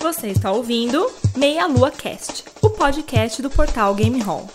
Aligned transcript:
Você 0.00 0.28
está 0.28 0.50
ouvindo 0.50 1.10
Meia 1.36 1.66
Lua 1.66 1.90
Cast, 1.90 2.44
o 2.62 2.70
podcast 2.70 3.42
do 3.42 3.50
portal 3.50 3.94
Game 3.94 4.18
Hall. 4.22 4.48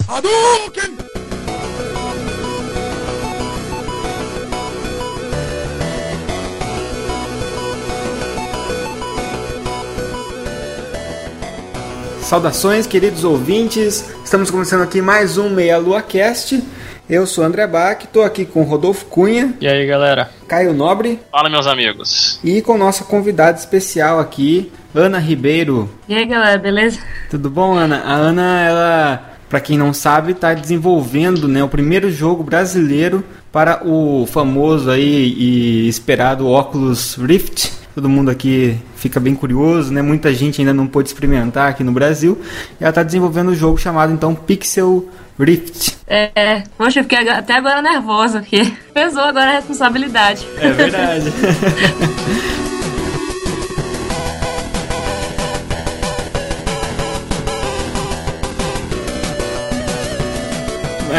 Saudações, 12.22 12.88
queridos 12.88 13.24
ouvintes. 13.24 14.04
Estamos 14.24 14.50
começando 14.50 14.82
aqui 14.82 15.00
mais 15.00 15.38
um 15.38 15.52
Meia 15.52 15.78
Lua 15.78 16.02
Cast. 16.02 16.60
Eu 17.08 17.28
sou 17.28 17.44
André 17.44 17.68
Bach, 17.68 18.04
estou 18.04 18.24
aqui 18.24 18.46
com 18.46 18.64
Rodolfo 18.64 19.06
Cunha, 19.06 19.54
E 19.62 19.68
aí, 19.68 19.86
galera? 19.86 20.32
Caio 20.48 20.74
Nobre 20.74 21.20
Fala, 21.32 21.50
meus 21.50 21.68
amigos. 21.68 22.40
e 22.44 22.62
com 22.64 22.78
nossa 22.78 23.04
convidada 23.04 23.58
especial 23.60 24.20
aqui, 24.20 24.72
Ana 24.94 25.20
Ribeiro. 25.20 25.88
E 26.08 26.16
aí, 26.16 26.26
galera, 26.26 26.58
beleza? 26.58 27.00
Tudo 27.30 27.48
bom, 27.50 27.76
Ana? 27.76 28.02
A 28.04 28.14
Ana, 28.14 28.62
ela, 28.62 29.38
para 29.48 29.60
quem 29.60 29.78
não 29.78 29.94
sabe, 29.94 30.32
está 30.32 30.56
desenvolvendo 30.56 31.48
né, 31.48 31.64
o 31.64 31.70
primeiro 31.70 32.10
jogo 32.10 32.44
brasileiro 32.44 33.24
para 33.52 33.86
o 33.86 34.26
famoso 34.26 34.90
aí 34.90 35.34
e 35.38 35.88
esperado 35.88 36.48
Oculus 36.48 37.16
Rift. 37.18 37.72
Todo 37.96 38.10
mundo 38.10 38.30
aqui 38.30 38.78
fica 38.98 39.22
bem 39.22 39.34
curioso, 39.34 39.94
né? 39.94 40.02
Muita 40.02 40.34
gente 40.34 40.60
ainda 40.60 40.74
não 40.74 40.86
pôde 40.86 41.08
experimentar 41.08 41.70
aqui 41.70 41.82
no 41.82 41.94
Brasil. 41.94 42.38
E 42.80 42.84
ela 42.84 42.90
está 42.90 43.02
desenvolvendo 43.02 43.52
um 43.52 43.56
jogo 43.56 43.78
chamado 43.78 44.12
então 44.12 44.36
Pixel 44.36 45.08
Rift. 45.40 45.96
É, 46.06 46.30
é, 46.36 46.64
poxa, 46.78 47.00
eu 47.00 47.04
fiquei 47.04 47.30
até 47.30 47.54
agora 47.54 47.82
nervosa, 47.82 48.42
porque 48.42 48.70
pesou 48.94 49.24
agora 49.24 49.52
a 49.52 49.54
responsabilidade. 49.54 50.46
É 50.58 50.72
verdade. 50.72 51.32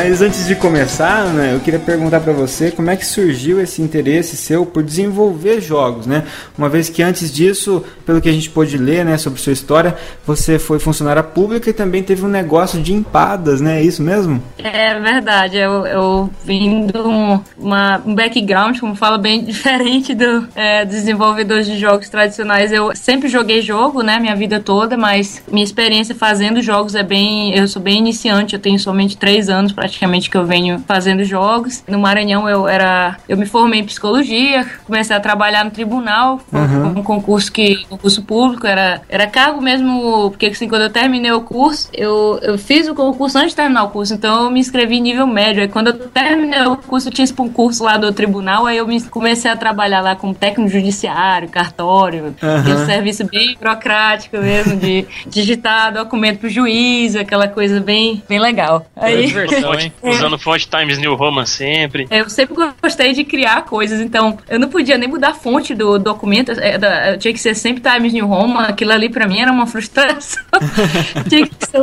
Mas 0.09 0.23
antes 0.23 0.47
de 0.47 0.55
começar, 0.55 1.25
né, 1.35 1.53
eu 1.53 1.59
queria 1.59 1.81
perguntar 1.81 2.21
pra 2.21 2.33
você 2.33 2.71
como 2.71 2.89
é 2.89 2.95
que 2.95 3.05
surgiu 3.05 3.61
esse 3.61 3.83
interesse 3.83 4.37
seu 4.37 4.65
por 4.65 4.85
desenvolver 4.85 5.61
jogos, 5.61 6.07
né? 6.07 6.23
Uma 6.57 6.69
vez 6.69 6.89
que 6.89 7.03
antes 7.03 7.29
disso, 7.29 7.85
pelo 8.07 8.21
que 8.21 8.29
a 8.29 8.33
gente 8.33 8.49
pôde 8.49 8.79
ler, 8.79 9.05
né, 9.05 9.19
sobre 9.19 9.41
sua 9.41 9.53
história, 9.53 9.97
você 10.25 10.61
foi 10.61 10.79
funcionária 10.79 11.25
pública 11.25 11.69
e 11.69 11.73
também 11.73 12.05
teve 12.05 12.25
um 12.25 12.29
negócio 12.29 12.81
de 12.81 12.93
empadas, 12.93 13.61
né? 13.61 13.81
É 13.81 13.83
isso 13.83 14.01
mesmo? 14.01 14.41
É 14.59 14.97
verdade, 15.01 15.57
eu, 15.57 15.85
eu 15.85 16.31
vim 16.45 16.87
de 16.87 16.99
um, 16.99 17.41
uma, 17.59 18.01
um 18.07 18.15
background, 18.15 18.79
como 18.79 18.95
fala, 18.95 19.19
bem 19.19 19.43
diferente 19.45 20.15
do 20.15 20.47
é, 20.55 20.85
de 20.85 21.77
jogos 21.81 22.09
tradicionais. 22.09 22.71
Eu 22.71 22.95
sempre 22.95 23.29
joguei 23.29 23.61
jogo, 23.61 24.03
né, 24.03 24.21
minha 24.21 24.37
vida 24.37 24.61
toda, 24.61 24.97
mas 24.97 25.43
minha 25.51 25.65
experiência 25.65 26.15
fazendo 26.15 26.63
jogos 26.63 26.95
é 26.95 27.03
bem. 27.03 27.59
Eu 27.59 27.67
sou 27.67 27.83
bem 27.83 27.99
iniciante, 27.99 28.55
eu 28.55 28.61
tenho 28.61 28.79
somente 28.79 29.17
três 29.17 29.49
anos 29.49 29.73
praticamente 29.73 29.96
que 30.31 30.37
eu 30.37 30.45
venho 30.45 30.83
fazendo 30.87 31.25
jogos. 31.25 31.85
No 31.89 31.99
Maranhão 31.99 32.49
eu 32.49 32.69
era. 32.69 33.17
Eu 33.29 33.37
me 33.37 33.47
formei 33.47 33.81
em 33.81 33.85
psicologia, 33.85 34.67
comecei 34.85 35.15
a 35.15 35.21
trabalhar 35.21 35.65
no 35.65 35.71
tribunal, 35.71 36.39
foi 36.39 36.61
um 36.61 37.03
concurso 37.03 37.51
que. 37.51 37.85
concurso 37.89 38.23
público, 38.23 38.67
era, 38.67 39.03
era 39.09 39.27
cargo 39.27 39.61
mesmo, 39.61 40.31
porque 40.31 40.47
assim, 40.47 40.69
quando 40.69 40.83
eu 40.83 40.91
terminei 40.91 41.33
o 41.33 41.41
curso, 41.41 41.89
eu, 41.93 42.39
eu 42.43 42.59
fiz 42.59 42.89
o 42.89 42.95
concurso 42.95 43.39
antes 43.39 43.51
de 43.51 43.57
terminar 43.57 43.85
o 43.85 43.91
curso, 43.91 44.15
então 44.15 44.45
eu 44.45 44.51
me 44.51 44.61
inscrevi 44.61 44.97
em 44.97 45.01
nível 45.01 45.27
médio. 45.27 45.63
Aí 45.63 45.69
quando 45.69 45.89
eu 45.89 45.95
terminei 46.09 46.63
o 46.63 46.77
curso, 46.77 47.09
eu 47.09 47.13
tinha 47.13 47.25
esse 47.25 47.35
concurso 47.35 47.85
lá 47.85 47.97
do 47.97 48.13
tribunal, 48.13 48.67
aí 48.67 48.77
eu 48.77 48.87
me 48.87 49.01
comecei 49.03 49.51
a 49.51 49.57
trabalhar 49.57 50.01
lá 50.01 50.17
como 50.17 50.35
técnico 50.35 50.71
judiciário, 50.71 51.49
cartório, 51.49 52.35
Aham. 52.43 52.61
aquele 52.61 52.87
serviço 52.87 53.25
bem 53.25 53.57
burocrático 53.59 54.37
mesmo, 54.39 54.77
de 54.77 55.07
digitar 55.27 55.93
documento 55.93 56.41
pro 56.41 56.49
juiz, 56.49 57.17
aquela 57.17 57.49
coisa 57.49 57.81
bem, 57.81 58.23
bem 58.29 58.39
legal. 58.39 58.87
Aí. 58.97 59.27
diversão, 59.27 59.73
Fonte- 59.91 60.07
hein? 60.07 60.15
usando 60.15 60.39
fonte 60.39 60.69
Times 60.69 60.99
New 60.99 61.15
Roman 61.15 61.47
sempre. 61.47 62.07
Eu 62.11 62.29
sempre 62.29 62.55
gostei 62.83 63.13
de 63.13 63.25
criar 63.25 63.63
coisas, 63.63 64.01
então 64.01 64.39
eu 64.49 64.59
não 64.59 64.69
podia 64.69 64.97
nem 64.99 65.09
mudar 65.09 65.29
a 65.31 65.35
fonte 65.35 65.75
do 65.75 65.99
documento, 65.99 66.53
é, 66.53 66.79
da- 66.79 67.13
eu 67.13 67.19
tinha 67.19 67.33
que 67.33 67.41
ser 67.41 67.55
sempre 67.55 67.83
Times 67.83 68.13
New 68.13 68.27
Roman, 68.27 68.63
aquilo 68.65 68.93
ali 68.93 69.09
pra 69.09 69.27
mim 69.27 69.41
era 69.41 69.51
uma 69.53 69.67
frustração. 69.67 70.43
tinha 71.29 71.47
que 71.47 71.55
ser 71.67 71.79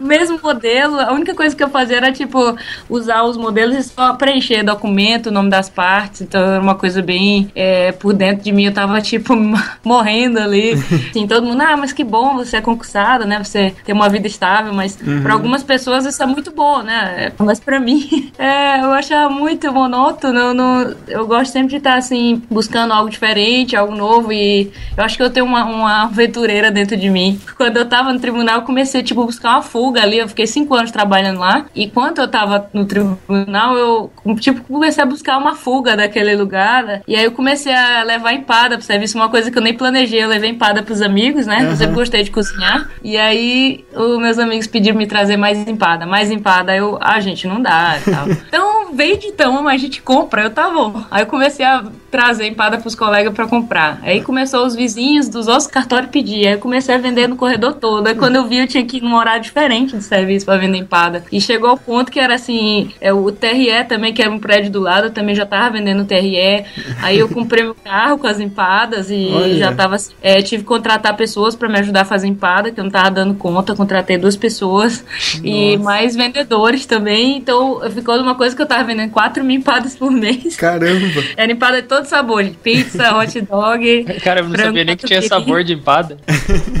o 0.00 0.04
mesmo 0.04 0.38
modelo, 0.42 0.98
a 1.00 1.12
única 1.12 1.34
coisa 1.34 1.54
que 1.54 1.62
eu 1.62 1.68
fazia 1.70 1.96
era 1.96 2.12
tipo 2.12 2.56
usar 2.88 3.22
os 3.24 3.36
modelos 3.36 3.76
e 3.76 3.82
só 3.82 4.14
preencher 4.14 4.62
documento, 4.62 5.26
o 5.26 5.32
nome 5.32 5.50
das 5.50 5.68
partes, 5.68 6.22
então 6.22 6.40
era 6.40 6.60
uma 6.60 6.74
coisa 6.74 7.02
bem 7.02 7.50
é, 7.54 7.92
por 7.92 8.12
dentro 8.12 8.44
de 8.44 8.52
mim, 8.52 8.66
eu 8.66 8.72
tava 8.72 9.00
tipo 9.00 9.34
morrendo 9.84 10.38
ali. 10.38 10.72
Assim, 11.10 11.26
todo 11.26 11.46
mundo, 11.46 11.60
ah, 11.62 11.76
mas 11.76 11.92
que 11.92 12.04
bom, 12.04 12.34
você 12.36 12.56
é 12.56 12.60
concursada, 12.60 13.24
né? 13.24 13.42
Você 13.42 13.74
tem 13.84 13.94
uma 13.94 14.08
vida 14.08 14.26
estável, 14.26 14.72
mas 14.72 14.98
pra 15.22 15.32
algumas 15.32 15.62
pessoas 15.62 16.04
isso 16.06 16.22
é 16.22 16.26
muito 16.26 16.50
bom, 16.52 16.82
né? 16.82 17.32
Mas 17.44 17.60
pra 17.60 17.78
mim, 17.78 18.30
é, 18.38 18.80
eu 18.80 18.90
achava 18.92 19.30
muito 19.32 19.72
monótono. 19.72 20.38
Eu, 20.38 20.54
não- 20.54 20.94
eu 21.06 21.26
gosto 21.26 21.52
sempre 21.52 21.70
de 21.70 21.76
estar 21.76 21.96
assim, 21.96 22.42
buscando 22.50 22.92
algo 22.92 23.08
diferente, 23.08 23.76
algo 23.76 23.94
novo. 23.94 24.32
E 24.32 24.70
eu 24.96 25.04
acho 25.04 25.16
que 25.16 25.22
eu 25.22 25.30
tenho 25.30 25.46
uma, 25.46 25.64
uma 25.64 26.02
aventureira 26.04 26.70
dentro 26.70 26.96
de 26.96 27.08
mim. 27.08 27.40
Quando 27.56 27.76
eu 27.76 27.88
tava 27.88 28.12
no 28.12 28.18
tribunal, 28.18 28.56
eu 28.56 28.62
comecei 28.62 29.02
tipo, 29.02 29.22
a 29.22 29.26
buscar 29.26 29.50
uma 29.50 29.62
fuga 29.62 30.02
ali. 30.02 30.18
Eu 30.18 30.28
fiquei 30.28 30.46
cinco 30.46 30.74
anos 30.74 30.90
trabalhando 30.90 31.38
lá. 31.40 31.66
E 31.74 31.84
enquanto 31.84 32.18
eu 32.18 32.28
tava 32.28 32.68
no 32.72 32.84
tribunal, 32.84 33.76
eu 33.76 34.10
tipo, 34.40 34.62
comecei 34.64 35.02
a 35.02 35.06
buscar 35.06 35.38
uma 35.38 35.54
fuga 35.54 35.96
daquele 35.96 36.34
lugar. 36.34 36.82
né? 36.82 37.02
E 37.06 37.14
aí 37.14 37.24
eu 37.24 37.32
comecei 37.32 37.72
a 37.72 38.02
levar 38.02 38.32
empada 38.32 38.76
pro 38.76 38.84
serviço, 38.84 39.16
uma 39.16 39.28
coisa 39.28 39.50
que 39.50 39.56
eu 39.58 39.62
nem 39.62 39.74
planejei. 39.74 40.22
Eu 40.22 40.28
levei 40.28 40.50
empada 40.50 40.82
pros 40.82 41.00
amigos, 41.02 41.46
né? 41.46 41.66
Eu 41.70 41.76
sempre 41.76 41.94
gostei 41.94 42.22
de 42.24 42.30
cozinhar. 42.30 42.88
E 43.02 43.16
aí 43.16 43.84
os 43.94 44.18
meus 44.18 44.38
amigos 44.38 44.66
pediram 44.66 44.96
me 44.96 45.06
trazer 45.06 45.36
mais 45.36 45.56
empada, 45.68 46.04
mais 46.06 46.30
empada. 46.30 46.72
Aí 46.72 46.78
eu, 46.78 46.98
ah, 47.00 47.20
gente, 47.28 47.46
não 47.46 47.60
dá 47.60 47.98
e 47.98 48.10
tal. 48.10 48.28
então, 48.48 48.94
vende 48.94 49.26
então, 49.26 49.62
mas 49.62 49.74
a 49.74 49.84
gente 49.84 50.02
compra. 50.02 50.42
Eu, 50.42 50.50
tá 50.50 50.68
bom. 50.70 51.02
Aí 51.10 51.22
eu 51.22 51.26
comecei 51.26 51.64
a 51.64 51.84
trazer 52.10 52.46
empada 52.46 52.78
pros 52.78 52.94
colegas 52.94 53.32
pra 53.34 53.46
comprar. 53.46 54.00
Aí 54.02 54.22
começou 54.22 54.64
os 54.66 54.74
vizinhos 54.74 55.28
dos 55.28 55.46
outros 55.46 55.66
cartórios 55.66 56.10
pedir. 56.10 56.46
Aí 56.46 56.54
eu 56.54 56.58
comecei 56.58 56.94
a 56.94 56.98
vender 56.98 57.28
no 57.28 57.36
corredor 57.36 57.74
todo. 57.74 58.06
Aí 58.06 58.14
quando 58.14 58.36
eu 58.36 58.46
vi, 58.46 58.58
eu 58.58 58.66
tinha 58.66 58.84
que 58.84 58.98
ir 58.98 59.02
num 59.02 59.14
horário 59.14 59.42
diferente 59.42 59.96
de 59.96 60.02
serviço 60.02 60.46
pra 60.46 60.56
vender 60.56 60.78
empada. 60.78 61.24
E 61.30 61.40
chegou 61.40 61.70
ao 61.70 61.76
ponto 61.76 62.10
que 62.10 62.18
era 62.18 62.34
assim, 62.34 62.90
é, 63.00 63.12
o 63.12 63.30
TRE 63.30 63.84
também, 63.88 64.12
que 64.12 64.22
era 64.22 64.30
um 64.30 64.38
prédio 64.38 64.70
do 64.70 64.80
lado, 64.80 65.08
eu 65.08 65.12
também 65.12 65.34
já 65.34 65.44
tava 65.44 65.70
vendendo 65.70 66.04
TRE. 66.04 66.64
Aí 67.02 67.18
eu 67.18 67.28
comprei 67.28 67.64
meu 67.64 67.74
carro 67.74 68.18
com 68.18 68.26
as 68.26 68.40
empadas 68.40 69.10
e 69.10 69.30
Olha. 69.32 69.56
já 69.56 69.72
tava 69.72 69.96
assim, 69.96 70.12
é, 70.22 70.40
tive 70.40 70.62
que 70.62 70.68
contratar 70.68 71.16
pessoas 71.16 71.54
pra 71.54 71.68
me 71.68 71.78
ajudar 71.78 72.02
a 72.02 72.04
fazer 72.04 72.26
empada, 72.26 72.70
que 72.70 72.80
eu 72.80 72.84
não 72.84 72.90
tava 72.90 73.10
dando 73.10 73.34
conta. 73.34 73.74
Contratei 73.74 74.16
duas 74.16 74.36
pessoas 74.36 75.04
e 75.42 75.76
mais 75.78 76.16
vendedores 76.16 76.86
também. 76.86 77.17
Então 77.22 77.80
ficou 77.90 78.16
uma 78.16 78.34
coisa 78.34 78.54
que 78.54 78.62
eu 78.62 78.66
tava 78.66 78.84
vendendo 78.84 79.10
4 79.10 79.42
mil 79.44 79.58
empadas 79.58 79.96
por 79.96 80.10
mês. 80.10 80.56
Caramba! 80.56 81.22
Era 81.36 81.50
empada 81.50 81.82
de 81.82 81.88
todo 81.88 82.04
sabor, 82.04 82.44
de 82.44 82.50
pizza, 82.50 83.14
hot 83.16 83.40
dog. 83.42 84.04
Cara, 84.22 84.40
eu 84.40 84.44
não 84.44 84.50
frango 84.52 84.66
sabia 84.68 84.84
nem 84.84 84.96
que 84.96 85.06
tinha 85.06 85.22
sabor 85.22 85.64
de 85.64 85.74
empada. 85.74 86.16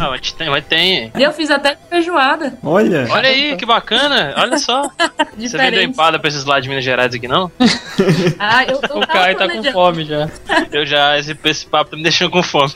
Ah, 0.00 0.10
mas 0.10 0.32
tem, 0.32 0.48
mas 0.48 0.64
tem. 0.64 1.12
E 1.18 1.22
eu 1.22 1.32
fiz 1.32 1.50
até 1.50 1.76
feijoada. 1.90 2.56
Olha! 2.62 3.06
Olha 3.10 3.28
aí, 3.28 3.56
que 3.56 3.66
bacana. 3.66 4.32
Olha 4.36 4.56
só. 4.56 4.82
Você 5.36 5.56
vendeu 5.58 5.82
empada 5.82 6.18
pra 6.18 6.28
esses 6.28 6.44
lados 6.44 6.62
de 6.62 6.68
Minas 6.68 6.84
Gerais 6.84 7.12
aqui, 7.14 7.26
não? 7.26 7.50
Ah, 8.38 8.64
eu, 8.64 8.80
eu 8.88 8.98
O 8.98 9.06
Caio 9.06 9.36
tá 9.36 9.48
com 9.48 9.62
fome 9.64 10.04
já. 10.04 10.28
Eu 10.70 10.86
já, 10.86 11.18
esse, 11.18 11.36
esse 11.44 11.66
papo 11.66 11.90
tá 11.90 11.96
me 11.96 12.02
deixando 12.02 12.30
com 12.30 12.42
fome. 12.42 12.72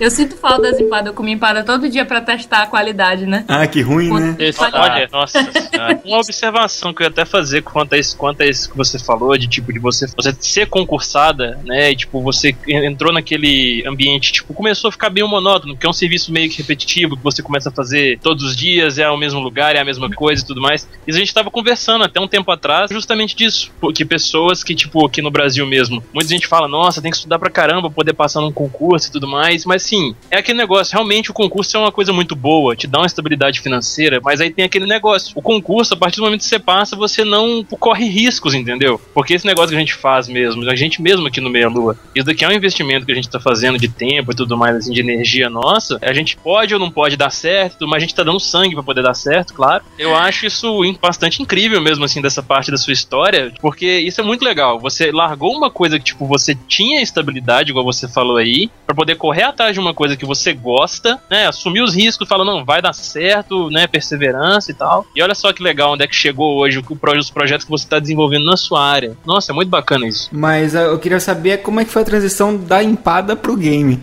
Eu 0.00 0.10
sinto 0.10 0.36
falta 0.36 0.62
das 0.62 0.80
empadas. 0.80 1.06
Eu 1.08 1.14
comi 1.14 1.32
empada 1.32 1.64
todo 1.64 1.88
dia 1.88 2.04
pra 2.04 2.20
testar 2.20 2.62
a 2.62 2.66
qualidade, 2.66 3.26
né? 3.26 3.44
Ah, 3.48 3.66
que 3.66 3.80
ruim, 3.80 4.10
né? 4.12 4.36
Esse 4.38 4.62
Olha, 4.62 5.08
nossa 5.10 5.42
senhora. 5.52 6.00
Uma 6.04 6.18
observação 6.18 6.94
que 6.94 7.02
eu 7.02 7.06
ia 7.06 7.10
até 7.10 7.24
fazer 7.24 7.62
quanto 7.62 7.94
a 7.94 7.98
isso, 7.98 8.16
quanto 8.16 8.42
a 8.42 8.46
isso 8.46 8.70
que 8.70 8.76
você 8.76 8.98
falou, 8.98 9.36
de 9.36 9.48
tipo, 9.48 9.72
de 9.72 9.78
você, 9.78 10.06
você 10.06 10.34
ser 10.40 10.66
concursada, 10.66 11.58
né? 11.64 11.90
E, 11.90 11.96
tipo, 11.96 12.20
você 12.22 12.54
entrou 12.66 13.12
naquele 13.12 13.84
ambiente, 13.86 14.32
tipo, 14.32 14.54
começou 14.54 14.88
a 14.88 14.92
ficar 14.92 15.10
bem 15.10 15.26
monótono, 15.28 15.74
porque 15.74 15.86
é 15.86 15.90
um 15.90 15.92
serviço 15.92 16.32
meio 16.32 16.48
que 16.48 16.58
repetitivo, 16.58 17.16
que 17.16 17.22
você 17.22 17.42
começa 17.42 17.68
a 17.68 17.72
fazer 17.72 18.18
todos 18.20 18.44
os 18.44 18.56
dias, 18.56 18.98
é 18.98 19.08
o 19.10 19.16
mesmo 19.16 19.40
lugar, 19.40 19.74
é 19.74 19.80
a 19.80 19.84
mesma 19.84 20.10
coisa 20.10 20.42
e 20.42 20.46
tudo 20.46 20.60
mais. 20.60 20.88
E 21.06 21.10
a 21.10 21.14
gente 21.14 21.32
tava 21.34 21.50
conversando 21.50 22.04
até 22.04 22.20
um 22.20 22.28
tempo 22.28 22.50
atrás 22.50 22.90
justamente 22.90 23.34
disso. 23.34 23.72
Porque 23.80 24.04
pessoas 24.04 24.62
que, 24.62 24.74
tipo, 24.74 25.04
aqui 25.04 25.20
no 25.20 25.30
Brasil 25.30 25.66
mesmo, 25.66 26.02
muita 26.12 26.30
gente 26.30 26.46
fala, 26.46 26.68
nossa, 26.68 27.02
tem 27.02 27.10
que 27.10 27.16
estudar 27.16 27.38
pra 27.38 27.50
caramba 27.50 27.82
pra 27.82 27.90
poder 27.90 28.12
passar 28.12 28.40
num 28.40 28.52
concurso 28.52 29.08
e 29.08 29.12
tudo 29.12 29.26
mais, 29.26 29.64
mas 29.64 29.87
sim, 29.88 30.14
é 30.30 30.38
aquele 30.38 30.58
negócio, 30.58 30.92
realmente 30.92 31.30
o 31.30 31.34
concurso 31.34 31.76
é 31.76 31.80
uma 31.80 31.92
coisa 31.92 32.12
muito 32.12 32.36
boa, 32.36 32.76
te 32.76 32.86
dá 32.86 32.98
uma 32.98 33.06
estabilidade 33.06 33.60
financeira, 33.60 34.20
mas 34.22 34.40
aí 34.40 34.50
tem 34.50 34.64
aquele 34.64 34.86
negócio. 34.86 35.32
O 35.34 35.42
concurso, 35.42 35.94
a 35.94 35.96
partir 35.96 36.16
do 36.16 36.24
momento 36.24 36.40
que 36.40 36.46
você 36.46 36.58
passa, 36.58 36.94
você 36.94 37.24
não 37.24 37.64
corre 37.64 38.06
riscos, 38.06 38.54
entendeu? 38.54 39.00
Porque 39.14 39.34
esse 39.34 39.46
negócio 39.46 39.70
que 39.70 39.76
a 39.76 39.80
gente 39.80 39.94
faz 39.94 40.28
mesmo, 40.28 40.68
a 40.68 40.76
gente 40.76 41.00
mesmo 41.00 41.26
aqui 41.26 41.40
no 41.40 41.48
Meia 41.48 41.68
Lua, 41.68 41.96
isso 42.14 42.26
daqui 42.26 42.44
é 42.44 42.48
um 42.48 42.52
investimento 42.52 43.06
que 43.06 43.12
a 43.12 43.14
gente 43.14 43.28
tá 43.28 43.40
fazendo 43.40 43.78
de 43.78 43.88
tempo 43.88 44.32
e 44.32 44.34
tudo 44.34 44.56
mais, 44.56 44.76
assim, 44.76 44.92
de 44.92 45.00
energia 45.00 45.48
nossa. 45.48 45.98
A 46.02 46.12
gente 46.12 46.36
pode 46.36 46.74
ou 46.74 46.80
não 46.80 46.90
pode 46.90 47.16
dar 47.16 47.30
certo, 47.30 47.86
mas 47.86 47.98
a 47.98 48.00
gente 48.00 48.14
tá 48.14 48.22
dando 48.22 48.40
sangue 48.40 48.74
pra 48.74 48.82
poder 48.82 49.02
dar 49.02 49.14
certo, 49.14 49.54
claro. 49.54 49.82
Eu 49.98 50.14
acho 50.14 50.46
isso 50.46 50.80
bastante 51.00 51.42
incrível 51.42 51.80
mesmo, 51.80 52.04
assim, 52.04 52.20
dessa 52.20 52.42
parte 52.42 52.70
da 52.70 52.76
sua 52.76 52.92
história, 52.92 53.52
porque 53.60 53.98
isso 54.00 54.20
é 54.20 54.24
muito 54.24 54.44
legal. 54.44 54.78
Você 54.80 55.10
largou 55.10 55.56
uma 55.56 55.70
coisa 55.70 55.98
que, 55.98 56.04
tipo, 56.04 56.26
você 56.26 56.56
tinha 56.66 57.00
estabilidade, 57.00 57.70
igual 57.70 57.84
você 57.84 58.06
falou 58.08 58.36
aí, 58.36 58.70
pra 58.86 58.94
poder 58.94 59.16
correr 59.16 59.44
atrás 59.44 59.77
de 59.78 59.86
uma 59.86 59.94
coisa 59.94 60.16
que 60.16 60.26
você 60.26 60.52
gosta, 60.52 61.20
né? 61.30 61.46
Assumir 61.46 61.82
os 61.82 61.94
riscos, 61.94 62.28
fala, 62.28 62.44
não, 62.44 62.64
vai 62.64 62.82
dar 62.82 62.92
certo, 62.92 63.70
né? 63.70 63.86
Perseverança 63.86 64.70
e 64.70 64.74
tal. 64.74 65.06
E 65.14 65.22
olha 65.22 65.34
só 65.34 65.52
que 65.52 65.62
legal 65.62 65.92
onde 65.92 66.04
é 66.04 66.06
que 66.06 66.14
chegou 66.14 66.58
hoje 66.58 66.82
os 67.18 67.30
projetos 67.30 67.64
que 67.64 67.70
você 67.70 67.84
está 67.84 67.98
desenvolvendo 67.98 68.44
na 68.44 68.56
sua 68.56 68.84
área. 68.84 69.16
Nossa, 69.24 69.52
é 69.52 69.54
muito 69.54 69.68
bacana 69.68 70.06
isso. 70.06 70.28
Mas 70.32 70.74
uh, 70.74 70.78
eu 70.78 70.98
queria 70.98 71.20
saber 71.20 71.58
como 71.58 71.80
é 71.80 71.84
que 71.84 71.90
foi 71.90 72.02
a 72.02 72.04
transição 72.04 72.56
da 72.56 72.82
empada 72.82 73.36
pro 73.36 73.56
game. 73.56 74.00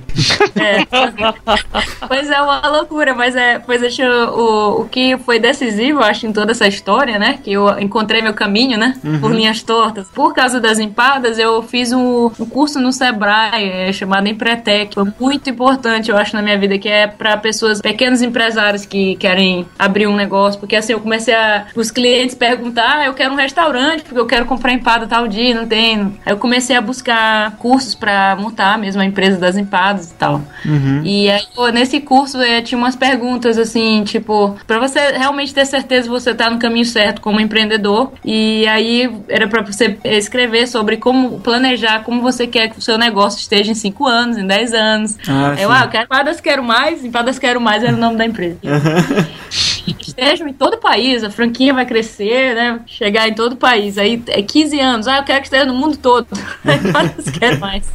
É. 0.56 0.86
pois 2.08 2.30
é, 2.30 2.42
uma 2.42 2.68
loucura, 2.68 3.14
mas 3.14 3.36
é, 3.36 3.60
pois 3.60 3.84
acho 3.84 4.02
o, 4.04 4.82
o 4.82 4.86
que 4.90 5.18
foi 5.20 5.40
decisivo, 5.40 6.02
acho, 6.02 6.28
em 6.28 6.34
toda 6.34 6.52
essa 6.52 6.68
história, 6.68 7.20
né? 7.20 7.40
Que 7.44 7.54
eu 7.54 7.80
encontrei 7.80 8.22
meu 8.22 8.34
caminho, 8.34 8.78
né? 8.78 9.00
Uhum. 9.04 9.20
Por 9.20 9.32
linhas 9.32 9.62
tortas. 9.62 10.08
Por 10.10 10.34
causa 10.34 10.60
das 10.60 10.80
empadas, 10.80 11.38
eu 11.38 11.62
fiz 11.62 11.92
um, 11.92 12.32
um 12.40 12.46
curso 12.46 12.80
no 12.80 12.92
Sebrae 12.92 13.70
é, 13.70 13.92
chamado 13.92 14.28
Empretec. 14.28 14.94
Foi 14.94 15.06
muito 15.20 15.50
importante, 15.50 15.65
eu 16.08 16.18
acho, 16.18 16.36
na 16.36 16.42
minha 16.42 16.58
vida, 16.58 16.78
que 16.78 16.90
é 16.90 17.08
para 17.08 17.38
pessoas, 17.38 17.82
pequenos 17.82 18.22
empresários 18.22 18.86
que 18.86 19.16
querem 19.16 19.66
abrir 19.78 20.08
um 20.08 20.16
negócio. 20.16 20.60
Porque 20.60 20.76
assim, 20.76 20.94
eu 20.94 21.00
comecei 21.00 21.34
a. 21.34 21.66
Os 21.76 21.92
clientes 21.92 22.36
perguntar, 22.36 23.00
ah, 23.00 23.06
eu 23.06 23.14
quero 23.14 23.34
um 23.34 23.38
restaurante, 23.38 24.04
porque 24.04 24.20
eu 24.20 24.26
quero 24.26 24.46
comprar 24.46 24.74
empada 24.74 25.08
tal 25.08 25.28
dia, 25.28 25.56
não 25.56 25.68
tem. 25.68 26.18
Aí 26.26 26.34
eu 26.34 26.38
comecei 26.38 26.76
a 26.76 26.82
buscar 26.82 27.56
cursos 27.58 27.96
para 27.96 28.36
montar 28.36 28.78
mesmo 28.78 29.02
a 29.02 29.06
empresa 29.06 29.38
das 29.38 29.58
empadas 29.58 30.12
e 30.12 30.14
tal. 30.14 30.42
Uhum. 30.66 31.02
E 31.04 31.30
aí, 31.30 31.46
nesse 31.74 32.00
curso, 32.00 32.42
é, 32.42 32.62
tinha 32.62 32.78
umas 32.78 32.96
perguntas 32.96 33.58
assim, 33.58 34.04
tipo, 34.04 34.56
para 34.68 34.80
você 34.80 35.12
realmente 35.12 35.54
ter 35.54 35.66
certeza 35.66 36.04
que 36.04 36.10
você 36.10 36.34
tá 36.34 36.50
no 36.50 36.60
caminho 36.60 36.86
certo 36.86 37.22
como 37.22 37.40
empreendedor. 37.40 38.12
E 38.24 38.66
aí 38.68 39.12
era 39.28 39.48
para 39.48 39.62
você 39.62 39.98
escrever 40.04 40.68
sobre 40.68 40.98
como 40.98 41.40
planejar, 41.40 42.04
como 42.04 42.22
você 42.22 42.48
quer 42.48 42.70
que 42.70 42.80
o 42.80 42.82
seu 42.82 42.98
negócio 42.98 43.40
esteja 43.40 43.72
em 43.72 43.76
5 43.76 44.06
anos, 44.06 44.38
em 44.38 44.46
10 44.46 44.74
anos. 44.74 45.18
Ah, 45.28 45.55
eu, 45.60 45.72
ah, 45.72 45.84
eu 45.84 45.90
quero 45.90 46.06
empadas 46.06 46.42
quero 46.42 46.64
mais, 46.64 47.04
empadas 47.04 47.40
quero 47.40 47.60
mais 47.62 47.84
era 47.84 47.94
o 47.94 48.00
nome 48.00 48.18
da 48.18 48.26
empresa. 48.26 48.58
estejam 50.02 50.48
em 50.50 50.54
todo 50.54 50.76
o 50.76 50.78
país, 50.78 51.24
a 51.24 51.30
franquia 51.30 51.74
vai 51.74 51.86
crescer, 51.86 52.56
né? 52.56 52.80
Chegar 52.86 53.28
em 53.28 53.34
todo 53.34 53.54
o 53.54 53.58
país. 53.58 53.98
Aí 53.98 54.22
é 54.28 54.42
15 54.42 54.80
anos, 54.80 55.08
ah, 55.08 55.18
eu 55.18 55.24
quero 55.24 55.40
que 55.40 55.48
esteja 55.48 55.66
no 55.66 55.74
mundo 55.74 55.98
todo. 55.98 56.28
Quantas 56.92 57.30
quero 57.30 57.60
mais? 57.60 57.90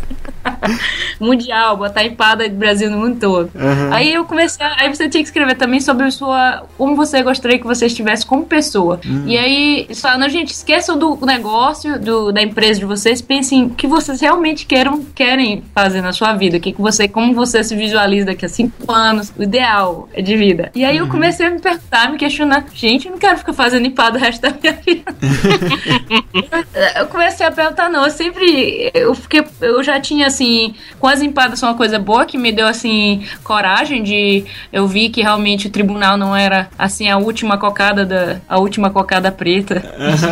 Mundial, 1.21 1.77
botar 1.77 2.05
empada 2.05 2.49
do 2.49 2.57
Brasil 2.57 2.91
no 2.91 2.99
mundo 2.99 3.19
todo. 3.19 3.51
Uhum. 3.55 3.93
Aí 3.93 4.12
eu 4.12 4.25
comecei, 4.25 4.65
a, 4.65 4.83
aí 4.83 4.89
você 4.89 5.09
tinha 5.09 5.23
que 5.23 5.29
escrever 5.29 5.55
também 5.57 5.81
sobre 5.81 6.11
sua, 6.11 6.65
como 6.77 6.97
você 6.97 7.23
gostaria 7.23 7.59
que 7.59 7.67
você 7.67 7.87
estivesse 7.87 8.25
como 8.25 8.45
pessoa. 8.45 9.01
Uhum. 9.05 9.25
E 9.27 9.37
aí, 9.37 9.89
só, 9.93 10.17
não, 10.17 10.29
gente, 10.29 10.53
esqueçam 10.53 10.99
do 10.99 11.19
negócio, 11.25 11.99
do, 11.99 12.33
da 12.33 12.43
empresa 12.43 12.81
de 12.81 12.87
vocês, 12.87 13.21
pensem 13.21 13.65
o 13.65 13.71
que 13.71 13.87
vocês 13.87 14.21
realmente 14.21 14.67
queiram, 14.67 15.05
querem 15.15 15.62
fazer 15.75 16.01
na 16.01 16.12
sua 16.12 16.33
vida, 16.35 16.59
que, 16.59 16.73
que 16.73 16.81
você, 16.81 17.09
como 17.09 17.35
você 17.35 17.50
se 17.50 17.75
visualiza 17.76 18.26
daqui 18.26 18.47
a 18.47 18.49
cinco 18.49 18.91
anos, 18.93 19.32
o 19.37 19.43
ideal 19.43 20.08
é 20.12 20.23
de 20.23 20.37
vida. 20.37 20.70
E 20.75 20.85
aí 20.85 20.97
eu 20.97 21.05
uhum. 21.05 21.11
comecei 21.11 21.47
a 21.47 21.50
me 21.50 21.61
perguntar, 21.61 22.11
me 22.11 22.19
questionar, 22.19 22.64
gente, 22.73 23.06
eu 23.06 23.12
não 23.12 23.19
quero 23.19 23.38
ficar 23.38 23.52
fazendo 23.52 23.87
empada 23.87 24.19
o 24.19 24.20
resto 24.20 24.43
da 24.43 24.50
minha 24.50 24.73
vida. 24.73 25.05
eu 26.97 27.06
comecei 27.06 27.47
a 27.47 27.52
perguntar, 27.52 27.88
não, 27.88 28.05
eu 28.05 28.11
sempre, 28.11 28.91
eu 28.94 29.14
fiquei, 29.14 29.44
eu 29.61 29.82
já 29.82 30.00
tinha 30.00 30.26
assim, 30.26 30.75
com 30.99 31.06
as 31.06 31.23
empadas 31.23 31.58
são 31.58 31.69
uma 31.69 31.76
coisa 31.76 31.99
boa 31.99 32.25
que 32.25 32.38
me 32.38 32.52
deu 32.52 32.67
assim 32.67 33.25
coragem 33.43 34.02
de 34.02 34.44
eu 34.73 34.87
vi 34.87 35.08
que 35.08 35.23
realmente 35.23 35.67
o 35.67 35.70
tribunal 35.70 36.17
não 36.17 36.35
era 36.35 36.69
assim 36.79 37.08
a 37.08 37.19
última 37.19 37.58
cocada 37.58 38.05
da 38.05 38.41
a 38.49 38.58
última 38.58 38.91
cocada 38.91 39.31
preta. 39.31 39.82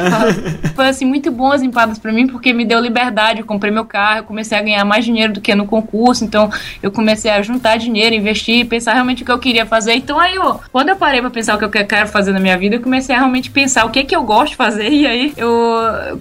Foi 0.75 0.89
assim 0.89 1.05
muito 1.05 1.31
bom 1.31 1.53
as 1.53 1.63
empadas 1.63 1.99
para 1.99 2.13
mim 2.13 2.27
porque 2.27 2.53
me 2.53 2.65
deu 2.65 2.81
liberdade, 2.81 3.41
eu 3.41 3.47
comprei 3.47 3.73
meu 3.73 3.85
carro, 3.85 4.19
eu 4.21 4.25
comecei 4.25 4.57
a 4.57 4.63
ganhar 4.63 4.85
mais 4.85 5.05
dinheiro 5.05 5.33
do 5.33 5.41
que 5.41 5.55
no 5.55 5.67
concurso, 5.67 6.25
então 6.25 6.51
eu 6.83 6.91
comecei 6.99 7.31
a 7.31 7.41
juntar 7.41 7.77
dinheiro, 7.77 8.13
investir, 8.13 8.67
pensar 8.67 8.93
realmente 8.93 9.23
o 9.23 9.27
que 9.27 9.31
eu 9.31 9.39
queria 9.39 9.65
fazer. 9.65 9.95
Então 9.95 10.19
aí, 10.19 10.37
ó, 10.37 10.59
quando 10.73 10.89
eu 10.89 10.97
parei 10.97 11.21
para 11.21 11.31
pensar 11.31 11.55
o 11.55 11.59
que 11.59 11.65
eu 11.65 11.87
quero 11.87 12.09
fazer 12.09 12.33
na 12.33 12.41
minha 12.41 12.59
vida, 12.59 12.75
eu 12.75 12.81
comecei 12.81 13.15
a 13.15 13.19
realmente 13.19 13.51
pensar 13.51 13.85
o 13.85 13.91
que 13.91 14.03
que 14.03 14.17
eu 14.17 14.25
gosto 14.25 14.51
de 14.51 14.57
fazer 14.57 14.91
e 14.91 15.07
aí 15.07 15.33
eu 15.37 15.49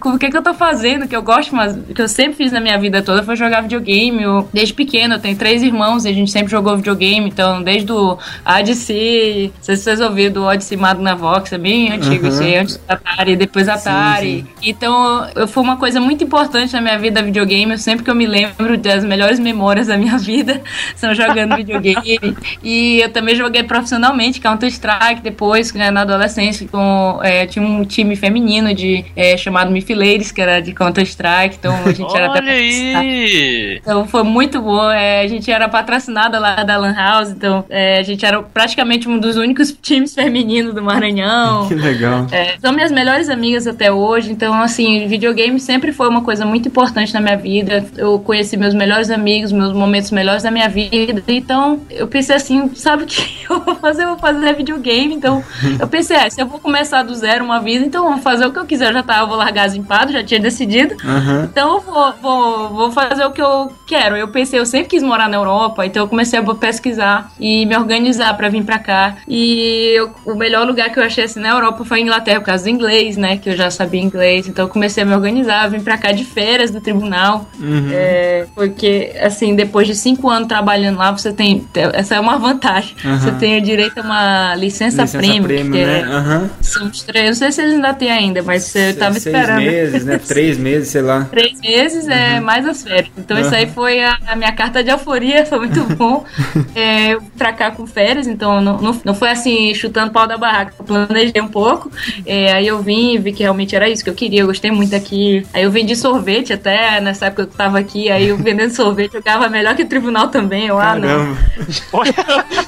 o 0.06 0.20
que 0.20 0.30
que 0.30 0.38
eu 0.38 0.44
tô 0.44 0.54
fazendo, 0.54 1.08
que 1.08 1.16
eu 1.16 1.24
gosto, 1.24 1.56
mas 1.56 1.76
que 1.96 2.00
eu 2.00 2.08
sempre 2.08 2.36
fiz 2.36 2.52
na 2.52 2.60
minha 2.60 2.78
vida 2.78 3.02
toda 3.02 3.24
foi 3.24 3.36
jogar 3.36 3.62
videogame. 3.62 4.22
Eu, 4.22 4.48
desde 4.54 4.74
pequeno, 4.74 5.16
eu 5.16 5.20
tenho 5.20 5.36
três 5.36 5.64
irmãos 5.64 6.06
e 6.06 6.10
a 6.10 6.14
gente 6.14 6.30
sempre 6.30 6.52
jogou 6.52 6.78
videogame. 6.78 7.28
Então, 7.28 7.64
desde 7.64 7.92
o 7.92 8.20
Odyssey, 8.46 9.52
não 9.56 9.64
sei 9.64 9.76
se 9.76 9.84
vocês 9.84 10.00
ouviram 10.00 10.34
do 10.34 10.44
Odyssey 10.44 10.78
Magnavox, 10.78 11.52
é 11.54 11.58
bem 11.58 11.92
antigo 11.92 12.26
uhum. 12.26 12.30
isso 12.30 12.44
aí, 12.44 12.56
antes 12.58 12.78
do 12.78 12.84
Atari, 12.88 13.36
depois 13.36 13.68
Atari. 13.68 14.28
Sim, 14.28 14.46
sim. 14.46 14.70
Então, 14.70 15.28
foi 15.48 15.64
uma 15.64 15.78
coisa 15.78 16.00
muito 16.00 16.24
importante 16.24 16.74
na 16.74 16.82
minha 16.82 17.00
vida 17.00 17.24
videogame. 17.24 17.72
Eu, 17.72 17.78
sempre 17.78 18.04
que 18.04 18.12
eu 18.12 18.16
me 18.16 18.28
lembro 18.28 18.78
das 18.78 19.04
melhores 19.04 19.40
memórias 19.40 19.88
da 19.88 19.98
minha 19.98 20.18
vida 20.20 20.62
são 20.96 21.14
jogando 21.14 21.56
videogame. 21.56 22.36
e 22.64 23.00
eu 23.02 23.10
também 23.10 23.36
joguei 23.36 23.64
profissionalmente 23.64 24.40
Counter-Strike 24.42 25.22
depois, 25.22 25.74
né, 25.74 25.92
na 25.92 26.02
adolescência, 26.02 26.68
com, 26.68 27.20
é, 27.24 27.46
tinha 27.46 27.64
um 27.64 27.84
time 27.84 28.16
feminino 28.16 28.74
de, 28.74 29.06
é, 29.16 29.36
chamado 29.38 29.72
Mifileiros, 29.72 30.32
que 30.32 30.42
era 30.42 30.60
de 30.60 30.74
Counter-Strike. 30.74 31.58
Então, 31.60 31.76
a 31.86 31.92
gente 31.92 32.12
Olha 32.12 32.18
era 32.18 32.32
até. 32.32 32.52
Aí. 32.52 33.78
Então 33.80 34.08
foi 34.08 34.24
muito 34.24 34.62
bom. 34.62 34.90
É, 34.92 35.22
a 35.22 35.28
gente 35.28 35.52
era 35.52 35.68
patrocinada 35.68 36.40
lá 36.40 36.64
da 36.64 36.78
Lan 36.78 36.94
House, 36.94 37.30
então 37.30 37.66
é, 37.70 38.00
a 38.00 38.04
gente 38.04 38.26
era 38.26 38.42
praticamente 38.42 39.08
um 39.08 39.18
dos 39.18 39.36
únicos 39.36 39.72
times 39.82 40.14
femininos 40.14 40.74
do 40.74 40.82
Maranhão. 40.82 41.68
Que 41.68 41.76
legal. 41.76 42.28
É, 42.32 42.56
são 42.60 42.74
minhas 42.74 42.92
melhores 42.92 43.30
amigas 43.30 43.68
até 43.68 43.92
hoje, 43.92 44.32
então 44.32 44.54
assim, 44.62 45.08
videogame 45.08 45.60
sempre 45.60 45.92
foi 45.92 46.08
uma 46.08 46.22
coisa 46.22 46.46
muito 46.46 46.68
importante 46.68 47.14
na 47.14 47.22
minha 47.22 47.38
vida. 47.38 47.86
Eu 47.98 48.20
conheci 48.20 48.58
meus 48.58 48.74
melhores 48.74 49.10
amigos, 49.10 49.52
meus 49.52 49.74
momentos 49.74 50.12
melhores 50.12 50.44
da 50.44 50.52
minha 50.52 50.57
vida. 50.68 51.24
Então 51.28 51.82
eu 51.90 52.08
pensei 52.08 52.36
assim, 52.36 52.74
sabe 52.76 53.04
o 53.04 53.06
que 53.06 53.46
eu 53.50 53.60
vou 53.62 53.76
fazer? 53.76 54.04
Eu 54.04 54.10
vou 54.10 54.18
fazer 54.18 54.56
videogame. 54.56 55.14
Então 55.14 55.44
eu 55.80 55.88
pensei, 55.88 56.18
é, 56.18 56.30
se 56.30 56.42
eu 56.42 56.48
vou 56.48 56.60
começar 56.60 57.04
do 57.04 57.14
zero 57.14 57.46
uma 57.46 57.60
vida, 57.60 57.86
então 57.86 58.06
eu 58.06 58.14
vou 58.14 58.22
fazer 58.22 58.46
o 58.46 58.52
que 58.52 58.60
eu 58.60 58.66
quiser. 58.66 58.90
Eu 58.90 58.94
já 58.94 59.04
tava, 59.04 59.24
eu 59.24 59.28
vou 59.28 59.38
largar 59.38 59.66
as 59.66 59.76
empadas, 59.76 60.14
já 60.14 60.24
tinha 60.24 60.40
decidido. 60.40 60.96
Uhum. 61.04 61.44
Então 61.44 61.76
eu 61.76 61.82
vou, 61.82 62.14
vou, 62.22 62.70
vou 62.70 62.92
fazer 62.92 63.26
o 63.26 63.32
que 63.32 63.42
eu 63.42 63.72
quero. 63.86 64.18
Eu 64.18 64.28
pensei, 64.30 64.60
eu 64.60 64.66
sempre 64.66 64.88
quis 64.88 65.04
morar 65.04 65.30
na 65.30 65.38
Europa, 65.38 65.86
então 65.86 66.04
eu 66.04 66.08
comecei 66.08 66.40
a 66.40 66.44
pesquisar 66.56 67.32
e 67.40 67.66
me 67.66 67.76
organizar 67.78 68.36
para 68.36 68.50
vir 68.50 68.64
para 68.64 68.80
cá. 68.80 69.18
E 69.28 69.94
eu, 69.96 70.12
o 70.26 70.36
melhor 70.36 70.66
lugar 70.66 70.92
que 70.92 71.00
eu 71.00 71.04
achei 71.04 71.24
assim 71.24 71.40
na 71.40 71.50
Europa 71.50 71.84
foi 71.86 72.00
a 72.00 72.02
Inglaterra, 72.02 72.40
por 72.40 72.48
causa 72.48 72.64
do 72.64 72.70
inglês, 72.70 73.18
né? 73.18 73.38
Que 73.38 73.50
eu 73.50 73.56
já 73.56 73.70
sabia 73.70 74.02
inglês. 74.02 74.48
Então 74.48 74.66
eu 74.66 74.70
comecei 74.70 75.04
a 75.04 75.06
me 75.06 75.14
organizar, 75.14 75.70
vim 75.70 75.80
para 75.80 75.98
cá 75.98 76.12
de 76.12 76.24
férias 76.24 76.72
do 76.72 76.82
tribunal. 76.82 77.50
Uhum. 77.60 77.90
É, 77.92 78.48
porque, 78.56 79.14
assim, 79.22 79.56
depois 79.56 79.88
de 79.88 79.96
cinco 79.96 80.30
anos 80.30 80.47
trabalhando 80.48 80.98
lá, 80.98 81.12
você 81.12 81.32
tem. 81.32 81.68
Essa 81.94 82.16
é 82.16 82.20
uma 82.20 82.38
vantagem. 82.38 82.96
Uhum. 83.04 83.20
Você 83.20 83.32
tem 83.34 83.62
direito 83.62 84.00
a 84.00 84.02
uma 84.02 84.56
licença, 84.56 85.04
licença 85.04 85.18
prêmio. 85.18 85.44
prêmio 85.44 85.72
que 85.72 85.86
né? 85.86 86.02
é, 86.02 86.08
uhum. 86.08 86.50
São 86.62 86.88
os 86.88 87.04
três. 87.04 87.28
Não 87.28 87.34
sei 87.36 87.52
se 87.52 87.62
eles 87.62 87.74
ainda 87.74 87.94
têm 87.94 88.12
ainda, 88.12 88.42
mas 88.44 88.74
eu 88.76 88.96
tava 88.96 89.20
Seis 89.20 89.26
esperando. 89.26 89.58
Três 89.58 89.92
meses, 89.92 90.06
né? 90.06 90.18
Três 90.28 90.58
meses, 90.58 90.88
sei 90.90 91.02
lá. 91.02 91.26
Três 91.26 91.60
meses 91.60 92.08
é 92.08 92.40
mais 92.40 92.68
as 92.68 92.84
férias. 92.84 93.12
Então 93.18 93.40
isso 93.40 93.54
aí 93.54 93.68
foi 93.68 94.04
a, 94.04 94.18
a, 94.28 94.36
minha 94.36 94.52
carta 94.52 94.84
de 94.84 94.90
euforia, 94.90 95.46
foi 95.48 95.60
muito 95.60 95.84
bom. 95.96 96.24
é, 96.76 97.18
pra 97.38 97.54
cá 97.54 97.72
com 97.72 97.86
férias, 97.86 98.28
então 98.28 98.62
não, 98.62 98.78
não, 98.78 99.02
não 99.04 99.16
foi 99.16 99.30
assim, 99.30 99.74
chutando 99.74 100.12
pau 100.12 100.28
da 100.28 100.38
barraca. 100.38 100.74
Eu 100.80 100.86
planejei 100.86 101.42
um 101.42 101.48
pouco. 101.48 101.92
É, 102.26 102.54
aí 102.54 102.68
eu 102.68 102.82
vim 102.82 103.14
e 103.14 103.18
vi 103.18 103.32
que 103.32 103.44
realmente 103.44 103.76
era 103.76 103.90
isso 103.90 104.04
que 104.04 104.10
eu 104.10 104.16
queria. 104.16 104.42
Eu 104.42 104.48
gostei 104.48 104.72
muito 104.72 104.96
aqui. 104.96 105.46
Aí 105.54 105.64
eu 105.64 105.72
vendi 105.72 105.96
sorvete 105.96 106.54
até 106.54 107.00
nessa 107.02 107.28
época 107.28 107.46
que 107.46 107.54
eu 107.54 107.58
tava 107.58 107.80
aqui. 107.80 108.10
Aí 108.10 108.30
eu 108.30 108.38
vendendo 108.38 108.72
sorvete, 108.72 109.16
eu 109.16 109.24
ganhava 109.24 109.50
melhor 109.50 109.76
que 109.76 109.84
o 109.84 109.88
tribunal 109.88 110.30
também. 110.38 110.68
Eu, 110.68 110.80
ah, 110.80 110.96
não. 110.96 111.38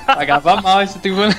Pagava 0.06 0.62
mal 0.62 0.82
esse 0.82 0.98
tribunal. 1.00 1.30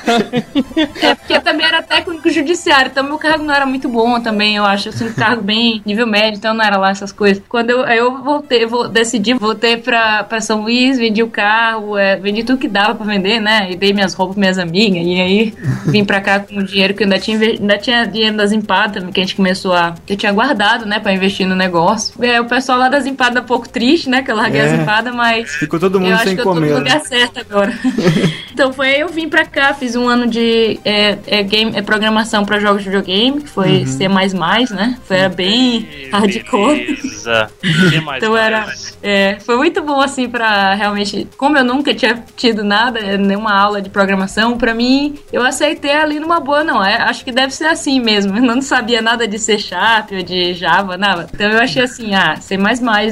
é, 1.03 1.15
porque 1.15 1.41
também 1.41 1.67
era 1.67 1.83
técnico 1.83 2.31
judiciário, 2.31 2.91
então 2.91 3.05
meu 3.05 3.19
cargo 3.19 3.45
não 3.45 3.53
era 3.53 3.67
muito 3.67 3.89
bom 3.89 4.21
também, 4.21 4.57
eu 4.57 4.65
acho. 4.65 4.91
Assim, 4.91 5.09
um 5.09 5.13
cargo 5.13 5.43
bem 5.43 5.83
nível 5.85 6.07
médio, 6.07 6.39
então 6.39 6.55
não 6.55 6.65
era 6.65 6.77
lá 6.77 6.91
essas 6.91 7.13
coisas. 7.13 7.43
Quando 7.49 7.71
eu, 7.71 7.81
eu 7.81 8.23
voltei, 8.23 8.67
vou, 8.67 8.89
decidi, 8.89 9.35
voltei 9.35 9.77
pra, 9.77 10.25
pra 10.25 10.41
São 10.41 10.63
Luís, 10.63 10.99
vendi 10.99 11.23
o 11.23 11.29
carro, 11.29 11.99
é, 11.99 12.17
vendi 12.17 12.45
tudo 12.45 12.59
que 12.59 12.69
dava 12.69 12.95
pra 12.95 13.07
vender, 13.07 13.41
né? 13.41 13.71
E 13.71 13.77
dei 13.77 13.93
minhas 13.93 14.15
roupas 14.15 14.35
pra 14.35 14.41
minhas 14.41 14.59
amigas. 14.59 15.03
E 15.05 15.21
aí 15.21 15.55
vim 15.87 16.05
pra 16.05 16.21
cá 16.21 16.41
com 16.41 16.57
o 16.57 16.65
dinheiro 16.65 16.95
que 16.95 17.03
eu 17.03 17.07
ainda 17.07 17.19
tinha, 17.19 17.39
ainda 17.39 17.79
tinha 17.79 18.07
dinheiro 18.07 18.37
das 18.37 18.53
empadas, 18.53 19.03
que 19.13 19.21
a 19.21 19.23
gente 19.23 19.35
começou 19.35 19.73
a. 19.73 19.95
que 20.07 20.13
eu 20.13 20.17
tinha 20.17 20.33
guardado, 20.33 20.87
né, 20.87 21.01
pra 21.01 21.13
investir 21.13 21.47
no 21.47 21.57
negócio. 21.57 22.15
É, 22.25 22.41
o 22.41 22.45
pessoal 22.45 22.79
lá 22.79 22.89
das 22.89 23.07
empadas 23.07 23.43
um 23.43 23.47
pouco 23.47 23.69
triste, 23.69 24.09
né? 24.09 24.23
Que 24.23 24.31
eu 24.31 24.37
larguei 24.37 24.61
é, 24.61 24.65
as 24.67 24.81
empadas, 24.81 25.15
mas. 25.15 25.51
Ficou 25.51 25.81
todo 25.81 26.01
mundo 26.01 26.20
eu 26.21 26.25
sem 26.25 26.33
acho 26.33 26.37
que 26.37 26.43
comer. 26.43 26.67
Eu 26.67 26.75
tô 26.75 26.79
no 26.79 26.85
lugar 26.85 27.01
certo 27.01 27.41
agora. 27.41 27.73
Então 28.53 28.75
foi 28.75 28.95
aí 28.95 29.01
eu 29.01 29.09
vim 29.09 29.27
pra 29.27 29.47
cá, 29.47 29.73
fiz 29.73 29.97
um 29.97 30.07
ano 30.07 30.27
de 30.27 30.79
é, 30.85 31.17
é, 31.27 31.43
game, 31.43 31.75
é, 31.75 31.81
programação 31.81 32.45
pra 32.45 32.59
jogos 32.59 32.83
de 32.83 32.91
videogame, 32.91 33.41
que 33.41 33.49
foi 33.49 33.87
C++, 33.87 34.07
né? 34.07 34.99
Foi 35.05 35.17
era 35.17 35.29
bem 35.31 35.89
hardcore. 36.13 36.77
Beleza. 36.77 37.51
Então 38.17 38.37
era, 38.37 38.67
é, 39.03 39.39
foi 39.41 39.57
muito 39.57 39.81
bom 39.83 40.01
assim 40.01 40.29
pra 40.29 40.75
realmente, 40.75 41.27
como 41.37 41.57
eu 41.57 41.65
nunca 41.65 41.95
tinha 41.95 42.23
tido 42.37 42.63
nada, 42.63 43.01
nenhuma 43.17 43.55
aula 43.55 43.81
de 43.81 43.89
programação, 43.89 44.59
pra 44.59 44.75
mim 44.75 45.19
eu 45.33 45.43
aceitei 45.43 45.93
ali 45.93 46.21
numa 46.21 46.41
boa, 46.41 46.63
não. 46.63 46.85
É, 46.85 46.97
acho 47.03 47.25
que 47.25 47.33
deve 47.33 47.55
ser 47.55 47.67
assim 47.67 48.01
mesmo. 48.01 48.37
Eu 48.37 48.43
não 48.43 48.61
sabia 48.61 49.01
nada 49.01 49.27
de 49.27 49.39
C 49.39 49.59
Sharp 49.59 50.13
ou 50.13 50.23
de 50.23 50.55
Java, 50.55 50.97
nada. 50.97 51.29
Então 51.33 51.51
eu 51.51 51.59
achei 51.59 51.83
assim, 51.83 52.15
ah, 52.15 52.37
C++, 52.37 52.57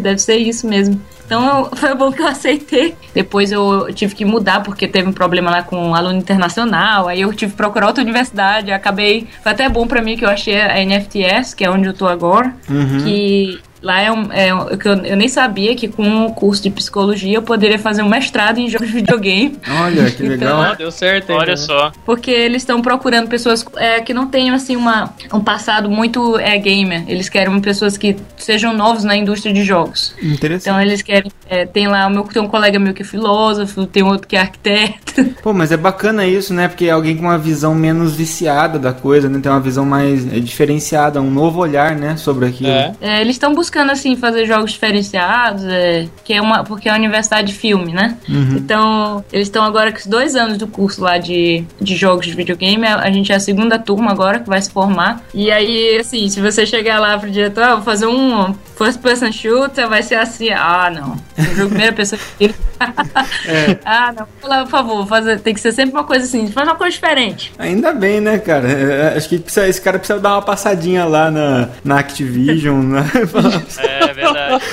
deve 0.03 0.19
ser 0.19 0.37
isso 0.37 0.67
mesmo. 0.67 1.01
Então 1.29 1.69
foi 1.75 1.95
bom 1.95 2.11
que 2.11 2.23
eu 2.23 2.27
aceitei. 2.27 2.97
Depois 3.15 3.53
eu 3.53 3.93
tive 3.93 4.15
que 4.15 4.25
mudar 4.25 4.63
porque 4.63 4.89
teve 4.89 5.07
um 5.07 5.13
problema 5.13 5.51
lá 5.51 5.63
com 5.63 5.77
um 5.77 5.95
aluno 5.95 6.17
internacional. 6.17 7.07
Aí 7.07 7.21
eu 7.21 7.33
tive 7.35 7.53
que 7.53 7.57
procurar 7.57 7.89
outra 7.89 8.03
universidade. 8.03 8.73
Acabei. 8.73 9.29
Foi 9.43 9.53
até 9.53 9.69
bom 9.69 9.87
para 9.87 10.01
mim 10.01 10.17
que 10.17 10.25
eu 10.25 10.31
achei 10.31 10.59
a 10.59 10.83
NFTS, 10.83 11.55
que 11.55 11.65
é 11.65 11.71
onde 11.71 11.87
eu 11.87 11.93
tô 11.93 12.07
agora. 12.07 12.55
Uhum. 12.71 13.05
Que 13.05 13.61
Lá 13.83 14.01
é, 14.01 14.11
um, 14.11 14.33
é 14.33 14.55
um, 14.55 14.69
eu, 14.69 15.05
eu 15.05 15.17
nem 15.17 15.29
sabia 15.29 15.75
que 15.75 15.89
com 15.89 16.27
o 16.27 16.35
curso 16.35 16.63
de 16.63 16.71
psicologia 16.71 17.37
eu 17.37 17.43
poderia 17.43 17.79
fazer 17.79 18.03
um 18.03 18.09
mestrado 18.09 18.59
em 18.59 18.69
jogos 18.69 18.89
de 18.89 18.95
videogame. 18.95 19.59
Olha, 19.83 20.11
que 20.11 20.23
legal. 20.27 20.61
Ah, 20.61 20.75
deu 20.75 20.91
certo. 20.91 21.33
Olha 21.33 21.53
né? 21.53 21.57
só. 21.57 21.93
Porque 22.05 22.31
eles 22.31 22.63
estão 22.63 22.83
procurando 22.83 23.29
pessoas 23.29 23.65
é, 23.77 24.01
que 24.01 24.13
não 24.13 24.27
tenham 24.27 24.55
assim 24.55 24.77
uma, 24.77 25.15
um 25.33 25.41
passado 25.41 25.91
muito 25.91 26.39
é, 26.39 26.57
gamer. 26.59 27.05
Eles 27.07 27.29
querem 27.29 27.61
pessoas 27.61 27.97
que 27.97 28.17
sejam 28.37 28.73
novos 28.75 29.05
na 29.05 29.17
indústria 29.17 29.53
de 29.53 29.63
jogos. 29.63 30.15
Interessante. 30.23 30.63
Então 30.63 30.81
eles 30.81 31.03
querem. 31.03 31.31
é, 31.49 31.65
tem 31.65 31.87
lá 31.87 32.07
o 32.07 32.11
meu, 32.11 32.25
tem 32.25 32.43
um 32.43 32.49
colega 32.49 32.79
meu 32.79 32.93
que 32.93 33.03
é 33.03 33.05
filósofo, 33.05 33.87
tem 33.87 34.03
outro 34.03 34.27
que 34.27 34.37
é 34.37 34.41
arquiteto. 34.41 35.08
Pô, 35.43 35.53
mas 35.53 35.73
é 35.73 35.77
bacana 35.77 36.27
isso, 36.27 36.53
né? 36.53 36.69
Porque 36.69 36.87
é 36.87 36.91
alguém 36.91 37.17
com 37.17 37.23
uma 37.23 37.39
visão 37.39 37.75
menos 37.75 38.15
viciada 38.15 38.79
da 38.79 38.93
coisa, 38.93 39.29
né? 39.29 39.41
Tem 39.41 39.51
uma 39.51 39.61
visão 39.61 39.85
mais 39.85 40.27
é, 40.27 40.41
diferenciada, 40.41 41.21
um 41.21 41.31
novo 41.31 41.61
olhar, 41.61 41.95
né? 41.95 42.17
Sobre 42.17 42.47
aquilo. 42.47 42.71
É. 42.71 42.95
É, 43.01 43.21
eles 43.21 43.37
estão 43.37 43.55
buscando 43.55 43.91
assim 43.91 44.17
fazer 44.17 44.47
jogos 44.47 44.73
diferenciados, 44.73 45.65
é, 45.65 46.07
que 46.25 46.33
é 46.33 46.41
uma 46.41 46.65
porque 46.65 46.89
é 46.89 46.93
a 46.93 46.97
universidade 46.97 47.49
de 47.49 47.55
filme, 47.55 47.93
né? 47.93 48.17
Então 48.29 49.25
eles 49.33 49.49
estão 49.49 49.65
agora 49.65 49.91
com 49.93 49.99
os 49.99 50.07
dois 50.07 50.37
anos 50.37 50.59
do 50.59 50.67
curso 50.67 51.03
lá 51.03 51.19
de, 51.19 51.65
de 51.81 51.97
jogos 51.97 52.27
de 52.27 52.35
videogame. 52.35 52.87
A, 52.87 53.01
a 53.01 53.11
gente 53.11 53.33
é 53.33 53.37
a 53.37 53.41
segunda 53.41 53.79
turma 53.79 54.11
agora 54.11 54.41
que 54.41 54.49
vai 54.49 54.61
se 54.61 54.71
formar. 54.71 55.23
E 55.33 55.51
aí, 55.51 55.99
assim, 55.99 56.29
se 56.29 56.41
você 56.41 56.67
chegar 56.67 56.99
lá 56.99 57.19
pro 57.19 57.31
diretor, 57.31 57.63
ah, 57.63 57.75
vou 57.77 57.85
fazer 57.85 58.07
um 58.07 58.55
first 58.77 59.01
person 59.01 59.33
shooter, 59.33 59.89
vai 59.89 60.03
ser 60.03 60.17
assim, 60.17 60.51
ah, 60.51 60.91
não. 60.95 61.17
Um 61.39 61.55
jogo 61.55 61.69
primeira 61.71 61.93
pessoa. 61.93 62.21
Ah, 63.85 64.13
não. 64.13 64.27
Fala, 64.41 64.63
por 64.63 64.71
favor, 64.71 65.07
fazer, 65.09 65.41
tem 65.41 65.55
que 65.55 65.61
ser 65.61 65.73
sempre 65.73 65.93
uma 65.97 66.05
coisa 66.05 66.25
assim, 66.25 66.47
faz 66.51 66.69
uma 66.69 66.77
coisa 66.77 66.93
diferente. 66.95 67.53
Ainda 67.59 67.93
bem, 67.93 68.21
né, 68.21 68.39
cara? 68.39 68.69
É, 68.71 69.17
Acho 69.17 69.29
que 69.29 69.39
precisa- 69.39 69.67
esse 69.69 69.81
cara 69.81 69.99
precisa 69.99 70.19
dar 70.21 70.35
uma 70.35 70.43
passadinha 70.43 71.05
lá 71.05 71.31
na, 71.31 71.69
na 71.85 71.99
Activision, 71.99 72.83
né? 72.83 73.05
É 73.79 74.13
verdade. 74.13 74.65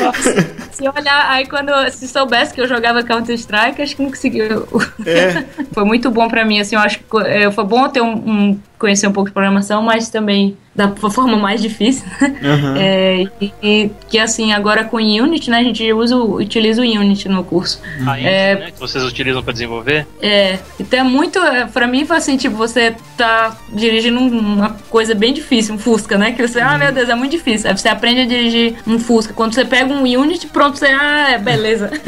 Se 0.76 0.88
olhar, 0.90 1.30
aí 1.32 1.46
quando 1.48 1.72
se 1.92 2.08
soubesse 2.08 2.54
que 2.54 2.60
eu 2.62 2.68
jogava 2.68 3.02
Counter 3.04 3.36
Strike, 3.36 3.82
acho 3.82 3.96
que 3.96 4.02
não 4.04 4.10
conseguiu. 4.10 4.68
É. 5.06 5.44
foi 5.74 5.86
muito 5.86 6.12
bom 6.12 6.28
pra 6.28 6.44
mim, 6.46 6.60
assim, 6.60 6.76
eu 6.76 6.82
acho 6.82 7.00
que 7.00 7.06
é, 7.26 7.50
foi 7.52 7.64
bom 7.64 7.88
ter 7.90 8.02
um, 8.02 8.12
um- 8.14 8.60
conhecer 8.78 9.08
um 9.08 9.12
pouco 9.14 9.30
de 9.30 9.34
programação, 9.34 9.82
mas 9.82 10.10
também 10.10 10.58
da 10.76 10.90
forma 10.90 11.38
mais 11.38 11.62
difícil. 11.62 12.04
Aham. 12.44 12.76
É, 12.78 13.24
e, 13.40 13.54
e 13.64 13.92
que 14.10 14.20
assim, 14.20 14.52
agora 14.52 14.84
com 14.84 14.98
Unity, 14.98 15.50
né, 15.50 15.60
a 15.60 15.64
gente 15.64 15.94
usa, 15.94 16.18
utiliza 16.18 16.82
o 16.82 16.86
Unity 16.86 17.30
no 17.30 17.42
curso. 17.46 17.82
A 18.06 18.20
É. 18.20 18.56
né, 18.56 18.72
que 18.72 18.80
vocês 18.80 19.02
utilizam 19.06 19.42
pra 19.42 19.54
desenvolver. 19.54 20.06
É, 20.22 20.60
então 20.78 21.00
é 21.00 21.04
muito, 21.04 21.40
é, 21.40 21.66
pra 21.68 21.88
mim 21.88 22.06
foi 22.06 22.18
assim, 22.18 22.36
tipo, 22.36 22.58
você 22.58 22.94
tá 23.16 23.56
dirigindo 23.72 24.20
um- 24.20 24.38
uma 24.56 24.76
coisa 24.90 25.16
bem 25.16 25.32
difícil, 25.34 25.74
um 25.74 25.78
Fusca, 25.78 26.18
né, 26.18 26.34
que 26.34 26.46
você, 26.46 26.60
ah, 26.60 26.78
meu 26.78 26.92
Deus, 26.92 27.08
é 27.08 27.16
muito 27.16 27.32
difícil. 27.32 27.70
Aí 27.70 27.78
você 27.78 27.88
aprende 27.88 28.22
a 28.22 28.26
dirigir 28.26 28.76
um 28.86 29.00
Fusca. 29.00 29.34
Quando 29.34 29.54
você 29.54 29.64
pega 29.64 29.94
um 29.94 30.02
Unity, 30.04 30.48
pronto, 30.48 30.65
você, 30.72 30.86
ah, 30.88 31.32
é, 31.32 31.38
beleza. 31.38 31.90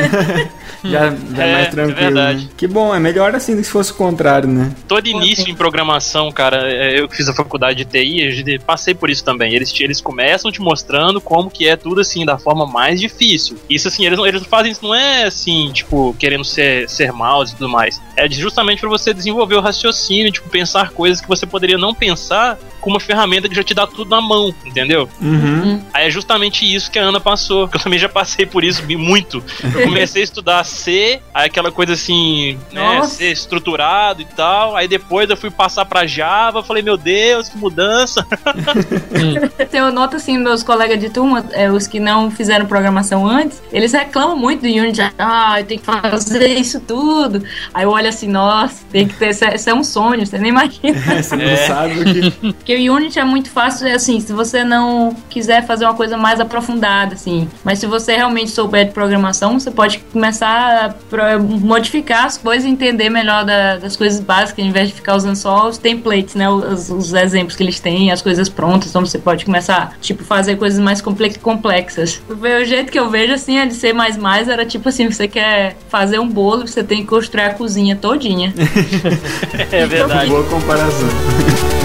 Já, 0.84 1.10
já 1.10 1.44
é 1.44 1.50
É, 1.50 1.54
mais 1.54 1.68
é 1.68 1.70
tranquilo. 1.72 2.00
verdade. 2.00 2.44
né? 2.46 2.50
Que 2.56 2.68
bom, 2.68 2.94
é 2.94 3.00
melhor 3.00 3.34
assim 3.36 3.54
do 3.56 3.58
que 3.62 3.64
se 3.66 3.72
fosse 3.72 3.92
o 3.92 3.96
contrário, 3.96 4.48
né? 4.48 4.72
Todo 4.88 5.08
início 5.08 5.50
em 5.50 5.56
programação, 5.56 6.32
cara, 6.32 6.72
é, 6.72 7.00
eu 7.00 7.10
que 7.10 7.16
fiz 7.18 7.28
a 7.28 7.34
faculdade 7.34 7.84
de 7.84 7.86
TI, 7.86 8.60
passei 8.60 8.94
por 8.94 9.10
isso 9.10 9.24
também. 9.24 9.54
Eles, 9.54 9.72
te- 9.74 9.84
eles 9.84 10.00
começam 10.00 10.52
te 10.52 10.62
mostrando 10.62 11.20
como 11.20 11.50
que 11.50 11.68
é 11.68 11.76
tudo 11.76 12.00
assim, 12.00 12.24
da 12.24 12.38
forma 12.38 12.66
mais 12.68 13.02
difícil. 13.02 13.58
Isso 13.68 13.88
assim, 13.88 14.06
eles, 14.06 14.18
não- 14.20 14.28
eles 14.28 14.44
fazem 14.46 14.72
isso 14.72 14.84
não 14.84 14.94
é 14.94 15.24
assim, 15.24 15.72
tipo, 15.74 16.16
querendo 16.20 16.46
ser, 16.46 16.88
ser 16.88 17.12
mouse 17.12 17.54
e 17.54 17.56
tudo 17.58 17.70
mais. 17.70 18.00
É 18.16 18.30
justamente 18.30 18.80
pra 18.80 18.88
você 18.90 19.14
desenvolver 19.16 19.56
o 19.56 19.62
raciocínio, 19.62 20.32
tipo, 20.32 20.48
pensar 20.48 20.92
coisas 20.92 21.20
que 21.20 21.28
você 21.28 21.46
poderia 21.48 21.78
não 21.78 21.94
pensar 21.94 22.58
com 22.80 22.92
uma 22.92 23.00
ferramenta 23.00 23.50
que 23.50 23.56
já 23.56 23.64
te 23.64 23.74
dá 23.74 23.88
tudo 23.88 24.10
na 24.12 24.22
mão, 24.22 24.54
entendeu? 24.64 25.10
Uhum. 25.20 25.82
Aí 25.94 26.08
é 26.08 26.10
justamente 26.12 26.64
isso 26.64 26.90
que 26.92 27.00
a 27.00 27.02
Ana 27.04 27.20
passou, 27.20 27.68
que 27.68 27.76
eu 27.78 27.82
também 27.82 27.98
já 28.00 28.08
passei 28.08 28.46
por 28.48 28.64
isso 28.64 28.84
muito. 28.98 29.44
Eu 29.64 29.84
comecei 29.84 30.22
a 30.22 30.24
estudar 30.24 30.64
C, 30.64 31.20
aí 31.34 31.46
aquela 31.48 31.72
coisa 31.72 31.94
assim, 31.94 32.58
né, 32.72 32.82
Nossa. 33.00 33.16
C 33.16 33.32
estruturado 33.32 34.22
e 34.22 34.26
tal. 34.26 34.76
Aí 34.76 34.88
depois 34.88 35.30
eu 35.30 35.38
fui 35.38 35.52
passar 35.52 35.86
pra 35.86 36.08
Java, 36.08 36.64
falei, 36.64 36.82
meu 36.82 36.98
Deus, 36.98 37.50
que 37.50 37.58
mudança. 37.58 38.26
Eu 39.72 39.92
noto 39.92 40.16
assim, 40.16 40.38
meus 40.38 40.64
colegas 40.64 41.00
de 41.00 41.10
turma, 41.10 41.46
é, 41.52 41.70
os 41.72 41.88
que 41.88 42.00
não 42.00 42.32
fizeram 42.32 42.66
programação 42.66 43.28
antes, 43.28 43.62
eles 43.72 43.92
reclamam 43.94 44.36
muito 44.38 44.62
do 44.62 44.68
Unity. 44.68 45.02
Ah, 45.18 45.60
eu 45.60 45.66
tenho 45.66 45.80
que 45.80 45.86
fazer 45.86 46.48
isso 46.56 46.80
tudo. 46.80 47.44
Aí 47.74 47.84
eu 47.84 47.90
olho 47.92 48.08
assim, 48.10 48.28
nossa, 48.28 48.84
tem 48.92 49.08
que 49.08 49.16
ter. 49.16 49.30
Isso 49.30 49.44
é, 49.46 49.56
é 49.68 49.74
um 49.74 49.84
sonho, 49.84 50.26
você 50.26 50.38
nem 50.38 50.50
imagina. 50.50 50.78
Você 51.22 51.36
não 51.36 51.44
É. 51.46 51.56
sabe 51.68 52.00
o 52.00 52.04
que. 52.06 52.54
Porque 52.54 52.76
o 52.90 52.94
Unity 52.96 53.20
é 53.20 53.24
muito 53.24 53.50
fácil, 53.50 53.88
é 53.88 53.94
assim, 53.94 54.20
se 54.20 54.32
você 54.34 54.64
não 54.64 55.16
quiser 55.30 55.66
fazer 55.66 55.86
uma 55.86 55.94
coisa 55.94 56.18
mais 56.18 56.40
aprofundada, 56.40 57.14
assim. 57.14 57.50
Mas 57.64 57.80
se 57.80 57.86
você 57.86 58.16
realmente 58.16 58.37
souber 58.46 58.86
de 58.86 58.92
programação, 58.92 59.60
você 59.60 59.72
pode 59.72 60.00
começar 60.14 60.96
a 61.12 61.40
modificar 61.40 62.26
as 62.26 62.38
coisas 62.38 62.66
e 62.66 62.70
entender 62.70 63.10
melhor 63.10 63.44
da- 63.46 63.78
das 63.78 63.96
coisas 63.96 64.20
básicas, 64.20 64.64
ao 64.64 64.70
invés 64.70 64.90
de 64.90 64.94
ficar 64.96 65.16
usando 65.16 65.36
só 65.36 65.68
os 65.68 65.78
templates, 65.78 66.36
né? 66.36 66.50
Os, 66.50 66.90
os 66.90 67.14
exemplos 67.14 67.56
que 67.56 67.64
eles 67.64 67.80
têm, 67.80 68.12
as 68.12 68.22
coisas 68.22 68.50
prontas. 68.50 68.90
Então 68.90 69.06
você 69.06 69.18
pode 69.18 69.46
começar, 69.46 69.94
tipo, 70.02 70.24
fazer 70.24 70.58
coisas 70.58 70.80
mais 70.80 71.02
comple- 71.02 71.38
complexas. 71.40 72.22
O 72.30 72.66
jeito 72.66 72.92
que 72.92 73.00
eu 73.00 73.10
vejo, 73.10 73.34
assim, 73.34 73.58
é 73.58 73.66
de 73.66 73.74
ser 73.74 73.94
mais 73.94 74.18
mais, 74.18 74.48
era 74.50 74.66
tipo 74.66 74.90
assim, 74.90 75.10
você 75.10 75.28
quer 75.28 75.78
fazer 75.90 76.20
um 76.20 76.28
bolo, 76.28 76.68
você 76.68 76.84
tem 76.84 77.00
que 77.02 77.08
construir 77.08 77.44
a 77.44 77.54
cozinha 77.54 77.96
todinha. 77.96 78.54
É 79.72 79.86
verdade. 79.86 80.30
Boa 80.30 80.44
comparação. 80.44 81.08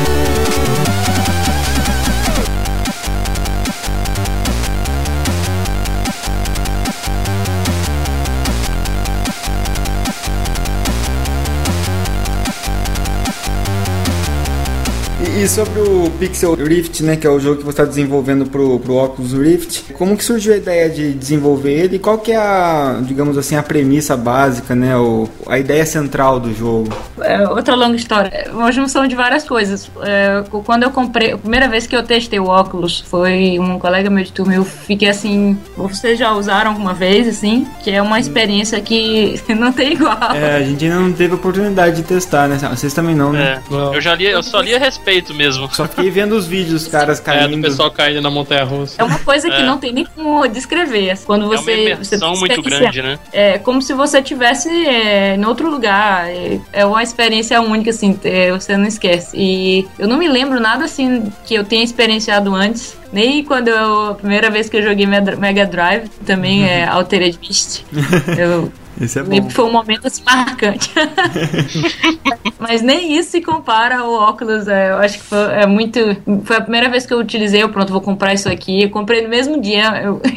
E- 15.42 15.48
sobre 15.48 15.80
o 15.80 16.08
Pixel 16.20 16.54
Rift, 16.54 17.02
né, 17.02 17.16
que 17.16 17.26
é 17.26 17.30
o 17.30 17.40
jogo 17.40 17.56
que 17.56 17.64
você 17.64 17.70
está 17.70 17.84
desenvolvendo 17.84 18.46
pro, 18.46 18.78
pro 18.78 18.94
Oculus 18.94 19.32
Rift, 19.32 19.92
como 19.94 20.16
que 20.16 20.24
surgiu 20.24 20.54
a 20.54 20.56
ideia 20.56 20.88
de 20.88 21.12
desenvolver 21.12 21.72
ele 21.72 21.96
e 21.96 21.98
qual 21.98 22.18
que 22.18 22.30
é 22.30 22.36
a, 22.36 23.00
digamos 23.02 23.36
assim, 23.36 23.56
a 23.56 23.62
premissa 23.62 24.16
básica, 24.16 24.74
né, 24.74 24.96
o, 24.96 25.28
a 25.48 25.58
ideia 25.58 25.84
central 25.84 26.38
do 26.38 26.54
jogo? 26.54 26.88
É 27.20 27.48
outra 27.48 27.74
longa 27.74 27.96
história. 27.96 28.30
É 28.32 28.50
uma 28.50 28.70
junção 28.70 29.06
de 29.06 29.14
várias 29.14 29.44
coisas. 29.44 29.90
É, 30.02 30.44
quando 30.64 30.84
eu 30.84 30.90
comprei, 30.90 31.32
a 31.32 31.38
primeira 31.38 31.68
vez 31.68 31.86
que 31.86 31.96
eu 31.96 32.02
testei 32.02 32.38
o 32.38 32.46
óculos 32.46 33.00
foi 33.00 33.58
um 33.58 33.78
colega 33.78 34.08
meu 34.10 34.24
de 34.24 34.32
turma. 34.32 34.54
Eu 34.54 34.64
fiquei 34.64 35.08
assim. 35.08 35.56
Vocês 35.76 36.18
já 36.18 36.32
usaram 36.32 36.70
alguma 36.72 36.94
vez, 36.94 37.28
assim? 37.28 37.66
Que 37.82 37.90
é 37.90 38.02
uma 38.02 38.18
experiência 38.18 38.80
que 38.80 39.40
não 39.56 39.72
tem 39.72 39.92
igual. 39.92 40.32
É, 40.34 40.56
a 40.56 40.62
gente 40.62 40.84
ainda 40.84 40.98
não 41.00 41.12
teve 41.12 41.34
oportunidade 41.34 41.96
de 41.96 42.02
testar, 42.02 42.48
né? 42.48 42.58
Vocês 42.70 42.92
também 42.92 43.14
não, 43.14 43.32
né? 43.32 43.60
É. 43.70 43.96
Eu 43.96 44.00
já 44.00 44.14
li, 44.14 44.26
eu 44.26 44.42
só 44.42 44.60
li 44.60 44.74
a 44.74 44.78
respeito 44.78 45.31
mesmo. 45.32 45.68
Só 45.72 45.86
fiquei 45.86 46.10
vendo 46.10 46.32
os 46.34 46.46
vídeos, 46.46 46.82
os 46.82 46.88
caras 46.88 47.18
É, 47.20 47.22
caindo. 47.22 47.56
do 47.56 47.62
pessoal 47.62 47.90
caindo 47.90 48.20
na 48.20 48.30
montanha 48.30 48.64
russa. 48.64 48.94
É 48.98 49.04
uma 49.04 49.18
coisa 49.18 49.48
que 49.48 49.56
É. 49.56 49.62
não 49.64 49.78
tem 49.78 49.92
nem 49.92 50.04
como 50.04 50.46
descrever. 50.48 51.18
Quando 51.24 51.42
É 51.44 51.46
uma 51.48 51.56
você. 51.56 51.96
você 51.96 52.14
imersão 52.16 52.36
muito 52.36 52.62
grande, 52.62 53.02
né? 53.02 53.18
É 53.32 53.58
como 53.58 53.80
se 53.82 53.92
você 53.94 54.22
tivesse 54.22 54.68
é, 54.68 55.34
em 55.36 55.44
outro 55.44 55.70
lugar. 55.70 56.28
É, 56.28 56.58
é 56.72 56.86
uma 56.86 57.02
experiência 57.02 57.60
única, 57.60 57.90
assim, 57.90 58.18
é, 58.24 58.50
você 58.52 58.76
não 58.76 58.86
esquece. 58.86 59.36
E 59.36 59.86
eu 59.98 60.06
não 60.08 60.16
me 60.18 60.28
lembro 60.28 60.60
nada 60.60 60.84
assim 60.84 61.30
que 61.44 61.54
eu 61.54 61.64
tenha 61.64 61.82
experienciado 61.82 62.54
antes. 62.54 62.96
Nem 63.12 63.44
quando 63.44 63.68
eu. 63.68 64.10
A 64.10 64.14
primeira 64.14 64.50
vez 64.50 64.68
que 64.70 64.76
eu 64.76 64.82
joguei 64.82 65.06
Mega 65.06 65.36
Mega 65.36 65.66
Drive, 65.66 66.08
também 66.24 66.64
é 66.64 66.86
Altered 66.86 67.38
Beast. 67.38 67.84
eu 68.38 68.72
Esse 69.00 69.18
é 69.18 69.22
bom. 69.22 69.50
foi 69.50 69.64
um 69.64 69.72
momento 69.72 70.06
assim, 70.06 70.22
marcante. 70.24 70.90
Mas 72.58 72.82
nem 72.82 73.16
isso 73.18 73.30
se 73.30 73.40
compara 73.40 73.98
ao 73.98 74.12
óculos. 74.12 74.68
é, 74.68 74.90
eu 74.90 74.96
acho 74.98 75.18
que 75.18 75.24
foi, 75.24 75.38
é 75.52 75.66
muito. 75.66 75.98
Foi 76.44 76.56
a 76.56 76.60
primeira 76.60 76.88
vez 76.88 77.04
que 77.06 77.12
eu 77.12 77.18
utilizei. 77.18 77.62
Eu, 77.62 77.68
pronto, 77.68 77.92
vou 77.92 78.00
comprar 78.00 78.32
isso 78.34 78.48
aqui. 78.48 78.82
Eu 78.82 78.90
comprei 78.90 79.22
no 79.22 79.28
mesmo 79.28 79.60
dia. 79.60 80.00
Eu 80.02 80.20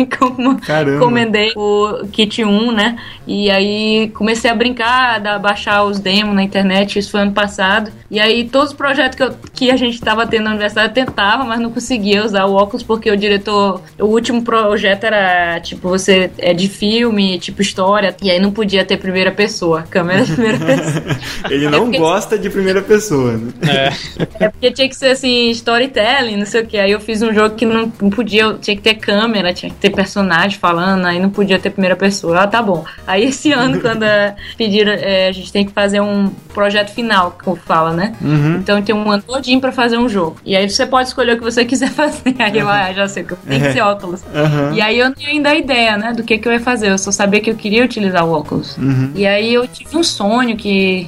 encomendei 0.95 1.51
o 1.55 2.05
kit 2.11 2.43
1, 2.43 2.71
né? 2.71 2.97
E 3.27 3.49
aí 3.51 4.09
comecei 4.15 4.49
a 4.49 4.55
brincar, 4.55 5.25
a 5.25 5.39
baixar 5.39 5.83
os 5.83 5.99
demos 5.99 6.33
na 6.35 6.43
internet. 6.43 6.97
Isso 6.99 7.11
foi 7.11 7.21
ano 7.21 7.31
passado. 7.33 7.91
E 8.09 8.19
aí 8.19 8.47
todos 8.49 8.69
os 8.69 8.75
projetos 8.75 9.15
que, 9.17 9.23
eu- 9.23 9.35
que 9.53 9.71
a 9.71 9.75
gente 9.77 9.99
tava 9.99 10.25
tendo 10.25 10.45
na 10.45 10.51
universidade 10.51 10.89
eu 10.89 11.05
tentava, 11.05 11.43
mas 11.43 11.59
não 11.59 11.71
conseguia 11.71 12.23
usar 12.25 12.45
o 12.45 12.53
óculos 12.55 12.83
porque 12.83 13.09
o 13.11 13.17
diretor. 13.17 13.81
O 13.99 14.05
último 14.05 14.41
projeto 14.43 15.03
era 15.05 15.59
tipo, 15.59 15.89
você 15.89 16.31
é 16.37 16.53
de 16.53 16.67
filme, 16.67 17.37
tipo 17.39 17.61
história. 17.61 18.15
E 18.21 18.29
aí 18.31 18.39
não 18.45 18.51
podia 18.51 18.85
ter 18.85 18.97
primeira 18.97 19.31
pessoa, 19.31 19.83
câmera 19.89 20.23
de 20.23 20.33
primeira 20.33 20.57
pessoa. 20.63 21.17
Ele 21.49 21.67
não 21.69 21.81
porque- 21.85 21.97
gosta 21.97 22.37
de 22.37 22.49
primeira 22.49 22.81
pessoa, 22.81 23.33
né? 23.33 23.91
É 24.39 24.49
porque 24.49 24.71
tinha 24.71 24.87
que 24.87 24.95
ser 24.95 25.07
assim, 25.07 25.49
storytelling, 25.51 26.37
não 26.37 26.45
sei 26.45 26.61
o 26.61 26.65
que. 26.65 26.77
Aí 26.77 26.91
eu 26.91 26.99
fiz 26.99 27.21
um 27.21 27.33
jogo 27.33 27.55
que 27.55 27.65
não, 27.65 27.91
não 28.01 28.09
podia, 28.09 28.53
tinha 28.61 28.75
que 28.75 28.81
ter 28.81 28.95
câmera, 28.95 29.53
tinha 29.53 29.69
que 29.69 29.77
ter 29.77 29.89
personagem 29.89 30.57
falando, 30.59 31.05
aí 31.05 31.19
não 31.19 31.29
podia 31.29 31.59
ter 31.59 31.69
primeira 31.71 31.95
pessoa. 31.95 32.41
Ah, 32.41 32.47
tá 32.47 32.61
bom. 32.61 32.85
Aí 33.07 33.25
esse 33.25 33.51
ano, 33.53 33.79
quando 33.81 34.03
eh, 34.03 34.35
pediram, 34.57 34.91
eh, 34.91 35.27
a 35.27 35.31
gente 35.31 35.51
tem 35.51 35.65
que 35.65 35.71
fazer 35.71 35.99
um 36.01 36.29
projeto 36.53 36.91
final, 36.93 37.37
como 37.43 37.55
fala, 37.55 37.91
né? 37.91 38.13
Uhum. 38.21 38.55
Então 38.57 38.81
tem 38.81 38.93
um 38.95 39.09
ano 39.11 39.23
todinho 39.23 39.59
pra 39.59 39.71
fazer 39.71 39.97
um 39.97 40.07
jogo. 40.07 40.37
E 40.45 40.55
aí 40.55 40.69
você 40.69 40.85
pode 40.85 41.07
escolher 41.09 41.33
o 41.33 41.37
que 41.37 41.43
você 41.43 41.65
quiser 41.65 41.89
fazer. 41.95 42.35
Aí 42.39 42.57
eu, 42.59 42.69
ah, 42.69 42.93
já 42.93 43.07
sei 43.07 43.23
que 43.23 43.35
tem 43.35 43.59
que 43.59 43.73
ser 43.73 43.81
óculos. 43.81 44.21
Aham. 44.33 44.73
E 44.73 44.81
aí 44.81 44.99
eu 44.99 45.07
não 45.07 45.13
tinha 45.15 45.29
ainda 45.29 45.49
a 45.49 45.55
ideia, 45.55 45.97
né, 45.97 46.13
do 46.13 46.23
que, 46.23 46.37
que 46.37 46.47
eu 46.47 46.53
ia 46.53 46.59
fazer. 46.59 46.89
Eu 46.89 46.97
só 46.97 47.11
sabia 47.11 47.39
que 47.39 47.49
eu 47.49 47.55
queria 47.55 47.83
utilizar 47.83 48.25
o 48.25 48.31
óculos. 48.35 48.77
Uhum. 48.77 49.11
E 49.15 49.25
aí 49.25 49.53
eu 49.53 49.67
tive 49.67 49.97
um 49.97 50.03
sonho 50.03 50.55
que. 50.57 51.07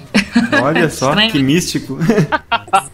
Olha 0.61 0.89
só, 0.91 1.15
que 1.15 1.41
místico. 1.41 1.97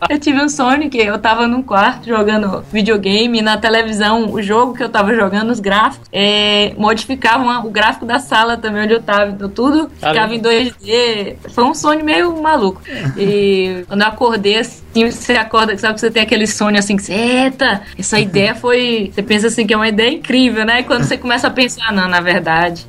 Eu 0.09 0.19
tive 0.19 0.41
um 0.41 0.49
sonho 0.49 0.89
que 0.89 0.97
eu 0.97 1.17
tava 1.17 1.47
num 1.47 1.63
quarto 1.63 2.07
jogando 2.07 2.63
videogame 2.71 3.39
e 3.39 3.41
na 3.41 3.57
televisão, 3.57 4.29
o 4.31 4.41
jogo 4.41 4.73
que 4.73 4.83
eu 4.83 4.89
tava 4.89 5.15
jogando, 5.15 5.49
os 5.49 5.61
gráficos, 5.61 6.07
é, 6.11 6.73
modificavam 6.77 7.49
a- 7.49 7.59
o 7.61 7.69
gráfico 7.71 8.05
da 8.05 8.19
sala 8.19 8.57
também 8.57 8.83
onde 8.83 8.93
eu 8.93 9.01
tava. 9.01 9.31
Então 9.31 9.47
tudo 9.49 9.89
ficava 9.95 10.35
em 10.35 10.41
2D. 10.41 11.35
Foi 11.53 11.63
um 11.63 11.73
sonho 11.73 12.03
meio 12.03 12.41
maluco. 12.41 12.81
E 13.17 13.83
quando 13.87 14.01
eu 14.01 14.07
acordei 14.07 14.57
assim, 14.59 15.09
você 15.09 15.33
acorda, 15.33 15.75
sabe 15.77 15.93
que 15.95 16.01
você 16.01 16.11
tem 16.11 16.21
aquele 16.21 16.45
sonho 16.47 16.77
assim 16.77 16.97
que 16.97 17.03
você, 17.03 17.13
eita, 17.13 17.81
essa 17.97 18.19
ideia 18.19 18.53
foi. 18.53 19.09
Você 19.15 19.23
pensa 19.23 19.47
assim 19.47 19.65
que 19.65 19.73
é 19.73 19.77
uma 19.77 19.87
ideia 19.87 20.11
incrível, 20.11 20.65
né? 20.65 20.81
E 20.81 20.83
quando 20.83 21.03
você 21.05 21.17
começa 21.17 21.47
a 21.47 21.49
pensar, 21.51 21.93
não, 21.93 22.09
na 22.09 22.19
verdade. 22.19 22.85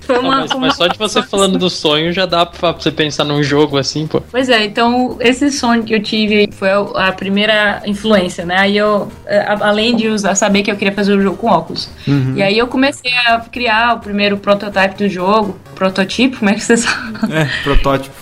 foi 0.00 0.18
Não, 0.22 0.30
mas, 0.30 0.50
mas 0.54 0.76
só 0.76 0.86
de 0.86 0.98
você 0.98 1.22
falando 1.22 1.58
do 1.58 1.68
sonho 1.70 2.12
já 2.12 2.26
dá 2.26 2.44
pra 2.46 2.72
você 2.72 2.90
pensar 2.90 3.24
num 3.24 3.42
jogo 3.42 3.76
assim, 3.78 4.06
pô. 4.06 4.20
Pois 4.30 4.48
é, 4.48 4.64
então 4.64 5.16
esse 5.20 5.50
sonho 5.50 5.82
que 5.82 5.94
eu 5.94 6.02
tive 6.02 6.48
foi 6.52 6.68
a 6.70 7.12
primeira 7.12 7.82
influência, 7.86 8.44
né? 8.44 8.56
Aí 8.58 8.76
eu, 8.76 9.10
a- 9.28 9.68
além 9.68 9.96
de 9.96 10.08
usar, 10.08 10.34
saber 10.34 10.62
que 10.62 10.70
eu 10.70 10.76
queria 10.76 10.92
fazer 10.94 11.14
o 11.14 11.20
jogo 11.22 11.36
com 11.36 11.48
óculos. 11.48 11.88
Uhum. 12.06 12.34
E 12.36 12.42
aí 12.42 12.56
eu 12.58 12.66
comecei 12.66 13.12
a 13.26 13.40
criar 13.40 13.96
o 13.96 14.00
primeiro 14.00 14.36
prototype 14.36 14.96
do 14.96 15.08
jogo. 15.08 15.56
Prototipo, 15.74 16.38
como 16.38 16.50
é 16.50 16.54
que 16.54 16.60
vocês 16.60 16.84
falam? 16.86 17.12
É, 17.36 17.48
protótipo. 17.64 18.14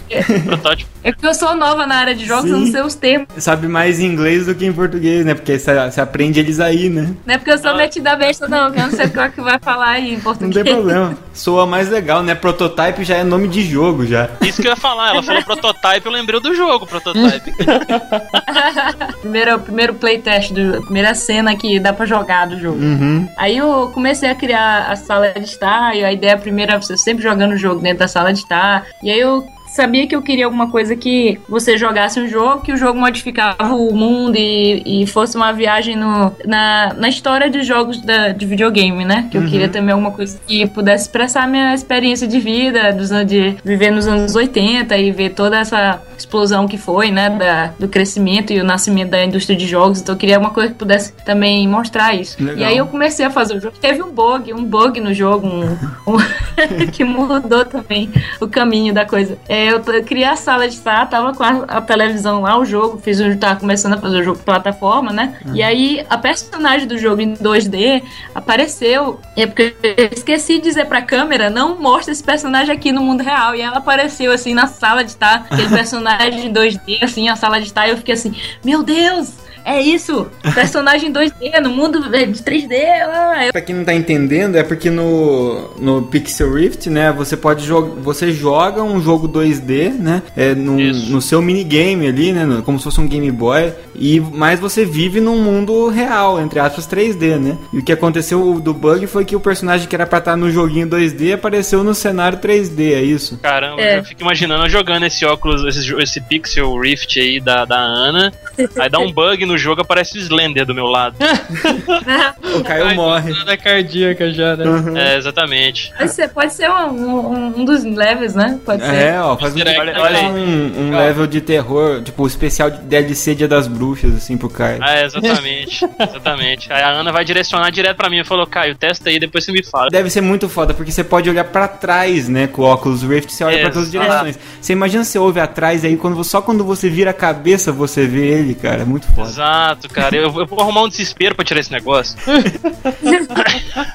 Protótipo. 0.47 0.91
É 1.03 1.13
porque 1.13 1.27
eu 1.27 1.35
sou 1.35 1.55
nova 1.57 1.87
na 1.87 1.97
área 1.97 2.15
de 2.15 2.25
jogos, 2.27 2.51
eu 2.51 2.59
não 2.59 2.67
Sim. 2.67 2.73
sei 2.73 2.83
os 2.83 2.95
termos. 2.95 3.29
Sabe 3.39 3.69
mais 3.69 4.01
em 4.01 4.07
inglês 4.07 4.47
do 4.47 4.55
que 4.55 4.65
em 4.67 4.73
português, 4.73 5.25
né? 5.25 5.35
Porque 5.35 5.59
você 5.59 5.75
você 5.91 6.01
aprende 6.01 6.39
eles 6.41 6.61
aí, 6.61 6.89
né? 6.89 7.11
Não 7.27 7.35
é 7.35 7.39
porque 7.39 7.51
eu 7.51 7.59
sou 7.59 7.75
metida 7.77 8.17
besta, 8.17 8.47
não, 8.49 8.71
que 8.71 8.79
eu 8.79 8.85
não 8.85 8.91
sei 8.93 9.09
qual 9.09 9.31
que 9.31 9.41
vai 9.41 9.59
falar 9.59 9.91
aí 9.91 10.11
em 10.13 10.15
Não 10.15 10.21
português. 10.21 10.55
tem 10.65 10.75
problema. 10.75 11.17
Soa 11.33 11.67
mais 11.67 11.90
legal, 11.91 12.23
né? 12.23 12.35
Prototype 12.35 13.05
já 13.05 13.17
é 13.17 13.25
nome 13.25 13.49
de 13.49 13.63
jogo 13.63 14.07
já. 14.07 14.31
Isso 14.41 14.63
que 14.63 14.69
eu 14.69 14.73
ia 14.73 14.77
falar, 14.77 15.11
ela 15.11 15.23
falou 15.23 15.45
prototype, 15.45 16.07
eu 16.07 16.13
lembrei 16.13 16.41
do 16.41 16.55
jogo, 16.55 16.87
prototype. 16.87 17.53
Primeiro, 19.21 19.59
primeiro 19.61 19.95
playtest, 19.95 20.53
do, 20.53 20.79
a 20.79 20.83
primeira 20.83 21.15
cena 21.15 21.55
que 21.55 21.79
dá 21.79 21.93
pra 21.93 22.07
jogar 22.07 22.47
do 22.47 22.59
jogo. 22.59 22.79
Uhum. 22.79 23.29
Aí 23.37 23.57
eu 23.57 23.91
comecei 23.93 24.29
a 24.29 24.35
criar 24.35 24.91
a 24.91 24.97
sala 24.97 25.33
de 25.33 25.45
estar, 25.45 25.95
e 25.97 26.05
a 26.05 26.13
ideia 26.13 26.37
primeira 26.37 26.71
era 26.71 26.81
você 26.81 26.97
sempre 26.97 27.23
jogando 27.23 27.53
o 27.53 27.57
jogo 27.57 27.81
dentro 27.81 27.99
da 27.99 28.09
sala 28.09 28.33
de 28.33 28.41
estar. 28.41 28.87
E 29.03 29.11
aí 29.11 29.19
eu 29.19 29.45
sabia 29.71 30.07
que 30.07 30.15
eu 30.15 30.21
queria 30.23 30.45
alguma 30.45 30.69
coisa 30.71 30.97
que 30.97 31.39
você 31.49 31.79
jogasse 31.79 32.21
um 32.21 32.27
jogo, 32.29 32.63
que 32.63 32.73
o 32.73 32.77
jogo 32.77 32.99
modificava 32.99 33.75
o 33.75 33.95
mundo 33.95 34.37
e, 34.37 35.03
e 35.03 35.07
fosse 35.07 35.37
uma 35.37 35.53
viagem 35.53 35.97
no, 35.97 36.33
na, 36.45 36.93
na 36.95 37.09
história 37.09 37.49
de 37.49 37.63
jogos 37.63 38.01
da, 38.01 38.29
de 38.29 38.45
videogame, 38.47 39.05
né? 39.05 39.29
Que 39.31 39.39
eu 39.39 39.47
queria 39.47 39.69
também 39.69 39.93
alguma 39.93 40.11
coisa 40.11 40.41
que 40.47 40.67
pudesse 40.67 41.05
expressar 41.05 41.47
minha 41.49 41.73
experiência 41.75 42.27
de 42.27 42.41
vida, 42.41 42.93
dos, 42.93 43.11
de 43.27 43.57
viver 43.65 43.91
nos 43.91 44.07
anos 44.07 44.35
80 44.35 44.97
e 44.99 45.13
ver 45.13 45.31
toda 45.31 45.59
essa 45.59 46.03
explosão 46.19 46.67
que 46.67 46.77
foi, 46.77 47.11
né? 47.11 47.31
Da, 47.31 47.67
do 47.79 47.89
crescimento 47.89 48.53
e 48.53 48.61
o 48.61 48.65
nascimento 48.65 49.11
da 49.11 49.25
indústria 49.25 49.57
de 49.57 49.67
jogos. 49.67 50.01
Então 50.01 50.15
eu 50.15 50.19
queria 50.19 50.39
uma 50.39 50.51
coisa 50.51 50.71
que 50.73 50.79
pudesse 50.79 51.13
também 51.25 51.69
mostrar 51.69 52.15
isso. 52.15 52.37
Legal. 52.43 52.59
E 52.59 52.65
aí 52.65 52.77
eu 52.77 52.87
comecei 52.87 53.25
a 53.25 53.31
fazer 53.31 53.57
o 53.57 53.61
jogo. 53.61 53.77
Teve 53.81 54.03
um 54.03 54.11
bug, 54.11 54.53
um 54.53 54.65
bug 54.65 55.01
no 55.01 55.15
jogo, 55.15 55.47
um, 55.47 55.63
um- 56.07 56.19
que 56.93 57.05
mudou 57.05 57.65
também 57.65 58.11
o 58.41 58.49
caminho 58.49 58.93
da 58.93 59.05
coisa. 59.05 59.39
É, 59.49 59.60
eu, 59.69 59.83
eu 59.95 60.05
criei 60.05 60.25
a 60.25 60.37
sala 60.37 60.69
de 60.69 60.75
estar, 60.75 61.07
tava 61.07 61.35
com 61.35 61.43
a, 61.43 61.65
a 61.69 61.81
televisão 61.81 62.43
lá, 62.43 62.59
o 62.59 62.65
jogo, 62.65 62.99
fiz 62.99 63.21
o 63.21 63.37
tava 63.37 63.61
começando 63.61 63.95
a 63.95 63.99
fazer 63.99 64.19
o 64.19 64.23
jogo 64.23 64.39
de 64.39 64.45
plataforma, 64.45 65.13
né? 65.13 65.37
E 65.55 65.63
aí 65.63 66.05
a 66.09 66.17
personagem 66.19 66.87
do 66.87 66.99
jogo 66.99 67.21
em 67.21 67.35
2D 67.35 68.03
apareceu. 68.35 69.21
É 69.37 69.47
porque 69.47 69.75
eu 69.83 70.11
esqueci 70.13 70.55
de 70.55 70.63
dizer 70.63 70.87
pra 70.87 71.03
câmera, 71.03 71.51
não 71.51 71.77
mostra 71.77 72.13
esse 72.13 72.23
personagem 72.23 72.75
aqui 72.75 72.93
no 72.93 73.03
mundo 73.03 73.23
real. 73.23 73.55
E 73.55 73.61
ela 73.61 73.79
apareceu 73.79 74.33
assim 74.33 74.55
na 74.55 74.67
sala 74.67 75.03
de 75.03 75.11
estar, 75.11 75.47
aquele 75.51 75.69
personagem 75.75 76.47
em 76.47 76.53
2D, 76.53 77.03
assim, 77.03 77.29
a 77.29 77.37
sala 77.37 77.61
de 77.61 77.67
estar, 77.67 77.87
e 77.87 77.91
eu 77.91 77.97
fiquei 77.97 78.15
assim, 78.15 78.35
meu 78.65 78.83
Deus! 78.83 79.50
É 79.65 79.81
isso! 79.81 80.27
Personagem 80.55 81.13
2D 81.13 81.61
no 81.63 81.71
mundo 81.71 82.15
é, 82.15 82.25
de 82.27 82.43
3D. 82.43 82.75
ah, 83.05 83.47
eu- 83.47 83.53
Pra 83.53 83.61
quem 83.61 83.75
não 83.75 83.85
tá 83.85 83.95
entendendo, 83.95 84.57
é 84.57 84.63
porque 84.63 84.91
no, 84.91 85.71
no 85.79 86.03
Pixel 86.03 86.53
Rift, 86.55 86.89
né, 86.89 87.13
você 87.13 87.37
pode 87.37 87.65
jogar, 87.67 87.95
você 88.03 88.33
joga 88.33 88.83
um 88.83 89.01
jogo 89.01 89.29
2D, 89.29 89.91
né, 89.91 90.23
é, 90.37 90.55
no, 90.55 90.77
no 90.77 91.21
seu 91.21 91.41
minigame 91.43 92.07
ali, 92.09 92.33
né, 92.33 92.45
no- 92.45 92.63
como 92.63 92.79
se 92.79 92.85
fosse 92.85 93.01
um 93.01 93.07
Game 93.09 93.31
Boy, 93.31 93.73
e 93.95 94.21
mas 94.21 94.59
você 94.61 94.85
vive 94.85 95.21
num 95.21 95.43
mundo 95.43 95.89
real, 95.89 96.41
entre 96.41 96.59
aspas 96.61 96.87
3D, 96.87 97.37
né. 97.39 97.57
E 97.73 97.79
o 97.79 97.83
que 97.83 97.93
aconteceu 97.93 98.61
do 98.61 98.73
bug 98.75 99.07
foi 99.07 99.25
que 99.25 99.37
o 99.37 99.41
personagem 99.41 99.87
que 99.89 99.95
era 99.95 100.07
pra 100.07 100.19
estar 100.19 100.37
no 100.37 100.51
joguinho 100.51 100.87
2D 100.89 101.35
apareceu 101.35 101.83
no 101.85 101.95
cenário 101.95 102.39
3D, 102.39 102.93
é 102.95 103.03
isso? 103.03 103.39
Caramba, 103.39 103.81
É. 103.81 103.99
eu 103.99 104.05
fico 104.05 104.23
imaginando 104.23 104.65
eu 104.65 104.71
jogando 104.71 105.05
esse 105.07 105.25
óculos, 105.25 105.65
esse, 105.65 105.95
esse 106.03 106.21
Pixel 106.21 106.79
Rift 106.79 107.19
aí 107.21 107.41
da, 107.41 107.65
da 107.65 107.77
Ana. 107.79 108.33
Aí 108.79 108.89
dá 108.91 108.99
um 108.99 109.11
bug 109.13 109.45
no 109.51 109.59
jogo, 109.59 109.83
aparece 109.83 110.17
o 110.17 110.21
Slender 110.21 110.65
do 110.65 110.75
meu 110.75 110.87
lado. 110.87 111.17
O 112.51 112.65
Caio 112.65 112.87
Ai, 112.87 112.95
morre. 112.95 113.33
Nada 113.33 113.57
cardíaca 113.57 114.33
já, 114.33 114.57
né? 114.57 114.65
É, 114.97 115.17
exatamente. 115.17 115.93
Pode 115.97 116.13
ser, 116.13 116.29
pode 116.29 116.53
ser 116.53 116.69
um, 116.69 116.91
um, 116.91 117.61
um 117.61 117.65
dos 117.65 117.85
levels, 117.85 118.35
né? 118.35 118.59
Pode 118.65 118.85
ser. 118.85 118.95
É, 118.95 119.21
ó, 119.21 119.37
faz 119.37 119.55
um, 119.55 119.61
olha, 119.61 120.01
olha 120.01 120.23
um, 120.23 120.89
um 120.89 120.91
level 120.91 121.27
de 121.27 121.41
terror, 121.41 122.03
tipo, 122.03 122.27
especial 122.27 122.71
de 122.71 122.79
DLC 122.79 123.35
Dia 123.35 123.47
das 123.47 123.69
Bruxas, 123.69 124.17
assim, 124.17 124.37
pro 124.37 124.49
Caio. 124.51 124.81
Ah, 124.83 124.99
é, 124.99 125.05
exatamente. 125.05 125.89
exatamente. 125.99 126.73
Aí 126.73 126.83
a 126.83 126.91
Ana 126.91 127.13
vai 127.13 127.25
direcionar 127.25 127.71
direto 127.71 127.97
pra 127.97 128.11
mim 128.11 128.19
e 128.19 128.25
falou: 128.25 128.47
Caio, 128.47 128.75
testa 128.75 129.09
aí, 129.09 129.19
depois 129.19 129.45
você 129.45 129.53
me 129.53 129.63
fala. 129.63 129.89
Deve 129.89 130.11
ser 130.11 130.21
muito 130.21 130.49
foda, 130.49 130.75
porque 130.75 130.91
você 130.91 131.05
pode 131.05 131.31
olhar 131.31 131.45
pra 131.45 131.69
trás, 131.69 132.29
né, 132.29 132.47
com 132.47 132.63
o 132.63 132.65
óculos 132.65 133.03
Rift, 133.03 133.33
você 133.33 133.45
olha 133.45 133.61
pra 133.61 133.71
todas 133.71 133.85
as 133.85 133.93
direções. 133.93 134.39
Você 134.61 134.73
imagina 134.73 135.05
você 135.05 135.19
ouve 135.19 135.41
atrás 135.41 135.85
aí, 135.85 135.97
quando, 135.97 136.23
só 136.25 136.43
quando 136.43 136.65
você 136.65 136.89
vira 136.89 137.11
a 137.11 137.15
cabeça 137.15 137.71
você 137.71 138.07
vê 138.07 138.27
ele, 138.27 138.55
cara, 138.55 138.83
é 138.83 138.85
muito 138.85 139.07
foda. 139.09 139.29
Exato, 139.29 139.40
cara. 139.89 140.15
Eu, 140.15 140.23
eu 140.23 140.47
vou 140.47 140.61
arrumar 140.61 140.83
um 140.83 140.89
desespero 140.89 141.35
pra 141.35 141.45
tirar 141.45 141.61
esse 141.61 141.73
negócio. 141.73 142.17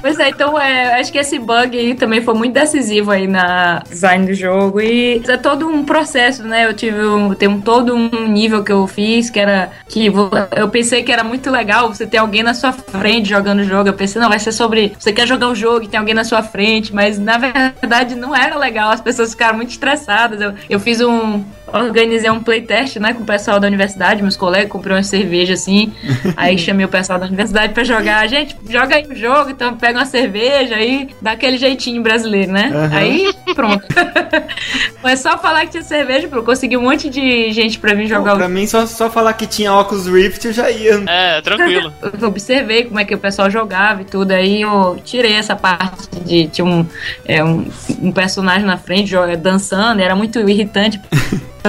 Pois 0.02 0.20
é, 0.20 0.30
então 0.30 0.60
é, 0.60 1.00
acho 1.00 1.12
que 1.12 1.18
esse 1.18 1.40
bug 1.40 1.78
aí 1.78 1.96
também 1.96 2.22
foi 2.22 2.34
muito 2.34 2.54
decisivo 2.54 3.12
aí 3.12 3.28
na 3.28 3.82
design 3.90 4.26
do 4.26 4.34
jogo. 4.34 4.80
E 4.80 5.22
é 5.28 5.38
todo 5.38 5.68
um 5.68 5.84
processo, 5.84 6.44
né? 6.44 6.66
Eu 6.66 6.74
tive 6.74 7.04
um, 7.06 7.34
tem 7.34 7.48
um, 7.48 7.60
todo 7.60 7.96
um 7.96 8.28
nível 8.28 8.64
que 8.64 8.72
eu 8.72 8.86
fiz 8.88 9.30
que 9.30 9.40
era. 9.40 9.72
que 9.88 10.12
eu 10.56 10.70
pensei 10.70 11.04
que 11.04 11.12
era 11.12 11.24
muito 11.24 11.50
legal 11.50 11.88
você 11.92 12.06
ter 12.06 12.18
alguém 12.18 12.44
na 12.44 12.54
sua 12.54 12.72
frente 12.72 13.30
jogando 13.30 13.60
o 13.60 13.64
jogo. 13.64 13.90
Eu 13.90 13.94
pensei, 13.94 14.22
não, 14.22 14.30
vai 14.30 14.40
ser 14.40 14.52
sobre. 14.52 14.94
Você 14.98 15.12
quer 15.12 15.28
jogar 15.28 15.50
o 15.50 15.56
jogo 15.56 15.86
e 15.86 15.88
tem 15.88 16.00
alguém 16.00 16.14
na 16.14 16.24
sua 16.24 16.44
frente, 16.44 16.94
mas 16.94 17.18
na 17.18 17.38
verdade 17.38 18.16
não 18.16 18.36
era 18.36 18.58
legal. 18.58 18.92
As 18.92 19.02
pessoas 19.02 19.32
ficaram 19.32 19.58
muito 19.58 19.72
estressadas. 19.72 20.40
Eu, 20.40 20.54
eu 20.70 20.80
fiz 20.80 21.02
um. 21.02 21.44
Organizei 21.84 22.30
um 22.30 22.42
playtest, 22.42 22.98
né, 22.98 23.14
com 23.14 23.24
o 23.24 23.26
pessoal 23.26 23.60
da 23.60 23.68
universidade, 23.68 24.22
meus 24.22 24.38
colegas, 24.38 24.70
comprei 24.70 24.96
uma 24.96 25.04
cerveja 25.04 25.54
assim. 25.54 25.94
aí 26.38 26.58
chamei 26.58 26.86
o 26.86 26.90
pessoal 26.90 27.20
da 27.20 27.26
universidade 27.26 27.74
pra 27.74 27.84
jogar. 27.84 28.28
Gente, 28.28 28.56
joga 28.70 28.96
aí 28.96 29.06
o 29.10 29.16
jogo, 29.16 29.50
então 29.50 29.76
pega 29.76 30.00
uma 30.00 30.06
cerveja 30.06 30.76
aí, 30.76 31.10
dá 31.22 31.32
aquele 31.32 31.58
jeitinho 31.58 32.02
brasileiro, 32.02 32.52
né? 32.52 32.72
Uhum. 32.74 32.98
Aí, 32.98 33.34
pronto. 33.54 33.86
Foi 35.02 35.16
só 35.18 35.38
falar 35.38 35.66
que 35.66 35.72
tinha 35.72 35.84
cerveja, 35.84 36.28
pô, 36.28 36.42
consegui 36.42 36.78
um 36.78 36.82
monte 36.82 37.10
de 37.10 37.52
gente 37.52 37.78
pra 37.78 37.94
vir 37.94 38.08
jogar 38.08 38.32
Pô, 38.32 38.36
o 38.36 38.40
pra 38.40 38.50
mim, 38.50 38.66
só, 38.66 38.86
só 38.86 39.10
falar 39.10 39.34
que 39.34 39.46
tinha 39.46 39.72
óculos 39.74 40.08
Rift 40.08 40.46
eu 40.46 40.54
já 40.54 40.70
ia. 40.72 41.04
É, 41.08 41.42
tranquilo. 41.42 41.94
eu 42.20 42.28
observei 42.28 42.86
como 42.86 43.00
é 43.00 43.06
que 43.06 43.14
o 43.14 43.18
pessoal 43.18 43.50
jogava 43.50 44.02
e 44.02 44.06
tudo, 44.06 44.32
aí 44.32 44.62
eu 44.62 44.98
tirei 45.04 45.34
essa 45.34 45.56
parte 45.56 46.08
de 46.22 46.48
tinha 46.48 46.66
um, 46.66 46.86
é, 47.26 47.44
um, 47.44 47.68
um 48.02 48.12
personagem 48.12 48.66
na 48.66 48.78
frente 48.78 49.10
joga- 49.10 49.38
dançando, 49.38 50.02
era 50.02 50.16
muito 50.16 50.40
irritante. 50.50 51.00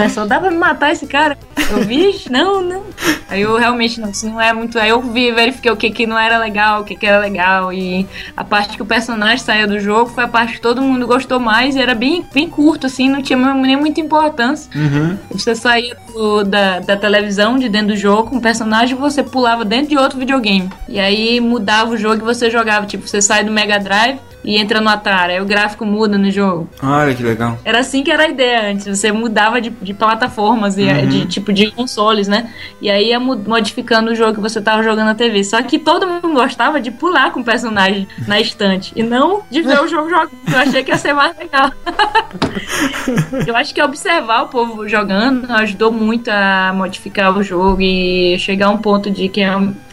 Só 0.09 0.27
dá 0.27 0.39
pra 0.41 0.51
me 0.51 0.57
matar 0.57 0.93
esse 0.93 1.07
cara. 1.07 1.37
Eu 1.71 1.83
vi, 1.83 2.15
não, 2.31 2.61
não. 2.63 2.85
Aí 3.29 3.43
eu 3.43 3.57
realmente 3.57 4.01
não, 4.01 4.11
isso 4.11 4.27
não 4.29 4.41
é 4.41 4.53
muito. 4.53 4.79
Aí 4.79 4.91
eu 4.91 5.01
vi, 5.01 5.33
verifiquei 5.33 5.71
o 5.71 5.77
que, 5.77 5.91
que 5.91 6.07
não 6.07 6.17
era 6.19 6.39
legal, 6.39 6.81
o 6.83 6.85
que, 6.85 6.95
que 6.95 7.05
era 7.07 7.19
legal. 7.19 7.73
E 7.73 8.07
a 8.37 8.45
parte 8.45 8.77
que 8.77 8.83
o 8.83 8.87
personagem 8.87 9.39
saía 9.39 9.67
do 9.67 9.81
jogo 9.81 10.11
foi 10.11 10.25
a 10.25 10.29
parte 10.29 10.55
que 10.55 10.61
todo 10.61 10.81
mundo 10.81 11.07
gostou 11.07 11.41
mais 11.41 11.75
e 11.75 11.81
era 11.81 11.95
bem, 11.95 12.25
bem 12.33 12.49
curto, 12.49 12.87
assim, 12.87 13.09
não 13.09 13.21
tinha 13.21 13.37
nem 13.55 13.77
muita 13.77 14.01
importância. 14.01 14.71
Uhum. 14.79 15.19
Você 15.33 15.55
saía 15.57 15.97
do- 16.13 16.45
da, 16.45 16.79
da 16.79 16.97
televisão, 16.97 17.59
de 17.59 17.69
dentro 17.69 17.89
do 17.89 17.97
jogo, 17.97 18.31
com 18.31 18.37
o 18.37 18.41
personagem, 18.41 18.95
você 18.97 19.23
pulava 19.25 19.65
dentro 19.65 19.89
de 19.89 19.99
outro 19.99 20.19
videogame. 20.19 20.71
E 20.89 21.01
aí 21.01 21.41
mudava 21.41 21.91
o 21.91 21.97
jogo 21.97 22.17
e 22.17 22.25
você 22.25 22.49
jogava. 22.51 22.87
Tipo, 22.87 23.09
você 23.09 23.21
sai 23.21 23.43
do 23.43 23.51
Mega 23.51 23.79
Drive 23.81 24.19
e 24.47 24.57
entra 24.57 24.81
no 24.81 24.89
Atari. 24.89 25.35
Aí 25.35 25.41
o 25.41 25.45
gráfico 25.45 25.85
muda 25.85 26.17
no 26.17 26.31
jogo. 26.31 26.69
Olha 26.83 27.15
que 27.15 27.23
legal. 27.23 27.59
Era 27.65 27.81
assim 27.81 28.03
que 28.03 28.11
era 28.11 28.23
a 28.23 28.29
ideia 28.29 28.71
antes. 28.71 28.87
Você 28.87 29.11
mudava 29.13 29.61
de, 29.61 29.71
de 29.71 29.93
plataformas, 29.93 30.79
e 30.79 30.87
Uhum. 30.87 31.07
de 31.09 31.27
tipo 31.27 31.53
de 31.53 31.71
consoles, 31.73 32.29
né? 32.29 32.49
E 32.81 32.89
aí 32.89 33.09
ia 33.09 33.19
modificando 33.19 34.13
o 34.13 34.15
jogo 34.15 34.35
que 34.35 34.41
você 34.41 34.61
tava 34.61 34.83
jogando 34.83 35.07
na 35.07 35.15
TV. 35.17 35.43
Só 35.43 35.61
que 35.63 35.79
todo 35.79 36.07
mundo 36.07 36.33
gostava 36.33 36.81
de 36.81 36.91
pular 36.93 37.33
com 37.33 37.41
o 37.41 37.45
personagem 37.45 38.07
na 38.27 38.41
estante. 38.41 38.93
E 38.95 39.03
não 39.03 39.43
de 39.51 39.63
ver 39.63 39.81
o 39.81 39.89
jogo 39.89 40.09
jogando. 40.09 40.31
Eu 40.51 40.59
achei 40.59 40.85
que 40.85 40.93
ia 40.93 40.99
ser 40.99 41.13
mais 41.13 41.37
legal. 41.37 41.73
Eu 43.47 43.57
acho 43.57 43.75
que 43.75 43.83
observar 43.83 44.43
o 44.43 44.49
povo 44.49 44.89
jogando 44.89 45.51
ajudou 45.53 45.93
muito 45.93 46.29
a 46.29 46.73
modificar 46.75 47.37
o 47.37 47.43
jogo 47.43 47.81
e 47.81 48.39
chegar 48.39 48.67
a 48.67 48.71
um 48.71 48.79
ponto 48.79 49.11
de 49.11 49.29
que 49.29 49.43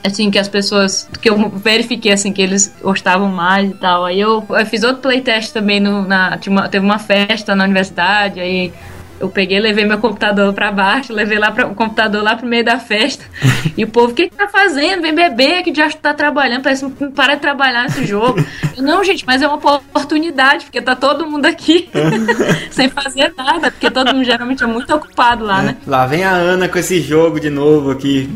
assim 0.04 0.30
que 0.30 0.38
as 0.38 0.48
pessoas 0.50 1.10
que 1.22 1.30
eu 1.30 1.50
verifiquei 1.50 2.12
assim 2.12 2.34
que 2.34 2.42
eles 2.42 2.74
gostavam 2.82 3.30
mais 3.30 3.72
e 3.72 3.74
tal. 3.74 4.06
Aí 4.06 4.20
eu, 4.20 4.43
eu 4.50 4.66
fiz 4.66 4.84
outro 4.84 5.02
playtest 5.02 5.54
também 5.54 5.80
no, 5.80 6.04
na 6.08 6.38
tinha 6.38 6.52
uma- 6.52 6.70
teve 6.70 6.86
uma 6.86 7.00
festa 7.00 7.56
na 7.56 7.64
universidade 7.64 8.40
aí 8.40 8.74
eu 9.24 9.30
peguei, 9.30 9.58
levei 9.58 9.86
meu 9.86 9.98
computador 10.00 10.52
pra 10.54 10.70
baixo, 10.70 11.14
levei 11.14 11.40
lá 11.40 11.50
pra, 11.50 11.66
o 11.66 11.74
computador 11.74 12.22
lá 12.22 12.36
pro 12.36 12.46
meio 12.46 12.64
da 12.64 12.78
festa. 12.78 13.24
e 13.78 13.84
o 13.86 13.88
povo, 13.88 14.12
o 14.12 14.14
que, 14.14 14.28
que 14.28 14.36
tá 14.36 14.50
fazendo? 14.50 15.02
Vem 15.02 15.16
beber, 15.16 15.64
que 15.64 15.74
já 15.74 15.90
tá 15.90 16.14
trabalhando, 16.14 16.62
parece 16.62 16.86
que 16.86 17.04
não 17.04 17.12
para 17.12 17.36
de 17.36 17.42
trabalhar 17.42 17.84
nesse 17.84 18.06
jogo. 18.06 18.44
Eu, 18.76 18.84
não, 18.84 19.04
gente, 19.04 19.24
mas 19.26 19.42
é 19.42 19.48
uma 19.48 19.56
oportunidade, 19.56 20.66
porque 20.66 20.82
tá 20.82 20.96
todo 20.96 21.28
mundo 21.28 21.46
aqui 21.46 21.90
sem 22.72 22.90
fazer 22.90 23.32
nada, 23.38 23.72
porque 23.72 23.90
todo 23.90 24.14
mundo 24.14 24.26
geralmente 24.26 24.64
é 24.64 24.68
muito 24.68 24.94
ocupado 24.94 25.46
lá, 25.46 25.62
né? 25.62 25.78
Lá 25.86 26.06
vem 26.08 26.24
a 26.24 26.32
Ana 26.32 26.68
com 26.68 26.80
esse 26.80 27.00
jogo 27.00 27.40
de 27.40 27.52
novo 27.52 27.92
aqui. 27.92 28.28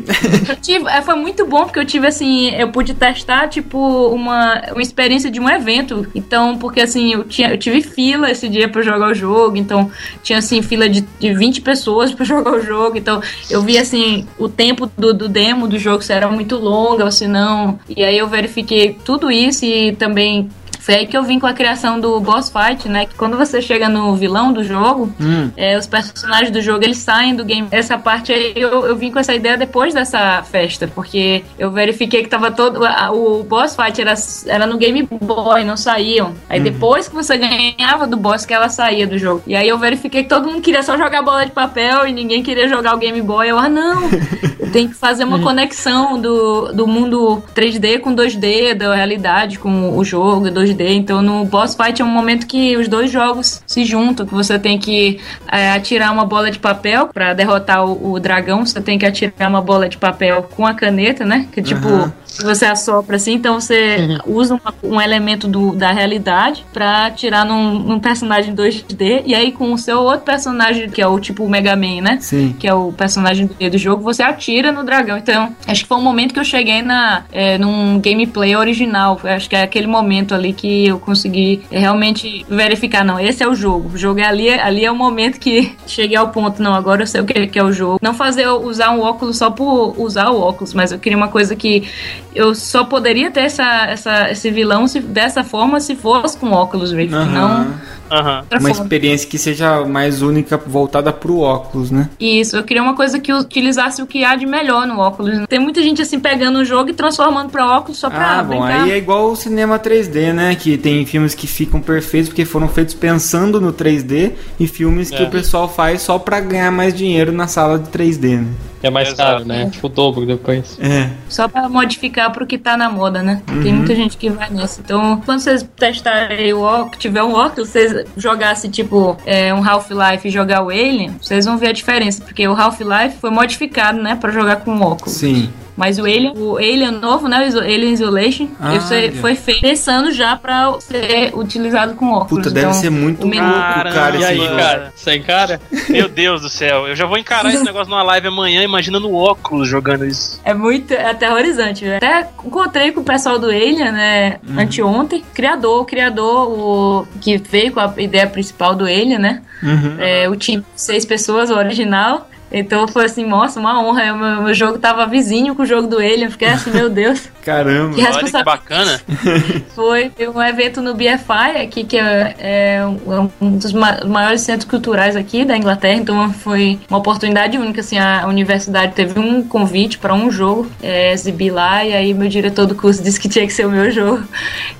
Tive, 0.62 0.88
é, 0.88 1.02
foi 1.02 1.16
muito 1.16 1.44
bom 1.44 1.64
porque 1.64 1.80
eu 1.80 1.84
tive 1.84 2.06
assim, 2.06 2.54
eu 2.54 2.68
pude 2.70 2.94
testar 2.94 3.48
tipo 3.48 3.78
uma, 4.08 4.62
uma 4.70 4.80
experiência 4.82 5.28
de 5.30 5.40
um 5.40 5.48
evento. 5.50 6.06
Então, 6.14 6.56
porque 6.56 6.80
assim, 6.80 7.14
eu, 7.14 7.24
tinha, 7.24 7.50
eu 7.50 7.58
tive 7.58 7.82
fila 7.82 8.30
esse 8.30 8.48
dia 8.48 8.68
pra 8.68 8.80
jogar 8.80 9.10
o 9.10 9.14
jogo, 9.14 9.56
então 9.56 9.90
tinha 10.22 10.38
assim 10.38 10.62
fila 10.62 10.77
de, 10.86 11.00
de 11.18 11.32
20 11.32 11.62
pessoas 11.62 12.12
pra 12.14 12.26
jogar 12.26 12.52
o 12.52 12.60
jogo. 12.60 12.98
Então, 12.98 13.22
eu 13.48 13.62
vi 13.62 13.78
assim 13.78 14.26
o 14.38 14.48
tempo 14.48 14.90
do, 14.98 15.14
do 15.14 15.28
demo 15.28 15.66
do 15.66 15.78
jogo 15.78 16.02
se 16.02 16.12
era 16.12 16.28
muito 16.28 16.56
longa 16.56 17.04
ou 17.04 17.10
se 17.10 17.26
não. 17.26 17.78
E 17.88 18.04
aí 18.04 18.18
eu 18.18 18.28
verifiquei 18.28 18.98
tudo 19.02 19.30
isso 19.30 19.64
e 19.64 19.92
também 19.92 20.50
foi 20.88 20.94
aí 21.00 21.06
que 21.06 21.14
eu 21.14 21.22
vim 21.22 21.38
com 21.38 21.46
a 21.46 21.52
criação 21.52 22.00
do 22.00 22.18
boss 22.18 22.50
fight, 22.50 22.88
né? 22.88 23.04
Que 23.04 23.14
quando 23.14 23.36
você 23.36 23.60
chega 23.60 23.90
no 23.90 24.16
vilão 24.16 24.54
do 24.54 24.64
jogo, 24.64 25.12
Hum. 25.20 25.50
é, 25.54 25.76
os 25.76 25.86
personagens 25.86 26.50
do 26.50 26.62
jogo 26.62 26.82
eles 26.82 26.96
saem 26.96 27.36
do 27.36 27.44
game. 27.44 27.68
Essa 27.70 27.98
parte 27.98 28.32
aí 28.32 28.54
eu, 28.56 28.86
eu 28.86 28.96
vim 28.96 29.10
com 29.12 29.18
essa 29.18 29.34
ideia 29.34 29.58
depois 29.58 29.92
dessa 29.92 30.42
festa, 30.44 30.90
porque 30.94 31.44
eu 31.58 31.70
verifiquei 31.70 32.22
que 32.22 32.28
tava 32.30 32.50
todo. 32.50 32.82
a- 32.86 33.10
o 33.12 33.42
boss 33.44 33.76
fight 33.76 34.00
era, 34.00 34.14
era 34.46 34.66
no 34.66 34.78
Game 34.78 35.06
Boy, 35.20 35.62
não 35.62 35.76
saíam. 35.76 36.32
Aí 36.48 36.58
depois 36.58 37.06
que 37.06 37.14
você 37.14 37.36
ganhava 37.36 38.06
do 38.06 38.16
boss 38.16 38.46
que 38.46 38.54
ela 38.54 38.70
saía 38.70 39.06
do 39.06 39.18
jogo. 39.18 39.42
E 39.46 39.54
aí 39.54 39.68
eu 39.68 39.76
verifiquei 39.78 40.22
que 40.22 40.28
todo 40.30 40.46
mundo 40.48 40.62
queria 40.62 40.82
só 40.82 40.96
jogar 40.96 41.20
bola 41.20 41.44
de 41.44 41.52
papel 41.52 42.06
e 42.06 42.12
ninguém 42.14 42.42
queria 42.42 42.66
jogar 42.66 42.94
o 42.94 42.98
Game 42.98 43.20
Boy. 43.20 43.48
Eu, 43.48 43.58
ah, 43.58 43.68
não! 43.68 44.08
Tenho 44.72 44.88
que 44.88 44.94
fazer 44.94 45.24
uma 45.24 45.38
conexão 45.40 46.20
do, 46.20 46.72
do 46.72 46.86
mundo 46.86 47.42
3D 47.54 48.00
com 48.00 48.14
2D, 48.14 48.74
da 48.74 48.94
realidade 48.94 49.58
com 49.58 49.96
o 49.96 50.04
jogo 50.04 50.46
2D. 50.46 50.77
Então 50.86 51.22
no 51.22 51.44
boss 51.44 51.74
fight 51.74 52.00
é 52.00 52.04
um 52.04 52.08
momento 52.08 52.46
que 52.46 52.76
os 52.76 52.88
dois 52.88 53.10
jogos 53.10 53.62
se 53.66 53.84
juntam, 53.84 54.26
que 54.26 54.34
você 54.34 54.58
tem 54.58 54.78
que 54.78 55.18
é, 55.50 55.72
atirar 55.72 56.12
uma 56.12 56.24
bola 56.24 56.50
de 56.50 56.58
papel 56.58 57.08
pra 57.08 57.32
derrotar 57.34 57.84
o, 57.84 58.12
o 58.12 58.20
dragão. 58.20 58.64
Você 58.64 58.80
tem 58.80 58.98
que 58.98 59.06
atirar 59.06 59.48
uma 59.48 59.60
bola 59.62 59.88
de 59.88 59.96
papel 59.96 60.42
com 60.54 60.66
a 60.66 60.74
caneta, 60.74 61.24
né? 61.24 61.46
Que 61.52 61.62
tipo 61.62 61.86
Aham. 61.88 62.12
você 62.42 62.66
assopra 62.66 63.16
assim, 63.16 63.34
então 63.34 63.60
você 63.60 64.18
usa 64.26 64.54
uma- 64.54 64.74
um 64.82 65.00
elemento 65.00 65.48
do- 65.48 65.74
da 65.74 65.90
realidade 65.92 66.64
pra 66.72 67.06
atirar 67.06 67.44
num, 67.44 67.78
num 67.78 67.98
personagem 68.00 68.54
2D 68.54 69.22
e 69.26 69.34
aí 69.34 69.52
com 69.52 69.72
o 69.72 69.78
seu 69.78 70.00
outro 70.00 70.20
personagem 70.20 70.88
que 70.88 71.00
é 71.00 71.06
o 71.06 71.18
tipo 71.18 71.48
Mega 71.48 71.74
Man, 71.76 72.00
né? 72.02 72.18
Sim. 72.20 72.54
que 72.58 72.66
é 72.68 72.74
o 72.74 72.92
personagem 72.92 73.46
do, 73.46 73.70
do 73.70 73.78
jogo, 73.78 74.02
você 74.02 74.22
atira 74.22 74.72
no 74.72 74.84
dragão. 74.84 75.16
Então, 75.16 75.54
acho 75.66 75.82
que 75.82 75.88
foi 75.88 75.96
um 75.98 76.02
momento 76.02 76.32
que 76.34 76.40
eu 76.40 76.44
cheguei 76.44 76.82
na, 76.82 77.24
é, 77.32 77.56
num 77.58 77.98
gameplay 78.00 78.54
original. 78.56 79.20
Acho 79.24 79.48
que 79.48 79.56
é 79.56 79.62
aquele 79.62 79.86
momento 79.86 80.34
ali 80.34 80.52
que 80.52 80.67
eu 80.86 80.98
consegui 80.98 81.62
realmente 81.70 82.44
verificar, 82.48 83.04
não, 83.04 83.18
esse 83.18 83.42
é 83.42 83.48
o 83.48 83.54
jogo. 83.54 83.90
O 83.94 83.98
jogo 83.98 84.20
é 84.20 84.24
ali, 84.26 84.48
ali 84.50 84.84
é 84.84 84.90
o 84.90 84.96
momento 84.96 85.38
que 85.38 85.72
cheguei 85.86 86.16
ao 86.16 86.28
ponto, 86.28 86.62
não, 86.62 86.74
agora 86.74 87.02
eu 87.02 87.06
sei 87.06 87.20
o 87.20 87.24
que, 87.24 87.46
que 87.46 87.58
é 87.58 87.64
o 87.64 87.72
jogo. 87.72 87.98
Não 88.02 88.14
fazer 88.14 88.44
eu 88.44 88.62
usar 88.62 88.90
um 88.90 89.00
óculos 89.00 89.38
só 89.38 89.50
por 89.50 89.94
usar 89.98 90.30
o 90.30 90.40
óculos, 90.40 90.74
mas 90.74 90.92
eu 90.92 90.98
queria 90.98 91.16
uma 91.16 91.28
coisa 91.28 91.54
que 91.56 91.88
eu 92.34 92.54
só 92.54 92.84
poderia 92.84 93.30
ter 93.30 93.40
essa, 93.40 93.86
essa, 93.86 94.30
esse 94.30 94.50
vilão 94.50 94.86
se, 94.86 95.00
dessa 95.00 95.42
forma 95.42 95.80
se 95.80 95.96
fosse 95.96 96.36
com 96.38 96.50
óculos 96.52 96.92
Rift, 96.92 97.12
não 97.12 97.26
Aham. 97.28 97.80
Aham. 98.10 98.40
outra 98.40 98.58
Uma 98.58 98.70
experiência 98.70 99.28
que 99.28 99.38
seja 99.38 99.84
mais 99.84 100.22
única 100.22 100.56
voltada 100.56 101.12
pro 101.12 101.40
óculos, 101.40 101.90
né? 101.90 102.08
Isso, 102.18 102.56
eu 102.56 102.64
queria 102.64 102.82
uma 102.82 102.94
coisa 102.94 103.18
que 103.18 103.32
utilizasse 103.32 104.00
o 104.02 104.06
que 104.06 104.24
há 104.24 104.34
de 104.34 104.46
melhor 104.46 104.86
no 104.86 104.98
óculos. 104.98 105.46
Tem 105.48 105.58
muita 105.58 105.82
gente 105.82 106.00
assim 106.00 106.18
pegando 106.18 106.58
o 106.60 106.64
jogo 106.64 106.90
e 106.90 106.94
transformando 106.94 107.50
pra 107.50 107.66
óculos 107.76 107.98
só 107.98 108.08
pra 108.08 108.38
Ah, 108.38 108.42
bom, 108.42 108.48
brincar. 108.48 108.82
aí 108.84 108.92
é 108.92 108.96
igual 108.96 109.30
o 109.30 109.36
cinema 109.36 109.78
3D, 109.78 110.32
né? 110.32 110.54
Que 110.58 110.76
tem 110.76 111.04
filmes 111.06 111.34
que 111.34 111.46
ficam 111.46 111.80
perfeitos 111.80 112.28
porque 112.28 112.44
foram 112.44 112.68
feitos 112.68 112.94
pensando 112.94 113.60
no 113.60 113.72
3D 113.72 114.32
e 114.58 114.66
filmes 114.66 115.10
que 115.10 115.22
É. 115.22 115.26
o 115.26 115.30
pessoal 115.30 115.72
faz 115.72 116.02
só 116.02 116.18
pra 116.18 116.40
ganhar 116.40 116.70
mais 116.70 116.94
dinheiro 116.94 117.32
na 117.32 117.46
sala 117.46 117.78
de 117.78 117.88
3D, 117.90 118.36
né? 118.38 118.46
É 118.82 118.90
mais 118.90 119.08
Exato. 119.08 119.32
caro, 119.32 119.44
né? 119.44 119.68
Tipo 119.70 119.86
o 119.86 119.90
dobro 119.90 120.24
depois. 120.26 120.78
É. 120.80 121.10
Só 121.28 121.48
pra 121.48 121.68
modificar 121.68 122.30
pro 122.32 122.46
que 122.46 122.56
tá 122.58 122.76
na 122.76 122.88
moda, 122.90 123.22
né? 123.22 123.42
Uhum. 123.50 123.62
Tem 123.62 123.72
muita 123.72 123.94
gente 123.94 124.16
que 124.16 124.28
vai 124.30 124.48
nessa. 124.50 124.80
Então, 124.80 125.20
quando 125.24 125.40
vocês 125.40 125.66
testarem 125.76 126.52
o 126.52 126.60
óculos, 126.60 126.96
tiver 126.98 127.22
um 127.22 127.32
óculos, 127.34 127.68
vocês 127.70 128.04
jogassem 128.16 128.70
tipo 128.70 129.16
é, 129.26 129.52
um 129.52 129.66
Half-Life 129.68 130.28
e 130.28 130.30
jogar 130.30 130.62
o 130.62 130.68
Alien, 130.70 131.16
vocês 131.20 131.44
vão 131.44 131.58
ver 131.58 131.68
a 131.68 131.72
diferença. 131.72 132.22
Porque 132.22 132.46
o 132.46 132.54
Half-Life 132.54 133.16
foi 133.20 133.30
modificado, 133.30 134.00
né? 134.00 134.14
Pra 134.14 134.30
jogar 134.30 134.56
com 134.56 134.80
óculos. 134.80 135.14
Sim. 135.14 135.50
Mas 135.76 135.96
o 135.96 136.02
Alien, 136.02 136.32
o 136.36 136.56
Alien 136.56 136.90
novo, 136.90 137.28
né? 137.28 137.48
O 137.54 137.60
Alien 137.60 137.92
Isolation, 137.92 138.48
Ah, 138.58 138.72
olha. 138.72 139.12
foi 139.12 139.36
feito 139.36 139.60
pensando 139.60 140.10
já 140.10 140.34
pra 140.34 140.74
ser 140.80 141.30
utilizado 141.36 141.94
com 141.94 142.10
óculos. 142.10 142.30
Puta, 142.44 142.50
deve 142.50 142.66
Então, 142.66 142.72
ser 142.80 142.90
muito 142.90 143.22
louco, 143.24 143.38
cara, 143.38 144.16
E 144.16 144.24
aí, 144.24 144.48
cara? 144.56 144.92
Sem 144.96 145.22
cara? 145.22 145.60
Meu 145.88 146.08
Deus 146.08 146.42
do 146.42 146.48
céu, 146.48 146.88
eu 146.88 146.96
já 146.96 147.06
vou 147.06 147.16
encarar 147.16 147.54
esse 147.54 147.62
negócio 147.62 147.88
numa 147.88 148.02
live 148.02 148.26
amanhã, 148.26 148.64
imaginando 148.68 149.08
o 149.08 149.14
óculos 149.14 149.68
jogando 149.68 150.04
isso. 150.04 150.40
É 150.44 150.54
muito 150.54 150.92
é 150.92 151.10
aterrorizante. 151.10 151.84
velho. 151.84 151.96
Até 151.96 152.28
encontrei 152.44 152.92
com 152.92 153.00
o 153.00 153.04
pessoal 153.04 153.38
do 153.38 153.46
Alien, 153.46 153.92
né? 153.92 154.38
Uhum. 154.46 154.60
Anteontem. 154.60 155.24
Criador, 155.34 155.82
o 155.82 155.84
criador, 155.84 156.50
o 156.50 157.08
que 157.20 157.38
veio 157.38 157.72
com 157.72 157.80
a 157.80 157.92
ideia 157.98 158.26
principal 158.26 158.74
do 158.74 158.84
Alien, 158.84 159.18
né? 159.18 159.42
Uhum. 159.62 159.96
É, 159.98 160.28
o 160.28 160.36
time 160.36 160.58
de 160.58 160.80
seis 160.80 161.04
pessoas, 161.04 161.50
o 161.50 161.54
original. 161.54 162.28
Então 162.50 162.88
foi 162.88 163.04
assim, 163.04 163.26
nossa, 163.26 163.60
uma 163.60 163.82
honra. 163.82 164.12
O 164.12 164.18
meu, 164.18 164.42
meu 164.42 164.54
jogo 164.54 164.78
tava 164.78 165.06
vizinho 165.06 165.54
com 165.54 165.62
o 165.62 165.66
jogo 165.66 165.86
do 165.86 165.98
Alien. 165.98 166.30
Fiquei 166.30 166.48
assim, 166.48 166.70
meu 166.70 166.88
Deus. 166.88 167.28
Caramba. 167.48 167.94
Que 167.94 168.02
Olha 168.06 168.24
que 168.24 168.44
bacana. 168.44 169.00
Foi 169.74 170.12
um 170.34 170.42
evento 170.42 170.82
no 170.82 170.94
BFI 170.94 171.62
aqui, 171.62 171.84
que 171.84 171.96
é, 171.96 172.34
é 172.38 172.86
um- 172.86 173.30
um 173.40 173.56
dos 173.56 173.72
ma- 173.72 174.00
maiores 174.06 174.42
centros 174.42 174.68
culturais 174.68 175.16
aqui 175.16 175.44
da 175.44 175.56
Inglaterra, 175.56 175.94
então 176.00 176.32
foi 176.32 176.78
uma 176.90 176.98
oportunidade 176.98 177.56
única, 177.56 177.80
assim, 177.80 177.98
a 177.98 178.26
universidade 178.26 178.92
teve 178.92 179.18
um 179.18 179.42
convite 179.42 179.98
para 179.98 180.12
um 180.14 180.30
jogo 180.30 180.66
é, 180.82 181.12
exibir 181.12 181.50
lá, 181.50 181.84
e 181.84 181.92
aí 181.94 182.12
meu 182.14 182.28
diretor 182.28 182.66
do 182.66 182.74
curso 182.74 183.02
disse 183.02 183.18
que 183.18 183.28
tinha 183.28 183.46
que 183.46 183.52
ser 183.52 183.66
o 183.66 183.70
meu 183.70 183.90
jogo, 183.90 184.22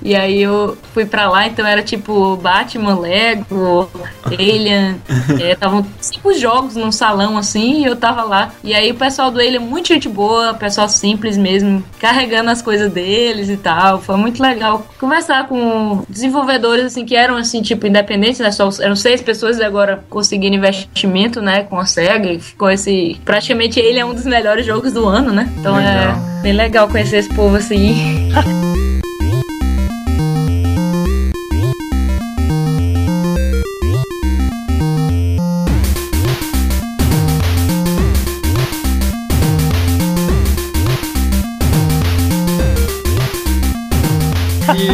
e 0.02 0.14
aí 0.14 0.42
eu 0.42 0.76
fui 0.92 1.07
para 1.07 1.28
lá, 1.28 1.46
então 1.46 1.66
era 1.66 1.83
tipo 1.83 2.37
Batman, 2.37 2.98
Lego, 2.98 3.90
Alien, 4.26 5.00
estavam 5.52 5.87
cinco 6.00 6.33
jogos 6.35 6.76
num 6.76 6.92
salão 6.92 7.38
assim, 7.38 7.83
e 7.83 7.85
eu 7.87 7.96
tava 7.96 8.22
lá, 8.22 8.50
e 8.62 8.74
aí 8.74 8.90
o 8.90 8.94
pessoal 8.94 9.31
do 9.31 9.38
Alien, 9.38 9.59
muito 9.61 9.88
gente 9.88 10.09
boa, 10.09 10.54
pessoal 10.54 10.88
simples 10.88 11.37
mesmo, 11.37 11.83
carregando 11.98 12.50
as 12.50 12.58
coisas 12.62 12.92
deles 12.92 13.49
e 13.49 13.57
tal, 13.57 14.01
foi 14.01 14.16
muito 14.16 14.42
legal 14.42 14.87
conversar 14.99 15.49
com 15.49 16.05
desenvolvedores 16.09 16.87
assim 16.87 17.05
que 17.05 17.16
eram 17.16 17.37
assim 17.37 17.62
tipo 17.62 17.87
independentes, 17.87 18.40
né? 18.40 18.51
Só 18.51 18.68
eram 18.81 18.97
seis 18.97 19.21
pessoas 19.21 19.59
e 19.59 19.64
agora 19.64 20.05
conseguiram 20.09 20.57
investimento, 20.57 21.40
né, 21.40 21.62
com 21.64 21.79
a 21.79 21.87
Sega 21.87 22.33
e 22.33 22.40
ficou 22.40 22.71
esse 22.71 23.21
praticamente 23.25 23.79
ele 23.81 23.99
é 23.99 24.05
um 24.05 24.14
dos 24.14 24.25
melhores 24.25 24.66
jogos 24.66 24.92
do 24.92 25.07
ano, 25.07 25.33
né? 25.33 25.53
Então 25.59 25.77
Legal. 25.77 25.92
é 25.92 26.42
bem 26.42 26.53
legal 26.53 26.88
conhecer 26.88 27.18
esse 27.18 27.35
povo 27.35 27.57
assim. 27.57 28.31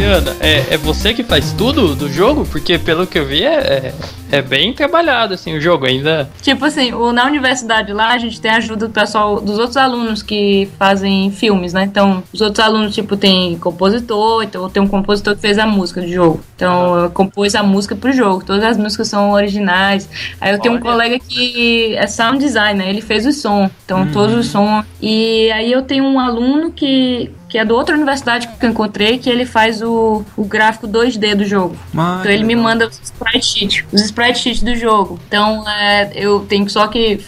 E 0.05 0.07
Ana, 0.07 0.37
é, 0.39 0.75
é 0.75 0.77
você 0.77 1.15
que 1.15 1.23
faz 1.23 1.51
tudo 1.53 1.95
do 1.95 2.07
jogo? 2.07 2.45
Porque 2.45 2.77
pelo 2.77 3.07
que 3.07 3.17
eu 3.17 3.25
vi 3.25 3.43
é, 3.43 3.55
é, 3.55 3.93
é 4.37 4.41
bem 4.41 4.73
trabalhado 4.73 5.33
assim 5.33 5.55
o 5.57 5.61
jogo 5.61 5.85
ainda. 5.85 6.29
Tipo 6.41 6.65
assim, 6.65 6.93
o- 6.93 7.11
na 7.11 7.25
universidade 7.25 7.91
lá 7.93 8.09
a 8.13 8.17
gente 8.17 8.39
tem 8.39 8.51
a 8.51 8.57
ajuda 8.57 8.87
do 8.87 8.93
pessoal, 8.93 9.39
dos 9.41 9.57
outros 9.57 9.77
alunos 9.77 10.21
que 10.23 10.67
fazem 10.77 11.31
filmes, 11.31 11.73
né? 11.73 11.83
Então, 11.83 12.23
os 12.33 12.41
outros 12.41 12.59
alunos, 12.65 12.93
tipo, 12.93 13.15
tem 13.17 13.57
compositor, 13.57 14.43
então 14.43 14.69
tem 14.69 14.81
um 14.81 14.87
compositor 14.87 15.35
que 15.35 15.41
fez 15.41 15.57
a 15.57 15.65
música 15.65 16.01
do 16.01 16.07
jogo. 16.07 16.41
Então, 16.55 16.99
eu 16.99 17.09
compôs 17.11 17.55
a 17.55 17.63
música 17.63 17.95
pro 17.95 18.11
jogo. 18.11 18.43
Todas 18.45 18.63
as 18.63 18.77
músicas 18.77 19.07
são 19.07 19.31
originais. 19.31 20.09
Aí 20.39 20.51
eu 20.53 20.59
tenho 20.59 20.75
um 20.75 20.79
colega 20.79 21.19
que 21.19 21.95
é 21.95 22.07
sound 22.07 22.39
designer, 22.39 22.87
ele 22.87 23.01
fez 23.01 23.25
o 23.25 23.31
som. 23.31 23.69
Então, 23.85 24.07
todos 24.11 24.35
os 24.35 24.47
sons. 24.47 24.85
E 25.01 25.51
aí 25.51 25.71
eu 25.71 25.81
tenho 25.81 26.03
um 26.05 26.19
aluno 26.19 26.71
que. 26.71 27.31
Que 27.47 27.59
é 27.59 27.63
da 27.63 27.73
outra 27.73 27.95
universidade 27.95 28.49
que 28.49 28.65
eu 28.65 28.69
encontrei, 28.71 29.17
que 29.17 29.29
ele 29.29 29.45
faz 29.45 29.81
o, 29.81 30.25
o 30.35 30.43
gráfico 30.43 30.87
2D 30.89 31.35
do 31.35 31.45
jogo. 31.45 31.77
Mas, 31.93 32.21
Então 32.21 32.31
ele 32.31 32.43
me 32.43 32.55
manda 32.55 32.87
os 32.87 32.99
sprite 33.01 33.45
sheets, 33.45 33.85
os 33.93 34.01
sprite 34.01 34.24
sheets 34.33 34.63
do 34.63 34.75
jogo. 34.75 35.19
Então 35.27 35.67
é, 35.69 36.11
eu 36.15 36.41
tenho 36.41 36.69
só 36.69 36.87
que 36.87 37.19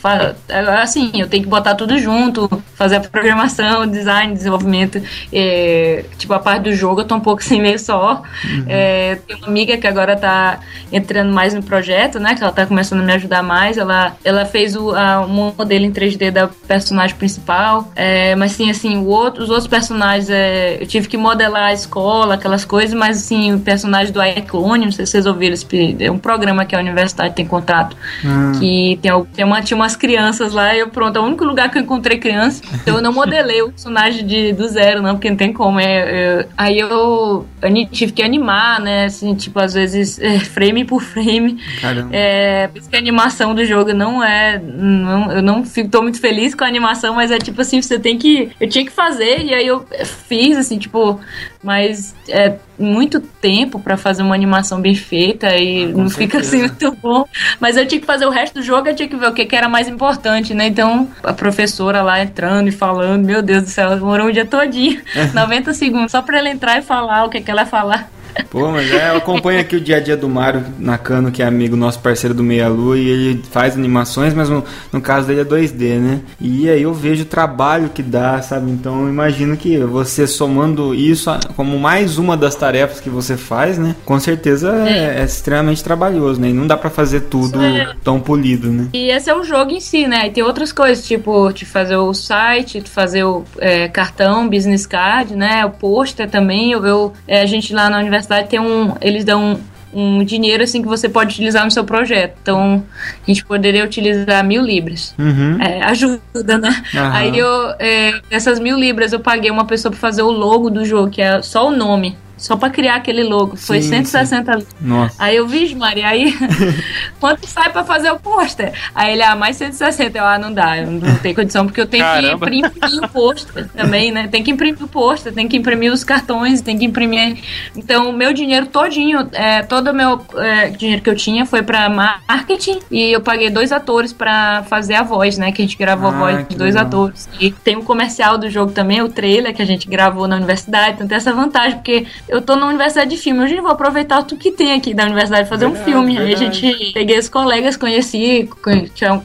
é, 0.49 0.60
assim, 0.81 1.12
eu 1.15 1.27
tenho 1.27 1.43
que 1.43 1.49
botar 1.49 1.75
tudo 1.75 1.97
junto, 1.97 2.49
fazer 2.75 2.97
a 2.97 2.99
programação, 3.01 3.86
design, 3.86 4.33
desenvolvimento. 4.33 5.01
É, 5.31 6.05
tipo 6.17 6.33
a 6.33 6.39
parte 6.39 6.63
do 6.63 6.73
jogo 6.73 7.01
eu 7.01 7.05
tô 7.05 7.15
um 7.15 7.19
pouco 7.19 7.43
sem 7.43 7.60
meio 7.62 7.79
só. 7.79 8.21
É, 8.67 9.15
tem 9.27 9.36
uma 9.38 9.47
amiga 9.47 9.77
que 9.77 9.88
agora 9.88 10.15
tá 10.15 10.60
entrando 10.91 11.33
mais 11.33 11.53
no 11.53 11.63
projeto, 11.63 12.19
né? 12.19 12.36
Que 12.36 12.43
ela 12.43 12.51
tá 12.51 12.65
começando 12.65 13.01
a 13.01 13.03
me 13.03 13.13
ajudar 13.13 13.43
mais. 13.43 13.77
Ela, 13.77 14.15
ela 14.23 14.45
fez 14.45 14.75
o 14.75 14.91
a, 14.91 15.21
um 15.21 15.53
modelo 15.57 15.86
em 15.86 15.91
3D 15.91 16.31
da 16.31 16.47
personagem 16.47 17.15
principal. 17.15 17.91
É, 17.95 18.36
mas 18.36 18.53
sim, 18.53 18.69
assim, 18.69 19.05
outro, 19.05 19.43
os 19.43 19.49
outros 19.49 19.67
personagens 19.67 20.29
é, 20.29 20.77
eu 20.81 20.88
tive 20.88 21.07
que 21.07 21.17
modelar 21.17 21.69
a 21.69 21.73
escola, 21.73 22.36
aquelas 22.36 22.65
coisas, 22.65 22.93
mas 22.93 23.17
assim, 23.17 23.53
o 23.53 23.60
personagem 23.60 24.13
do 24.13 24.23
iClone, 24.23 24.86
não 24.86 24.91
sei 24.91 25.05
se 25.05 25.12
vocês 25.13 25.25
ouviram, 25.25 25.55
é 25.99 26.12
um 26.12 26.19
programa 26.19 26.65
que 26.65 26.75
a 26.77 26.81
universidade 26.81 27.33
tem 27.35 27.45
contrato, 27.45 27.95
Ah, 28.25 28.51
que 28.59 28.99
tem, 29.01 29.11
tem 29.35 29.45
uma, 29.45 29.61
tinha 29.61 29.75
umas 29.75 29.95
crianças 29.95 30.53
lá, 30.53 30.75
e 30.75 30.79
eu 30.79 30.89
pronto, 30.89 31.17
é 31.17 31.19
o 31.19 31.23
único 31.23 31.43
lugar 31.43 31.69
que 31.71 31.77
eu 31.77 31.81
encontrei 31.81 32.17
criança, 32.17 32.61
então 32.73 32.95
eu 32.97 33.01
não 33.01 33.11
modelei 33.13 33.61
o 33.61 33.69
personagem 33.69 34.25
de, 34.25 34.53
do 34.53 34.67
zero, 34.67 35.01
não, 35.01 35.15
porque 35.15 35.29
não 35.29 35.37
tem 35.37 35.51
como. 35.53 35.79
É, 35.79 35.85
é- 35.85 36.47
aí 36.57 36.79
eu, 36.79 37.45
ani- 37.61 37.87
tive 37.87 38.11
que 38.11 38.21
animar, 38.23 38.79
né? 38.79 39.05
Assim, 39.05 39.33
tipo, 39.35 39.59
às 39.59 39.73
vezes, 39.73 40.19
é, 40.19 40.39
frame 40.39 40.83
por 40.85 41.01
frame. 41.01 41.57
caramba. 41.81 42.09
É, 42.13 42.67
por 42.67 42.79
isso 42.79 42.89
que 42.89 42.95
a 42.95 42.99
animação 42.99 43.53
do 43.55 43.63
jogo 43.65 43.93
não 43.93 44.23
é. 44.23 44.59
Não, 44.63 45.31
eu 45.31 45.41
não 45.41 45.65
fico, 45.65 45.89
tô 45.89 46.01
muito 46.01 46.19
feliz 46.19 46.53
com 46.55 46.63
a 46.63 46.67
animação, 46.67 47.13
mas 47.15 47.31
é 47.31 47.37
tipo 47.37 47.59
assim, 47.61 47.81
você 47.81 47.97
tem 47.99 48.17
que. 48.17 48.49
Eu 48.59 48.67
tinha 48.69 48.85
que 48.85 48.91
fazer, 48.91 49.41
e 49.43 49.53
aí 49.53 49.65
eu 49.67 49.85
fiz, 50.27 50.57
assim, 50.57 50.77
tipo, 50.77 51.19
mas 51.63 52.15
é 52.29 52.55
muito 52.79 53.19
tempo 53.19 53.79
pra 53.79 53.97
fazer 53.97 54.21
uma 54.21 54.35
animação 54.35 54.79
bem 54.79 54.93
feita 54.95 55.55
e 55.57 55.85
Ah, 55.85 55.87
não 55.97 56.09
fica 56.09 56.43
certeza. 56.43 56.65
assim 56.65 56.66
muito 56.67 56.91
bom. 57.01 57.25
Mas 57.60 57.77
eu 57.77 57.88
tinha 57.88 57.99
que 57.99 58.06
fazer 58.06 58.25
o 58.25 58.30
resto 58.30 58.56
do 58.56 58.62
jogo, 58.62 58.88
eu 58.88 58.95
tinha 58.95 59.08
que 59.08 59.15
ver 59.15 59.27
o 59.27 59.34
que, 59.34 59.45
que 59.45 59.56
era 59.56 59.69
mais 59.69 59.88
importante, 59.88 60.53
né? 60.53 60.67
Então, 60.67 61.10
a 61.23 61.34
professora 61.34 62.01
lá 62.01 62.21
entrando 62.21 62.67
e 62.67 62.71
falando, 62.71 63.25
meu 63.25 63.41
Deus 63.41 63.63
do 63.63 63.69
céu, 63.69 63.89
demorou 63.89 64.27
um 64.27 64.32
dia 64.32 64.45
todinho, 64.45 65.01
90 65.34 65.73
segundos, 65.73 66.12
só 66.12 66.21
pra 66.21 66.39
ela 66.39 66.49
entrar 66.49 66.77
e 66.77 66.82
falar 66.82 67.25
o 67.25 67.30
que, 67.30 67.41
que 67.41 67.51
ela 67.51 67.62
ia 67.62 67.67
falar. 67.67 68.10
Pô, 68.50 68.71
mas 68.71 68.89
é, 68.91 69.10
eu 69.12 69.17
acompanho 69.17 69.60
aqui 69.60 69.76
o 69.76 69.82
dia 69.82 69.97
a 69.97 70.00
dia 70.00 70.15
do 70.17 70.30
Mário 70.30 70.63
Nakano, 70.80 71.32
que 71.32 71.41
é 71.41 71.45
amigo 71.45 71.76
nosso 71.76 72.00
parceiro 72.00 72.34
do 72.34 72.43
Meia 72.43 72.67
Lua, 72.67 72.97
e 72.97 73.08
ele 73.08 73.43
faz 73.52 73.76
animações, 73.76 74.34
mas 74.34 74.50
no, 74.50 74.63
no 74.91 75.02
caso 75.02 75.28
dele 75.28 75.41
é 75.41 75.45
2D, 75.45 76.00
né? 76.00 76.19
E 76.39 76.69
aí 76.69 76.82
eu 76.82 76.93
vejo 76.93 77.23
o 77.23 77.26
trabalho 77.26 77.89
que 77.89 78.02
dá, 78.04 78.41
sabe? 78.41 78.71
Então 78.71 79.04
eu 79.04 79.10
imagino 79.10 79.58
que 79.58 79.78
você 79.80 80.26
somando 80.28 80.93
isso 80.93 81.30
como 81.56 81.78
mais 81.80 82.17
uma 82.17 82.36
das 82.38 82.56
tarefas 82.56 83.00
que 83.00 83.10
você 83.10 83.36
faz, 83.38 83.78
né? 83.78 83.95
Com 84.06 84.19
certeza 84.19 84.71
é, 84.88 85.19
é 85.21 85.23
extremamente 85.23 85.84
trabalhoso, 85.84 86.39
né? 86.39 86.50
E 86.50 86.54
não 86.54 86.67
dá 86.67 86.78
pra 86.78 86.89
fazer 86.89 87.21
tudo 87.21 87.60
tão 88.04 88.19
polido, 88.19 88.71
né? 88.71 88.88
E 88.93 89.10
esse 89.10 89.30
é 89.30 89.36
o 89.36 89.43
jogo 89.43 89.71
em 89.71 89.80
si, 89.80 90.08
né? 90.08 90.28
E 90.28 90.32
tem 90.32 90.43
outras 90.43 90.71
coisas, 90.71 91.06
tipo, 91.06 91.52
de 91.52 91.65
fazer 91.65 91.95
o 91.97 92.13
site, 92.13 92.80
de 92.82 92.89
fazer 92.89 93.23
o 93.23 93.43
é, 93.60 93.88
cartão, 93.88 94.47
business 94.47 94.86
card, 94.86 95.36
né? 95.36 95.65
O 95.65 95.71
pôster 95.71 96.30
também. 96.30 96.71
Eu, 96.71 96.86
eu- 96.86 97.13
é, 97.28 97.41
a 97.41 97.45
gente 97.45 97.73
lá 97.73 97.89
na 97.89 97.97
universidade 98.00 98.26
tem 98.47 98.59
um. 98.59 98.95
Eles 99.01 99.23
dão 99.23 99.59
um 99.93 100.23
dinheiro 100.23 100.63
assim 100.63 100.81
que 100.81 100.87
você 100.87 101.07
pode 101.07 101.33
utilizar 101.33 101.63
no 101.63 101.71
seu 101.71 101.83
projeto. 101.83 102.37
Então, 102.41 102.83
a 103.05 103.25
gente 103.25 103.45
poderia 103.45 103.83
utilizar 103.83 104.43
mil 104.43 104.61
libras. 104.61 105.15
Uhum. 105.17 105.57
É, 105.61 105.81
ajuda, 105.83 106.57
né? 106.57 106.83
Aham. 106.93 107.11
Aí 107.13 107.37
eu, 107.37 107.69
é, 107.79 108.19
essas 108.29 108.59
mil 108.59 108.77
libras, 108.77 109.13
eu 109.13 109.19
paguei 109.19 109.49
uma 109.49 109.65
pessoa 109.65 109.91
pra 109.91 109.99
fazer 109.99 110.21
o 110.21 110.31
logo 110.31 110.69
do 110.69 110.85
jogo, 110.85 111.09
que 111.09 111.21
é 111.21 111.41
só 111.41 111.67
o 111.67 111.71
nome. 111.71 112.17
Só 112.38 112.56
pra 112.56 112.69
criar 112.69 112.95
aquele 112.95 113.23
logo. 113.23 113.56
Foi 113.58 113.82
Sim, 113.82 113.89
160 113.89 114.52
libras. 114.52 114.76
Nossa. 114.80 115.15
Aí 115.17 115.36
eu 115.36 115.47
vi, 115.47 115.73
Maria, 115.76 116.08
aí 116.08 116.34
quanto 117.19 117.47
sai 117.47 117.71
pra 117.71 117.84
fazer 117.84 118.12
o 118.12 118.19
pôster? 118.19 118.73
Aí 118.93 119.13
ele, 119.13 119.23
ah, 119.23 119.36
mais 119.36 119.56
160. 119.58 120.17
Eu, 120.17 120.26
ah, 120.26 120.38
não 120.38 120.54
dá, 120.54 120.78
eu 120.78 120.91
não 120.91 121.15
tenho 121.17 121.36
condição, 121.36 121.65
porque 121.65 121.82
eu 121.82 121.88
tenho 121.88 122.04
Caramba. 122.04 122.50
que 122.50 122.58
imprimir 122.58 123.04
o 123.04 123.10
pôster 123.10 123.67
também, 123.69 124.12
né? 124.12 124.28
Tem 124.28 124.43
que 124.43 124.52
imprimir 124.52 124.84
o 124.84 124.88
pôster, 124.88 125.34
tem 125.34 125.47
que 125.47 125.58
imprimir 125.58 125.91
os 125.91 126.04
cartões, 126.04 126.62
tem 126.62 126.78
que 126.78 126.86
imprimir. 126.86 127.38
Então, 127.76 128.10
o 128.10 128.13
meu 128.13 128.34
dinheiro 128.34 128.67
todinho, 128.67 129.28
é, 129.34 129.63
todo 129.63 129.89
o 129.89 129.93
meu 129.93 130.21
é, 130.38 130.69
dinheiro 130.69 131.02
que 131.02 131.10
eu 131.10 131.15
tinha 131.15 131.45
foi 131.45 131.63
pra 131.63 131.89
marketing 131.89 132.80
e 132.91 133.12
eu 133.13 133.21
paguei 133.21 133.50
dois 133.50 133.71
atores 133.71 134.13
pra 134.13 134.63
fazer 134.69 134.95
a 134.95 135.04
voz, 135.04 135.38
né? 135.38 135.52
Que 135.52 135.62
a 135.62 135.65
gente 135.65 135.78
gravou 135.78 136.10
Ah, 136.10 136.13
a 136.15 136.17
voz 136.19 136.47
de 136.47 136.56
dois 136.56 136.76
legal. 136.76 136.88
atores. 136.88 137.28
E 137.39 137.52
tem 137.52 137.76
um 137.76 137.82
comercial 137.84 138.38
do 138.38 138.50
jogo 138.50 138.71
também, 138.71 139.02
o 139.02 139.10
trailer 139.10 139.54
que 139.56 139.62
a 139.62 139.65
gente 139.65 139.88
gravou 139.88 140.28
na 140.28 140.36
universidade. 140.36 140.95
Então 140.95 141.08
tem 141.08 141.17
essa 141.17 141.34
vantagem, 141.34 141.78
porque 141.78 142.06
eu 142.27 142.41
tô 142.41 142.55
na 142.55 142.67
universidade 142.67 143.09
de 143.09 143.17
filme. 143.17 143.43
Hoje 143.43 143.55
eu 143.55 143.61
vou 143.63 143.71
aproveitar 143.71 144.23
tudo 144.23 144.39
que 144.39 144.51
tem 144.51 144.73
aqui 144.73 144.93
da 144.93 145.03
universidade 145.05 145.47
fazer 145.47 145.65
Verdade, 145.65 145.81
um 145.81 145.85
filme. 145.85 146.17
Aí 146.17 146.33
a 146.33 146.37
verdade. 146.37 146.59
gente 146.59 146.93
peguei 146.93 147.17
os 147.17 147.29
colegas, 147.29 147.77
conheci, 147.77 148.49
tinha- 148.93 149.21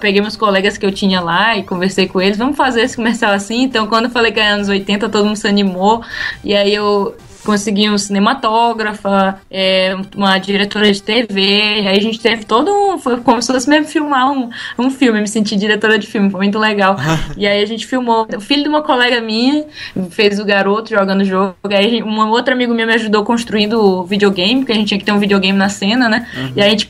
peguei 0.00 0.20
meus 0.20 0.36
colegas 0.36 0.76
que 0.76 0.84
eu 0.84 0.92
tinha 0.92 1.20
lá 1.20 1.56
e 1.56 1.62
conversei 1.62 2.06
com 2.06 2.20
eles. 2.20 2.36
Vamos 2.36 2.56
fazer 2.56 2.82
esse 2.82 2.96
comercial 2.96 3.32
assim. 3.32 3.62
Então 3.62 3.86
quando 3.86 4.04
eu 4.06 4.10
falei 4.10 4.32
que 4.32 4.40
era 4.40 4.54
anos 4.54 4.68
80, 4.68 5.08
todo 5.08 5.24
mundo 5.24 5.36
se 5.36 5.48
animou. 5.48 6.02
E 6.44 6.54
aí 6.54 6.74
eu 6.74 7.14
consegui 7.44 7.90
um 7.90 7.98
cinematógrafa, 7.98 9.40
é, 9.50 9.94
uma 10.16 10.38
diretora 10.38 10.90
de 10.92 11.02
TV, 11.02 11.40
aí 11.86 11.98
a 11.98 12.00
gente 12.00 12.20
teve 12.20 12.44
todo 12.44 12.70
um. 12.70 12.98
Foi 12.98 13.18
como 13.18 13.40
se 13.42 13.52
fosse 13.52 13.68
mesmo 13.68 13.86
filmar 13.86 14.30
um, 14.30 14.50
um 14.78 14.90
filme, 14.90 15.20
me 15.20 15.28
senti 15.28 15.56
diretora 15.56 15.98
de 15.98 16.06
filme, 16.06 16.30
foi 16.30 16.40
muito 16.40 16.58
legal. 16.58 16.96
e 17.36 17.46
aí 17.46 17.62
a 17.62 17.66
gente 17.66 17.86
filmou. 17.86 18.26
O 18.36 18.40
filho 18.40 18.62
de 18.62 18.68
uma 18.68 18.82
colega 18.82 19.20
minha 19.20 19.64
fez 20.10 20.38
o 20.38 20.44
garoto 20.44 20.90
jogando 20.90 21.22
o 21.22 21.24
jogo. 21.24 21.54
Aí 21.64 22.02
um 22.02 22.18
outro 22.28 22.54
amigo 22.54 22.74
meu 22.74 22.86
me 22.86 22.94
ajudou 22.94 23.24
construindo 23.24 23.80
o 23.80 24.04
videogame, 24.04 24.60
porque 24.60 24.72
a 24.72 24.74
gente 24.74 24.88
tinha 24.88 24.98
que 24.98 25.04
ter 25.04 25.12
um 25.12 25.18
videogame 25.18 25.56
na 25.56 25.68
cena, 25.68 26.08
né? 26.08 26.26
E 26.54 26.60
aí 26.60 26.68
a 26.68 26.70
gente 26.70 26.88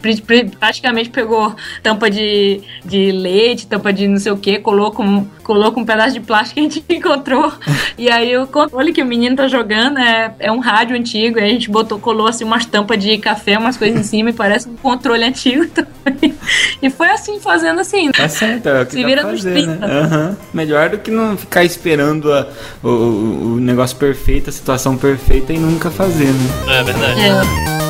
praticamente 0.58 1.10
pegou 1.10 1.54
tampa 1.82 2.10
de, 2.10 2.60
de 2.84 3.10
leite, 3.12 3.66
tampa 3.66 3.92
de 3.92 4.06
não 4.06 4.18
sei 4.18 4.32
o 4.32 4.36
que, 4.36 4.58
colocou 4.58 5.04
um, 5.04 5.24
colocou 5.42 5.82
um 5.82 5.86
pedaço 5.86 6.14
de 6.14 6.20
plástico 6.20 6.54
que 6.54 6.60
a 6.60 6.62
gente 6.62 6.84
encontrou. 6.88 7.52
e 7.96 8.10
aí 8.10 8.36
o 8.36 8.46
controle 8.46 8.92
que 8.92 9.02
o 9.02 9.06
menino 9.06 9.36
tá 9.36 9.48
jogando 9.48 9.98
é, 9.98 10.34
é 10.42 10.52
um 10.52 10.58
rádio 10.58 10.96
antigo, 10.96 11.38
e 11.38 11.42
a 11.42 11.48
gente 11.48 11.70
botou, 11.70 11.98
colou 11.98 12.26
assim 12.26 12.44
umas 12.44 12.66
tampas 12.66 12.98
de 13.02 13.16
café, 13.18 13.56
umas 13.56 13.76
coisas 13.76 13.98
em 14.00 14.02
cima 14.02 14.30
e 14.30 14.32
parece 14.32 14.68
um 14.68 14.76
controle 14.76 15.24
antigo 15.24 15.66
também. 15.72 16.34
E 16.82 16.90
foi 16.90 17.08
assim, 17.10 17.40
fazendo 17.40 17.80
assim. 17.80 18.10
Tá 18.10 18.28
certo, 18.28 18.68
é 18.68 18.82
o 18.82 18.86
que 18.86 18.92
Se 18.92 19.00
dá 19.02 19.06
vira 19.08 19.22
pra 19.22 19.30
nos 19.32 19.42
fazer, 19.42 19.62
30. 19.62 19.86
né? 19.86 20.00
Aham. 20.00 20.36
Melhor 20.52 20.90
do 20.90 20.98
que 20.98 21.10
não 21.10 21.36
ficar 21.36 21.64
esperando 21.64 22.32
a- 22.32 22.48
o, 22.82 22.88
o- 22.88 23.54
o 23.54 23.60
negócio 23.60 23.96
perfeito, 23.96 24.50
a 24.50 24.52
situação 24.52 24.96
perfeita 24.96 25.52
e 25.52 25.58
nunca 25.58 25.90
fazer, 25.90 26.26
né? 26.26 26.80
É 26.80 26.82
verdade. 26.82 27.20
É. 27.20 27.81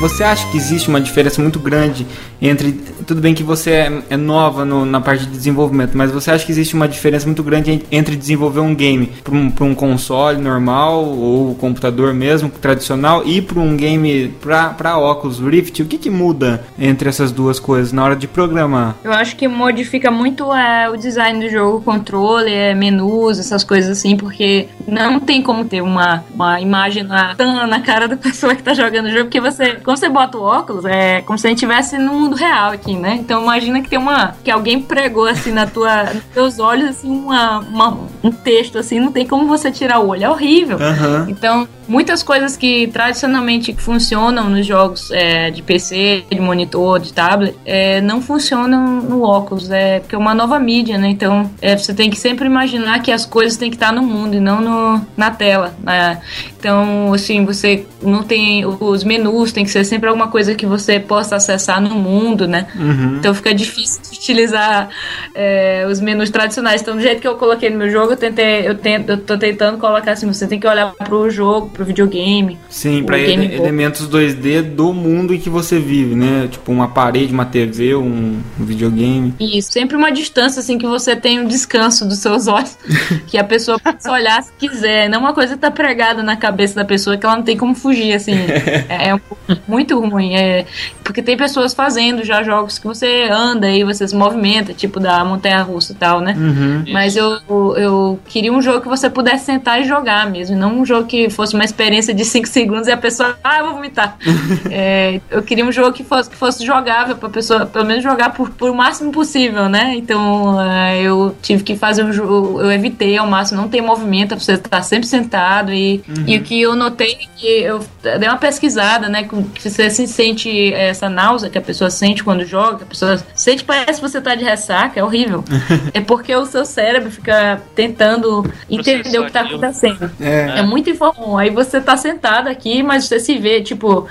Você 0.00 0.22
acha 0.22 0.48
que 0.50 0.56
existe 0.56 0.88
uma 0.88 1.00
diferença 1.00 1.42
muito 1.42 1.58
grande 1.58 2.06
entre. 2.40 2.70
Tudo 3.04 3.20
bem 3.20 3.34
que 3.34 3.42
você 3.42 3.70
é, 3.72 4.02
é 4.10 4.16
nova 4.16 4.64
no- 4.64 4.84
na 4.86 5.00
parte 5.00 5.24
de 5.26 5.32
desenvolvimento, 5.32 5.96
mas 5.96 6.12
você 6.12 6.30
acha 6.30 6.46
que 6.46 6.52
existe 6.52 6.74
uma 6.74 6.86
diferença 6.86 7.26
muito 7.26 7.42
grande 7.42 7.72
en- 7.72 7.82
entre 7.90 8.14
desenvolver 8.14 8.60
um 8.60 8.74
game 8.76 9.06
para 9.24 9.34
um, 9.34 9.50
pra 9.50 9.64
um 9.64 9.74
console 9.74 10.40
normal 10.40 11.04
ou 11.04 11.52
computador 11.56 12.14
mesmo, 12.14 12.48
tradicional, 12.48 13.26
e 13.26 13.42
para 13.42 13.58
um 13.58 13.76
game 13.76 14.28
para 14.40 14.98
óculos 14.98 15.40
Rift? 15.40 15.82
O 15.82 15.86
que, 15.86 15.98
que 15.98 16.10
muda 16.10 16.64
entre 16.78 17.08
essas 17.08 17.32
duas 17.32 17.58
coisas 17.58 17.92
na 17.92 18.04
hora 18.04 18.14
de 18.14 18.28
programar? 18.28 18.94
Eu 19.02 19.12
acho 19.12 19.34
que 19.34 19.48
modifica 19.48 20.12
muito 20.12 20.54
é, 20.54 20.88
o 20.88 20.96
design 20.96 21.40
do 21.44 21.50
jogo, 21.50 21.78
o 21.78 21.82
controle, 21.82 22.52
é, 22.52 22.72
menus, 22.72 23.40
essas 23.40 23.64
coisas 23.64 23.98
assim, 23.98 24.16
porque 24.16 24.68
não 24.86 25.18
tem 25.18 25.42
como 25.42 25.64
ter 25.64 25.82
uma, 25.82 26.22
uma 26.32 26.60
imagem 26.60 27.02
na, 27.02 27.34
na 27.66 27.80
cara 27.80 28.06
da 28.06 28.14
pessoa 28.18 28.54
que 28.54 28.62
tá 28.62 28.74
jogando 28.74 29.06
o 29.06 29.10
jogo, 29.10 29.24
porque 29.24 29.40
você, 29.40 29.72
quando 29.88 29.96
você 30.00 30.08
bota 30.10 30.36
o 30.36 30.42
óculos, 30.42 30.84
é 30.84 31.22
como 31.22 31.38
se 31.38 31.46
a 31.46 31.48
gente 31.48 31.64
estivesse 31.64 31.96
no 31.96 32.12
mundo 32.12 32.36
real 32.36 32.72
aqui, 32.72 32.94
né? 32.94 33.14
Então 33.14 33.40
imagina 33.42 33.80
que 33.80 33.88
tem 33.88 33.98
uma. 33.98 34.34
que 34.44 34.50
alguém 34.50 34.82
pregou 34.82 35.24
assim 35.24 35.50
na 35.50 35.66
tua, 35.66 36.04
nos 36.12 36.24
teus 36.24 36.58
olhos, 36.58 36.90
assim, 36.90 37.08
uma, 37.10 37.60
uma- 37.60 37.96
um 38.22 38.30
texto 38.30 38.76
assim, 38.76 39.00
não 39.00 39.10
tem 39.10 39.26
como 39.26 39.46
você 39.46 39.72
tirar 39.72 40.00
o 40.00 40.08
olho, 40.08 40.24
é 40.24 40.28
horrível. 40.28 40.76
Aham. 40.78 41.24
Então, 41.30 41.66
muitas 41.88 42.22
coisas 42.22 42.56
que 42.56 42.86
tradicionalmente 42.88 43.74
funcionam 43.74 44.50
nos 44.50 44.66
jogos 44.66 45.10
é, 45.10 45.50
de 45.50 45.62
PC, 45.62 46.24
de 46.30 46.40
monitor, 46.40 47.00
de 47.00 47.12
tablet, 47.12 47.56
é, 47.64 48.00
não 48.00 48.20
funcionam 48.20 49.00
no 49.00 49.22
óculos, 49.22 49.70
é 49.70 50.00
porque 50.00 50.14
é 50.14 50.18
uma 50.18 50.34
nova 50.34 50.58
mídia, 50.58 50.98
né? 50.98 51.08
Então, 51.08 51.50
é, 51.60 51.76
você 51.76 51.94
tem 51.94 52.10
que 52.10 52.16
sempre 52.16 52.46
imaginar 52.46 53.00
que 53.02 53.10
as 53.10 53.24
coisas 53.24 53.56
têm 53.56 53.70
que 53.70 53.76
estar 53.76 53.92
no 53.92 54.02
mundo 54.02 54.36
e 54.36 54.40
não 54.40 54.60
no, 54.60 55.06
na 55.16 55.30
tela. 55.30 55.74
né? 55.82 56.20
Então, 56.58 57.12
assim, 57.12 57.44
você 57.44 57.86
não 58.02 58.24
tem. 58.24 58.66
Os 58.66 59.04
menus 59.04 59.52
tem 59.52 59.64
que 59.64 59.70
ser 59.70 59.84
sempre 59.84 60.08
alguma 60.08 60.28
coisa 60.28 60.54
que 60.54 60.66
você 60.66 60.98
possa 60.98 61.36
acessar 61.36 61.80
no 61.80 61.90
mundo, 61.90 62.48
né? 62.48 62.66
Uhum. 62.74 63.16
Então 63.16 63.32
fica 63.32 63.54
difícil 63.54 64.02
de 64.02 64.18
utilizar 64.18 64.88
é, 65.34 65.86
os 65.88 66.00
menus 66.00 66.30
tradicionais. 66.30 66.82
Então, 66.82 66.96
do 66.96 67.00
jeito 67.00 67.20
que 67.20 67.28
eu 67.28 67.36
coloquei 67.36 67.70
no 67.70 67.78
meu 67.78 67.88
jogo, 67.88 68.12
eu 68.12 68.16
tentei, 68.16 68.68
eu, 68.68 68.74
tento, 68.74 69.10
eu 69.10 69.18
tô 69.18 69.38
tentando 69.38 69.78
colocar 69.78 70.12
assim, 70.12 70.26
você 70.26 70.46
tem 70.48 70.58
que 70.58 70.66
olhar 70.66 70.92
pro 70.94 71.30
jogo, 71.30 71.70
pro 71.78 71.84
videogame. 71.84 72.58
Sim, 72.68 73.04
para 73.04 73.16
Boy. 73.16 73.54
elementos 73.54 74.08
2D 74.08 74.62
do 74.62 74.92
mundo 74.92 75.32
em 75.32 75.38
que 75.38 75.48
você 75.48 75.78
vive, 75.78 76.16
né? 76.16 76.48
Tipo 76.50 76.72
uma 76.72 76.88
parede, 76.88 77.32
uma 77.32 77.44
TV, 77.44 77.94
um, 77.94 78.40
um 78.58 78.64
videogame. 78.64 79.32
E 79.38 79.62
sempre 79.62 79.96
uma 79.96 80.10
distância, 80.10 80.58
assim, 80.58 80.76
que 80.76 80.86
você 80.86 81.14
tem 81.14 81.38
um 81.38 81.46
descanso 81.46 82.04
dos 82.04 82.18
seus 82.18 82.48
olhos, 82.48 82.76
que 83.28 83.38
a 83.38 83.44
pessoa 83.44 83.78
pode 83.78 83.96
olhar 84.08 84.42
se 84.42 84.50
quiser. 84.58 85.08
Não 85.08 85.20
uma 85.20 85.32
coisa 85.32 85.54
que 85.54 85.60
tá 85.60 85.70
pregada 85.70 86.20
na 86.20 86.36
cabeça 86.36 86.74
da 86.74 86.84
pessoa 86.84 87.16
que 87.16 87.24
ela 87.24 87.36
não 87.36 87.44
tem 87.44 87.56
como 87.56 87.74
fugir, 87.74 88.12
assim. 88.12 88.34
É, 88.88 89.10
é 89.10 89.20
muito 89.66 89.98
ruim. 90.00 90.34
É, 90.34 90.64
porque 91.04 91.22
tem 91.22 91.36
pessoas 91.36 91.74
fazendo 91.74 92.24
já 92.24 92.42
jogos 92.42 92.78
que 92.78 92.86
você 92.86 93.28
anda 93.30 93.70
e 93.70 93.84
você 93.84 94.06
se 94.06 94.16
movimenta, 94.16 94.72
tipo 94.72 94.98
da 94.98 95.24
montanha 95.24 95.62
russa 95.62 95.92
e 95.92 95.94
tal, 95.94 96.20
né? 96.20 96.34
Uhum. 96.36 96.84
Mas 96.92 97.16
eu, 97.16 97.38
eu 97.76 98.18
queria 98.26 98.52
um 98.52 98.62
jogo 98.62 98.80
que 98.80 98.88
você 98.88 99.10
pudesse 99.10 99.44
sentar 99.44 99.80
e 99.80 99.84
jogar 99.84 100.28
mesmo, 100.30 100.56
não 100.56 100.80
um 100.80 100.84
jogo 100.84 101.06
que 101.06 101.28
fosse 101.28 101.54
uma 101.54 101.64
experiência 101.68 102.14
de 102.14 102.24
5 102.24 102.48
segundos 102.48 102.88
e 102.88 102.92
a 102.92 102.96
pessoa, 102.96 103.38
ah, 103.42 103.58
eu 103.58 103.66
vou 103.66 103.74
vomitar. 103.74 104.16
É, 104.70 105.20
eu 105.30 105.42
queria 105.42 105.64
um 105.64 105.72
jogo 105.72 105.92
que 105.92 106.04
fosse, 106.04 106.28
que 106.28 106.36
fosse 106.36 106.64
jogável 106.64 107.16
pra 107.16 107.28
pessoa, 107.28 107.66
pelo 107.66 107.84
menos 107.84 108.02
jogar 108.02 108.32
por, 108.32 108.50
por 108.50 108.70
o 108.70 108.74
máximo 108.74 109.10
possível, 109.10 109.68
né? 109.68 109.94
Então 109.96 110.60
é, 110.60 111.00
eu 111.00 111.34
tive 111.40 111.62
que 111.62 111.76
fazer 111.76 112.04
um 112.04 112.12
jogo, 112.12 112.60
eu 112.60 112.70
evitei 112.70 113.16
ao 113.16 113.26
máximo 113.26 113.60
não 113.60 113.68
ter 113.68 113.80
movimento, 113.80 114.38
você 114.38 114.54
estar 114.54 114.82
sempre 114.82 115.06
sentado 115.06 115.72
e, 115.72 116.02
e 116.26 116.36
o 116.36 116.42
que 116.42 116.60
eu 116.60 116.76
notei 116.76 117.12
é 117.12 117.38
que 117.38 117.46
eu 117.62 117.84
dei 118.02 118.28
uma 118.28 118.36
pesquisada, 118.36 119.08
né? 119.08 119.24
Que 119.54 119.68
você 119.68 119.90
se 119.90 120.06
sente 120.06 120.72
essa 120.74 121.08
náusea 121.08 121.50
que 121.50 121.58
a 121.58 121.62
pessoa 121.62 121.90
sente 121.90 122.22
quando 122.22 122.44
joga, 122.44 122.84
a 122.84 122.86
pessoa 122.86 123.18
sente, 123.34 123.64
parece 123.64 124.00
que 124.00 124.08
você 124.08 124.20
tá 124.20 124.34
de 124.34 124.44
ressaca, 124.44 124.98
é 124.98 125.04
horrível. 125.04 125.44
é 125.94 126.00
porque 126.00 126.34
o 126.34 126.46
seu 126.46 126.64
cérebro 126.64 127.10
fica 127.10 127.60
tentando 127.74 128.44
entender 128.68 129.18
o 129.18 129.26
que 129.26 129.32
tá 129.32 129.42
acontecendo. 129.42 130.10
É. 130.20 130.58
É 130.58 130.62
muito 130.62 130.90
informal. 130.90 131.38
Aí 131.38 131.50
você 131.64 131.80
tá 131.80 131.96
sentado 131.96 132.48
aqui, 132.48 132.82
mas 132.82 133.04
você 133.04 133.18
se 133.20 133.38
vê, 133.38 133.60
tipo, 133.60 134.06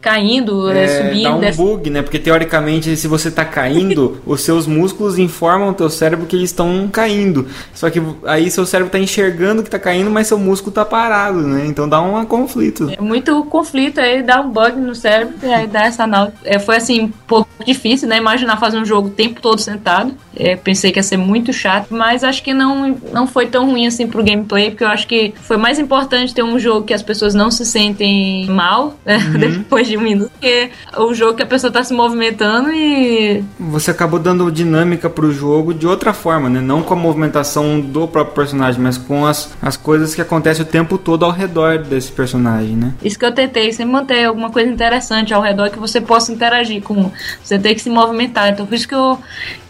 caindo, 0.00 0.70
é, 0.70 0.84
É, 0.84 0.86
dá 0.86 1.08
subindo, 1.08 1.30
um 1.30 1.40
descendo. 1.40 1.68
bug, 1.68 1.90
né? 1.90 2.02
Porque 2.02 2.18
teoricamente, 2.18 2.96
se 2.96 3.08
você 3.08 3.30
tá 3.30 3.44
caindo, 3.44 4.20
os 4.26 4.40
seus 4.42 4.66
músculos 4.66 5.18
informam 5.18 5.70
o 5.70 5.74
teu 5.74 5.90
cérebro 5.90 6.26
que 6.26 6.36
eles 6.36 6.50
estão 6.50 6.88
caindo. 6.90 7.46
Só 7.74 7.90
que 7.90 8.00
aí 8.24 8.50
seu 8.50 8.64
cérebro 8.64 8.90
tá 8.90 8.98
enxergando 8.98 9.62
que 9.62 9.70
tá 9.70 9.78
caindo, 9.78 10.10
mas 10.10 10.26
seu 10.26 10.38
músculo 10.38 10.72
tá 10.72 10.84
parado, 10.84 11.40
né? 11.40 11.66
Então 11.66 11.88
dá 11.88 12.00
um 12.00 12.24
conflito. 12.24 12.90
É 12.96 13.00
muito 13.00 13.44
conflito, 13.44 14.00
aí 14.00 14.22
dá 14.22 14.40
um 14.40 14.50
bug 14.50 14.78
no 14.78 14.94
cérebro, 14.94 15.34
e 15.42 15.52
aí 15.52 15.66
dá 15.66 15.84
essa. 15.84 16.08
É, 16.44 16.58
foi 16.58 16.76
assim, 16.76 17.02
um 17.02 17.08
pouco 17.08 17.48
difícil, 17.64 18.08
né? 18.08 18.16
Imaginar 18.16 18.58
fazer 18.58 18.78
um 18.78 18.84
jogo 18.84 19.08
o 19.08 19.10
tempo 19.10 19.40
todo 19.40 19.58
sentado. 19.58 20.14
É, 20.36 20.54
pensei 20.54 20.92
que 20.92 20.98
ia 20.98 21.02
ser 21.02 21.16
muito 21.16 21.52
chato, 21.52 21.88
mas 21.90 22.22
acho 22.22 22.42
que 22.42 22.54
não, 22.54 22.96
não 23.12 23.26
foi 23.26 23.46
tão 23.46 23.66
ruim 23.66 23.86
assim 23.86 24.06
pro 24.06 24.22
gameplay, 24.22 24.70
porque 24.70 24.84
eu 24.84 24.88
acho 24.88 25.06
que 25.06 25.34
foi 25.42 25.56
mais 25.56 25.78
importante 25.78 26.32
ter 26.32 26.44
um 26.44 26.58
jogo 26.58 26.86
que 26.88 26.94
as 26.94 27.02
pessoas 27.02 27.34
não 27.34 27.50
se 27.50 27.66
sentem 27.66 28.46
mal 28.46 28.96
né, 29.04 29.18
depois 29.38 29.86
de 29.86 29.98
um 29.98 30.00
minuto, 30.00 30.32
que 30.40 30.70
o 30.96 31.12
jogo 31.12 31.34
que 31.34 31.42
a 31.42 31.46
pessoa 31.46 31.70
tá 31.70 31.84
se 31.84 31.92
movimentando 31.92 32.70
e 32.72 33.44
Você 33.60 33.90
acabou 33.90 34.18
dando 34.18 34.50
dinâmica 34.50 35.10
pro 35.10 35.30
jogo 35.30 35.74
de 35.74 35.86
outra 35.86 36.14
forma, 36.14 36.48
né? 36.48 36.62
Não 36.62 36.82
com 36.82 36.94
a 36.94 36.96
movimentação 36.96 37.78
do 37.78 38.08
próprio 38.08 38.34
personagem, 38.34 38.80
mas 38.80 38.96
com 38.96 39.26
as, 39.26 39.50
as 39.60 39.76
coisas 39.76 40.14
que 40.14 40.22
acontecem 40.22 40.64
o 40.64 40.66
tempo 40.66 40.96
todo 40.96 41.26
ao 41.26 41.30
redor 41.30 41.78
desse 41.78 42.10
personagem, 42.10 42.74
né? 42.74 42.94
Isso 43.02 43.18
que 43.18 43.24
eu 43.26 43.32
tentei, 43.32 43.70
sempre 43.70 43.92
manter 43.92 44.24
alguma 44.24 44.50
coisa 44.50 44.70
interessante 44.70 45.34
ao 45.34 45.42
redor 45.42 45.68
que 45.68 45.78
você 45.78 46.00
possa 46.00 46.32
interagir 46.32 46.80
com. 46.82 47.10
Você 47.42 47.58
tem 47.58 47.74
que 47.74 47.82
se 47.82 47.90
movimentar. 47.90 48.48
Então, 48.48 48.64
por 48.64 48.74
isso 48.74 48.88
que 48.88 48.94
eu, 48.94 49.18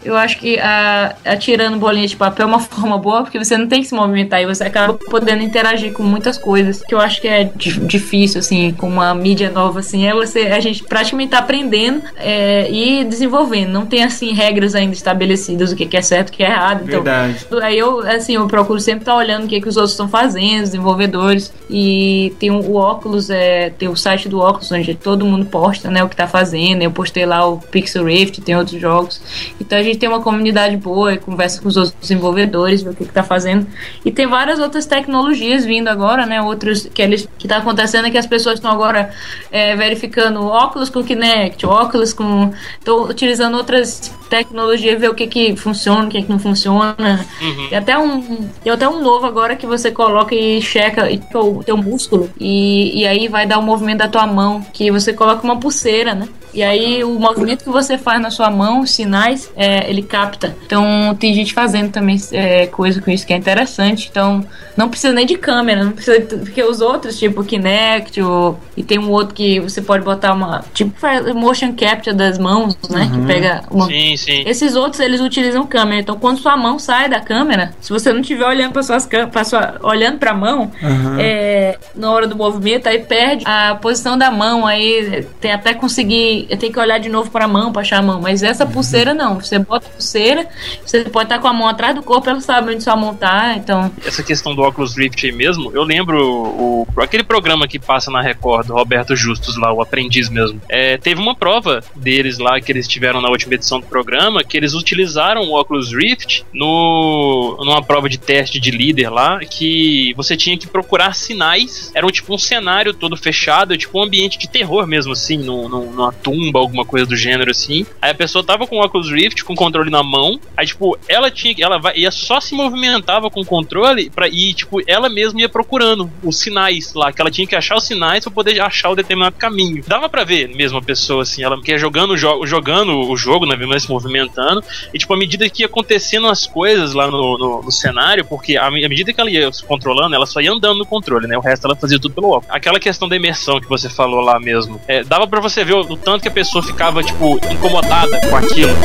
eu 0.05 0.15
acho 0.15 0.37
que 0.39 0.57
a, 0.59 1.15
atirando 1.25 1.77
bolinha 1.77 2.07
de 2.07 2.15
papel 2.15 2.45
é 2.45 2.47
uma 2.47 2.59
forma 2.63 2.97
boa, 2.97 3.23
porque 3.23 3.37
você 3.37 3.57
não 3.57 3.67
tem 3.67 3.81
que 3.81 3.87
se 3.87 3.93
movimentar 3.93 4.41
e 4.41 4.45
você 4.45 4.63
acaba 4.63 4.93
podendo 4.93 5.43
interagir 5.43 5.91
com 5.91 6.03
muitas 6.03 6.37
coisas. 6.37 6.81
Que 6.81 6.95
eu 6.95 6.98
acho 6.99 7.21
que 7.21 7.27
é 7.27 7.43
di- 7.55 7.79
difícil, 7.81 8.39
assim, 8.39 8.71
com 8.73 8.87
uma 8.87 9.13
mídia 9.13 9.49
nova, 9.49 9.79
assim, 9.79 10.05
é 10.05 10.13
você, 10.13 10.41
a 10.47 10.59
gente 10.59 10.83
praticamente 10.83 11.31
tá 11.31 11.39
aprendendo 11.39 12.01
é, 12.17 12.69
e 12.71 13.03
desenvolvendo. 13.03 13.69
Não 13.69 13.85
tem, 13.85 14.03
assim, 14.03 14.33
regras 14.33 14.75
ainda 14.75 14.93
estabelecidas, 14.93 15.71
o 15.71 15.75
que 15.75 15.85
que 15.85 15.97
é 15.97 16.01
certo, 16.01 16.29
o 16.29 16.31
que 16.31 16.43
é 16.43 16.47
errado. 16.49 16.83
Então, 16.83 17.03
Verdade. 17.03 17.45
Aí 17.61 17.77
eu, 17.77 17.99
assim, 17.99 18.35
eu 18.35 18.47
procuro 18.47 18.79
sempre 18.79 19.01
estar 19.01 19.15
olhando 19.15 19.45
o 19.45 19.47
que, 19.47 19.61
que 19.61 19.67
os 19.67 19.75
outros 19.77 19.91
estão 19.93 20.07
fazendo, 20.07 20.63
os 20.63 20.69
desenvolvedores. 20.69 21.53
E 21.69 22.33
tem 22.39 22.49
o, 22.51 22.75
óculos, 22.75 23.29
é, 23.29 23.69
tem 23.69 23.87
o 23.87 23.95
site 23.95 24.27
do 24.27 24.39
óculos, 24.39 24.71
onde 24.71 24.95
todo 24.95 25.25
mundo 25.25 25.45
posta, 25.45 25.89
né, 25.89 26.03
o 26.03 26.09
que 26.09 26.15
tá 26.15 26.27
fazendo. 26.27 26.81
Eu 26.81 26.91
postei 26.91 27.25
lá 27.25 27.47
o 27.47 27.57
Pixel 27.59 28.05
Rift, 28.05 28.41
tem 28.41 28.55
outros 28.55 28.79
jogos. 28.79 29.21
Então 29.59 29.77
a 29.77 29.83
gente 29.83 29.97
tem 29.97 30.09
uma 30.09 30.21
comunidade 30.21 30.75
boa 30.77 31.17
conversa 31.17 31.61
com 31.61 31.67
os 31.67 31.77
outros 31.77 31.95
desenvolvedores, 31.99 32.81
vê 32.81 32.89
o 32.89 32.93
que, 32.93 33.05
que 33.05 33.13
tá 33.13 33.23
fazendo. 33.23 33.67
E 34.03 34.11
tem 34.11 34.25
várias 34.27 34.59
outras 34.59 34.85
tecnologias 34.85 35.65
vindo 35.65 35.87
agora, 35.87 36.25
né? 36.25 36.41
Outros 36.41 36.88
que 36.93 37.01
eles 37.01 37.27
que 37.37 37.47
tá 37.47 37.57
acontecendo 37.57 38.07
é 38.07 38.11
que 38.11 38.17
as 38.17 38.25
pessoas 38.25 38.55
estão 38.55 38.71
agora 38.71 39.11
é, 39.51 39.75
verificando 39.75 40.43
óculos 40.43 40.89
com 40.89 41.03
Kinect, 41.03 41.65
óculos 41.65 42.13
com. 42.13 42.51
Estão 42.77 43.03
utilizando 43.03 43.55
outras 43.55 44.13
tecnologias, 44.29 44.99
ver 44.99 45.09
o 45.09 45.15
que, 45.15 45.27
que 45.27 45.55
funciona, 45.55 46.05
o 46.05 46.09
que, 46.09 46.21
que 46.21 46.29
não 46.29 46.39
funciona. 46.39 47.25
Tem 47.69 47.77
até 47.77 47.97
um. 47.97 48.47
Tem 48.63 48.71
até 48.71 48.87
um 48.87 49.01
novo 49.01 49.25
agora 49.25 49.55
que 49.55 49.65
você 49.65 49.91
coloca 49.91 50.35
e 50.35 50.61
checa 50.61 51.07
o 51.35 51.63
teu 51.63 51.77
músculo. 51.77 52.29
E, 52.39 53.01
e 53.01 53.07
aí 53.07 53.27
vai 53.27 53.45
dar 53.45 53.59
o 53.59 53.63
movimento 53.63 53.99
da 53.99 54.07
tua 54.07 54.27
mão. 54.27 54.61
Que 54.73 54.91
você 54.91 55.13
coloca 55.13 55.43
uma 55.43 55.59
pulseira, 55.59 56.13
né? 56.13 56.27
E 56.53 56.63
aí 56.63 57.03
o 57.03 57.19
movimento 57.19 57.63
que 57.63 57.69
você 57.69 57.97
faz 57.97 58.21
na 58.21 58.31
sua 58.31 58.49
mão, 58.49 58.81
os 58.81 58.91
sinais, 58.91 59.51
é, 59.55 59.89
ele 59.89 60.01
capta. 60.01 60.55
Então 60.65 61.15
tem 61.19 61.33
gente 61.33 61.53
fazendo 61.53 61.91
também 61.91 62.17
é, 62.31 62.67
coisa 62.67 63.01
com 63.01 63.11
isso 63.11 63.25
que 63.25 63.33
é 63.33 63.37
interessante. 63.37 64.07
Então 64.09 64.43
não 64.75 64.89
precisa 64.89 65.13
nem 65.13 65.25
de 65.25 65.37
câmera, 65.37 65.83
não 65.83 65.91
precisa. 65.91 66.19
Porque 66.21 66.63
os 66.63 66.81
outros, 66.81 67.17
tipo 67.19 67.43
Kinect, 67.43 68.21
ou, 68.21 68.59
e 68.75 68.83
tem 68.83 68.97
um 68.99 69.09
outro 69.11 69.33
que 69.35 69.59
você 69.59 69.81
pode 69.81 70.03
botar 70.03 70.33
uma. 70.33 70.63
Tipo 70.73 70.93
motion 71.35 71.73
capture 71.73 72.15
das 72.15 72.37
mãos, 72.37 72.77
né? 72.89 73.09
Uhum. 73.11 73.21
Que 73.21 73.27
pega 73.27 73.63
uma. 73.69 73.85
Sim, 73.87 74.17
sim. 74.17 74.43
Esses 74.45 74.75
outros 74.75 74.99
eles 75.01 75.21
utilizam 75.21 75.65
câmera. 75.65 76.01
Então 76.01 76.17
quando 76.17 76.39
sua 76.39 76.55
mão 76.57 76.79
sai 76.79 77.09
da 77.09 77.19
câmera, 77.19 77.73
se 77.81 77.89
você 77.91 78.11
não 78.13 78.21
estiver 78.21 78.45
olhando 78.47 78.71
para 78.73 78.83
suas 78.83 79.07
pra 79.31 79.43
sua, 79.43 79.75
olhando 79.83 80.17
para 80.17 80.31
a 80.31 80.33
mão, 80.35 80.71
Uhum. 80.81 81.17
é, 81.19 81.77
na 81.95 82.11
hora 82.11 82.27
do 82.27 82.35
movimento, 82.35 82.87
aí 82.87 82.99
perde 82.99 83.43
a 83.45 83.75
posição 83.75 84.17
da 84.17 84.31
mão, 84.31 84.65
aí 84.65 85.25
tem 85.41 85.51
até 85.51 85.73
conseguir, 85.73 86.38
tem 86.57 86.71
que 86.71 86.79
olhar 86.79 86.97
de 86.99 87.09
novo 87.09 87.29
para 87.31 87.45
a 87.45 87.47
mão, 87.47 87.71
para 87.71 87.81
achar 87.81 87.99
a 87.99 88.01
mão. 88.01 88.21
Mas 88.21 88.43
essa 88.43 88.65
pulseira 88.65 89.13
não, 89.13 89.35
você 89.39 89.57
bota 89.59 89.87
a 89.87 89.89
pulseira, 89.91 90.47
você 90.85 91.03
pode 91.05 91.25
estar 91.25 91.39
com 91.39 91.47
a 91.47 91.53
mão 91.53 91.67
atrás 91.67 91.95
do 91.95 92.01
corpo, 92.03 92.29
ela 92.29 92.41
sabe 92.41 92.73
onde 92.73 92.83
sua 92.83 92.95
mão 92.95 93.13
tá, 93.15 93.55
então 93.55 93.91
Essa 94.05 94.23
questão 94.23 94.53
do 94.55 94.61
óculos 94.61 94.95
Rift 94.97 95.25
aí 95.25 95.31
mesmo, 95.31 95.71
eu 95.73 95.83
lembro 95.83 96.17
o, 96.25 96.87
aquele 97.01 97.23
programa 97.23 97.67
que 97.67 97.79
passa 97.79 98.09
na 98.11 98.21
Record, 98.21 98.67
do 98.67 98.73
Roberto 98.73 99.15
Justus 99.15 99.57
lá, 99.57 99.71
o 99.73 99.81
aprendiz 99.81 100.29
mesmo. 100.29 100.61
É, 100.69 100.97
teve 100.97 101.21
uma 101.21 101.35
prova 101.35 101.83
deles 101.95 102.37
lá 102.39 102.59
que 102.59 102.71
eles 102.71 102.87
tiveram 102.87 103.21
na 103.21 103.29
última 103.29 103.53
edição 103.55 103.79
do 103.79 103.85
programa, 103.85 104.43
que 104.43 104.55
eles 104.57 104.73
utilizaram 104.73 105.41
o 105.43 105.53
óculos 105.53 105.93
Rift 105.93 106.43
no, 106.53 107.57
numa 107.63 107.81
prova 107.81 108.07
de 108.09 108.17
teste 108.17 108.59
de 108.59 108.71
líder 108.71 109.09
lá, 109.09 109.39
que 109.39 110.13
você 110.15 110.35
tinha 110.37 110.57
que 110.57 110.67
procurar 110.67 111.13
sinais. 111.15 111.91
Era 111.93 112.05
um, 112.05 112.09
tipo 112.11 112.33
um 112.33 112.37
cenário 112.37 112.93
todo 112.93 113.15
fechado, 113.17 113.77
tipo 113.77 113.97
um 113.99 114.03
ambiente 114.03 114.37
de 114.37 114.47
terror 114.49 114.85
mesmo, 114.87 115.13
assim, 115.13 115.37
no, 115.37 115.67
no- 115.67 115.91
numa 115.91 116.11
tumba, 116.29 116.59
alguma 116.59 116.85
coisa 116.85 117.05
do 117.05 117.15
gênero 117.15 117.49
assim. 117.49 117.85
Aí 118.01 118.11
a 118.11 118.15
pessoa 118.15 118.43
tava 118.43 118.67
com 118.67 118.77
o 118.77 118.79
óculos 118.79 119.11
Rift, 119.11 119.43
com 119.43 119.53
o 119.53 119.55
controle 119.55 119.89
na 119.89 120.03
mão. 120.03 120.39
Aí, 120.55 120.65
tipo, 120.65 120.97
ela 121.07 121.31
tinha. 121.31 121.55
Ela 121.59 121.79
vai, 121.79 121.97
ia 121.97 122.11
só 122.11 122.39
se 122.39 122.53
movimentava 122.53 123.29
com 123.29 123.41
o 123.41 123.45
controle 123.45 124.09
pra, 124.09 124.27
e, 124.27 124.53
tipo, 124.53 124.79
ela 124.87 125.09
mesma 125.09 125.41
ia 125.41 125.49
procurando 125.49 126.09
os 126.23 126.37
sinais 126.37 126.93
lá, 126.93 127.11
que 127.11 127.21
ela 127.21 127.31
tinha 127.31 127.47
que 127.47 127.55
achar 127.55 127.75
os 127.75 127.85
sinais 127.85 128.23
pra 128.23 128.31
poder 128.31 128.59
achar 128.61 128.89
o 128.89 128.95
determinado 128.95 129.35
caminho. 129.35 129.83
Dava 129.87 130.07
pra 130.07 130.23
ver 130.23 130.49
mesmo 130.49 130.77
a 130.77 130.81
pessoa, 130.81 131.23
assim, 131.23 131.43
ela 131.43 131.59
que 131.61 131.71
ia 131.71 131.77
jogando, 131.77 132.15
jo 132.15 132.45
jogando 132.45 133.09
o 133.09 133.17
jogo, 133.17 133.45
né? 133.45 133.55
mesmo 133.55 133.79
se 133.79 133.89
movimentando. 133.89 134.63
E, 134.93 134.97
tipo, 134.97 135.13
à 135.13 135.17
medida 135.17 135.49
que 135.49 135.63
ia 135.63 135.65
acontecendo 135.65 136.27
as 136.27 136.45
coisas 136.45 136.93
lá 136.93 137.09
no, 137.09 137.37
no, 137.37 137.61
no 137.63 137.71
cenário, 137.71 138.25
porque 138.25 138.57
à, 138.57 138.67
à 138.67 138.71
medida 138.71 139.11
que 139.13 139.19
ela 139.19 139.29
ia 139.29 139.51
se 139.51 139.63
controlando, 139.63 140.15
ela 140.15 140.25
só 140.25 140.39
ia 140.39 140.51
andando 140.51 140.79
no 140.79 140.85
controle, 140.85 141.27
né? 141.27 141.37
O 141.37 141.41
resto 141.41 141.65
ela 141.65 141.75
fazia 141.75 141.99
tudo 141.99 142.13
pelo 142.13 142.29
óculos. 142.29 142.47
Aquela 142.49 142.79
questão 142.79 143.07
da 143.07 143.15
imersão 143.15 143.59
que 143.59 143.67
você 143.67 143.89
falou 143.89 144.21
lá 144.21 144.39
mesmo, 144.39 144.79
é, 144.87 145.03
dava 145.03 145.27
pra 145.27 145.39
você 145.39 145.63
ver 145.63 145.73
o, 145.73 145.81
o 145.81 145.97
tanto 145.97 146.18
que 146.19 146.27
a 146.27 146.31
pessoa 146.31 146.63
ficava, 146.63 147.03
tipo, 147.03 147.39
incomodada 147.51 148.19
com 148.29 148.35
aquilo. 148.35 148.75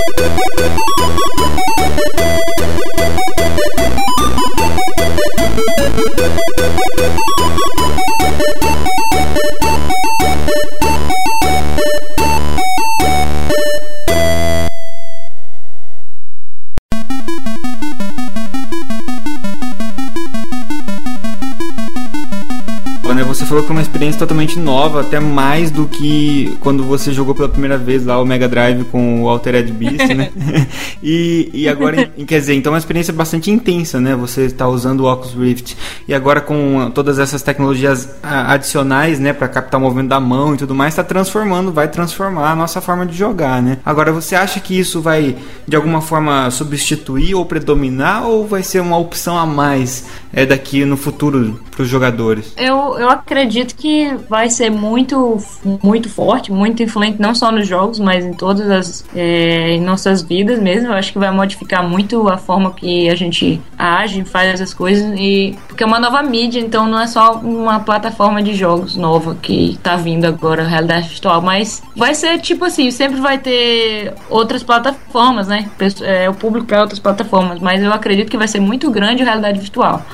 Falou 23.54 23.64
que 23.64 23.70
é 23.70 23.76
uma 23.76 23.82
experiência 23.82 24.18
totalmente 24.18 24.58
nova, 24.58 25.02
até 25.02 25.20
mais 25.20 25.70
do 25.70 25.86
que 25.86 26.56
quando 26.58 26.82
você 26.82 27.12
jogou 27.12 27.36
pela 27.36 27.48
primeira 27.48 27.78
vez 27.78 28.04
lá 28.04 28.20
o 28.20 28.26
Mega 28.26 28.48
Drive 28.48 28.82
com 28.86 29.22
o 29.22 29.28
Altered 29.28 29.70
Beast, 29.72 30.08
né? 30.08 30.30
e, 31.00 31.50
e 31.54 31.68
agora, 31.68 32.10
quer 32.26 32.40
dizer, 32.40 32.54
então 32.54 32.72
é 32.72 32.74
uma 32.74 32.78
experiência 32.78 33.12
bastante 33.12 33.52
intensa, 33.52 34.00
né? 34.00 34.16
Você 34.16 34.46
está 34.46 34.66
usando 34.66 35.02
o 35.02 35.12
Oculus 35.12 35.34
Rift. 35.34 35.76
E 36.08 36.12
agora 36.12 36.40
com 36.40 36.90
todas 36.92 37.20
essas 37.20 37.42
tecnologias 37.42 38.08
ah, 38.24 38.54
adicionais, 38.54 39.20
né, 39.20 39.32
para 39.32 39.46
captar 39.46 39.78
o 39.78 39.82
movimento 39.84 40.08
da 40.08 40.18
mão 40.18 40.54
e 40.54 40.56
tudo 40.56 40.74
mais, 40.74 40.94
está 40.94 41.04
transformando, 41.04 41.70
vai 41.70 41.86
transformar 41.86 42.50
a 42.50 42.56
nossa 42.56 42.80
forma 42.80 43.06
de 43.06 43.16
jogar, 43.16 43.62
né? 43.62 43.78
Agora, 43.84 44.10
você 44.10 44.34
acha 44.34 44.58
que 44.58 44.76
isso 44.76 45.00
vai 45.00 45.36
de 45.66 45.76
alguma 45.76 46.00
forma 46.00 46.50
substituir 46.50 47.36
ou 47.36 47.46
predominar 47.46 48.26
ou 48.26 48.48
vai 48.48 48.64
ser 48.64 48.80
uma 48.80 48.98
opção 48.98 49.38
a 49.38 49.46
mais 49.46 50.06
é, 50.32 50.44
daqui 50.44 50.84
no 50.84 50.96
futuro 50.96 51.60
para 51.74 51.82
os 51.82 51.88
jogadores? 51.88 52.54
Eu, 52.56 52.98
eu 52.98 53.10
acredito 53.10 53.74
que 53.74 54.14
vai 54.28 54.48
ser 54.48 54.70
muito, 54.70 55.38
muito 55.82 56.08
forte, 56.08 56.52
muito 56.52 56.82
influente, 56.82 57.20
não 57.20 57.34
só 57.34 57.50
nos 57.50 57.66
jogos, 57.66 57.98
mas 57.98 58.24
em 58.24 58.32
todas 58.32 58.70
as 58.70 59.04
é, 59.14 59.72
em 59.72 59.80
nossas 59.80 60.22
vidas 60.22 60.58
mesmo. 60.58 60.88
Eu 60.88 60.94
acho 60.94 61.12
que 61.12 61.18
vai 61.18 61.30
modificar 61.30 61.86
muito 61.86 62.28
a 62.28 62.36
forma 62.36 62.72
que 62.72 63.08
a 63.08 63.14
gente 63.14 63.60
age, 63.78 64.24
faz 64.24 64.60
as 64.60 64.72
coisas. 64.72 65.18
E, 65.18 65.56
porque 65.68 65.82
é 65.82 65.86
uma 65.86 66.00
nova 66.00 66.22
mídia, 66.22 66.60
então 66.60 66.86
não 66.86 67.00
é 67.00 67.06
só 67.06 67.34
uma 67.34 67.80
plataforma 67.80 68.42
de 68.42 68.54
jogos 68.54 68.96
nova 68.96 69.34
que 69.34 69.78
tá 69.82 69.96
vindo 69.96 70.24
agora, 70.24 70.64
realidade 70.64 71.08
virtual. 71.08 71.40
Mas 71.42 71.82
vai 71.96 72.14
ser 72.14 72.38
tipo 72.38 72.64
assim: 72.64 72.90
sempre 72.90 73.20
vai 73.20 73.38
ter 73.38 74.14
outras 74.30 74.62
plataformas, 74.62 75.48
né? 75.48 75.68
É, 76.02 76.28
o 76.28 76.34
público 76.34 76.66
para 76.66 76.80
outras 76.80 76.98
plataformas. 76.98 77.60
Mas 77.60 77.82
eu 77.82 77.92
acredito 77.92 78.30
que 78.30 78.36
vai 78.36 78.48
ser 78.48 78.60
muito 78.60 78.90
grande 78.90 79.22
a 79.22 79.26
realidade 79.26 79.60
virtual 79.60 80.04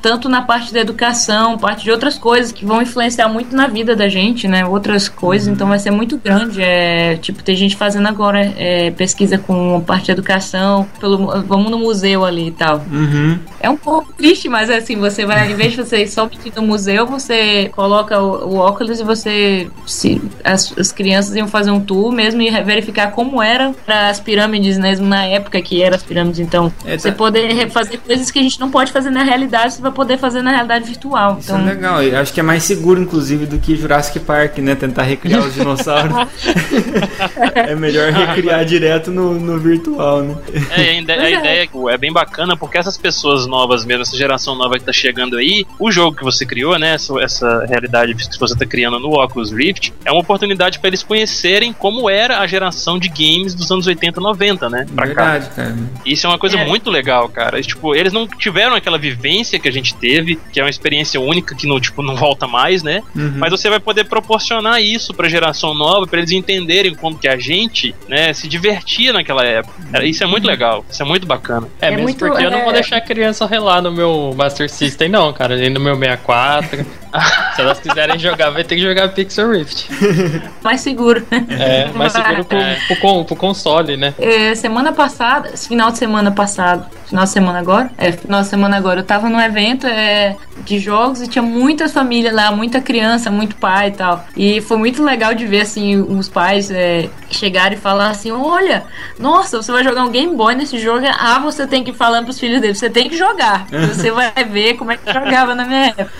tanto 0.00 0.28
na 0.28 0.42
parte 0.42 0.72
da 0.78 0.82
educação, 0.82 1.58
parte 1.58 1.84
de 1.84 1.90
outras 1.90 2.16
coisas 2.16 2.52
que 2.52 2.64
vão 2.64 2.80
influenciar 2.80 3.28
muito 3.28 3.54
na 3.54 3.66
vida 3.66 3.96
da 3.96 4.08
gente, 4.08 4.46
né? 4.46 4.64
Outras 4.64 5.08
coisas, 5.08 5.48
então 5.48 5.68
vai 5.68 5.78
ser 5.78 5.90
muito 5.90 6.16
grande. 6.18 6.62
É, 6.62 7.16
tipo, 7.16 7.42
tem 7.42 7.56
gente 7.56 7.76
fazendo 7.76 8.06
agora 8.06 8.52
é, 8.56 8.90
pesquisa 8.92 9.36
com 9.38 9.80
parte 9.86 10.06
de 10.06 10.12
educação, 10.12 10.86
pelo, 11.00 11.42
vamos 11.42 11.70
no 11.70 11.78
museu 11.78 12.24
ali 12.24 12.48
e 12.48 12.50
tal. 12.52 12.82
Uhum. 12.90 13.38
É 13.60 13.68
um 13.68 13.76
pouco 13.76 14.12
triste, 14.12 14.48
mas 14.48 14.70
assim, 14.70 14.96
você 14.96 15.26
vai, 15.26 15.50
em 15.50 15.54
vez 15.54 15.72
de 15.72 15.78
você 15.78 16.06
só 16.06 16.26
ir 16.44 16.52
no 16.54 16.62
museu, 16.62 17.06
você 17.06 17.70
coloca 17.74 18.20
o, 18.22 18.54
o 18.54 18.56
óculos 18.56 19.00
e 19.00 19.04
você. 19.04 19.68
Se, 19.86 20.20
as, 20.44 20.72
as 20.78 20.92
crianças 20.92 21.34
iam 21.34 21.48
fazer 21.48 21.70
um 21.70 21.80
tour 21.80 22.12
mesmo 22.12 22.40
e 22.42 22.50
verificar 22.62 23.10
como 23.10 23.42
eram 23.42 23.74
as 23.86 24.20
pirâmides 24.20 24.78
mesmo 24.78 25.06
na 25.06 25.24
época 25.24 25.60
que 25.60 25.82
eram 25.82 25.96
as 25.96 26.02
pirâmides. 26.02 26.38
Então, 26.40 26.72
É, 26.84 26.96
você 26.96 27.10
tá- 27.10 27.16
poder 27.16 27.68
fazer 27.70 27.98
coisas 27.98 28.30
que 28.30 28.38
a 28.38 28.42
gente 28.42 28.60
não 28.60 28.70
pode 28.70 28.92
fazer 28.92 29.10
na 29.10 29.22
realidade, 29.22 29.74
você 29.74 29.82
vai 29.82 29.90
poder 29.92 30.18
fazer 30.18 30.42
na 30.42 30.50
realidade 30.50 30.67
virtual. 30.78 31.38
Isso 31.38 31.52
Então, 31.52 31.60
é 31.66 31.70
legal. 31.74 32.02
Eu 32.02 32.18
acho 32.18 32.32
que 32.32 32.40
é 32.40 32.42
mais 32.42 32.62
seguro, 32.64 33.00
inclusive, 33.00 33.46
do 33.46 33.58
que 33.58 33.76
Jurassic 33.76 34.20
Park, 34.20 34.58
né? 34.58 34.74
Tentar 34.74 35.04
recriar 35.04 35.40
os 35.40 35.54
dinossauros. 35.54 36.12
é 37.54 37.74
melhor 37.74 38.12
recriar 38.12 38.64
direto 38.64 39.10
no, 39.10 39.34
no 39.34 39.58
virtual, 39.58 40.22
né? 40.22 40.36
É, 40.70 40.98
a, 40.98 41.22
a 41.22 41.28
é. 41.28 41.32
ideia 41.32 41.66
tipo, 41.78 41.88
é 41.88 41.96
bem 41.96 42.12
bacana 42.12 42.56
porque 42.56 42.78
essas 42.78 42.96
pessoas 42.96 43.46
novas 43.46 43.84
mesmo, 43.84 44.02
essa 44.02 44.16
geração 44.16 44.54
nova 44.54 44.78
que 44.78 44.84
tá 44.84 44.92
chegando 44.92 45.36
aí, 45.36 45.64
o 45.78 45.90
jogo 45.90 46.16
que 46.16 46.24
você 46.24 46.44
criou, 46.44 46.78
né, 46.78 46.94
essa, 46.94 47.14
essa 47.22 47.64
realidade 47.66 48.14
que 48.14 48.38
você 48.38 48.56
tá 48.56 48.66
criando 48.66 48.98
no 48.98 49.12
Oculus 49.12 49.52
Rift, 49.52 49.92
é 50.04 50.10
uma 50.10 50.20
oportunidade 50.20 50.78
para 50.78 50.88
eles 50.88 51.02
conhecerem 51.02 51.72
como 51.72 52.10
era 52.10 52.40
a 52.40 52.46
geração 52.46 52.98
de 52.98 53.08
games 53.08 53.54
dos 53.54 53.70
anos 53.70 53.86
80 53.86 54.20
90, 54.20 54.68
né, 54.68 54.86
pra 54.94 55.14
cá. 55.14 55.32
Verdade, 55.32 55.50
cara. 55.54 55.76
Isso 56.04 56.26
é 56.26 56.30
uma 56.30 56.38
coisa 56.38 56.58
É. 56.58 56.66
muito 56.66 56.90
legal, 56.90 57.28
cara. 57.28 57.60
Tipo, 57.62 57.94
eles 57.94 58.12
não 58.12 58.26
tiveram 58.26 58.74
aquela 58.74 58.98
vivência 58.98 59.58
que 59.58 59.68
a 59.68 59.72
gente 59.72 59.94
teve, 59.94 60.36
que 60.52 60.57
é 60.60 60.64
uma 60.64 60.70
experiência 60.70 61.20
única 61.20 61.54
que 61.54 61.66
não, 61.66 61.80
tipo, 61.80 62.02
não 62.02 62.16
volta 62.16 62.46
mais, 62.46 62.82
né? 62.82 63.02
Uhum. 63.14 63.34
Mas 63.36 63.50
você 63.50 63.68
vai 63.70 63.80
poder 63.80 64.04
proporcionar 64.04 64.82
isso 64.82 65.14
pra 65.14 65.28
geração 65.28 65.74
nova, 65.74 66.06
pra 66.06 66.18
eles 66.18 66.30
entenderem 66.30 66.94
como 66.94 67.18
que 67.18 67.28
a 67.28 67.36
gente, 67.36 67.94
né, 68.08 68.32
se 68.32 68.48
divertia 68.48 69.12
naquela 69.12 69.44
época. 69.44 70.04
Isso 70.04 70.22
é 70.22 70.26
muito 70.26 70.46
legal, 70.46 70.84
isso 70.90 71.02
é 71.02 71.06
muito 71.06 71.26
bacana. 71.26 71.66
É, 71.80 71.86
É 71.86 71.90
mesmo 71.90 72.04
muito, 72.04 72.18
porque 72.18 72.44
eu 72.44 72.50
não 72.50 72.60
vou 72.62 72.70
é- 72.70 72.74
deixar 72.74 72.96
a 72.96 73.00
criança 73.00 73.46
relar 73.46 73.80
no 73.82 73.90
meu 73.92 74.34
Master 74.36 74.68
System, 74.70 75.08
não, 75.08 75.32
cara. 75.32 75.56
Nem 75.56 75.70
no 75.70 75.80
meu 75.80 75.96
64. 75.96 76.86
Se 77.54 77.60
elas 77.62 77.78
quiserem 77.80 78.18
jogar, 78.18 78.50
vai 78.50 78.64
ter 78.64 78.76
que 78.76 78.82
jogar 78.82 79.08
Pixel 79.08 79.50
Rift. 79.50 79.88
mais 80.62 80.80
seguro. 80.80 81.24
É, 81.48 81.88
mais 81.94 82.12
seguro 82.12 82.44
pro, 82.44 82.58
pro, 82.86 82.96
con- 83.00 83.24
pro 83.24 83.36
console, 83.36 83.96
né? 83.96 84.14
É, 84.18 84.54
semana 84.54 84.92
passada, 84.92 85.56
final 85.56 85.90
de 85.90 85.98
semana 85.98 86.30
passado, 86.30 86.86
final 87.06 87.24
de 87.24 87.30
semana 87.30 87.58
agora? 87.58 87.90
É, 87.98 88.12
final 88.12 88.42
de 88.42 88.48
semana 88.48 88.76
agora, 88.76 89.00
eu 89.00 89.04
tava 89.04 89.28
num 89.28 89.40
evento 89.40 89.86
é, 89.86 90.36
de 90.64 90.78
jogos 90.78 91.20
e 91.22 91.28
tinha 91.28 91.42
muitas 91.42 91.92
famílias 91.92 92.34
lá, 92.34 92.50
muita 92.52 92.80
criança, 92.80 93.30
muito 93.30 93.56
pai 93.56 93.88
e 93.88 93.92
tal. 93.92 94.24
E 94.36 94.60
foi 94.60 94.76
muito 94.76 95.02
legal 95.02 95.34
de 95.34 95.46
ver, 95.46 95.62
assim, 95.62 95.96
os 95.96 96.28
pais 96.28 96.70
é, 96.70 97.08
chegar 97.30 97.72
e 97.72 97.76
falar 97.76 98.10
assim: 98.10 98.30
olha, 98.30 98.84
nossa, 99.18 99.60
você 99.62 99.72
vai 99.72 99.82
jogar 99.82 100.04
um 100.04 100.10
Game 100.10 100.34
Boy 100.34 100.54
nesse 100.54 100.78
jogo. 100.78 101.06
Ah, 101.18 101.38
você 101.38 101.66
tem 101.66 101.82
que 101.82 101.90
ir 101.90 101.94
falando 101.94 102.24
pros 102.24 102.38
filhos 102.38 102.60
dele, 102.60 102.74
você 102.74 102.90
tem 102.90 103.08
que 103.08 103.16
jogar. 103.16 103.66
Você 103.88 104.10
vai 104.10 104.32
ver 104.44 104.74
como 104.74 104.92
é 104.92 104.96
que 104.96 105.12
jogava 105.12 105.54
na 105.54 105.64
minha 105.64 105.86
época. 105.86 106.10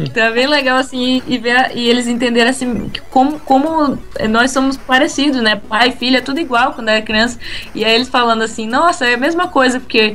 Então 0.00 0.22
é 0.24 0.30
bem 0.32 0.46
legal 0.46 0.78
assim 0.78 1.22
e 1.26 1.38
ver 1.38 1.72
e 1.74 1.88
eles 1.88 2.06
entenderem 2.06 2.50
assim 2.50 2.90
como, 3.10 3.38
como 3.40 3.98
nós 4.28 4.50
somos 4.50 4.76
parecidos, 4.76 5.40
né? 5.42 5.60
Pai 5.68 5.88
e 5.88 5.92
filha, 5.92 6.20
tudo 6.22 6.40
igual 6.40 6.72
quando 6.72 6.88
era 6.88 7.02
criança. 7.02 7.38
E 7.74 7.84
aí 7.84 7.94
eles 7.94 8.08
falando 8.08 8.42
assim, 8.42 8.66
nossa, 8.66 9.04
é 9.06 9.14
a 9.14 9.18
mesma 9.18 9.48
coisa, 9.48 9.78
porque 9.80 10.14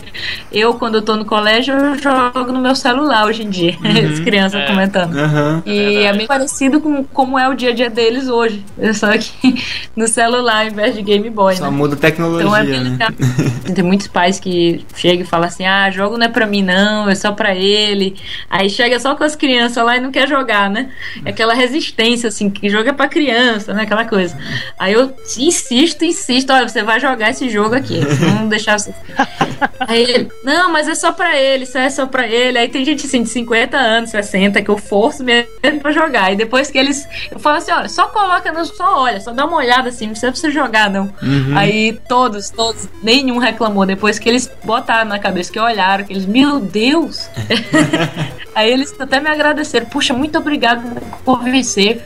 eu, 0.52 0.74
quando 0.76 0.96
eu 0.96 1.02
tô 1.02 1.16
no 1.16 1.26
colégio, 1.26 1.74
eu 1.76 1.96
jogo 1.98 2.52
no 2.52 2.60
meu 2.60 2.76
celular 2.76 3.26
hoje 3.26 3.44
em 3.44 3.50
dia. 3.50 3.76
Uhum. 3.88 4.12
As 4.14 4.20
crianças 4.20 4.62
É. 4.62 4.66
comentando. 4.66 5.18
Aham. 5.18 5.64
E 5.66 5.98
é 6.04 6.12
bem 6.14 6.28
parecido 6.28 6.82
com 6.82 7.04
como 7.06 7.38
é 7.40 7.48
o 7.48 7.54
dia 7.54 7.70
a 7.70 7.74
dia 7.74 7.90
deles 7.90 8.28
hoje. 8.28 8.64
Só 8.94 9.08
que 9.18 9.64
no 9.96 10.08
celular 10.08 10.62
ao 10.66 10.68
invés 10.68 10.94
de 10.96 11.02
Game 11.02 11.30
Boy, 11.30 11.56
Só 11.56 11.66
né? 11.66 11.70
muda 11.70 11.96
a 11.96 11.98
tecnologia, 11.98 12.42
Então 12.46 12.56
é 12.56 12.64
bem 12.64 12.80
né? 12.82 12.90
legal. 12.92 13.10
Tem 13.74 13.84
muitos 13.84 14.08
pais 14.08 14.40
que 14.40 14.86
chegam 14.96 15.22
e 15.24 15.26
falam 15.28 15.48
assim: 15.48 15.66
ah, 15.66 15.90
jogo 15.92 16.18
não 16.18 16.26
é 16.26 16.30
pra 16.30 16.46
mim, 16.46 16.64
não, 16.64 17.08
é 17.10 17.16
só 17.16 17.32
pra 17.32 17.56
ele. 17.56 18.16
Aí 18.50 18.70
chega 18.70 19.00
só 19.00 19.16
com 19.16 19.24
as 19.24 19.36
crianças 19.36 19.84
lá 19.84 19.96
e 19.98 20.00
não 20.02 20.07
quer 20.12 20.28
jogar, 20.28 20.70
né? 20.70 20.90
É 21.26 21.30
aquela 21.30 21.54
resistência, 21.54 22.28
assim, 22.28 22.50
que 22.50 22.70
joga 22.70 22.94
pra 22.94 23.08
criança, 23.08 23.74
né? 23.74 23.84
Aquela 23.84 24.06
coisa. 24.06 24.38
Aí 24.78 24.94
eu 24.94 25.14
insisto, 25.38 26.04
insisto: 26.04 26.52
olha, 26.52 26.68
você 26.68 26.84
vai 26.84 27.00
jogar 27.00 27.30
esse 27.30 27.50
jogo 27.50 27.76
aqui. 27.76 28.00
Não 28.22 28.48
deixar 28.48 28.80
você. 28.80 28.94
Aí 29.80 30.02
ele, 30.02 30.32
não, 30.44 30.72
mas 30.72 30.88
é 30.88 30.96
só 30.96 31.12
pra 31.12 31.36
ele, 31.40 31.64
isso 31.64 31.78
é 31.78 31.90
só 31.90 32.06
pra 32.06 32.28
ele. 32.28 32.58
Aí 32.58 32.68
tem 32.68 32.86
gente 32.86 33.06
assim 33.06 33.24
de 33.24 33.30
50 33.30 33.78
anos, 33.78 34.10
60, 34.12 34.62
que 34.62 34.70
eu 34.70 34.78
forço 34.78 35.24
mesmo 35.24 35.50
pra 35.82 35.92
jogar. 35.92 36.32
E 36.32 36.36
depois 36.36 36.70
que 36.70 36.78
eles. 36.78 37.08
Eu 37.32 37.40
falo 37.40 37.58
assim: 37.58 37.72
olha, 37.72 37.90
só 37.90 38.08
coloca, 38.08 38.52
no, 38.52 38.66
só 38.66 39.02
olha, 39.02 39.20
só 39.20 39.32
dá 39.32 39.46
uma 39.46 39.58
olhada 39.58 39.90
assim, 39.90 40.06
não 40.06 40.12
precisa 40.12 40.32
você 40.32 40.52
jogar, 40.52 40.90
não. 40.90 41.06
Uhum. 41.22 41.58
Aí 41.58 42.00
todos, 42.08 42.50
todos, 42.50 42.88
nenhum 43.02 43.38
reclamou. 43.38 43.86
Depois 43.86 44.20
que 44.20 44.30
eles 44.30 44.52
botaram 44.64 45.10
na 45.10 45.20
cabeça, 45.20 45.52
que 45.52 45.60
olharam, 45.60 46.04
que 46.04 46.14
eles, 46.14 46.26
meu 46.26 46.60
Deus! 46.60 47.30
Aí 48.56 48.72
eles 48.72 48.94
até 49.00 49.20
me 49.20 49.30
agradeceram. 49.30 49.86
Puxa, 49.98 50.14
muito 50.14 50.38
obrigado 50.38 50.84
por 51.26 51.44
vencer. 51.44 52.06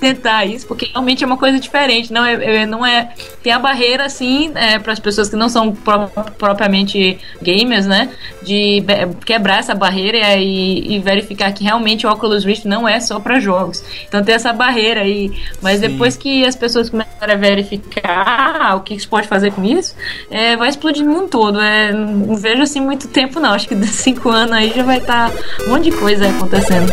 Tentar 0.00 0.44
isso, 0.46 0.66
porque 0.66 0.86
realmente 0.86 1.22
é 1.22 1.26
uma 1.26 1.36
coisa 1.36 1.60
diferente. 1.60 2.12
Não 2.12 2.24
é, 2.24 2.62
é- 2.62 2.66
não 2.66 2.84
é 2.84 3.10
tem 3.42 3.52
a 3.52 3.58
barreira 3.58 4.04
assim 4.06 4.50
é, 4.54 4.78
para 4.78 4.92
as 4.92 4.98
pessoas 4.98 5.28
que 5.28 5.36
não 5.36 5.48
são 5.48 5.72
pro- 5.72 6.08
propriamente 6.38 7.18
gamers, 7.42 7.86
né? 7.86 8.10
De 8.42 8.82
quebrar 9.24 9.58
essa 9.58 9.74
barreira 9.74 10.36
e, 10.36 10.94
e 10.94 10.98
verificar 10.98 11.52
que 11.52 11.62
realmente 11.64 12.06
o 12.06 12.10
Oculus 12.10 12.44
Rift 12.44 12.66
não 12.66 12.88
é 12.88 12.98
só 13.00 13.20
para 13.20 13.38
jogos. 13.38 13.82
Então 14.08 14.22
tem 14.22 14.34
essa 14.34 14.52
barreira 14.52 15.02
aí, 15.02 15.30
mas 15.60 15.80
Sim. 15.80 15.88
depois 15.88 16.16
que 16.16 16.44
as 16.46 16.56
pessoas 16.56 16.88
começarem 16.90 17.34
a 17.34 17.38
verificar 17.38 18.76
o 18.76 18.80
que 18.80 18.98
se 18.98 19.06
pode 19.06 19.28
fazer 19.28 19.52
com 19.52 19.62
isso, 19.64 19.94
é, 20.30 20.56
vai 20.56 20.68
explodir 20.68 21.04
no 21.04 21.12
mundo 21.12 21.28
todo. 21.28 21.60
É, 21.60 21.92
não 21.92 22.36
vejo 22.36 22.62
assim 22.62 22.80
muito 22.80 23.08
tempo 23.08 23.38
não. 23.38 23.52
Acho 23.52 23.68
que 23.68 23.74
de 23.74 23.86
cinco 24.00 24.30
anos 24.30 24.52
aí 24.52 24.72
já 24.74 24.82
vai 24.82 24.98
estar 24.98 25.30
um 25.66 25.70
monte 25.70 25.90
de 25.90 25.92
coisa 25.92 26.28
acontecendo. 26.28 26.90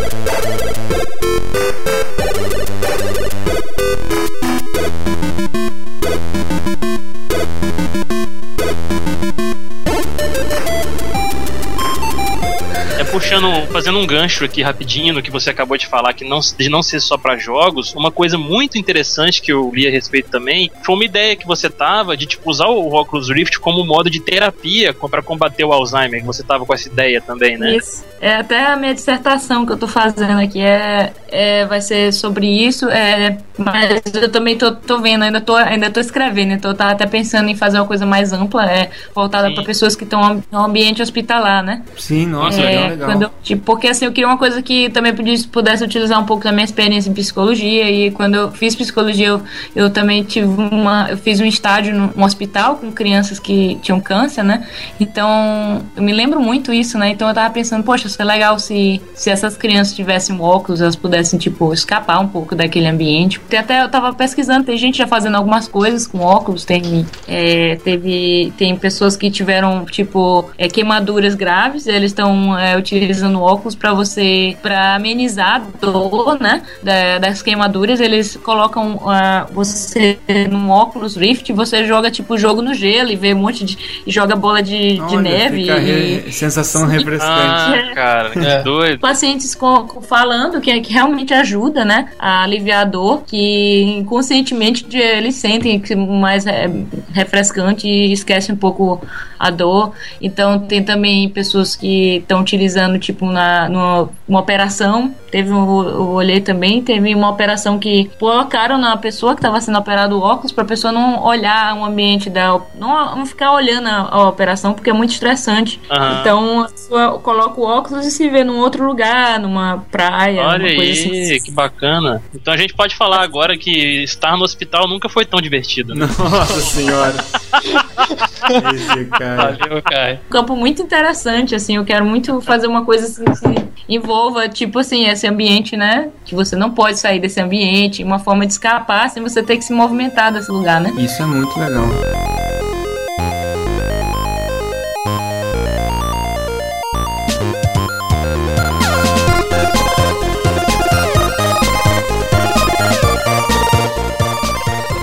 Puxando, 13.19 13.67
fazendo 13.71 13.97
um 13.97 14.05
gancho 14.05 14.45
aqui 14.45 14.61
rapidinho 14.61 15.13
no 15.13 15.21
que 15.21 15.31
você 15.31 15.49
acabou 15.49 15.77
de 15.77 15.87
falar, 15.87 16.13
que 16.13 16.23
não, 16.23 16.39
de 16.39 16.69
não 16.69 16.83
ser 16.83 16.99
só 16.99 17.17
pra 17.17 17.37
jogos, 17.37 17.93
uma 17.95 18.11
coisa 18.11 18.37
muito 18.37 18.77
interessante 18.77 19.41
que 19.41 19.51
eu 19.51 19.71
li 19.73 19.87
a 19.87 19.91
respeito 19.91 20.29
também 20.29 20.71
foi 20.83 20.95
uma 20.95 21.05
ideia 21.05 21.35
que 21.35 21.45
você 21.45 21.69
tava 21.69 22.15
de 22.15 22.25
tipo 22.25 22.49
usar 22.49 22.67
o 22.67 22.93
Oculus 22.93 23.29
Rift 23.29 23.59
como 23.59 23.85
modo 23.85 24.09
de 24.09 24.19
terapia 24.19 24.93
para 24.93 25.21
combater 25.21 25.63
o 25.63 25.73
Alzheimer, 25.73 26.23
você 26.23 26.43
tava 26.43 26.65
com 26.65 26.73
essa 26.73 26.87
ideia 26.87 27.21
também, 27.21 27.57
né? 27.57 27.75
Isso. 27.75 28.05
É 28.19 28.35
até 28.35 28.65
a 28.65 28.75
minha 28.75 28.93
dissertação 28.93 29.65
que 29.65 29.71
eu 29.71 29.77
tô 29.77 29.87
fazendo 29.87 30.39
aqui 30.39 30.59
é, 30.59 31.13
é 31.29 31.65
vai 31.65 31.81
ser 31.81 32.11
sobre 32.11 32.47
isso. 32.47 32.89
É, 32.89 33.37
mas 33.57 34.01
eu 34.13 34.31
também 34.31 34.57
tô, 34.57 34.71
tô 34.71 34.99
vendo, 34.99 35.23
ainda 35.23 35.39
tô, 35.39 35.55
ainda 35.55 35.89
tô 35.91 35.99
escrevendo, 35.99 36.53
então 36.53 36.71
eu 36.71 36.77
tava 36.77 36.91
até 36.91 37.05
pensando 37.05 37.49
em 37.49 37.55
fazer 37.55 37.79
uma 37.79 37.85
coisa 37.85 38.05
mais 38.05 38.33
ampla, 38.33 38.65
é, 38.65 38.89
voltada 39.13 39.51
para 39.53 39.63
pessoas 39.63 39.95
que 39.95 40.03
estão 40.03 40.43
no 40.51 40.59
ambiente 40.59 41.01
hospitalar, 41.01 41.63
né? 41.63 41.83
Sim, 41.95 42.25
nossa, 42.25 42.59
É, 42.59 42.65
legal, 42.65 42.89
legal. 42.89 43.06
Quando 43.11 43.31
tipo, 43.41 43.63
porque 43.63 43.87
assim, 43.87 44.05
eu 44.05 44.11
queria 44.11 44.27
uma 44.27 44.37
coisa 44.37 44.61
que 44.61 44.89
também 44.89 45.13
pudesse, 45.13 45.47
pudesse 45.47 45.83
utilizar 45.83 46.19
um 46.19 46.25
pouco 46.25 46.43
da 46.43 46.51
minha 46.51 46.65
experiência 46.65 47.09
em 47.09 47.13
psicologia. 47.13 47.89
E 47.89 48.11
quando 48.11 48.35
eu 48.35 48.51
fiz 48.51 48.75
psicologia, 48.75 49.27
eu, 49.27 49.41
eu 49.75 49.89
também 49.89 50.23
tive 50.23 50.47
uma. 50.47 51.07
Eu 51.09 51.17
fiz 51.17 51.39
um 51.39 51.45
estágio 51.45 51.95
num 51.95 52.09
um 52.17 52.23
hospital 52.23 52.75
com 52.77 52.91
crianças 52.91 53.39
que 53.39 53.77
tinham 53.81 53.99
câncer, 53.99 54.43
né? 54.43 54.67
Então, 54.99 55.81
eu 55.95 56.03
me 56.03 56.11
lembro 56.11 56.39
muito 56.39 56.73
isso, 56.73 56.97
né? 56.97 57.09
Então 57.09 57.27
eu 57.27 57.33
tava 57.33 57.53
pensando, 57.53 57.83
poxa, 57.83 58.09
seria 58.09 58.25
legal 58.25 58.59
se, 58.59 59.01
se 59.13 59.29
essas 59.29 59.55
crianças 59.55 59.95
tivessem 59.95 60.35
um 60.35 60.41
óculos, 60.41 60.81
elas 60.81 60.95
pudessem, 60.95 61.39
tipo, 61.39 61.73
escapar 61.73 62.19
um 62.19 62.27
pouco 62.27 62.55
daquele 62.55 62.87
ambiente. 62.87 63.39
Tem 63.47 63.59
até, 63.59 63.81
eu 63.83 63.89
tava 63.89 64.13
pesquisando, 64.13 64.65
tem 64.65 64.77
gente 64.77 64.97
já 64.97 65.07
fazendo 65.07 65.35
algumas 65.35 65.67
coisas 65.67 66.07
com 66.07 66.19
óculos, 66.19 66.65
tem, 66.65 67.05
é, 67.27 67.75
teve, 67.83 68.53
tem 68.57 68.75
pessoas 68.75 69.15
que 69.15 69.29
tiveram, 69.29 69.85
tipo, 69.85 70.49
é, 70.57 70.67
queimaduras 70.67 71.35
graves, 71.35 71.87
eles 71.87 72.11
estão 72.11 72.57
é, 72.57 72.75
utilizando 72.77 72.96
óculos 73.35 73.75
para 73.75 73.93
você, 73.93 74.55
para 74.61 74.95
amenizar 74.95 75.55
a 75.55 75.85
dor, 75.85 76.39
né, 76.39 76.61
da- 76.83 77.17
das 77.19 77.41
queimaduras, 77.41 77.99
eles 77.99 78.35
colocam 78.37 78.99
ah, 79.05 79.47
você 79.51 80.17
num 80.49 80.69
óculos 80.69 81.15
Rift, 81.15 81.51
você 81.53 81.85
joga, 81.85 82.09
tipo, 82.11 82.37
jogo 82.37 82.61
no 82.61 82.73
gelo 82.73 83.09
e 83.11 83.15
vê 83.15 83.33
um 83.33 83.39
monte 83.39 83.63
de, 83.65 83.77
e 84.05 84.11
joga 84.11 84.35
bola 84.35 84.61
de, 84.61 84.95
de 84.95 85.01
Olha, 85.01 85.21
neve 85.21 85.61
fica 85.61 85.77
e, 85.77 86.15
re- 86.21 86.31
sensação 86.31 86.87
refrescante. 86.87 87.31
Ah, 87.31 87.91
cara, 87.95 88.29
que 88.31 88.39
É. 88.39 88.61
doido. 88.63 88.99
pacientes 88.99 89.53
com- 89.55 89.87
com- 89.87 90.01
falando 90.01 90.59
que, 90.61 90.79
que 90.81 90.93
realmente 90.93 91.33
ajuda, 91.33 91.83
né, 91.85 92.09
a 92.19 92.43
aliviar 92.43 92.81
a 92.81 92.85
dor, 92.85 93.23
que 93.25 93.83
inconscientemente 93.99 94.85
de- 94.85 94.97
eles 94.97 95.35
sentem 95.35 95.79
que 95.79 95.95
mais 95.95 96.45
é, 96.45 96.69
refrescante 97.13 97.87
e 97.87 98.11
esquece 98.11 98.51
um 98.51 98.55
pouco 98.55 99.01
a 99.39 99.49
dor. 99.49 99.93
Então 100.21 100.59
tem 100.59 100.83
também 100.83 101.29
pessoas 101.29 101.75
que 101.75 102.17
estão 102.17 102.41
utilizando 102.41 102.99
tipo 102.99 103.25
na 103.25 103.69
numa, 103.69 104.09
uma 104.27 104.39
operação. 104.39 105.13
Teve 105.31 105.51
um, 105.51 105.83
eu 105.83 106.09
olhei 106.09 106.39
também, 106.39 106.81
teve 106.81 107.13
uma 107.13 107.29
operação 107.29 107.77
que 107.77 108.09
colocaram 108.19 108.77
na 108.77 108.95
pessoa 108.97 109.33
que 109.33 109.39
estava 109.39 109.59
sendo 109.59 109.77
operado 109.77 110.17
o 110.17 110.21
óculos 110.21 110.51
para 110.51 110.63
a 110.63 110.67
pessoa 110.67 110.91
não 110.91 111.23
olhar 111.23 111.75
o 111.75 111.83
ambiente 111.83 112.29
da 112.29 112.59
não, 112.75 113.15
não 113.15 113.25
ficar 113.25 113.51
olhando 113.53 113.87
a, 113.87 114.07
a 114.11 114.29
operação 114.29 114.73
porque 114.73 114.89
é 114.89 114.93
muito 114.93 115.11
estressante. 115.11 115.79
Aham. 115.89 116.19
Então 116.19 116.61
a 116.61 116.69
pessoa 116.69 117.19
coloca 117.19 117.59
o 117.59 117.63
óculos 117.63 118.05
e 118.05 118.11
se 118.11 118.29
vê 118.29 118.43
num 118.43 118.57
outro 118.57 118.85
lugar, 118.85 119.39
numa 119.39 119.85
praia, 119.91 120.43
Olha 120.43 120.67
uma 120.67 120.75
coisa 120.75 121.09
aí, 121.09 121.31
assim. 121.33 121.43
que 121.43 121.51
bacana. 121.51 122.21
Então 122.33 122.53
a 122.53 122.57
gente 122.57 122.73
pode 122.73 122.95
falar 122.95 123.21
agora 123.21 123.57
que 123.57 124.03
estar 124.03 124.37
no 124.37 124.43
hospital 124.43 124.87
nunca 124.87 125.09
foi 125.09 125.25
tão 125.25 125.41
divertido, 125.41 125.93
né? 125.93 126.07
Nossa 126.17 126.61
senhora. 126.61 127.15
Esse 128.73 129.05
cara. 129.05 129.57
Valeu, 129.57 129.81
Kai. 129.81 130.19
Um 130.27 130.31
campo 130.31 130.55
muito 130.55 130.81
interessante, 130.81 131.55
assim, 131.55 131.77
eu 131.77 131.85
quero 131.85 132.05
muito 132.05 132.41
fazer 132.41 132.67
uma 132.67 132.85
coisa 132.85 133.05
assim, 133.05 133.53
que 133.53 133.95
envolva, 133.95 134.47
tipo 134.49 134.79
assim, 134.79 135.05
esse 135.07 135.27
ambiente, 135.27 135.75
né? 135.75 136.09
Que 136.25 136.35
você 136.35 136.55
não 136.55 136.71
pode 136.71 136.99
sair 136.99 137.19
desse 137.19 137.39
ambiente, 137.39 138.03
uma 138.03 138.19
forma 138.19 138.45
de 138.45 138.53
escapar 138.53 139.09
sem 139.09 139.21
você 139.23 139.41
ter 139.41 139.57
que 139.57 139.63
se 139.63 139.73
movimentar 139.73 140.31
desse 140.31 140.51
lugar, 140.51 140.79
né? 140.81 140.91
Isso 140.97 141.21
é 141.21 141.25
muito 141.25 141.59
legal. 141.59 141.85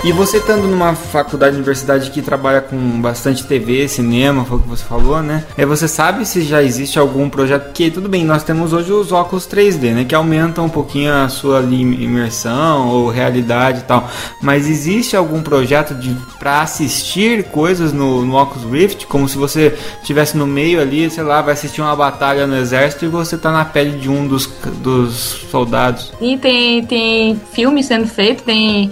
E 0.05 0.13
você 0.13 0.37
estando 0.37 0.69
numa 0.69 0.95
faculdade, 0.95 1.57
universidade 1.57 2.11
que 2.11 2.21
trabalha 2.21 2.61
com 2.61 3.01
bastante 3.01 3.43
TV, 3.47 3.89
cinema, 3.89 4.45
foi 4.45 4.59
o 4.59 4.61
que 4.61 4.69
você 4.69 4.85
falou, 4.85 5.23
né? 5.23 5.43
É, 5.57 5.65
você 5.65 5.89
sabe 5.89 6.27
se 6.27 6.43
já 6.43 6.63
existe 6.63 6.99
algum 6.99 7.31
projeto 7.31 7.73
que 7.73 7.91
tudo 7.91 8.07
bem, 8.07 8.23
nós 8.23 8.45
temos 8.45 8.75
hoje 8.75 8.93
os 8.93 9.13
óculos 9.13 9.49
3D, 9.49 9.95
né, 9.95 10.05
que 10.05 10.15
aumentam 10.15 10.67
um 10.67 10.69
pouquinho 10.69 11.11
a 11.11 11.31
sua 11.31 11.63
imersão 11.63 12.91
ou 12.91 13.09
realidade 13.09 13.79
e 13.79 13.83
tal. 13.85 14.07
Mas 14.43 14.69
existe 14.69 15.17
algum 15.17 15.43
projeto 15.43 15.95
de 15.95 16.15
para 16.39 16.61
assistir 16.61 17.45
coisas 17.45 17.91
no, 17.91 18.27
no 18.27 18.37
Oculus 18.37 18.71
Rift, 18.71 19.07
como 19.07 19.27
se 19.27 19.39
você 19.39 19.75
estivesse 20.03 20.37
no 20.37 20.47
meio 20.47 20.83
ali, 20.83 21.09
sei 21.09 21.25
lá, 21.25 21.41
vai 21.41 21.55
assistir 21.55 21.81
uma 21.81 21.97
batalha 21.97 22.47
no 22.47 22.59
exército 22.59 23.07
e 23.07 23.09
você 23.09 23.39
tá 23.39 23.51
na 23.51 23.65
pele 23.65 23.99
de 23.99 24.11
um 24.11 24.29
dos, 24.29 24.47
dos 24.83 25.47
soldados. 25.51 26.13
E 26.21 26.37
tem, 26.37 26.85
tem 26.85 27.41
filme 27.55 27.83
sendo 27.83 28.07
feito, 28.07 28.43
tem 28.43 28.91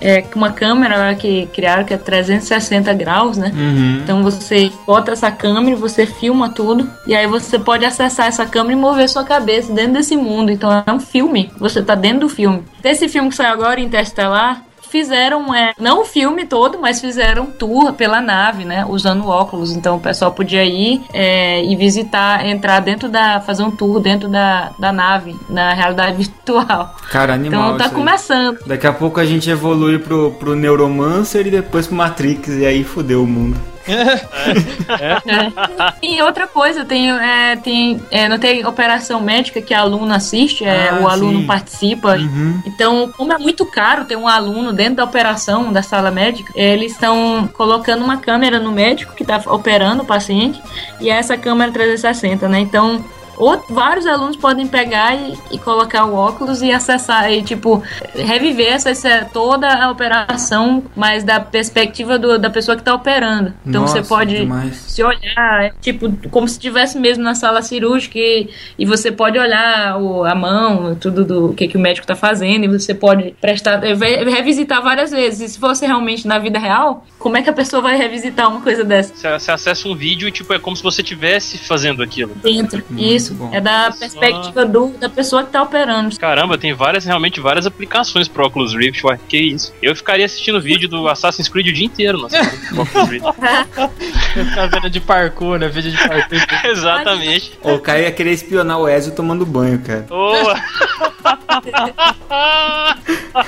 é, 0.00 0.24
uma 0.34 0.53
câmera 0.54 1.14
que 1.14 1.46
criaram 1.46 1.84
que 1.84 1.92
é 1.92 1.98
360 1.98 2.92
graus, 2.94 3.36
né? 3.36 3.52
Uhum. 3.54 4.00
Então 4.02 4.22
você 4.22 4.70
bota 4.86 5.12
essa 5.12 5.30
câmera 5.30 5.76
e 5.76 5.80
você 5.80 6.06
filma 6.06 6.48
tudo. 6.48 6.88
E 7.06 7.14
aí 7.14 7.26
você 7.26 7.58
pode 7.58 7.84
acessar 7.84 8.26
essa 8.26 8.46
câmera 8.46 8.72
e 8.72 8.80
mover 8.80 9.08
sua 9.08 9.24
cabeça 9.24 9.72
dentro 9.72 9.94
desse 9.94 10.16
mundo. 10.16 10.50
Então 10.50 10.70
é 10.86 10.92
um 10.92 11.00
filme. 11.00 11.52
Você 11.58 11.82
tá 11.82 11.94
dentro 11.94 12.20
do 12.20 12.28
filme. 12.28 12.62
Desse 12.80 13.08
filme 13.08 13.28
que 13.28 13.36
saiu 13.36 13.52
agora, 13.52 13.80
Interstellar, 13.80 14.62
fizeram, 14.94 15.52
é, 15.52 15.74
não 15.76 16.02
o 16.02 16.04
filme 16.04 16.46
todo, 16.46 16.78
mas 16.78 17.00
fizeram 17.00 17.46
tour 17.46 17.92
pela 17.94 18.20
nave, 18.20 18.64
né? 18.64 18.86
Usando 18.88 19.26
óculos. 19.26 19.72
Então 19.74 19.96
o 19.96 20.00
pessoal 20.00 20.30
podia 20.30 20.64
ir 20.64 21.02
é, 21.12 21.64
e 21.64 21.74
visitar, 21.74 22.46
entrar 22.46 22.78
dentro 22.78 23.08
da. 23.08 23.40
fazer 23.40 23.64
um 23.64 23.72
tour 23.72 23.98
dentro 23.98 24.28
da, 24.28 24.70
da 24.78 24.92
nave, 24.92 25.34
na 25.50 25.74
realidade 25.74 26.14
virtual. 26.22 26.94
Cara, 27.10 27.34
animal. 27.34 27.74
Então 27.74 27.88
tá 27.88 27.92
começando. 27.92 28.60
Daqui 28.64 28.86
a 28.86 28.92
pouco 28.92 29.18
a 29.18 29.24
gente 29.24 29.50
evolui 29.50 29.98
pro, 29.98 30.30
pro 30.30 30.54
Neuromancer 30.54 31.44
e 31.48 31.50
depois 31.50 31.88
pro 31.88 31.96
Matrix, 31.96 32.48
e 32.50 32.64
aí 32.64 32.84
fudeu 32.84 33.24
o 33.24 33.26
mundo. 33.26 33.73
É. 33.86 35.52
E 36.02 36.20
outra 36.22 36.46
coisa, 36.46 36.84
tem, 36.84 37.10
é, 37.10 37.56
tem, 37.56 38.00
é, 38.10 38.28
não 38.28 38.38
tem 38.38 38.64
operação 38.66 39.20
médica 39.20 39.60
que 39.60 39.72
aluno 39.74 40.12
assiste, 40.12 40.64
é, 40.64 40.90
Ah, 40.90 41.00
o 41.02 41.08
aluno 41.08 41.40
sim. 41.40 41.46
participa. 41.46 42.16
Uhum. 42.16 42.62
Então, 42.66 43.12
como 43.16 43.32
é 43.32 43.38
muito 43.38 43.64
caro 43.66 44.04
ter 44.04 44.16
um 44.16 44.28
aluno 44.28 44.72
dentro 44.72 44.96
da 44.96 45.04
operação 45.04 45.72
da 45.72 45.82
sala 45.82 46.10
médica, 46.10 46.52
eles 46.54 46.92
estão 46.92 47.48
colocando 47.52 48.04
uma 48.04 48.18
câmera 48.18 48.58
no 48.58 48.72
médico 48.72 49.14
que 49.14 49.22
está 49.22 49.40
operando 49.46 50.02
o 50.02 50.06
paciente 50.06 50.62
e 51.00 51.10
é 51.10 51.14
essa 51.14 51.36
câmera 51.36 51.72
360, 51.72 52.48
né? 52.48 52.60
Então, 52.60 53.04
ou, 53.36 53.62
vários 53.70 54.06
alunos 54.06 54.36
podem 54.36 54.66
pegar 54.66 55.14
e, 55.14 55.34
e 55.52 55.58
colocar 55.58 56.04
o 56.04 56.14
óculos 56.14 56.62
e 56.62 56.70
acessar 56.72 57.30
e 57.32 57.42
tipo 57.42 57.82
reviver 58.14 58.72
essa, 58.72 58.90
essa- 58.90 59.26
toda 59.32 59.68
a 59.68 59.90
operação, 59.90 60.82
mas 60.94 61.24
da 61.24 61.40
perspectiva 61.40 62.18
do- 62.18 62.38
da 62.38 62.50
pessoa 62.50 62.76
que 62.76 62.82
está 62.82 62.94
operando. 62.94 63.52
Então 63.66 63.82
Nossa, 63.82 64.02
você 64.02 64.08
pode 64.08 64.36
demais. 64.36 64.76
se 64.76 65.02
olhar, 65.02 65.64
é, 65.64 65.72
tipo, 65.80 66.12
como 66.30 66.46
se 66.48 66.54
estivesse 66.54 66.98
mesmo 66.98 67.22
na 67.24 67.34
sala 67.34 67.62
cirúrgica 67.62 68.18
e, 68.18 68.48
e 68.78 68.86
você 68.86 69.10
pode 69.10 69.38
olhar 69.38 69.98
o, 70.00 70.24
a 70.24 70.34
mão, 70.34 70.94
tudo 70.94 71.24
do 71.24 71.52
que, 71.54 71.68
que 71.68 71.76
o 71.76 71.80
médico 71.80 72.06
tá 72.06 72.14
fazendo, 72.14 72.64
e 72.64 72.68
você 72.68 72.94
pode 72.94 73.34
prestar, 73.40 73.78
ve- 73.78 74.24
revisitar 74.24 74.82
várias 74.82 75.10
vezes. 75.10 75.40
E 75.50 75.52
se 75.54 75.58
fosse 75.58 75.86
realmente 75.86 76.26
na 76.26 76.38
vida 76.38 76.58
real, 76.58 77.04
como 77.18 77.36
é 77.36 77.42
que 77.42 77.50
a 77.50 77.52
pessoa 77.52 77.82
vai 77.82 77.96
revisitar 77.96 78.48
uma 78.48 78.60
coisa 78.60 78.84
dessa? 78.84 79.14
Você, 79.14 79.30
você 79.38 79.50
acessa 79.50 79.88
um 79.88 79.94
vídeo 79.94 80.28
e, 80.28 80.32
tipo, 80.32 80.52
é 80.52 80.58
como 80.58 80.76
se 80.76 80.82
você 80.82 81.02
estivesse 81.02 81.58
fazendo 81.58 82.02
aquilo. 82.02 82.34
Dentro. 82.42 82.82
Isso. 82.96 83.23
Bom. 83.32 83.50
É 83.52 83.60
da 83.60 83.90
perspectiva 83.96 84.66
do, 84.66 84.88
da 84.98 85.08
pessoa 85.08 85.44
que 85.44 85.50
tá 85.50 85.62
operando. 85.62 86.14
Caramba, 86.18 86.58
tem 86.58 86.74
várias, 86.74 87.04
realmente, 87.04 87.40
várias 87.40 87.64
aplicações 87.66 88.28
pro 88.28 88.44
Oculus 88.44 88.74
Rift, 88.74 89.06
ué, 89.06 89.18
que 89.28 89.38
isso. 89.38 89.72
Eu 89.80 89.94
ficaria 89.96 90.26
assistindo 90.26 90.60
vídeo 90.60 90.88
do 90.88 91.08
Assassin's 91.08 91.48
Creed 91.48 91.68
o 91.68 91.72
dia 91.72 91.86
inteiro, 91.86 92.18
nossa, 92.18 92.36
no 92.72 92.82
Oculus 92.82 93.08
Rift. 93.08 93.26
Ficar 94.34 94.66
vendo 94.68 94.90
de 94.90 95.00
parkour, 95.00 95.58
né? 95.58 95.68
Vídeo 95.68 95.92
de 95.92 95.96
parkour. 96.08 96.38
Exatamente. 96.70 97.58
O 97.62 97.78
cara 97.78 98.00
ia 98.00 98.10
querer 98.12 98.32
espionar 98.32 98.78
o 98.80 98.88
Ezio 98.88 99.14
tomando 99.14 99.46
banho, 99.46 99.78
cara. 99.78 100.00
Boa! 100.08 100.54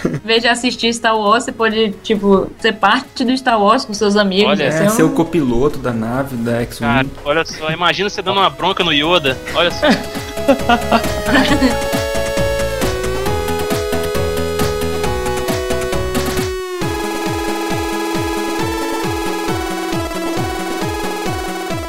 Em 0.05 0.27
vez 0.27 0.43
de 0.43 0.49
assistir 0.49 0.93
Star 0.93 1.17
Wars, 1.17 1.45
você 1.45 1.53
pode, 1.53 1.91
tipo, 2.03 2.51
ser 2.59 2.73
parte 2.73 3.25
do 3.25 3.37
Star 3.37 3.61
Wars 3.61 3.85
com 3.85 3.95
seus 3.95 4.17
amigos. 4.17 4.51
Olha, 4.51 4.67
Esse 4.69 4.83
É, 4.83 4.87
um- 4.87 4.91
ser 4.91 5.03
o 5.03 5.11
copiloto 5.11 5.79
da 5.79 5.93
nave, 5.93 6.37
da 6.37 6.61
X-Wing. 6.63 7.11
Olha 7.25 7.45
só, 7.45 7.71
imagina 7.71 8.09
você 8.11 8.23
dando 8.23 8.41
uma 8.41 8.51
bronca 8.51 8.83
no 8.83 8.93
Yoda. 8.93 9.39
Olha 9.55 9.66
só. 9.71 9.87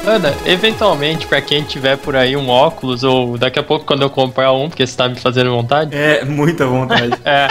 Ana, 0.07 0.33
eventualmente, 0.45 1.27
pra 1.27 1.41
quem 1.41 1.63
tiver 1.63 1.97
por 1.97 2.15
aí 2.15 2.37
um 2.37 2.47
óculos, 2.47 3.03
ou 3.03 3.37
daqui 3.37 3.59
a 3.59 3.63
pouco 3.63 3.83
quando 3.83 4.03
eu 4.03 4.09
comprar 4.09 4.53
um, 4.53 4.69
porque 4.69 4.87
você 4.87 4.95
tá 4.95 5.09
me 5.09 5.15
fazendo 5.15 5.49
vontade, 5.49 5.93
É, 5.93 6.23
muita 6.23 6.65
vontade. 6.65 7.11
é. 7.25 7.49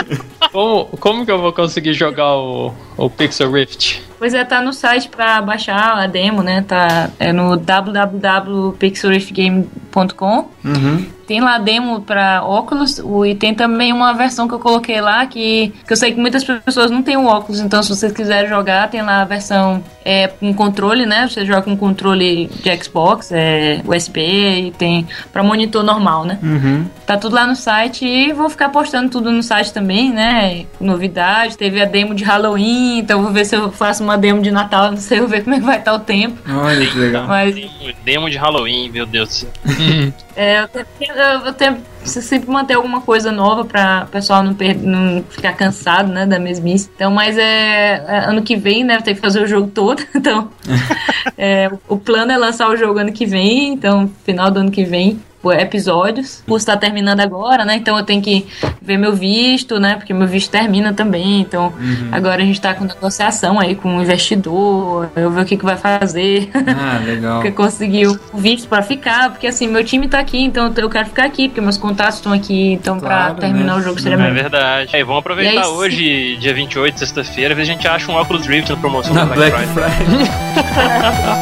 Como, 0.51 0.87
como 0.99 1.27
que 1.27 1.31
eu 1.31 1.39
vou 1.39 1.53
conseguir 1.53 1.93
jogar 1.93 2.35
o, 2.35 2.72
o 2.97 3.11
Pixel 3.11 3.53
Rift? 3.53 4.01
Pois 4.18 4.34
é, 4.34 4.44
tá 4.44 4.62
no 4.62 4.72
site 4.72 5.08
pra 5.08 5.42
baixar 5.42 5.98
a 5.98 6.06
demo, 6.06 6.42
né? 6.42 6.64
Tá 6.66 7.10
é 7.18 7.32
no 7.32 7.56
www.pixelriftgame.com. 7.56 10.48
Uhum. 10.64 11.16
Tem 11.26 11.40
lá 11.40 11.56
a 11.56 11.58
demo 11.58 12.00
pra 12.02 12.44
óculos 12.44 13.02
e 13.26 13.34
tem 13.34 13.52
também 13.52 13.92
uma 13.92 14.12
versão 14.12 14.46
que 14.46 14.54
eu 14.54 14.60
coloquei 14.60 15.00
lá 15.00 15.26
que, 15.26 15.74
que 15.84 15.92
eu 15.92 15.96
sei 15.96 16.12
que 16.12 16.20
muitas 16.20 16.44
pessoas 16.44 16.90
não 16.90 17.02
têm 17.02 17.16
o 17.16 17.26
óculos, 17.26 17.60
então 17.60 17.82
se 17.82 17.88
vocês 17.88 18.12
quiserem 18.12 18.48
jogar, 18.48 18.88
tem 18.88 19.02
lá 19.02 19.22
a 19.22 19.24
versão 19.24 19.82
é, 20.04 20.28
com 20.28 20.54
controle, 20.54 21.04
né? 21.04 21.26
Você 21.28 21.44
joga 21.44 21.62
com 21.62 21.76
controle 21.76 22.46
de 22.46 22.84
Xbox, 22.84 23.32
é, 23.32 23.80
USB 23.84 24.68
e 24.68 24.70
tem 24.70 25.06
pra 25.32 25.42
monitor 25.42 25.82
normal, 25.82 26.24
né? 26.24 26.38
Uhum. 26.40 26.86
Tá 27.04 27.16
tudo 27.16 27.34
lá 27.34 27.44
no 27.44 27.56
site 27.56 28.06
e 28.06 28.32
vou 28.32 28.48
ficar 28.48 28.68
postando 28.68 29.10
tudo 29.10 29.32
no 29.32 29.42
site 29.42 29.72
também, 29.72 30.12
né? 30.12 30.64
Novidade, 30.80 31.58
teve 31.58 31.82
a 31.82 31.86
demo 31.86 32.14
de 32.14 32.22
Halloween, 32.22 33.00
então 33.00 33.20
vou 33.20 33.32
ver 33.32 33.44
se 33.44 33.56
eu 33.56 33.72
faço 33.72 34.04
uma 34.07 34.16
demo 34.18 34.40
de 34.42 34.50
Natal, 34.50 34.90
não 34.90 34.96
sei, 34.98 35.18
vou 35.20 35.28
ver 35.28 35.42
como 35.44 35.54
é 35.57 35.59
que 35.61 35.64
vai 35.66 35.78
estar 35.78 35.92
o 35.94 35.98
tempo. 35.98 36.38
Olha 36.50 36.86
que 36.86 36.98
legal. 36.98 37.26
Mas 37.26 37.54
Demo, 37.54 37.70
demo 38.04 38.30
de 38.30 38.36
Halloween, 38.38 38.88
meu 38.90 39.04
Deus 39.07 39.28
do 39.28 39.32
céu. 39.34 39.50
é, 40.36 40.62
eu 40.62 40.68
tenho, 40.68 41.12
eu- 41.14 41.40
eu 41.46 41.52
tenho 41.52 41.78
você 42.09 42.22
sempre 42.22 42.50
manter 42.50 42.74
alguma 42.74 43.00
coisa 43.00 43.30
nova 43.32 43.64
pra 43.64 44.04
o 44.09 44.11
pessoal 44.11 44.42
não, 44.42 44.57
não 44.82 45.24
ficar 45.28 45.52
cansado, 45.52 46.11
né, 46.12 46.26
da 46.26 46.38
mesmice. 46.38 46.88
Então, 46.94 47.11
mas 47.11 47.36
é, 47.38 48.04
é 48.07 48.18
ano 48.28 48.42
que 48.42 48.57
vem, 48.57 48.84
né, 48.84 49.00
tem 49.00 49.14
que 49.14 49.20
fazer 49.20 49.42
o 49.42 49.46
jogo 49.46 49.68
todo, 49.72 50.02
então 50.14 50.48
é, 51.36 51.70
o- 51.88 51.96
plano 51.96 52.30
é 52.32 52.36
lançar 52.36 52.68
o 52.70 52.76
jogo 52.76 52.98
ano 52.98 53.12
que 53.12 53.26
vem, 53.26 53.72
então 53.72 54.11
final 54.24 54.50
do 54.50 54.61
ano 54.61 54.70
que 54.70 54.84
vem 54.84 55.18
por 55.42 55.54
episódios. 55.54 56.40
O 56.40 56.50
curso 56.50 56.66
tá 56.66 56.76
terminando 56.76 57.20
agora, 57.20 57.64
né? 57.64 57.76
Então 57.76 57.96
eu 57.96 58.02
tenho 58.02 58.20
que 58.20 58.46
ver 58.82 58.96
meu 58.96 59.12
visto, 59.14 59.78
né? 59.78 59.94
Porque 59.94 60.12
meu 60.12 60.26
visto 60.26 60.50
termina 60.50 60.92
também. 60.92 61.40
Então 61.40 61.72
agora 62.11 62.42
a 62.42 62.44
gente 62.44 62.61
tá 62.61 62.74
com 62.74 62.84
negociação 62.84 63.61
aí 63.61 63.76
com 63.76 63.96
o 63.96 64.02
investidor. 64.02 65.09
Eu 65.14 65.30
ver 65.30 65.42
o 65.42 65.44
que, 65.44 65.57
que 65.57 65.64
vai 65.64 65.76
fazer. 65.76 66.50
Ah, 66.52 66.98
legal. 67.04 67.36
Porque 67.42 67.52
conseguiu 67.52 68.18
o 68.32 68.38
visto 68.38 68.66
pra 68.68 68.82
ficar, 68.82 69.30
porque 69.30 69.46
assim, 69.46 69.68
meu 69.68 69.84
time 69.84 70.09
tá 70.09 70.18
aqui, 70.18 70.40
então 70.42 70.72
eu 70.76 70.90
quero 70.90 71.07
ficar 71.07 71.24
aqui, 71.26 71.48
porque 71.48 71.61
meus 71.61 71.76
contatos 71.97 72.16
estão 72.16 72.32
aqui, 72.32 72.72
então 72.74 73.01
Claro, 73.01 73.34
pra 73.34 73.40
terminar 73.47 73.74
né? 73.74 73.80
o 73.80 73.82
jogo 73.82 73.99
seria 74.01 74.14
É 74.16 74.18
melhor. 74.18 74.34
verdade. 74.34 74.94
Aí, 74.94 75.03
vamos 75.03 75.20
aproveitar 75.20 75.62
aí, 75.62 75.66
hoje, 75.68 76.36
dia 76.36 76.53
28, 76.53 76.99
sexta-feira, 76.99 77.55
ver 77.55 77.64
se 77.64 77.70
a 77.70 77.74
gente 77.74 77.88
acha 77.88 78.11
um 78.12 78.20
Oculus 78.20 78.47
Rift 78.47 78.70
na 78.70 78.76
promoção 78.76 79.14
Na 79.14 79.24
da 79.24 79.34
Black 79.34 79.57
Black 79.57 79.72
Friday. 79.72 80.26
Friday. 80.26 81.36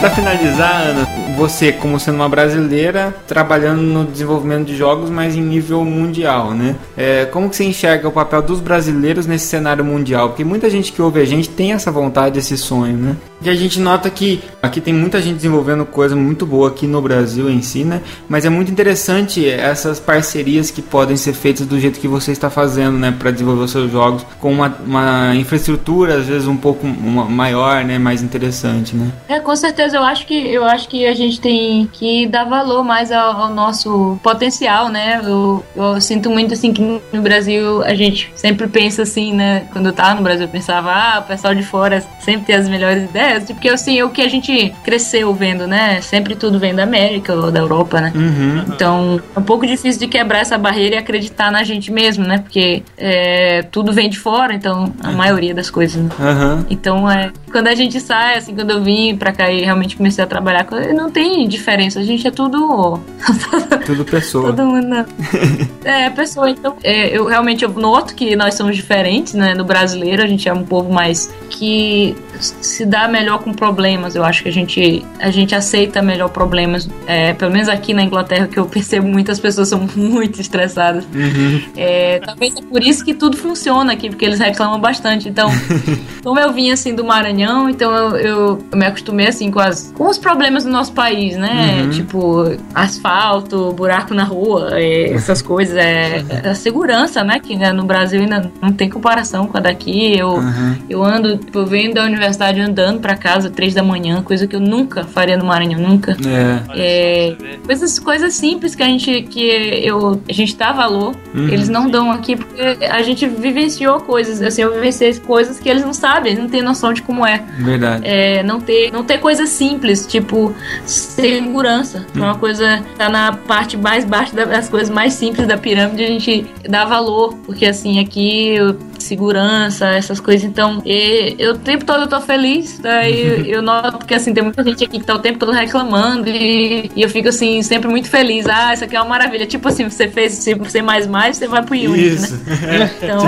Pra 0.00 0.10
finalizar, 0.10 0.80
Ana, 0.82 1.06
você 1.38 1.70
como 1.70 2.00
sendo 2.00 2.16
uma 2.16 2.28
brasileira, 2.28 3.14
trabalhando 3.28 3.80
no 3.80 4.04
desenvolvimento 4.04 4.66
de 4.66 4.76
jogos, 4.76 5.08
mas 5.08 5.36
em 5.36 5.40
nível 5.40 5.84
mundial, 5.84 6.50
né? 6.50 6.74
É, 6.96 7.26
como 7.26 7.48
que 7.48 7.54
você 7.54 7.62
enxerga 7.62 8.08
o 8.08 8.12
papel 8.12 8.42
dos 8.42 8.58
brasileiros 8.58 9.24
nesse 9.24 9.46
cenário 9.46 9.84
mundial? 9.84 10.30
Porque 10.30 10.44
muita 10.44 10.68
gente 10.68 10.92
que 10.92 11.00
ouve 11.00 11.20
a 11.20 11.24
gente 11.24 11.48
tem 11.48 11.72
essa 11.72 11.92
vontade, 11.92 12.40
esse 12.40 12.58
sonho, 12.58 12.96
né? 12.96 13.16
E 13.40 13.48
a 13.48 13.54
gente 13.54 13.78
nota 13.80 14.10
que 14.10 14.42
aqui 14.62 14.80
tem 14.80 14.92
muita 14.92 15.22
gente 15.22 15.36
desenvolvendo 15.36 15.84
coisa 15.86 16.16
muito 16.16 16.44
boa 16.44 16.68
aqui 16.68 16.86
no 16.86 17.00
Brasil 17.00 17.48
em 17.48 17.62
si, 17.62 17.84
né? 17.84 18.00
Mas 18.28 18.44
é 18.44 18.48
muito 18.48 18.70
interessante 18.70 19.48
essas 19.48 20.00
parcerias 20.00 20.70
que 20.70 20.82
podem 20.82 21.16
ser 21.16 21.32
feitas 21.32 21.66
do 21.66 21.78
jeito 21.78 22.00
que 22.00 22.08
você 22.08 22.32
está 22.32 22.50
fazendo, 22.50 22.98
né? 22.98 23.14
Para 23.16 23.30
desenvolver 23.30 23.64
os 23.64 23.70
seus 23.70 23.90
jogos 23.90 24.24
com 24.40 24.52
uma, 24.52 24.76
uma 24.84 25.36
infraestrutura 25.36 26.16
às 26.16 26.26
vezes 26.26 26.48
um 26.48 26.56
pouco 26.56 26.86
maior, 26.86 27.84
né? 27.84 27.98
Mais 27.98 28.22
interessante, 28.22 28.96
né? 28.96 29.10
É, 29.28 29.38
com 29.38 29.54
certeza, 29.54 29.96
eu 29.96 30.02
acho 30.02 30.26
que 30.26 30.34
eu 30.52 30.64
acho 30.64 30.88
que 30.88 31.06
a 31.06 31.14
gente 31.14 31.40
tem 31.40 31.88
que 31.92 32.26
dar 32.26 32.44
valor 32.44 32.82
mais 32.82 33.12
ao, 33.12 33.42
ao 33.42 33.54
nosso 33.54 34.18
potencial, 34.22 34.88
né? 34.88 35.20
Eu, 35.22 35.64
eu 35.76 36.00
sinto 36.00 36.28
muito 36.28 36.54
assim 36.54 36.72
que 36.72 36.82
no 37.12 37.22
Brasil 37.22 37.82
a 37.84 37.94
gente 37.94 38.32
sempre 38.34 38.66
pensa 38.66 39.02
assim, 39.02 39.32
né? 39.32 39.66
Quando 39.72 39.86
eu 39.86 39.92
tava 39.92 40.14
no 40.14 40.22
Brasil 40.22 40.46
eu 40.46 40.50
pensava, 40.50 40.90
ah, 40.92 41.20
o 41.20 41.22
pessoal 41.22 41.54
de 41.54 41.62
fora 41.62 42.04
sempre 42.20 42.46
tem 42.46 42.56
as 42.56 42.68
melhores 42.68 43.04
ideias, 43.04 43.27
porque 43.54 43.68
assim, 43.68 43.98
é 43.98 44.04
o 44.04 44.10
que 44.10 44.22
a 44.22 44.28
gente 44.28 44.74
cresceu 44.84 45.32
vendo, 45.34 45.66
né? 45.66 46.00
Sempre 46.00 46.34
tudo 46.34 46.58
vem 46.58 46.74
da 46.74 46.82
América 46.82 47.34
ou 47.34 47.50
da 47.50 47.60
Europa, 47.60 48.00
né? 48.00 48.12
Uhum. 48.14 48.64
Então, 48.68 49.20
é 49.34 49.38
um 49.38 49.42
pouco 49.42 49.66
difícil 49.66 50.00
de 50.00 50.08
quebrar 50.08 50.40
essa 50.40 50.58
barreira 50.58 50.96
e 50.96 50.98
acreditar 50.98 51.50
na 51.50 51.62
gente 51.62 51.92
mesmo, 51.92 52.24
né? 52.24 52.38
Porque 52.38 52.82
é, 52.96 53.62
tudo 53.70 53.92
vem 53.92 54.08
de 54.08 54.18
fora, 54.18 54.54
então, 54.54 54.92
a 55.02 55.12
maioria 55.12 55.54
das 55.54 55.70
coisas, 55.70 56.02
né? 56.02 56.10
Aham. 56.20 56.66
Então, 56.70 57.10
é, 57.10 57.30
quando 57.50 57.68
a 57.68 57.74
gente 57.74 58.00
sai, 58.00 58.36
assim, 58.36 58.54
quando 58.54 58.70
eu 58.70 58.82
vim 58.82 59.16
pra 59.16 59.32
cá 59.32 59.50
e 59.50 59.62
realmente 59.62 59.96
comecei 59.96 60.22
a 60.22 60.26
trabalhar, 60.26 60.66
não 60.94 61.10
tem 61.10 61.46
diferença, 61.48 62.00
a 62.00 62.04
gente 62.04 62.26
é 62.26 62.30
tudo. 62.30 63.00
Tudo 63.84 64.04
pessoa. 64.04 64.52
todo 64.52 64.66
mundo. 64.66 64.86
né? 64.86 65.06
é, 65.84 66.10
pessoa. 66.10 66.50
Então, 66.50 66.76
é, 66.82 67.16
eu 67.16 67.24
realmente 67.26 67.64
eu 67.64 67.70
noto 67.70 68.14
que 68.14 68.36
nós 68.36 68.54
somos 68.54 68.76
diferentes, 68.76 69.34
né? 69.34 69.54
No 69.54 69.64
brasileiro, 69.64 70.22
a 70.22 70.26
gente 70.26 70.48
é 70.48 70.52
um 70.52 70.64
povo 70.64 70.92
mais. 70.92 71.32
que 71.50 72.14
se 72.40 72.84
dá 72.84 73.08
melhor 73.08 73.38
com 73.38 73.52
problemas. 73.52 74.14
Eu 74.14 74.24
acho 74.24 74.42
que 74.42 74.48
a 74.48 74.52
gente, 74.52 75.04
a 75.18 75.30
gente 75.30 75.54
aceita 75.54 76.00
melhor 76.02 76.28
problemas. 76.28 76.88
É, 77.06 77.32
pelo 77.32 77.52
menos 77.52 77.68
aqui 77.68 77.92
na 77.92 78.02
Inglaterra, 78.02 78.46
que 78.46 78.58
eu 78.58 78.66
percebo 78.66 79.06
muitas 79.06 79.38
pessoas 79.40 79.68
são 79.68 79.80
muito 79.96 80.40
estressadas. 80.40 81.04
Uhum. 81.14 81.62
É, 81.76 82.20
talvez 82.24 82.54
é 82.56 82.62
por 82.62 82.82
isso 82.82 83.04
que 83.04 83.14
tudo 83.14 83.36
funciona 83.36 83.92
aqui, 83.92 84.08
porque 84.08 84.24
eles 84.24 84.38
reclamam 84.38 84.80
bastante. 84.80 85.28
Então, 85.28 85.50
como 86.22 86.38
eu 86.38 86.52
vim 86.52 86.70
assim 86.70 86.94
do 86.94 87.04
Maranhão, 87.04 87.68
então 87.68 87.92
eu, 87.94 88.16
eu, 88.16 88.58
eu 88.72 88.78
me 88.78 88.86
acostumei 88.86 89.26
assim 89.26 89.50
com, 89.50 89.60
as, 89.60 89.92
com 89.96 90.08
os 90.08 90.18
problemas 90.18 90.64
do 90.64 90.70
nosso 90.70 90.92
país, 90.92 91.36
né? 91.36 91.82
Uhum. 91.82 91.90
Tipo, 91.90 92.56
asfalto, 92.74 93.72
buraco 93.72 94.14
na 94.14 94.24
rua, 94.24 94.70
é, 94.72 95.12
essas 95.12 95.42
coisas. 95.42 95.76
É, 95.76 96.24
a 96.44 96.54
segurança, 96.54 97.22
né? 97.24 97.38
Que 97.40 97.56
né, 97.56 97.72
no 97.72 97.84
Brasil 97.84 98.20
ainda 98.20 98.50
não 98.60 98.72
tem 98.72 98.88
comparação 98.88 99.46
com 99.46 99.56
a 99.56 99.60
daqui. 99.60 100.16
Eu, 100.16 100.38
Uhum. 100.38 100.76
eu 100.88 101.04
ando, 101.04 101.36
tipo, 101.38 101.58
eu 101.58 101.66
venho 101.66 101.92
da 101.92 102.04
universidade 102.04 102.27
andando 102.60 103.00
pra 103.00 103.16
casa 103.16 103.50
três 103.50 103.74
da 103.74 103.82
manhã, 103.82 104.22
coisa 104.22 104.46
que 104.46 104.54
eu 104.56 104.60
nunca 104.60 105.04
faria 105.04 105.36
no 105.36 105.44
Maranhão, 105.44 105.80
nunca. 105.80 106.16
É. 106.26 106.78
É. 106.80 107.36
Coisas, 107.64 107.98
coisas 107.98 108.34
simples 108.34 108.74
que 108.74 108.82
a 108.82 108.86
gente 108.86 109.22
que 109.22 109.40
eu 109.84 110.20
a 110.28 110.32
gente 110.32 110.56
dá 110.56 110.72
valor, 110.72 111.14
Uhum. 111.34 111.48
eles 111.48 111.68
não 111.68 111.88
dão 111.90 112.10
aqui 112.10 112.36
porque 112.36 112.60
a 112.90 113.02
gente 113.02 113.26
vivenciou 113.26 114.00
coisas, 114.00 114.40
assim, 114.42 114.62
eu 114.62 114.72
vivenciei 114.74 115.14
coisas 115.18 115.58
que 115.60 115.68
eles 115.68 115.84
não 115.84 115.92
sabem, 115.92 116.32
eles 116.32 116.42
não 116.42 116.50
têm 116.50 116.62
noção 116.62 116.92
de 116.92 117.02
como 117.02 117.24
é. 117.26 117.42
Verdade. 117.58 118.02
É, 118.06 118.42
não 118.42 118.60
ter 118.60 118.90
não 118.92 119.04
ter 119.04 119.18
coisas 119.18 119.48
simples, 119.50 120.06
tipo 120.06 120.54
segurança, 120.86 122.04
é 122.14 122.18
uma 122.18 122.34
coisa 122.36 122.82
tá 122.96 123.08
na 123.08 123.32
parte 123.32 123.76
mais 123.76 124.04
baixa 124.04 124.34
da- 124.34 124.44
das 124.44 124.68
coisas 124.68 124.90
mais 124.90 125.12
simples 125.14 125.46
da 125.46 125.56
pirâmide, 125.56 126.02
a 126.04 126.06
gente 126.06 126.46
dá 126.68 126.84
valor, 126.84 127.34
porque 127.44 127.66
assim, 127.66 127.98
aqui 128.00 128.56
segurança, 128.98 129.86
essas 129.86 130.20
coisas, 130.20 130.44
então 130.44 130.82
e, 130.84 131.34
eu 131.38 131.52
o 131.52 131.58
tempo 131.58 131.84
todo 131.84 132.02
eu 132.02 132.06
tô 132.08 132.17
feliz, 132.20 132.78
daí 132.78 133.48
eu 133.50 133.62
noto 133.62 134.06
que 134.06 134.14
assim, 134.14 134.32
tem 134.32 134.42
muita 134.42 134.62
gente 134.64 134.84
aqui 134.84 134.98
que 134.98 135.04
tá 135.04 135.14
o 135.14 135.18
tempo 135.18 135.38
todo 135.38 135.52
reclamando 135.52 136.28
e, 136.28 136.90
e 136.94 137.02
eu 137.02 137.08
fico 137.08 137.28
assim, 137.28 137.62
sempre 137.62 137.88
muito 137.88 138.08
feliz, 138.08 138.46
ah, 138.46 138.72
isso 138.72 138.84
aqui 138.84 138.96
é 138.96 139.00
uma 139.00 139.08
maravilha, 139.08 139.46
tipo 139.46 139.68
assim, 139.68 139.88
você 139.88 140.08
fez 140.08 140.34
C++, 140.34 140.54
você 140.54 141.48
vai 141.48 141.62
pro 141.62 141.74
Unity, 141.74 142.06
Isso. 142.06 142.36
né? 142.36 142.90
Então, 143.02 143.18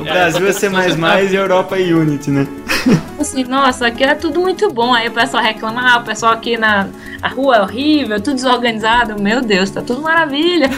O 0.00 0.04
Brasil 0.04 0.48
é 0.48 0.52
C++ 0.52 0.68
e 0.68 1.36
a 1.36 1.40
Europa 1.40 1.78
é 1.78 1.82
Unity, 1.82 2.30
né? 2.30 2.46
assim, 3.20 3.44
nossa, 3.44 3.86
aqui 3.86 4.04
é 4.04 4.14
tudo 4.14 4.40
muito 4.40 4.70
bom. 4.72 4.94
Aí 4.94 5.08
o 5.08 5.12
pessoal 5.12 5.42
reclama, 5.42 5.82
ah, 5.82 5.98
o 5.98 6.04
pessoal 6.04 6.32
aqui 6.32 6.56
na 6.56 6.88
a 7.22 7.28
rua 7.28 7.56
é 7.56 7.62
horrível, 7.62 8.20
tudo 8.20 8.36
desorganizado. 8.36 9.20
Meu 9.20 9.42
Deus, 9.42 9.70
tá 9.70 9.82
tudo 9.82 10.00
maravilha. 10.00 10.70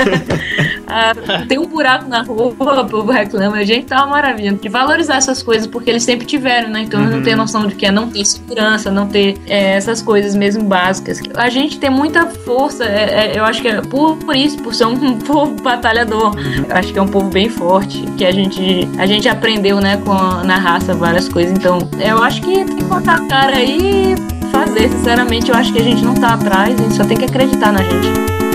Ah, 0.94 1.12
tem 1.48 1.58
um 1.58 1.66
buraco 1.66 2.08
na 2.08 2.22
rua, 2.22 2.48
o 2.48 2.86
povo 2.88 3.12
reclama. 3.12 3.64
Gente, 3.64 3.86
tá 3.86 3.98
uma 3.98 4.08
maravilha. 4.08 4.52
De 4.52 4.68
valorizar 4.68 5.16
essas 5.16 5.42
coisas, 5.42 5.66
porque 5.66 5.88
eles 5.88 6.02
sempre 6.02 6.26
tiveram, 6.26 6.68
né? 6.68 6.80
Então 6.80 7.00
eles 7.00 7.14
não 7.14 7.22
tem 7.22 7.36
noção 7.36 7.51
de 7.66 7.74
que 7.74 7.86
é 7.86 7.90
não 7.90 8.08
ter 8.10 8.24
segurança, 8.24 8.90
não 8.90 9.06
ter 9.06 9.36
é, 9.46 9.74
essas 9.76 10.00
coisas 10.02 10.34
mesmo 10.34 10.64
básicas. 10.64 11.20
A 11.34 11.48
gente 11.48 11.78
tem 11.78 11.90
muita 11.90 12.26
força, 12.26 12.84
é, 12.84 13.32
é, 13.34 13.38
eu 13.38 13.44
acho 13.44 13.60
que 13.62 13.68
é 13.68 13.80
por, 13.80 14.16
por 14.16 14.34
isso, 14.36 14.58
por 14.62 14.74
ser 14.74 14.86
um 14.86 15.18
povo 15.20 15.54
batalhador. 15.62 16.34
Eu 16.68 16.76
acho 16.76 16.92
que 16.92 16.98
é 16.98 17.02
um 17.02 17.08
povo 17.08 17.28
bem 17.30 17.48
forte, 17.48 18.02
que 18.16 18.24
a 18.24 18.32
gente, 18.32 18.88
a 18.98 19.06
gente 19.06 19.28
aprendeu, 19.28 19.80
né, 19.80 19.96
com 19.98 20.12
a- 20.12 20.42
na 20.44 20.56
raça 20.56 20.94
várias 20.94 21.28
coisas. 21.28 21.52
Então, 21.56 21.78
eu 22.00 22.22
acho 22.22 22.40
que 22.42 22.64
tem 22.64 22.76
que 22.76 22.84
botar 22.84 23.14
a 23.16 23.26
cara 23.28 23.56
aí 23.56 24.14
e 24.14 24.48
fazer. 24.50 24.88
Sinceramente, 24.90 25.50
eu 25.50 25.56
acho 25.56 25.72
que 25.72 25.78
a 25.78 25.82
gente 25.84 26.04
não 26.04 26.14
tá 26.14 26.34
atrás, 26.34 26.74
a 26.78 26.82
gente 26.82 26.94
só 26.94 27.04
tem 27.04 27.16
que 27.16 27.24
acreditar 27.24 27.72
na 27.72 27.82
gente. 27.82 28.51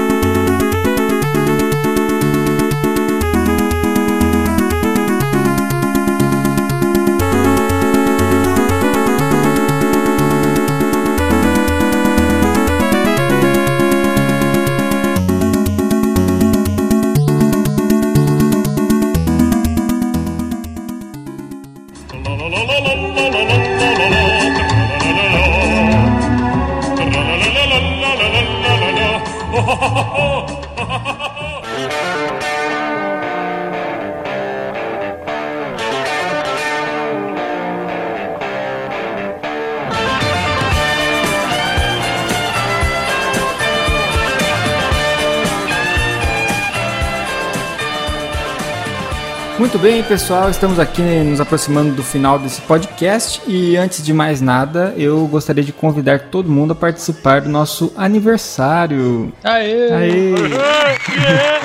Bem, 49.87 50.03
pessoal, 50.03 50.49
estamos 50.49 50.79
aqui 50.79 51.01
nos 51.01 51.39
aproximando 51.39 51.93
do 51.93 52.03
final 52.03 52.37
desse 52.37 52.59
podcast 52.59 53.41
e 53.47 53.77
antes 53.77 54.03
de 54.03 54.11
mais 54.11 54.41
nada, 54.41 54.93
eu 54.97 55.25
gostaria 55.27 55.63
de 55.63 55.71
convidar 55.71 56.23
todo 56.23 56.51
mundo 56.51 56.73
a 56.73 56.75
participar 56.75 57.39
do 57.39 57.47
nosso 57.47 57.93
aniversário. 57.95 59.31
Aê! 59.41 59.93
Aê! 59.93 60.33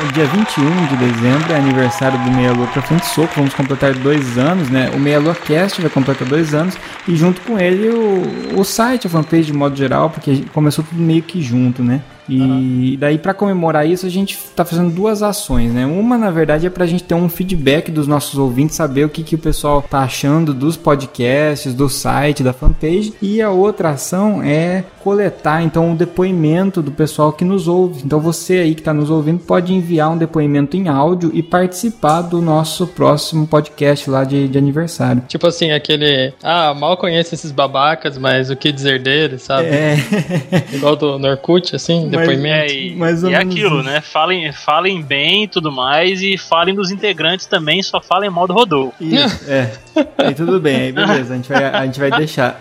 O 0.09 0.13
dia 0.13 0.25
21 0.27 0.87
de 0.87 0.97
dezembro 0.99 1.53
é 1.53 1.57
aniversário 1.57 2.17
do 2.21 2.31
Meia 2.31 2.53
Lua 2.53 2.69
pra 2.69 2.81
Frente 2.81 3.07
Soco. 3.07 3.33
Vamos 3.35 3.55
completar 3.55 3.93
dois 3.93 4.39
anos, 4.39 4.71
né? 4.71 4.93
O 4.95 5.01
Meia 5.01 5.19
Lua 5.19 5.35
Cast 5.35 5.81
vai 5.81 5.91
completar 5.91 6.29
dois 6.29 6.55
anos 6.55 6.77
e 7.09 7.17
junto 7.17 7.41
com 7.41 7.59
ele 7.59 7.89
o, 7.89 8.61
o 8.61 8.63
site, 8.63 9.09
a 9.09 9.11
fanpage 9.11 9.47
de 9.47 9.53
modo 9.53 9.75
geral, 9.75 10.11
porque 10.11 10.45
começou 10.53 10.85
tudo 10.85 11.03
meio 11.03 11.23
que 11.23 11.43
junto, 11.43 11.83
né? 11.83 12.01
E 12.29 12.97
daí 12.99 13.19
pra 13.19 13.35
comemorar 13.35 13.87
isso 13.87 14.07
a 14.07 14.09
gente 14.09 14.39
tá 14.55 14.65
fazendo 14.65 14.91
duas 14.91 15.23
ações, 15.23 15.73
né? 15.73 15.85
Uma 15.87 16.17
na 16.17 16.31
verdade 16.31 16.67
é 16.67 16.71
pra 16.71 16.87
gente 16.87 17.05
ter 17.05 17.15
um 17.15 17.29
feedback 17.29 17.91
dos 17.91 18.07
nossos 18.07 18.39
ouvintes, 18.39 18.77
saber 18.77 19.05
o 19.05 19.09
que, 19.09 19.23
que 19.23 19.35
o 19.35 19.39
pessoal 19.39 19.83
tá 19.83 20.01
achando 20.01 20.55
dos 20.55 20.77
podcasts, 20.77 21.75
do 21.75 21.89
site, 21.89 22.43
da 22.43 22.53
fanpage. 22.53 23.15
E 23.21 23.43
a 23.43 23.51
outra 23.51 23.91
ação 23.91 24.43
é 24.43 24.85
coletar 25.03 25.63
então 25.63 25.93
o 25.93 25.97
depoimento 25.97 26.81
do 26.81 26.93
pessoal 26.93 27.33
que 27.33 27.45
nos 27.45 27.67
ouve. 27.67 28.03
Então 28.05 28.21
você 28.21 28.59
aí 28.59 28.75
que 28.75 28.83
tá 28.83 28.95
nos 28.95 29.11
ouvindo 29.11 29.41
pode 29.41 29.73
enviar 29.75 30.11
um 30.11 30.17
depoimento 30.17 30.77
em 30.77 30.89
áudio 30.89 31.31
e 31.35 31.43
participar 31.43 32.23
do 32.23 32.41
nosso 32.41 32.87
próximo 32.87 33.47
podcast 33.47 34.09
lá 34.09 34.25
de, 34.25 34.49
de 34.49 34.59
aniversário. 34.59 35.23
Tipo 35.27 35.47
assim, 35.47 35.73
aquele. 35.73 36.33
Ah, 36.43 36.75
mal 36.75 36.97
conheço 36.97 37.35
esses 37.35 37.51
babacas, 37.51 38.17
mas 38.17 38.51
o 38.51 38.57
que 38.57 38.71
dizer 38.71 39.03
deles, 39.03 39.43
sabe? 39.43 39.69
É, 39.69 39.97
Igual 40.73 40.97
do 40.97 41.19
Norkut, 41.19 41.75
assim, 41.75 42.09
depoimento. 42.19 42.73
É, 42.73 42.75
e, 42.75 42.97
Mais 42.97 43.25
ou 43.25 43.31
e 43.31 43.35
é 43.35 43.39
aquilo, 43.39 43.81
isso. 43.81 43.89
né? 43.89 44.01
Falem, 44.01 44.53
falem 44.53 45.03
bem 45.03 45.45
e 45.45 45.49
tudo 45.49 45.73
mais, 45.73 46.23
e 46.23 46.37
falem 46.39 46.75
dos 46.75 46.91
integrantes 46.91 47.47
também, 47.47 47.83
só 47.83 48.01
falem 48.01 48.31
mal 48.31 48.47
do 48.47 48.53
Rodolfo. 48.53 48.95
Isso, 49.01 49.51
é. 49.51 49.71
Aí 50.19 50.35
tudo 50.35 50.59
bem, 50.61 50.77
aí 50.77 50.93
beleza, 50.93 51.35
a 51.35 51.37
gente 51.37 51.49
vai, 51.49 51.65
a 51.65 51.85
gente 51.85 52.01
vai 52.01 52.11
deixar. 52.17 52.57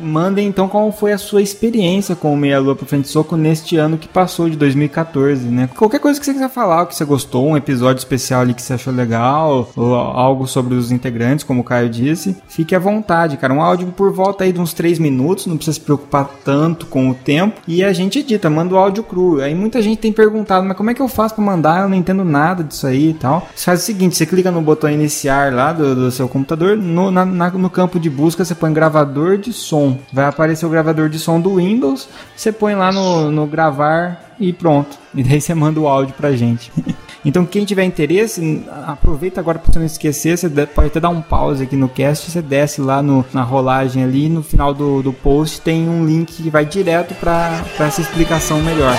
Mandem 0.00 0.46
então 0.46 0.68
qual 0.68 0.90
foi 0.92 1.12
a 1.12 1.18
sua 1.18 1.42
experiência 1.42 2.14
com 2.14 2.32
o 2.32 2.36
Meia 2.36 2.58
Lua 2.58 2.76
pro 2.76 2.86
Frente 2.86 3.08
Soco 3.08 3.36
neste 3.36 3.76
ano 3.76 3.98
que 3.98 4.08
passou 4.08 4.48
de 4.48 4.56
2014, 4.56 5.46
né? 5.48 5.68
Qualquer 5.76 6.00
coisa 6.00 6.18
que 6.18 6.26
você 6.26 6.32
quiser 6.32 6.50
falar, 6.50 6.82
o 6.82 6.86
que 6.86 6.94
você 6.94 7.04
gostou, 7.04 7.48
um 7.48 7.56
episódio 7.56 7.98
especial 7.98 8.42
ali 8.42 8.54
que 8.54 8.62
você 8.62 8.74
achou 8.74 8.92
legal, 8.92 9.70
ou 9.76 9.94
algo 9.94 10.46
sobre 10.46 10.74
os 10.74 10.92
integrantes, 10.92 11.44
como 11.44 11.60
o 11.60 11.64
Caio 11.64 11.88
disse, 11.88 12.36
fique 12.48 12.74
à 12.74 12.78
vontade, 12.78 13.36
cara. 13.36 13.52
Um 13.52 13.60
áudio 13.62 13.88
por 13.88 14.12
volta 14.12 14.44
aí 14.44 14.52
de 14.52 14.60
uns 14.60 14.72
3 14.72 14.98
minutos, 14.98 15.46
não 15.46 15.56
precisa 15.56 15.74
se 15.74 15.80
preocupar 15.80 16.28
tanto 16.44 16.86
com 16.86 17.10
o 17.10 17.14
tempo. 17.14 17.60
E 17.66 17.82
a 17.82 17.92
gente 17.92 18.18
edita, 18.20 18.48
manda 18.48 18.74
o 18.74 18.78
áudio 18.78 18.95
cru. 19.02 19.40
Aí 19.40 19.54
muita 19.54 19.80
gente 19.82 19.98
tem 19.98 20.12
perguntado, 20.12 20.64
mas 20.66 20.76
como 20.76 20.90
é 20.90 20.94
que 20.94 21.02
eu 21.02 21.08
faço 21.08 21.34
pra 21.34 21.44
mandar? 21.44 21.82
Eu 21.82 21.88
não 21.88 21.96
entendo 21.96 22.24
nada 22.24 22.62
disso 22.64 22.86
aí 22.86 23.10
e 23.10 23.14
tal. 23.14 23.46
Você 23.54 23.64
faz 23.64 23.82
o 23.82 23.84
seguinte, 23.84 24.16
você 24.16 24.26
clica 24.26 24.50
no 24.50 24.60
botão 24.60 24.90
iniciar 24.90 25.52
lá 25.52 25.72
do, 25.72 25.94
do 25.94 26.10
seu 26.10 26.28
computador, 26.28 26.76
no, 26.76 27.10
na- 27.10 27.24
na- 27.24 27.50
no 27.50 27.70
campo 27.70 27.98
de 28.00 28.08
busca 28.10 28.44
você 28.44 28.54
põe 28.54 28.72
gravador 28.72 29.38
de 29.38 29.52
som. 29.52 29.98
Vai 30.12 30.24
aparecer 30.26 30.66
o 30.66 30.70
gravador 30.70 31.08
de 31.08 31.18
som 31.18 31.40
do 31.40 31.56
Windows, 31.56 32.08
você 32.36 32.50
põe 32.52 32.74
lá 32.74 32.90
no, 32.92 33.30
no 33.30 33.46
gravar 33.46 34.34
e 34.38 34.52
pronto. 34.52 34.98
E 35.14 35.22
daí 35.22 35.40
você 35.40 35.54
manda 35.54 35.80
o 35.80 35.88
áudio 35.88 36.14
pra 36.16 36.32
gente. 36.32 36.70
Então, 37.26 37.44
quem 37.44 37.64
tiver 37.64 37.82
interesse, 37.84 38.64
aproveita 38.86 39.40
agora 39.40 39.58
para 39.58 39.72
você 39.72 39.78
não 39.80 39.86
esquecer. 39.86 40.38
Você 40.38 40.48
de- 40.48 40.64
pode 40.66 40.86
até 40.86 41.00
dar 41.00 41.08
um 41.08 41.20
pause 41.20 41.64
aqui 41.64 41.74
no 41.74 41.88
cast. 41.88 42.30
Você 42.30 42.40
desce 42.40 42.80
lá 42.80 43.02
no- 43.02 43.26
na 43.34 43.42
rolagem 43.42 44.04
ali. 44.04 44.28
No 44.28 44.44
final 44.44 44.72
do, 44.72 45.02
do 45.02 45.12
post 45.12 45.60
tem 45.60 45.88
um 45.88 46.06
link 46.06 46.32
que 46.40 46.48
vai 46.48 46.64
direto 46.64 47.14
para 47.16 47.64
essa 47.80 48.00
explicação 48.00 48.60
melhor. 48.62 48.96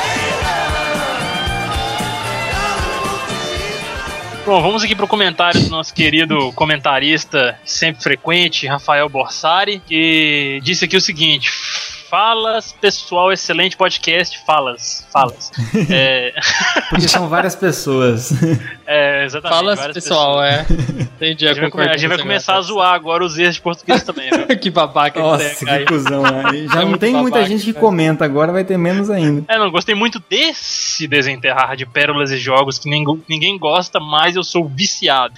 Bom, 4.46 4.62
vamos 4.62 4.84
aqui 4.84 4.96
pro 4.96 5.08
comentário 5.08 5.62
do 5.62 5.70
nosso 5.70 5.94
querido 5.94 6.52
comentarista 6.54 7.58
sempre 7.66 8.02
frequente, 8.02 8.66
Rafael 8.68 9.08
Borsari, 9.10 9.82
que 9.86 10.60
disse 10.64 10.86
aqui 10.86 10.96
o 10.98 11.02
seguinte: 11.02 11.50
Falas, 12.10 12.72
pessoal, 12.72 13.34
excelente 13.34 13.76
podcast. 13.76 14.40
Falas, 14.46 15.06
falas. 15.12 15.52
é, 15.92 16.34
Porque 16.90 17.08
são 17.08 17.28
várias 17.28 17.54
pessoas. 17.56 18.32
é, 18.88 19.26
exatamente. 19.26 19.58
Fala, 19.60 19.76
várias 19.76 19.94
pessoal, 19.94 20.40
pessoas. 20.42 20.80
é. 21.00 21.04
Entendi 21.04 21.48
A 21.48 21.52
a 21.52 21.54
gente 21.54 21.76
vai, 21.76 21.90
a 21.90 21.98
gente 21.98 22.08
vai 22.08 22.18
começar 22.18 22.56
a 22.56 22.62
zoar 22.62 22.94
agora 22.94 23.26
os 23.26 23.38
erros 23.38 23.56
de 23.56 23.62
português 23.62 24.04
também. 24.04 24.30
viu? 24.30 24.48
que 24.58 24.70
babaca 24.70 25.20
Nossa, 25.20 25.66
que 25.66 25.70
é, 25.70 25.80
que 25.80 25.86
cuzão. 25.86 26.22
né? 26.24 26.68
Já 26.74 26.82
É 26.82 26.86
não 26.86 26.98
tem 26.98 27.14
muita 27.14 27.38
babaca, 27.40 27.46
gente 27.52 27.66
que 27.66 27.74
cara. 27.74 27.86
comenta, 27.86 28.24
agora 28.24 28.52
vai 28.54 28.64
ter 28.64 28.78
menos 28.78 29.10
ainda. 29.10 29.44
É, 29.48 29.58
não, 29.58 29.70
gostei 29.70 29.94
muito 29.96 30.22
desse 30.30 31.08
desenterrar 31.08 31.76
de 31.76 31.86
pérolas 31.86 32.32
e 32.32 32.38
jogos 32.38 32.80
que 32.80 32.90
ningu- 32.90 33.22
ninguém 33.28 33.58
gosta, 33.58 34.00
mas 34.00 34.36
eu 34.36 34.44
sou 34.44 34.66
viciado. 34.68 35.34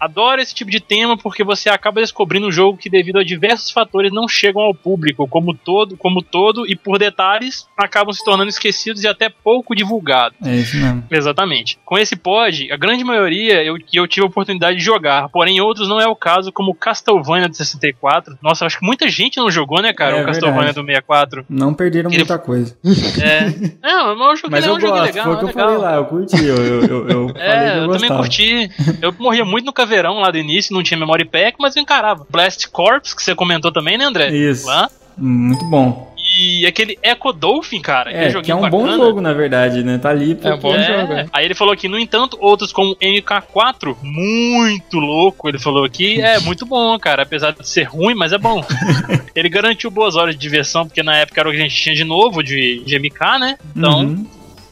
Adoro 0.00 0.40
esse 0.40 0.54
tipo 0.54 0.70
de 0.70 0.80
tema 0.80 1.16
porque 1.16 1.44
você 1.44 1.68
acaba 1.68 2.00
descobrindo 2.00 2.46
um 2.46 2.50
jogo 2.52 2.78
que, 2.78 2.88
devido 2.88 3.18
a 3.18 3.24
diversos 3.24 3.70
fatores, 3.70 4.10
não 4.12 4.26
chegam 4.26 4.62
ao 4.62 4.74
público 4.74 5.28
como 5.28 5.52
todo, 5.54 5.96
como 5.96 6.22
todo 6.22 6.66
e 6.66 6.74
por 6.74 6.98
detalhes 6.98 7.66
acabam 7.76 8.12
se 8.12 8.24
tornando 8.24 8.48
esquecidos 8.48 9.02
e 9.04 9.08
até 9.08 9.28
pouco 9.28 9.74
divulgados. 9.74 10.38
É 10.44 10.56
isso 10.56 10.76
mesmo. 10.76 11.04
Exatamente. 11.10 11.78
Com 11.84 11.98
esse 11.98 12.16
pod, 12.16 12.72
a 12.72 12.76
grande 12.76 13.04
maioria 13.04 13.62
eu, 13.62 13.76
eu 13.92 14.06
tive 14.08 14.24
a 14.24 14.28
oportunidade 14.28 14.78
de 14.78 14.84
jogar, 14.84 15.28
porém 15.28 15.60
outros 15.60 15.88
não 15.88 16.00
é 16.00 16.06
o 16.08 16.16
caso, 16.16 16.50
como 16.50 16.74
Castlevania 16.74 17.48
do 17.48 17.54
64. 17.56 18.38
Nossa, 18.42 18.64
acho 18.64 18.78
que 18.78 18.86
muita 18.86 19.08
gente 19.08 19.36
não 19.36 19.50
jogou, 19.50 19.82
né, 19.82 19.92
cara? 19.92 20.16
É 20.16 20.22
o 20.22 20.26
Castlevania 20.26 20.72
verdade. 20.72 20.80
do 20.80 20.86
64. 20.86 21.44
Não 21.48 21.74
perderam 21.74 22.08
Ele- 22.10 22.18
muita 22.18 22.38
coisa. 22.38 22.76
É. 23.20 23.50
Não, 23.82 24.16
mas 24.16 24.28
eu 24.30 24.36
joguei, 24.36 24.50
Mas 24.50 24.64
é 24.64 24.68
eu 24.68 24.74
um 24.74 24.80
jogo 24.80 24.92
gosto, 24.92 25.04
legal. 25.04 25.24
foi 25.24 25.34
o 25.34 25.38
que 25.38 25.44
é 25.44 25.44
eu 25.44 25.48
legal. 25.48 25.66
falei 25.66 25.78
lá, 25.82 25.94
eu 25.96 26.04
curti. 26.06 26.44
Eu, 26.46 26.56
eu, 26.56 26.82
eu, 26.86 27.08
eu 27.08 27.28
falei 27.28 27.32
que 27.34 27.40
É, 27.40 27.78
eu 27.78 27.82
eu 27.84 27.90
também 27.92 28.08
curti. 28.16 28.70
Eu 29.02 29.14
morria 29.18 29.44
muito 29.44 29.64
no 29.66 29.72
caveirão 29.90 30.20
lá 30.20 30.30
do 30.30 30.38
início, 30.38 30.72
não 30.72 30.82
tinha 30.82 30.98
memory 30.98 31.24
pack, 31.24 31.56
mas 31.58 31.74
eu 31.74 31.82
encarava. 31.82 32.24
Blast 32.30 32.68
Corps, 32.68 33.12
que 33.12 33.22
você 33.22 33.34
comentou 33.34 33.72
também, 33.72 33.98
né, 33.98 34.04
André? 34.04 34.30
Isso. 34.30 34.66
Lá. 34.66 34.88
Muito 35.18 35.64
bom. 35.64 36.08
E 36.38 36.64
aquele 36.64 36.96
Echo 37.02 37.32
Dolphin, 37.32 37.80
cara. 37.82 38.10
É, 38.12 38.32
que 38.40 38.50
é 38.52 38.54
um 38.54 38.60
bacana. 38.60 38.84
bom 38.84 38.92
jogo, 38.96 39.20
na 39.20 39.32
verdade, 39.32 39.82
né? 39.82 39.98
Tá 39.98 40.10
ali 40.10 40.34
porque... 40.36 40.48
É 40.48 40.54
um 40.54 40.58
bom 40.58 40.74
É, 40.74 41.00
jogo, 41.00 41.12
é. 41.12 41.26
Aí 41.32 41.44
ele 41.44 41.54
falou 41.54 41.76
que, 41.76 41.88
no 41.88 41.98
entanto, 41.98 42.38
outros 42.40 42.72
como 42.72 42.94
MK4, 42.96 43.96
muito 44.00 44.98
louco, 44.98 45.48
ele 45.48 45.58
falou 45.58 45.84
aqui, 45.84 46.20
é 46.20 46.38
muito 46.40 46.64
bom, 46.64 46.96
cara, 46.98 47.24
apesar 47.24 47.50
de 47.50 47.68
ser 47.68 47.82
ruim, 47.82 48.14
mas 48.14 48.32
é 48.32 48.38
bom. 48.38 48.64
ele 49.34 49.48
garantiu 49.48 49.90
boas 49.90 50.14
horas 50.14 50.34
de 50.36 50.40
diversão, 50.40 50.86
porque 50.86 51.02
na 51.02 51.16
época 51.16 51.40
era 51.40 51.48
o 51.48 51.52
que 51.52 51.58
a 51.58 51.62
gente 51.62 51.74
tinha 51.74 51.94
de 51.96 52.04
novo, 52.04 52.42
de, 52.42 52.82
de 52.84 52.98
MK, 52.98 53.38
né? 53.40 53.58
Então, 53.76 54.00
Uhum. 54.02 54.26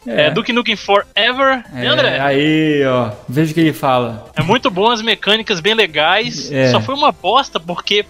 É. 0.07 0.31
Duke 0.31 0.53
Nukem 0.53 0.77
Forever, 0.77 1.65
né, 1.73 1.85
É, 1.85 1.87
André? 1.87 2.21
aí, 2.21 2.85
ó. 2.87 3.11
Veja 3.29 3.51
o 3.51 3.55
que 3.55 3.61
ele 3.61 3.73
fala. 3.73 4.27
É 4.37 4.43
muito 4.43 4.71
bom, 4.71 4.91
as 4.91 5.03
mecânicas 5.03 5.61
bem 5.61 5.75
legais, 5.75 6.51
É. 6.53 6.71
só 6.71 6.81
foi 6.81 6.95
uma 6.95 7.13
bosta, 7.13 7.59
porque 7.61 8.05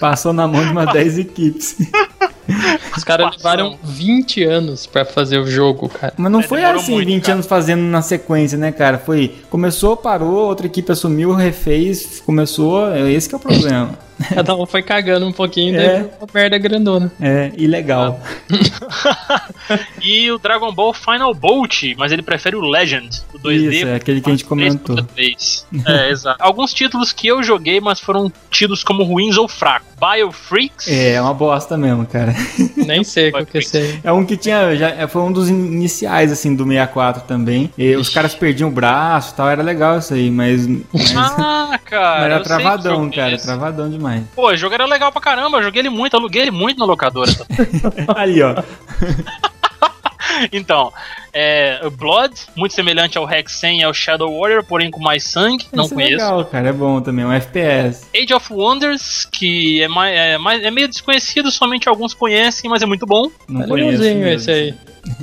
Passou 0.00 0.32
na 0.32 0.48
mão 0.48 0.64
de 0.64 0.70
umas 0.70 0.90
10 0.94 1.18
equipes. 1.18 1.76
Os 2.96 3.04
caras 3.04 3.36
levaram 3.36 3.78
20 3.82 4.42
anos 4.44 4.86
pra 4.86 5.04
fazer 5.04 5.38
o 5.38 5.46
jogo, 5.46 5.90
cara. 5.90 6.14
Mas 6.16 6.32
não 6.32 6.40
É, 6.40 6.42
foi 6.42 6.64
assim, 6.64 6.92
muito, 6.92 7.06
20 7.08 7.22
cara. 7.22 7.34
anos 7.34 7.46
fazendo 7.46 7.82
na 7.82 8.00
sequência, 8.00 8.56
né, 8.56 8.72
cara? 8.72 8.96
Foi. 8.98 9.34
Começou, 9.50 9.96
parou, 9.98 10.46
outra 10.48 10.66
equipe 10.66 10.90
assumiu, 10.90 11.34
refez, 11.34 12.22
começou. 12.24 12.90
é 12.90 13.12
Esse 13.12 13.28
que 13.28 13.34
é 13.34 13.38
o 13.38 13.40
problema. 13.40 13.90
Cada 14.34 14.54
um 14.54 14.66
foi 14.66 14.82
cagando 14.82 15.26
um 15.26 15.32
pouquinho, 15.32 15.78
É. 15.80 15.86
daí 16.00 16.02
uma 16.18 16.28
merda 16.32 16.58
grandona. 16.58 17.10
É 17.20 17.50
ilegal. 17.56 18.20
E 20.02 20.30
o 20.32 20.38
Dragon 20.38 20.72
Ball 20.72 20.92
Final 20.92 21.32
Bolt, 21.34 21.82
mas 21.96 22.10
ele 22.10 22.22
prefere 22.22 22.56
o 22.56 22.60
Legend, 22.60 23.08
o 23.32 23.38
2D. 23.38 23.72
Isso, 23.72 23.86
é 23.86 23.94
aquele 23.94 24.20
que 24.20 24.28
a 24.28 24.32
gente 24.32 24.44
comentou. 24.44 24.96
3.3. 24.96 25.64
É, 25.86 26.10
exato. 26.10 26.36
Alguns 26.42 26.72
títulos 26.74 27.12
que 27.12 27.26
eu 27.28 27.42
joguei, 27.42 27.80
mas 27.80 28.00
foram 28.00 28.30
tidos 28.50 28.82
como 28.82 29.02
ruins 29.04 29.36
ou 29.36 29.46
fracos. 29.48 29.88
Biofreaks. 30.00 30.88
É, 30.88 31.12
é 31.12 31.20
uma 31.22 31.34
bosta 31.34 31.76
mesmo, 31.76 32.06
cara. 32.06 32.34
Nem 32.76 33.04
sei 33.04 33.30
qual 33.30 33.44
que 33.44 33.58
é 33.58 33.60
esse. 33.60 34.00
É 34.02 34.10
um 34.10 34.24
que 34.24 34.36
tinha. 34.36 34.74
Já, 34.74 34.88
é, 34.88 35.06
foi 35.06 35.20
um 35.22 35.30
dos 35.30 35.48
iniciais, 35.50 36.32
assim, 36.32 36.54
do 36.56 36.64
64 36.64 37.22
também. 37.24 37.70
E 37.76 37.94
os 37.96 38.08
caras 38.08 38.34
perdiam 38.34 38.68
o 38.70 38.72
braço 38.72 39.32
e 39.32 39.36
tal, 39.36 39.48
era 39.48 39.62
legal 39.62 39.98
isso 39.98 40.14
aí, 40.14 40.30
mas. 40.30 40.66
Mas, 40.66 41.14
Ah, 41.14 41.78
cara. 41.84 42.20
mas 42.20 42.24
era 42.24 42.40
travadão, 42.42 43.06
é 43.08 43.10
cara. 43.14 43.38
Travadão 43.38 43.90
demais. 43.90 44.09
Pô, 44.34 44.48
o 44.48 44.56
jogo 44.56 44.74
era 44.74 44.86
legal 44.86 45.10
pra 45.12 45.20
caramba. 45.20 45.58
Eu 45.58 45.62
joguei 45.64 45.80
ele 45.82 45.90
muito, 45.90 46.16
aluguei 46.16 46.42
ele 46.42 46.50
muito 46.50 46.78
na 46.78 46.84
locadora. 46.84 47.30
Ali, 48.16 48.42
ó. 48.42 48.54
então, 50.52 50.92
é, 51.32 51.80
Blood, 51.90 52.34
muito 52.56 52.74
semelhante 52.74 53.18
ao 53.18 53.30
Hexen 53.30 53.80
e 53.80 53.84
ao 53.84 53.92
Shadow 53.92 54.38
Warrior, 54.38 54.64
porém 54.64 54.90
com 54.90 55.00
mais 55.00 55.24
sangue. 55.24 55.66
Não 55.72 55.84
Esse 55.84 55.92
é 55.92 55.96
conheço. 55.96 56.12
legal, 56.12 56.44
cara. 56.46 56.68
É 56.68 56.72
bom 56.72 57.00
também. 57.00 57.24
Um 57.24 57.32
FPS. 57.32 58.06
Age 58.14 58.32
of 58.34 58.52
Wonders, 58.52 59.24
que 59.30 59.82
é, 59.82 59.88
mais, 59.88 60.16
é, 60.16 60.38
mais, 60.38 60.62
é 60.64 60.70
meio 60.70 60.88
desconhecido, 60.88 61.50
somente 61.50 61.88
alguns 61.88 62.14
conhecem, 62.14 62.70
mas 62.70 62.82
é 62.82 62.86
muito 62.86 63.06
bom. 63.06 63.30
Não 63.48 63.62
É 63.62 63.66
conheço. 63.66 64.02
esse 64.02 64.50
aí. 64.50 64.74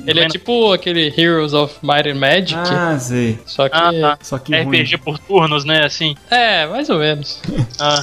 Ele 0.08 0.20
é 0.22 0.28
tipo 0.28 0.74
aquele 0.74 1.14
Heroes 1.16 1.54
of 1.54 1.76
Might 1.84 2.10
and 2.10 2.16
Magic, 2.16 2.56
Ah, 2.60 2.98
sei. 3.00 3.40
só 3.46 3.70
que... 3.70 3.76
Ah, 3.78 3.92
tá. 3.94 4.18
Só 4.22 4.40
que 4.40 4.52
ruim. 4.52 4.82
RPG 4.82 4.98
por 4.98 5.20
turnos, 5.20 5.64
né? 5.66 5.86
Assim. 5.86 6.16
É, 6.32 6.66
mais 6.66 6.90
ou 6.90 6.98
menos. 6.98 7.40
Ah. 7.80 8.02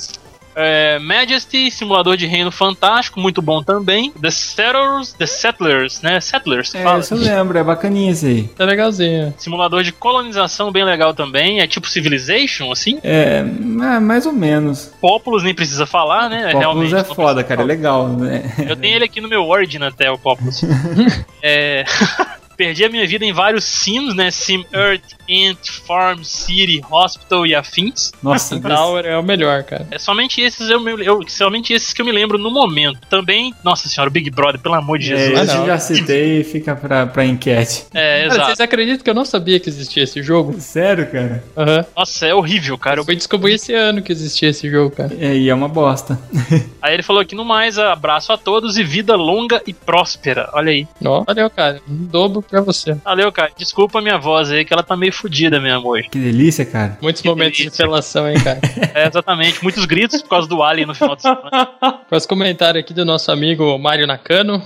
É, 0.57 0.99
Majesty, 0.99 1.71
simulador 1.71 2.17
de 2.17 2.27
reino 2.27 2.51
fantástico, 2.53 3.19
muito 3.21 3.43
bom 3.43 3.63
também. 3.63 4.11
The 4.13 4.31
Settlers, 4.31 5.13
The 5.13 5.27
Settlers, 5.27 6.01
né? 6.03 6.21
Settlers, 6.21 6.71
que 6.71 6.79
É, 6.79 6.83
fala. 6.83 7.01
isso 7.01 7.15
eu 7.15 7.19
lembro. 7.19 7.59
É 7.59 7.65
bacaninha 7.65 8.13
esse 8.13 8.27
aí. 8.27 8.43
Tá 8.57 8.65
legalzinho. 8.65 9.35
Simulador 9.37 9.83
de 9.83 9.93
colonização 9.93 10.71
bem 10.71 10.85
legal 10.85 11.13
também. 11.15 11.61
É 11.61 11.67
tipo 11.67 11.89
Civilization, 11.89 12.71
assim. 12.73 12.99
É, 13.03 13.43
ma- 13.43 14.01
mais 14.01 14.27
ou 14.27 14.33
menos. 14.33 14.91
Populous 15.01 15.43
nem 15.43 15.55
precisa 15.55 15.87
falar, 15.87 16.29
né? 16.29 16.53
Populous 16.53 16.61
Realmente. 16.91 16.95
é 16.97 17.05
foda, 17.05 17.45
cara. 17.45 17.63
É 17.63 17.65
legal, 17.65 18.09
né? 18.09 18.53
Eu 18.69 18.77
tenho 18.77 18.97
ele 18.97 19.05
aqui 19.05 19.21
no 19.21 19.29
meu 19.29 19.45
Origin 19.47 19.83
até, 19.83 20.11
o 20.11 20.19
Populous. 20.19 20.63
é. 21.43 21.85
Perdi 22.57 22.85
a 22.85 22.89
minha 22.89 23.07
vida 23.07 23.25
em 23.25 23.33
vários 23.33 23.65
sims, 23.65 24.15
né? 24.15 24.31
Sim 24.31 24.65
Earth, 24.73 25.03
Ant, 25.29 25.71
Farm, 25.87 26.23
City, 26.23 26.81
Hospital 26.91 27.47
e 27.47 27.55
afins. 27.55 28.13
Nossa, 28.23 28.59
Tower 28.61 29.05
é 29.07 29.17
o 29.19 29.23
melhor, 29.23 29.63
cara. 29.65 29.87
É 29.91 29.99
somente 29.99 30.41
esses 30.41 30.69
eu, 30.71 30.81
me- 30.81 31.05
eu 31.05 31.21
somente 31.29 31.73
esses 31.73 31.93
que 31.93 32.01
eu 32.03 32.07
me 32.07 32.13
lembro 32.13 32.39
no 32.39 32.51
momento. 32.51 32.99
Também, 33.09 33.53
nossa 33.65 33.89
senhora, 33.89 34.09
o 34.09 34.13
Big 34.13 34.31
Brother, 34.31 34.61
pelo 34.61 34.75
amor 34.75 34.99
de 34.99 35.13
É, 35.13 35.17
Jesus. 35.17 35.41
Esse 35.49 35.57
eu 35.57 35.67
já 35.67 35.79
citei 35.79 36.45
fica 36.45 36.75
pra, 36.77 37.07
pra 37.07 37.25
enquete. 37.25 37.85
É, 37.95 38.23
Cara, 38.23 38.27
exato. 38.27 38.47
vocês 38.47 38.61
acreditam 38.61 39.03
que 39.05 39.11
eu 39.11 39.15
não 39.15 39.25
sabia 39.25 39.59
que 39.59 39.69
existia 39.69 40.03
esse 40.05 40.23
jogo? 40.23 40.55
Sério, 40.61 41.07
cara? 41.11 41.43
Aham. 41.57 41.85
Nossa, 41.97 42.27
é 42.27 42.35
horrível, 42.35 42.77
cara. 42.79 42.97
Eu 42.97 43.01
Eu- 43.03 43.05
fui 43.05 43.17
descobrir 43.17 43.55
esse 43.55 43.73
ano 43.75 44.01
que 44.03 44.13
existia 44.13 44.49
esse 44.51 44.71
jogo, 44.71 44.95
cara. 44.95 45.13
É, 45.19 45.35
e 45.37 45.49
é 45.49 45.55
uma 45.55 45.69
bosta. 45.69 46.19
Aí 46.81 46.95
ele 46.95 47.03
falou 47.03 47.21
aqui 47.23 47.35
no 47.35 47.45
mais, 47.45 47.79
abraço 47.79 48.33
a 48.33 48.37
todos 48.39 48.77
e 48.77 48.85
vida 48.85 49.15
longa 49.17 49.63
e 49.67 49.73
próspera. 49.73 50.51
Olha 50.53 50.71
aí. 50.71 50.87
Ó, 51.05 51.23
valeu, 51.25 51.49
cara. 51.51 51.81
Um 51.89 52.05
dobro 52.05 52.43
pra 52.49 52.61
você. 52.61 52.95
Valeu, 53.05 53.30
cara. 53.32 53.51
Desculpa 53.57 53.99
a 53.99 54.03
minha 54.03 54.18
voz 54.18 54.51
aí, 54.51 54.64
que 54.64 54.72
ela 54.72 54.82
tá 54.82 54.97
meio 54.97 55.12
fodida, 55.12 55.61
meu 55.61 55.74
amor. 55.76 56.03
Que 56.03 56.18
delícia, 56.18 56.64
cara. 56.64 56.99
Muitos 57.01 57.22
Que 57.22 57.28
momentos 57.28 57.59
delícia. 57.59 57.76
de 57.78 57.82
relação, 57.90 58.28
hein, 58.28 58.36
cara. 58.42 58.61
É, 58.95 59.09
exatamente. 59.09 59.62
Muitos 59.62 59.84
gritos 59.86 60.22
por 60.22 60.28
causa 60.28 60.49
do 60.49 60.62
Alien 60.62 60.86
no 60.86 60.95
final 60.95 61.16
de 61.16 61.22
semana. 61.22 61.68
Próximo 62.09 62.28
comentário 62.28 62.78
aqui 62.80 62.95
do 62.95 63.05
nosso 63.05 63.30
amigo 63.32 63.76
Mário 63.78 64.07
Nakano, 64.07 64.62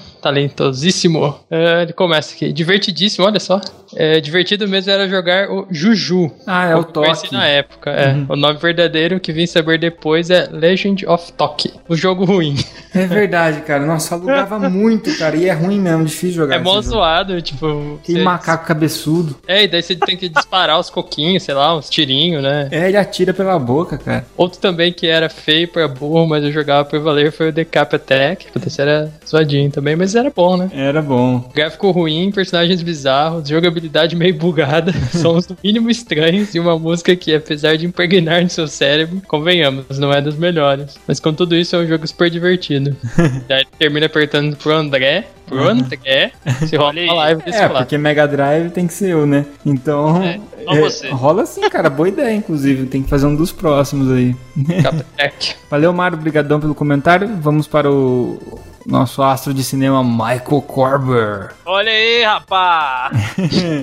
talentosíssimo. 0.53 1.39
É, 1.51 1.83
ele 1.83 1.93
começa 1.93 2.35
aqui, 2.35 2.53
divertidíssimo, 2.53 3.27
olha 3.27 3.41
só. 3.41 3.61
É, 3.97 4.21
divertido 4.21 4.69
mesmo 4.69 4.91
era 4.93 5.09
jogar 5.09 5.51
o 5.51 5.67
Juju. 5.71 6.31
Ah, 6.47 6.67
é 6.67 6.75
o 6.75 6.81
Eu 6.81 6.85
conheci 6.85 7.23
toque. 7.23 7.35
na 7.35 7.47
época, 7.47 7.91
é. 7.91 8.15
O 8.29 8.37
nome 8.37 8.59
verdadeiro 8.59 9.19
que 9.19 9.33
vim 9.33 9.47
saber 9.47 9.79
depois 9.79 10.29
é 10.31 10.47
Legend 10.51 11.07
of 11.07 11.33
Toki. 11.33 11.73
O 11.89 11.97
jogo 11.97 12.25
ruim. 12.25 12.55
É 12.95 13.07
verdade, 13.07 13.63
cara. 13.63 13.87
Nossa, 13.87 14.15
alugava 14.15 14.59
muito, 14.69 15.17
cara. 15.17 15.37
E 15.37 15.47
é 15.49 15.53
ruim 15.53 15.81
mesmo, 15.81 16.05
difícil 16.05 16.33
jogar. 16.37 16.57
É 16.57 16.59
mó 16.59 16.73
jogo. 16.75 16.83
zoado, 16.83 17.41
tipo. 17.41 17.67
Aquele 18.03 18.19
você- 18.19 18.25
macaco 18.25 18.67
cabeçudo. 18.67 19.37
É, 19.47 19.65
e 19.65 19.69
daí 19.69 19.83
você 19.83 19.95
tem 19.97 20.17
que 20.17 20.29
disparar 20.29 20.79
os 20.79 20.91
coquinhos, 20.91 21.43
sei 21.43 21.55
lá, 21.55 21.77
uns 21.77 21.89
tirinhos, 21.91 22.43
né? 22.43 22.69
É, 22.71 22.89
ele 22.89 22.97
atira 22.97 23.33
pela 23.35 23.59
boca, 23.59 23.99
cara. 23.99 24.27
Outro 24.37 24.59
também 24.61 24.93
que 24.93 25.07
era 25.07 25.29
feio 25.29 25.69
pra 25.69 25.87
burro, 25.89 26.27
mas 26.27 26.45
eu 26.45 26.53
jogava 26.53 26.85
por 26.85 27.01
valer 27.01 27.33
foi 27.33 27.49
o 27.51 27.53
The 27.53 27.65
Cap 27.65 27.95
Attack. 27.95 28.47
Esse 28.67 28.81
era 28.83 29.11
zoadinho 29.27 29.71
também, 29.71 29.97
mas 29.97 30.15
era 30.15 30.31
bom, 30.35 30.57
né? 30.57 30.71
Era 30.73 31.01
bom. 31.01 31.49
Gráfico 31.55 31.91
ruim, 31.91 32.31
personagens 32.31 32.83
bizarros, 32.83 33.49
jogabilidade 33.49 34.15
meio 34.17 34.35
bugada, 34.35 34.93
sons 35.13 35.49
no 35.49 35.57
mínimo 35.63 35.91
estranhos 35.91 36.55
e 36.55 36.61
uma 36.61 36.79
música 36.79 37.15
que, 37.17 37.35
apesar 37.35 37.77
de 37.77 37.87
impregnar 37.87 38.43
no 38.43 38.51
seu 38.51 38.67
cérebro, 38.69 39.23
convenhamos, 39.27 39.99
não 39.99 40.13
é 40.13 40.21
das 40.21 40.37
melhores. 40.37 40.97
Mas 41.07 41.19
com 41.21 41.33
tudo 41.33 41.57
isso 41.57 41.75
é 41.77 41.79
um 41.79 41.87
jogo 41.87 42.07
super 42.07 42.31
divertido. 42.31 42.97
Daí 43.49 43.61
ele 43.61 43.69
termina 43.79 44.07
apertando 44.07 44.57
pro 44.57 44.73
André, 44.73 45.27
pro 45.49 45.69
André, 45.69 46.33
se 46.67 46.77
rola 46.77 47.01
uma 47.01 47.15
live 47.15 47.43
desse 47.43 47.59
É, 47.59 47.67
lá. 47.67 47.81
porque 47.81 47.99
Mega 47.99 48.27
Drive 48.27 48.71
tem 48.71 48.87
que 48.87 48.93
ser 48.93 49.11
eu, 49.11 49.27
né? 49.27 49.47
Então. 49.65 50.23
É, 50.23 50.41
é, 50.67 51.11
rola 51.11 51.47
sim, 51.47 51.69
cara. 51.69 51.89
Boa 51.89 52.09
ideia, 52.09 52.35
inclusive. 52.35 52.87
Tem 52.87 53.03
que 53.03 53.09
fazer 53.09 53.27
um 53.27 53.35
dos 53.35 53.53
próximos 53.53 54.11
aí. 54.13 54.37
Valeu, 55.71 55.93
Mário. 55.93 56.19
Obrigadão 56.19 56.61
pelo 56.61 56.75
comentário. 56.75 57.29
Vamos 57.41 57.67
para 57.67 57.91
o, 57.91 58.61
nosso 58.89 59.23
astro 59.23 59.53
de 59.53 59.63
cinema 59.63 60.03
Michael 60.03 60.63
Corber. 60.63 61.51
Olha 61.67 61.91
aí, 61.91 62.23
rapaz! 62.25 63.13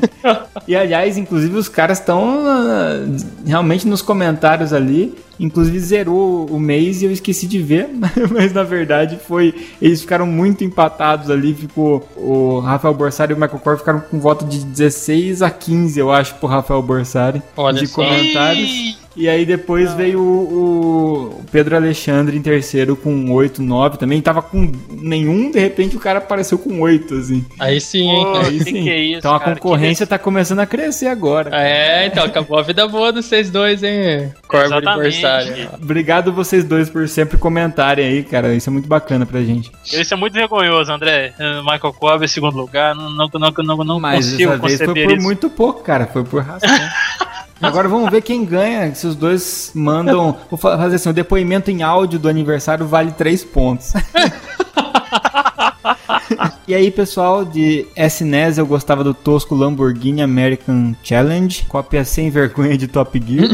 e 0.67 0.75
aliás, 0.75 1.15
inclusive 1.15 1.55
os 1.55 1.69
caras 1.69 1.99
estão 1.99 2.39
uh, 2.39 3.17
realmente 3.45 3.87
nos 3.87 4.01
comentários 4.01 4.73
ali. 4.73 5.15
Inclusive 5.39 5.79
zerou 5.79 6.45
o 6.45 6.59
mês 6.59 7.01
e 7.01 7.05
eu 7.05 7.11
esqueci 7.11 7.47
de 7.47 7.59
ver, 7.61 7.89
mas 8.31 8.53
na 8.53 8.63
verdade 8.63 9.17
foi. 9.17 9.53
Eles 9.81 10.01
ficaram 10.01 10.25
muito 10.25 10.63
empatados 10.63 11.29
ali. 11.29 11.53
Ficou 11.53 12.07
o 12.15 12.59
Rafael 12.59 12.93
Borsari 12.93 13.33
e 13.33 13.35
o 13.35 13.39
Michael 13.39 13.59
Corber 13.59 13.79
ficaram 13.79 13.99
com 13.99 14.19
voto 14.19 14.45
de 14.45 14.63
16 14.63 15.41
a 15.41 15.49
15, 15.49 15.99
eu 15.99 16.11
acho, 16.11 16.35
pro 16.35 16.47
Rafael 16.47 16.81
Borsari. 16.81 17.41
Olha 17.55 17.79
de 17.79 17.87
só. 17.87 18.03
comentários. 18.03 19.04
E 19.15 19.29
aí 19.29 19.45
depois 19.45 19.93
veio 19.93 20.19
o, 20.19 21.39
o 21.39 21.45
Pedro 21.51 21.75
Alexandre 21.75 22.37
em 22.37 22.41
terceiro 22.41 22.95
com 22.95 23.31
8, 23.31 23.61
9 23.61 23.97
também. 23.97 24.21
Tava 24.21 24.41
com 24.41 24.71
nenhum, 24.89 25.51
de 25.51 25.59
repente 25.59 25.95
o 25.95 25.99
cara 25.99 26.19
apareceu 26.19 26.57
com 26.57 26.81
8, 26.81 27.13
assim. 27.15 27.45
Aí 27.59 27.79
sim, 27.79 28.09
hein? 28.09 28.23
Pô, 28.23 28.37
Aí 28.37 28.57
que 28.57 28.63
sim. 28.63 28.83
que 28.83 28.89
é 28.89 28.99
isso, 28.99 29.19
então 29.19 29.35
a 29.35 29.39
cara? 29.39 29.53
concorrência 29.55 30.05
tá 30.07 30.17
começando 30.17 30.59
a 30.59 30.65
crescer 30.65 31.07
agora. 31.07 31.49
É, 31.53 32.05
então, 32.07 32.25
acabou 32.25 32.57
a 32.57 32.61
vida 32.61 32.87
boa 32.87 33.11
dos 33.11 33.25
vocês 33.25 33.49
dois, 33.49 33.83
hein? 33.83 34.33
Exatamente. 34.53 35.21
Borsari. 35.21 35.69
Obrigado 35.81 36.31
vocês 36.31 36.63
dois 36.63 36.89
por 36.89 37.07
sempre 37.09 37.37
comentarem 37.37 38.05
aí, 38.05 38.23
cara. 38.23 38.53
Isso 38.53 38.69
é 38.69 38.73
muito 38.73 38.87
bacana 38.87 39.25
pra 39.25 39.41
gente. 39.41 39.71
Isso 39.85 40.13
é 40.13 40.17
muito 40.17 40.33
vergonhoso, 40.33 40.91
André. 40.91 41.33
Eh, 41.37 41.61
Michael 41.61 41.93
Cobb, 41.93 42.27
segundo 42.27 42.57
lugar. 42.57 42.95
Não, 42.95 43.09
não, 43.09 43.29
não, 43.33 43.53
não, 43.63 43.77
não 43.85 43.99
Mas 43.99 44.31
consigo 44.31 44.51
dessa 44.57 44.67
vez 44.67 44.77
foi 44.77 44.93
por 44.93 45.13
isso. 45.17 45.23
muito 45.23 45.49
pouco, 45.49 45.83
cara. 45.83 46.05
Foi 46.05 46.23
por 46.23 46.41
razão. 46.43 46.69
Agora 47.61 47.87
vamos 47.87 48.09
ver 48.11 48.21
quem 48.21 48.43
ganha. 48.45 48.93
Se 48.93 49.07
os 49.07 49.15
dois 49.15 49.71
mandam. 49.73 50.35
Vou 50.49 50.57
fa- 50.57 50.77
fazer 50.77 50.95
assim: 50.97 51.09
o 51.09 51.13
depoimento 51.13 51.71
em 51.71 51.81
áudio 51.83 52.19
do 52.19 52.27
aniversário 52.29 52.85
vale 52.85 53.11
3 53.11 53.43
pontos. 53.45 53.93
E 56.67 56.73
aí, 56.73 56.89
pessoal, 56.91 57.45
de 57.45 57.85
SNES 57.95 58.57
eu 58.57 58.65
gostava 58.65 59.03
do 59.03 59.13
tosco 59.13 59.53
Lamborghini 59.55 60.21
American 60.21 60.95
Challenge, 61.03 61.63
cópia 61.69 62.03
sem 62.03 62.29
vergonha 62.29 62.77
de 62.77 62.87
Top 62.87 63.21
Gear. 63.25 63.49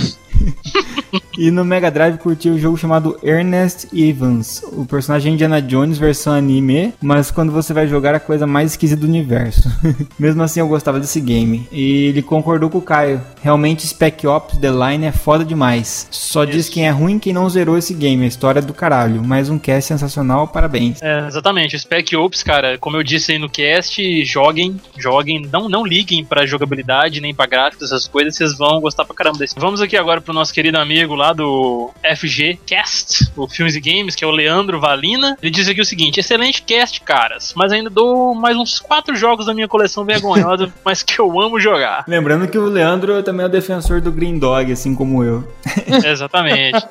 E 1.38 1.52
no 1.52 1.64
Mega 1.64 1.92
Drive 1.92 2.18
curti 2.18 2.50
o 2.50 2.60
jogo 2.60 2.78
chamado 2.78 3.18
Ernest 3.24 3.88
Evans, 3.94 4.64
o 4.72 4.86
personagem 4.86 5.34
Indiana 5.34 5.62
Jones 5.62 5.98
versão 5.98 6.34
anime, 6.34 6.94
mas 7.02 7.32
quando 7.32 7.52
você 7.52 7.74
vai 7.74 7.88
jogar 7.88 8.14
a 8.16 8.20
coisa 8.20 8.46
mais 8.46 8.72
esquisita 8.72 9.02
do 9.02 9.08
universo. 9.08 9.70
Mesmo 10.20 10.42
assim 10.44 10.60
eu 10.60 10.68
gostava 10.68 11.00
desse 11.00 11.20
game. 11.20 11.68
E 11.72 12.08
ele 12.08 12.22
concordou 12.22 12.70
com 12.70 12.78
o 12.78 12.82
Caio. 12.82 13.22
Realmente 13.42 13.88
Spec 13.88 14.26
Ops 14.26 14.58
The 14.58 14.70
Line 14.70 15.06
é 15.06 15.12
foda 15.12 15.44
demais. 15.44 16.08
Só 16.12 16.46
diz 16.46 16.70
quem 16.70 16.88
é 16.88 16.92
ruim 16.92 17.20
quem 17.20 17.34
não 17.34 17.50
zerou 17.50 17.78
esse 17.78 17.94
game. 17.94 18.24
A 18.24 18.28
história 18.28 18.60
é 18.60 18.62
do 18.62 18.74
caralho. 18.74 19.24
Mais 19.24 19.50
um 19.50 19.58
cast 19.58 19.88
sensacional, 19.88 20.48
parabéns. 20.48 21.02
É, 21.02 21.28
exatamente, 21.28 21.78
Spec 21.78 22.16
Ops, 22.16 22.44
cara, 22.44 22.78
como 22.78 22.98
eu 22.98 23.04
disse 23.04 23.32
aí 23.32 23.40
no 23.40 23.50
cast, 23.50 24.26
joguem, 24.26 24.80
joguem, 24.98 25.42
não, 25.52 25.68
não 25.68 25.86
liguem 25.86 26.24
pra 26.24 26.46
jogabilidade, 26.46 27.22
nem 27.22 27.34
pra 27.34 27.46
gráficos, 27.46 27.92
essas 27.92 28.08
coisas, 28.08 28.36
vocês 28.36 28.58
vão 28.58 28.80
gostar 28.80 29.06
pra 29.06 29.16
caramba 29.16 29.40
desse. 29.40 29.56
Vamos 29.58 29.82
aqui 29.82 29.98
agora 29.98 30.22
pro 30.22 30.31
nosso 30.34 30.54
querido 30.54 30.78
amigo 30.78 31.16
lá 31.16 31.34
do 31.34 31.92
FG 32.16 32.60
Cast, 32.66 33.32
o 33.36 33.48
Filmes 33.48 33.76
e 33.76 33.82
Games, 33.82 34.16
que 34.16 34.24
é 34.24 34.28
o 34.28 34.32
Leandro 34.32 34.80
Valina. 34.80 35.38
Ele 35.42 35.52
diz 35.52 35.68
aqui 35.68 35.82
o 35.82 35.86
seguinte: 35.86 36.20
excelente 36.20 36.62
cast, 36.62 37.02
caras, 37.02 37.54
mas 37.56 37.72
ainda 37.72 37.90
dou 37.90 38.34
mais 38.34 38.58
uns 38.58 38.80
quatro 38.80 39.16
jogos 39.16 39.46
da 39.46 39.54
minha 39.54 39.68
coleção 39.68 40.06
vergonhosa, 40.06 40.72
mas 40.84 41.04
que 41.04 41.20
eu 41.20 41.40
amo 41.42 41.60
jogar. 41.60 42.04
Lembrando 42.08 42.48
que 42.48 42.58
o 42.58 42.66
Leandro 42.66 43.22
também 43.24 43.44
é 43.44 43.48
o 43.48 43.52
defensor 43.52 44.02
do 44.02 44.12
Green 44.12 44.38
Dog, 44.38 44.72
assim 44.72 44.96
como 44.96 45.24
eu. 45.24 45.48
Exatamente. 46.06 46.86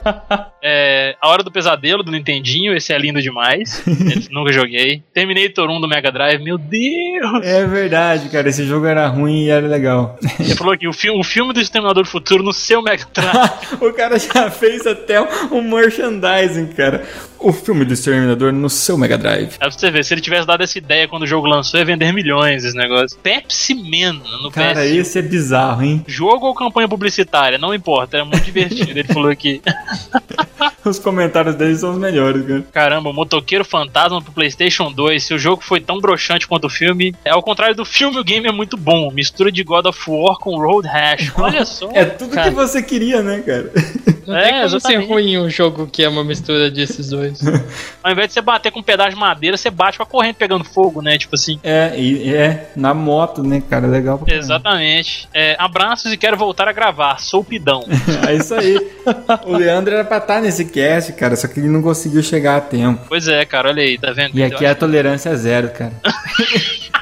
É, 0.62 1.16
a 1.20 1.28
Hora 1.28 1.42
do 1.42 1.50
Pesadelo 1.50 2.02
do 2.02 2.10
Nintendinho, 2.10 2.74
esse 2.74 2.92
é 2.92 2.98
lindo 2.98 3.20
demais. 3.22 3.82
Nunca 4.30 4.52
joguei. 4.52 5.02
Terminator 5.12 5.70
1 5.70 5.80
do 5.80 5.88
Mega 5.88 6.10
Drive, 6.10 6.42
meu 6.42 6.58
Deus! 6.58 7.42
É 7.42 7.66
verdade, 7.66 8.28
cara. 8.28 8.48
Esse 8.48 8.64
jogo 8.66 8.86
era 8.86 9.06
ruim 9.06 9.44
e 9.44 9.50
era 9.50 9.66
legal. 9.66 10.18
Ele 10.38 10.54
falou 10.54 10.72
aqui, 10.72 10.86
o, 10.86 10.92
fi 10.92 11.10
o 11.10 11.22
filme 11.22 11.52
do 11.52 11.60
Exterminador 11.60 12.02
do 12.02 12.08
Futuro 12.08 12.42
no 12.42 12.52
seu 12.52 12.82
Mega 12.82 13.04
Drive. 13.12 13.19
o 13.80 13.92
cara 13.92 14.18
já 14.18 14.50
fez 14.50 14.86
até 14.86 15.20
um 15.50 15.62
merchandising, 15.62 16.68
cara. 16.68 17.04
O 17.40 17.52
filme 17.52 17.84
do 17.86 17.94
Exterminador 17.94 18.52
no 18.52 18.68
seu 18.68 18.98
Mega 18.98 19.16
Drive. 19.16 19.54
É 19.54 19.58
pra 19.58 19.70
você 19.70 19.90
ver, 19.90 20.04
se 20.04 20.12
ele 20.12 20.20
tivesse 20.20 20.46
dado 20.46 20.62
essa 20.62 20.76
ideia 20.76 21.08
quando 21.08 21.22
o 21.22 21.26
jogo 21.26 21.46
lançou, 21.46 21.80
ia 21.80 21.86
vender 21.86 22.12
milhões 22.12 22.64
esse 22.64 22.76
negócio. 22.76 23.16
Pepsi 23.22 23.74
Man 23.74 24.20
no 24.42 24.50
Cara, 24.50 24.80
PS. 24.82 24.90
esse 24.90 25.18
é 25.18 25.22
bizarro, 25.22 25.82
hein? 25.82 26.04
Jogo 26.06 26.46
ou 26.46 26.54
campanha 26.54 26.86
publicitária, 26.88 27.56
não 27.58 27.74
importa, 27.74 28.18
era 28.18 28.24
muito 28.26 28.44
divertido. 28.44 28.90
Ele 28.90 29.04
falou 29.04 29.30
aqui, 29.30 29.62
Os 30.84 30.98
comentários 30.98 31.54
dele 31.56 31.76
são 31.76 31.92
os 31.92 31.98
melhores, 31.98 32.46
cara. 32.46 32.64
caramba, 32.72 33.10
o 33.10 33.12
Motoqueiro 33.12 33.64
Fantasma 33.64 34.20
pro 34.22 34.32
Playstation 34.32 34.90
2, 34.90 35.22
se 35.22 35.34
o 35.34 35.38
jogo 35.38 35.62
foi 35.62 35.80
tão 35.80 35.98
broxante 35.98 36.46
quanto 36.46 36.66
o 36.66 36.70
filme, 36.70 37.14
é 37.24 37.30
ao 37.30 37.42
contrário 37.42 37.74
do 37.76 37.84
filme, 37.84 38.18
o 38.18 38.24
game 38.24 38.46
é 38.48 38.52
muito 38.52 38.76
bom. 38.76 39.10
Mistura 39.10 39.52
de 39.52 39.62
God 39.62 39.86
of 39.86 39.98
War 40.10 40.36
com 40.38 40.58
Road 40.58 40.88
Rash. 40.88 41.32
Olha 41.36 41.64
só. 41.64 41.90
É 41.92 42.04
tudo 42.06 42.30
Cara. 42.34 42.48
que 42.48 42.54
você 42.54 42.82
queria, 42.82 43.22
né, 43.22 43.40
cara? 43.40 43.70
Não 44.30 44.38
É, 44.38 44.42
tem 44.44 44.52
como 44.54 44.68
ser 44.68 44.76
exatamente. 44.76 45.08
ruim 45.08 45.38
um 45.38 45.50
jogo 45.50 45.86
que 45.86 46.02
é 46.02 46.08
uma 46.08 46.24
mistura 46.24 46.70
desses 46.70 47.08
dois. 47.10 47.40
Ao 48.02 48.12
invés 48.12 48.28
de 48.28 48.34
você 48.34 48.40
bater 48.40 48.70
com 48.72 48.80
um 48.80 48.82
pedaço 48.82 49.10
de 49.10 49.16
madeira, 49.16 49.56
você 49.56 49.70
bate 49.70 49.98
com 49.98 50.04
a 50.04 50.06
corrente 50.06 50.36
pegando 50.36 50.64
fogo, 50.64 51.02
né? 51.02 51.18
Tipo 51.18 51.34
assim. 51.34 51.58
É, 51.62 51.92
e 51.98 52.34
é 52.34 52.70
na 52.76 52.94
moto, 52.94 53.42
né, 53.42 53.62
cara? 53.68 53.86
Legal 53.86 54.18
pra. 54.18 54.34
Exatamente. 54.34 55.28
É, 55.34 55.56
abraços 55.58 56.12
e 56.12 56.16
quero 56.16 56.36
voltar 56.36 56.68
a 56.68 56.72
gravar. 56.72 57.18
Sou 57.20 57.42
pidão. 57.44 57.84
É 58.28 58.34
isso 58.34 58.54
aí. 58.54 58.76
O 59.46 59.56
Leandro 59.56 59.94
era 59.94 60.04
pra 60.04 60.18
estar 60.18 60.40
nesse 60.42 60.64
cast, 60.66 61.12
cara, 61.14 61.34
só 61.36 61.48
que 61.48 61.58
ele 61.58 61.68
não 61.68 61.80
conseguiu 61.82 62.22
chegar 62.22 62.56
a 62.56 62.60
tempo. 62.60 63.00
pois 63.08 63.26
é, 63.28 63.44
cara, 63.44 63.68
olha 63.70 63.82
aí, 63.82 63.98
tá 63.98 64.12
vendo? 64.12 64.36
E 64.38 64.42
aqui 64.42 64.64
a 64.66 64.74
tolerância 64.74 65.30
é 65.30 65.36
zero, 65.36 65.70
cara. 65.70 65.92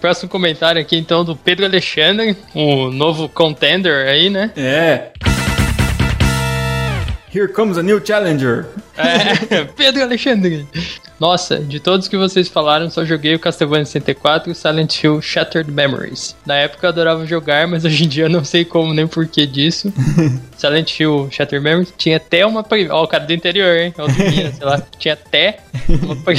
Próximo 0.00 0.28
comentário 0.28 0.80
aqui, 0.80 0.96
então, 0.96 1.24
do 1.24 1.34
Pedro 1.34 1.64
Alexandre, 1.64 2.36
o 2.54 2.90
novo 2.90 3.28
contender 3.28 4.06
aí, 4.06 4.28
né? 4.28 4.50
É. 4.56 5.10
Here 7.34 7.48
comes 7.48 7.78
a 7.78 7.82
new 7.82 7.98
challenger. 7.98 8.68
É, 8.96 9.64
Pedro 9.76 10.02
Alexandre. 10.02 10.66
Nossa, 11.18 11.58
de 11.60 11.78
todos 11.80 12.08
que 12.08 12.16
vocês 12.16 12.48
falaram, 12.48 12.90
só 12.90 13.04
joguei 13.04 13.34
o 13.34 13.38
Castlevania 13.38 13.84
64 13.86 14.50
e 14.50 14.52
o 14.52 14.54
Silent 14.54 15.02
Hill 15.02 15.22
Shattered 15.22 15.70
Memories. 15.70 16.36
Na 16.44 16.56
época 16.56 16.86
eu 16.86 16.90
adorava 16.90 17.24
jogar, 17.24 17.66
mas 17.68 17.84
hoje 17.84 18.04
em 18.04 18.08
dia 18.08 18.24
eu 18.24 18.28
não 18.30 18.44
sei 18.44 18.64
como 18.64 18.92
nem 18.92 19.06
porquê 19.06 19.46
disso. 19.46 19.92
Silent 20.58 20.98
Hill 20.98 21.28
Shattered 21.30 21.62
Memories 21.62 21.92
tinha 21.96 22.16
até 22.16 22.44
uma. 22.44 22.62
pre- 22.62 22.88
Ó, 22.90 23.04
o 23.04 23.08
cara 23.08 23.24
do 23.24 23.32
interior, 23.32 23.76
hein? 23.76 23.94
Ó, 23.96 24.06
do 24.06 24.12
Minas, 24.18 24.56
sei 24.56 24.66
lá. 24.66 24.82
Tinha 24.98 25.14
até 25.14 25.58
uma, 25.88 26.16
pre- 26.16 26.36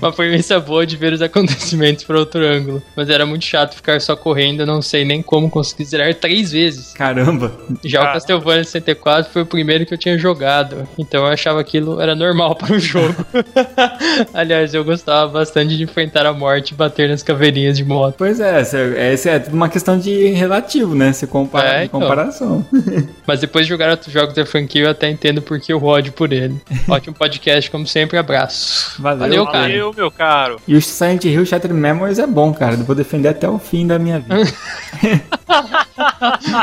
uma 0.00 0.12
premissa 0.12 0.58
boa 0.58 0.86
de 0.86 0.96
ver 0.96 1.12
os 1.12 1.22
acontecimentos 1.22 2.04
por 2.04 2.16
outro 2.16 2.44
ângulo. 2.46 2.82
Mas 2.96 3.08
era 3.10 3.24
muito 3.26 3.44
chato 3.44 3.74
ficar 3.74 4.00
só 4.00 4.16
correndo, 4.16 4.60
eu 4.60 4.66
não 4.66 4.80
sei 4.82 5.04
nem 5.04 5.22
como 5.22 5.50
conseguir 5.50 5.84
zerar 5.84 6.14
três 6.14 6.52
vezes. 6.52 6.92
Caramba. 6.92 7.52
Já 7.84 7.98
o 8.00 8.02
Caramba. 8.02 8.12
Castlevania 8.20 8.64
64 8.64 9.32
foi 9.32 9.42
o 9.42 9.46
primeiro 9.46 9.84
que 9.86 9.94
eu 9.94 9.98
tinha 9.98 10.16
jogado, 10.18 10.88
então 10.98 11.24
eu 11.26 11.32
achava 11.32 11.62
aquilo 11.72 12.00
era 12.00 12.14
normal 12.14 12.54
para 12.56 12.74
o 12.74 12.78
jogo. 12.78 13.14
Aliás, 14.34 14.74
eu 14.74 14.84
gostava 14.84 15.32
bastante 15.32 15.76
de 15.76 15.82
enfrentar 15.82 16.26
a 16.26 16.32
morte 16.32 16.72
e 16.72 16.74
bater 16.74 17.08
nas 17.08 17.22
caveirinhas 17.22 17.78
de 17.78 17.84
moto. 17.84 18.16
Pois 18.18 18.38
é, 18.40 18.60
essa 18.60 19.30
é, 19.30 19.38
tudo 19.38 19.54
uma 19.54 19.68
questão 19.68 19.98
de 19.98 20.28
relativo, 20.28 20.94
né? 20.94 21.12
Você 21.12 21.26
compara, 21.26 21.68
É, 21.68 21.78
de 21.80 21.84
então. 21.86 22.00
comparação. 22.00 22.66
Mas 23.26 23.40
depois 23.40 23.64
de 23.64 23.70
jogar 23.70 23.90
outros 23.90 24.12
jogos 24.12 24.34
da 24.34 24.44
franquia, 24.44 24.82
eu 24.82 24.90
até 24.90 25.08
entendo 25.08 25.40
porque 25.40 25.72
eu 25.72 25.82
ódio 25.82 26.12
por 26.12 26.32
ele. 26.32 26.60
Ótimo 26.88 27.14
podcast, 27.14 27.70
como 27.70 27.86
sempre, 27.86 28.18
abraço. 28.18 29.00
Valeu, 29.00 29.18
Valeu 29.18 29.46
cara. 29.46 29.58
Valeu, 29.60 29.94
meu 29.96 30.10
caro. 30.10 30.56
E 30.68 30.74
o 30.74 30.82
Silent 30.82 31.24
Hill 31.24 31.46
Shattered 31.46 31.74
Memories 31.74 32.18
é 32.18 32.26
bom, 32.26 32.52
cara. 32.52 32.74
Eu 32.74 32.84
vou 32.84 32.94
defender 32.94 33.28
até 33.28 33.48
o 33.48 33.58
fim 33.58 33.86
da 33.86 33.98
minha 33.98 34.18
vida. 34.18 34.34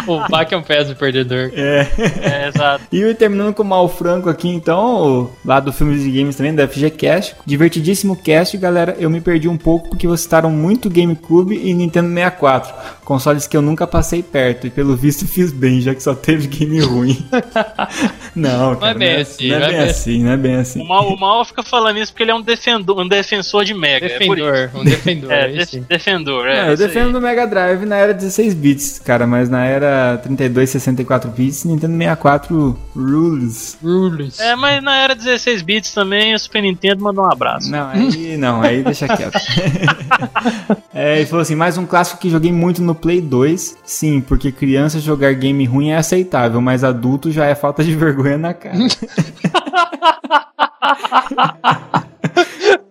O 0.08 0.28
Bach 0.30 0.52
é 0.52 0.58
um 0.58 0.62
péssimo 0.62 0.96
perdedor. 0.96 1.52
é. 1.56 1.88
É, 2.22 2.48
exato. 2.48 2.84
E 2.92 3.14
terminando 3.14 3.54
com 3.54 3.64
o 3.64 3.66
Mal 3.66 3.88
Franco 3.88 4.30
aqui, 4.30 4.50
então, 4.50 4.99
o- 5.02 5.30
lá 5.46 5.60
do 5.60 5.72
Filmes 5.74 6.04
e 6.06 6.12
Games 6.12 6.36
também, 6.36 6.54
da 6.54 6.64
FGCast. 6.68 7.36
Divertidíssimo 7.46 8.16
cast, 8.16 8.58
galera. 8.58 8.96
Eu 9.00 9.10
me 9.10 9.22
perdi 9.22 9.48
um 9.48 9.58
pouco 9.58 9.90
porque 9.90 10.08
vocês 10.08 10.22
citaram 10.22 10.50
muito 10.52 10.90
GameCube 10.90 11.56
e 11.56 11.74
Nintendo 11.74 12.10
64. 12.10 12.74
Consoles 13.04 13.48
que 13.48 13.58
eu 13.58 13.62
nunca 13.62 13.88
passei 13.88 14.22
perto. 14.22 14.68
E 14.68 14.70
pelo 14.70 14.96
visto 14.96 15.26
fiz 15.28 15.52
bem, 15.52 15.82
já 15.82 15.96
que 15.96 16.04
só 16.04 16.14
teve 16.14 16.48
game 16.48 16.80
ruim. 16.82 17.18
não, 18.36 18.76
cara. 18.76 18.92
é 18.92 18.94
bem 18.94 19.10
não 19.10 19.18
é, 19.18 19.22
assim, 19.22 19.48
não 19.50 19.56
é 19.56 19.60
não 19.60 19.66
é 19.66 19.70
bem 19.70 19.78
bem 19.80 19.90
assim, 19.90 20.24
não 20.24 20.32
é 20.32 20.38
bem 20.38 20.56
O 20.56 20.60
assim. 20.60 20.88
mal, 20.88 21.08
o 21.14 21.20
mal 21.20 21.44
fica 21.46 21.64
falando 21.64 21.98
isso 21.98 22.12
porque 22.12 22.24
ele 22.24 22.32
é 22.32 22.36
um, 22.36 22.42
defendor, 22.42 23.00
um 23.00 23.08
defensor 23.08 23.64
de 23.66 23.74
Mega. 23.74 24.06
É 24.06 24.10
por 24.20 24.38
isso. 24.38 24.46
Defendor, 24.46 24.70
um 24.76 24.84
defendor. 24.84 25.30
É, 25.40 25.44
aí 25.46 25.58
de- 25.58 25.66
sim. 25.66 25.86
defendor, 25.88 26.48
é. 26.48 26.62
Não, 26.64 26.70
eu 26.72 26.78
defendo 26.78 27.16
o 27.16 27.22
Mega 27.22 27.46
Drive 27.46 27.86
na 27.86 27.96
era 27.98 28.14
16 28.14 28.54
bits, 28.54 29.00
cara, 29.00 29.26
mas 29.28 29.50
na 29.50 29.66
era 29.66 30.18
32, 30.18 30.70
64 30.70 31.30
bits, 31.32 31.64
Nintendo 31.66 31.98
64 31.98 32.78
rules. 32.96 33.78
Rules. 33.84 34.40
É, 34.40 34.56
mas 34.56 34.82
na 34.90 34.98
era 35.04 35.16
16 35.16 35.62
bits 35.62 35.94
também, 35.94 36.34
o 36.34 36.40
Super 36.40 36.64
Nintendo 36.64 37.04
mandou 37.04 37.24
um 37.24 37.32
abraço. 37.32 37.70
Não, 37.72 37.88
aí 37.90 38.36
não, 38.38 38.62
aí 38.62 38.82
deixa 38.84 39.08
quieto. 39.08 39.38
é, 40.94 41.18
ele 41.18 41.26
falou 41.28 41.42
assim: 41.42 41.56
mais 41.56 41.78
um 41.78 41.86
clássico 41.86 42.20
que 42.20 42.30
joguei 42.30 42.52
muito 42.52 42.82
no 42.82 42.96
Play 42.96 43.22
2. 43.22 43.78
Sim, 43.84 44.22
porque 44.22 44.52
criança 44.52 45.00
jogar 45.00 45.34
game 45.34 45.64
ruim 45.66 45.92
é 45.92 45.98
aceitável, 45.98 46.60
mas 46.60 46.84
adulto 46.84 47.32
já 47.32 47.46
é 47.46 47.54
falta 47.56 47.84
de 47.84 47.96
vergonha 47.96 48.38
na 48.38 48.54
cara. 48.54 48.78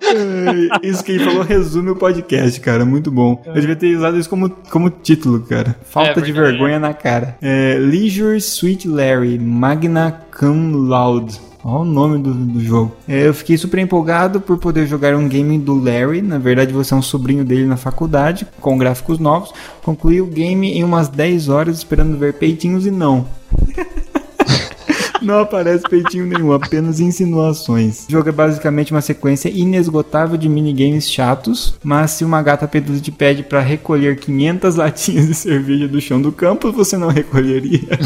resume, 0.09 0.69
isso 0.83 1.05
que 1.05 1.13
ele 1.13 1.25
falou 1.25 1.43
resume 1.43 1.91
o 1.91 1.97
podcast, 1.97 2.61
cara. 2.61 2.85
Muito 2.85 3.11
bom. 3.11 3.43
Eu 3.45 3.55
devia 3.55 3.77
ter 3.77 3.95
usado 3.97 4.19
isso 4.19 4.29
como, 4.29 4.51
como 4.71 4.91
título, 4.91 5.41
cara. 5.41 5.77
Falta 5.83 6.21
É 6.21 6.23
de 6.23 6.33
vergonha 6.33 6.79
na 6.79 6.95
cara. 6.95 7.37
É, 7.41 7.77
Leisure 7.79 8.41
Suite 8.41 8.89
Larry, 8.89 9.39
Magna 9.39 10.13
Cum 10.39 10.89
Laude. 10.89 11.48
Olha 11.65 11.81
o 11.81 11.85
nome 11.85 12.19
do, 12.19 12.33
do 12.33 12.61
jogo. 12.61 12.93
É, 13.09 13.27
eu 13.27 13.35
fiquei 13.35 13.57
super 13.57 13.79
empolgado 13.81 14.41
por 14.41 14.59
poder 14.59 14.87
jogar 14.87 15.15
um 15.15 15.29
game 15.29 15.59
do 15.59 15.75
Larry. 15.75 16.23
Na 16.23 16.39
verdade, 16.39 16.73
você 16.73 16.95
é 16.95 16.97
um 16.97 17.03
sobrinho 17.03 17.45
dele 17.45 17.67
na 17.67 17.77
faculdade, 17.77 18.47
com 18.61 18.79
gráficos 18.79 19.19
novos. 19.19 19.53
Concluí 19.83 20.21
o 20.21 20.27
game 20.27 20.73
em 20.73 20.85
umas 20.85 21.09
10 21.09 21.49
horas, 21.49 21.79
esperando 21.79 22.17
ver 22.17 22.35
peitinhos 22.35 22.87
e 22.87 22.91
não. 22.91 23.27
Não 25.23 25.41
aparece 25.41 25.85
peitinho 25.89 26.27
nenhum, 26.27 26.53
apenas 26.53 27.01
insinuações. 27.01 28.07
O 28.09 28.12
jogo 28.12 28.29
é 28.29 28.33
basicamente 28.33 28.93
uma 28.93 29.01
sequência 29.01 29.49
inesgotável 29.49 30.37
de 30.37 30.49
minigames 30.49 31.11
chatos, 31.11 31.75
mas 31.83 32.12
se 32.12 32.25
uma 32.25 32.41
gata 32.43 32.66
peluda 32.69 33.01
te 33.01 33.11
pede 33.11 33.43
pra 33.43 33.61
recolher 33.61 34.19
500 34.19 34.77
latinhas 34.77 35.27
de 35.27 35.35
cerveja 35.35 35.89
do 35.89 36.01
chão 36.01 36.21
do 36.21 36.31
campo, 36.33 36.71
você 36.73 36.97
não 36.97 37.09
recolheria? 37.09 37.89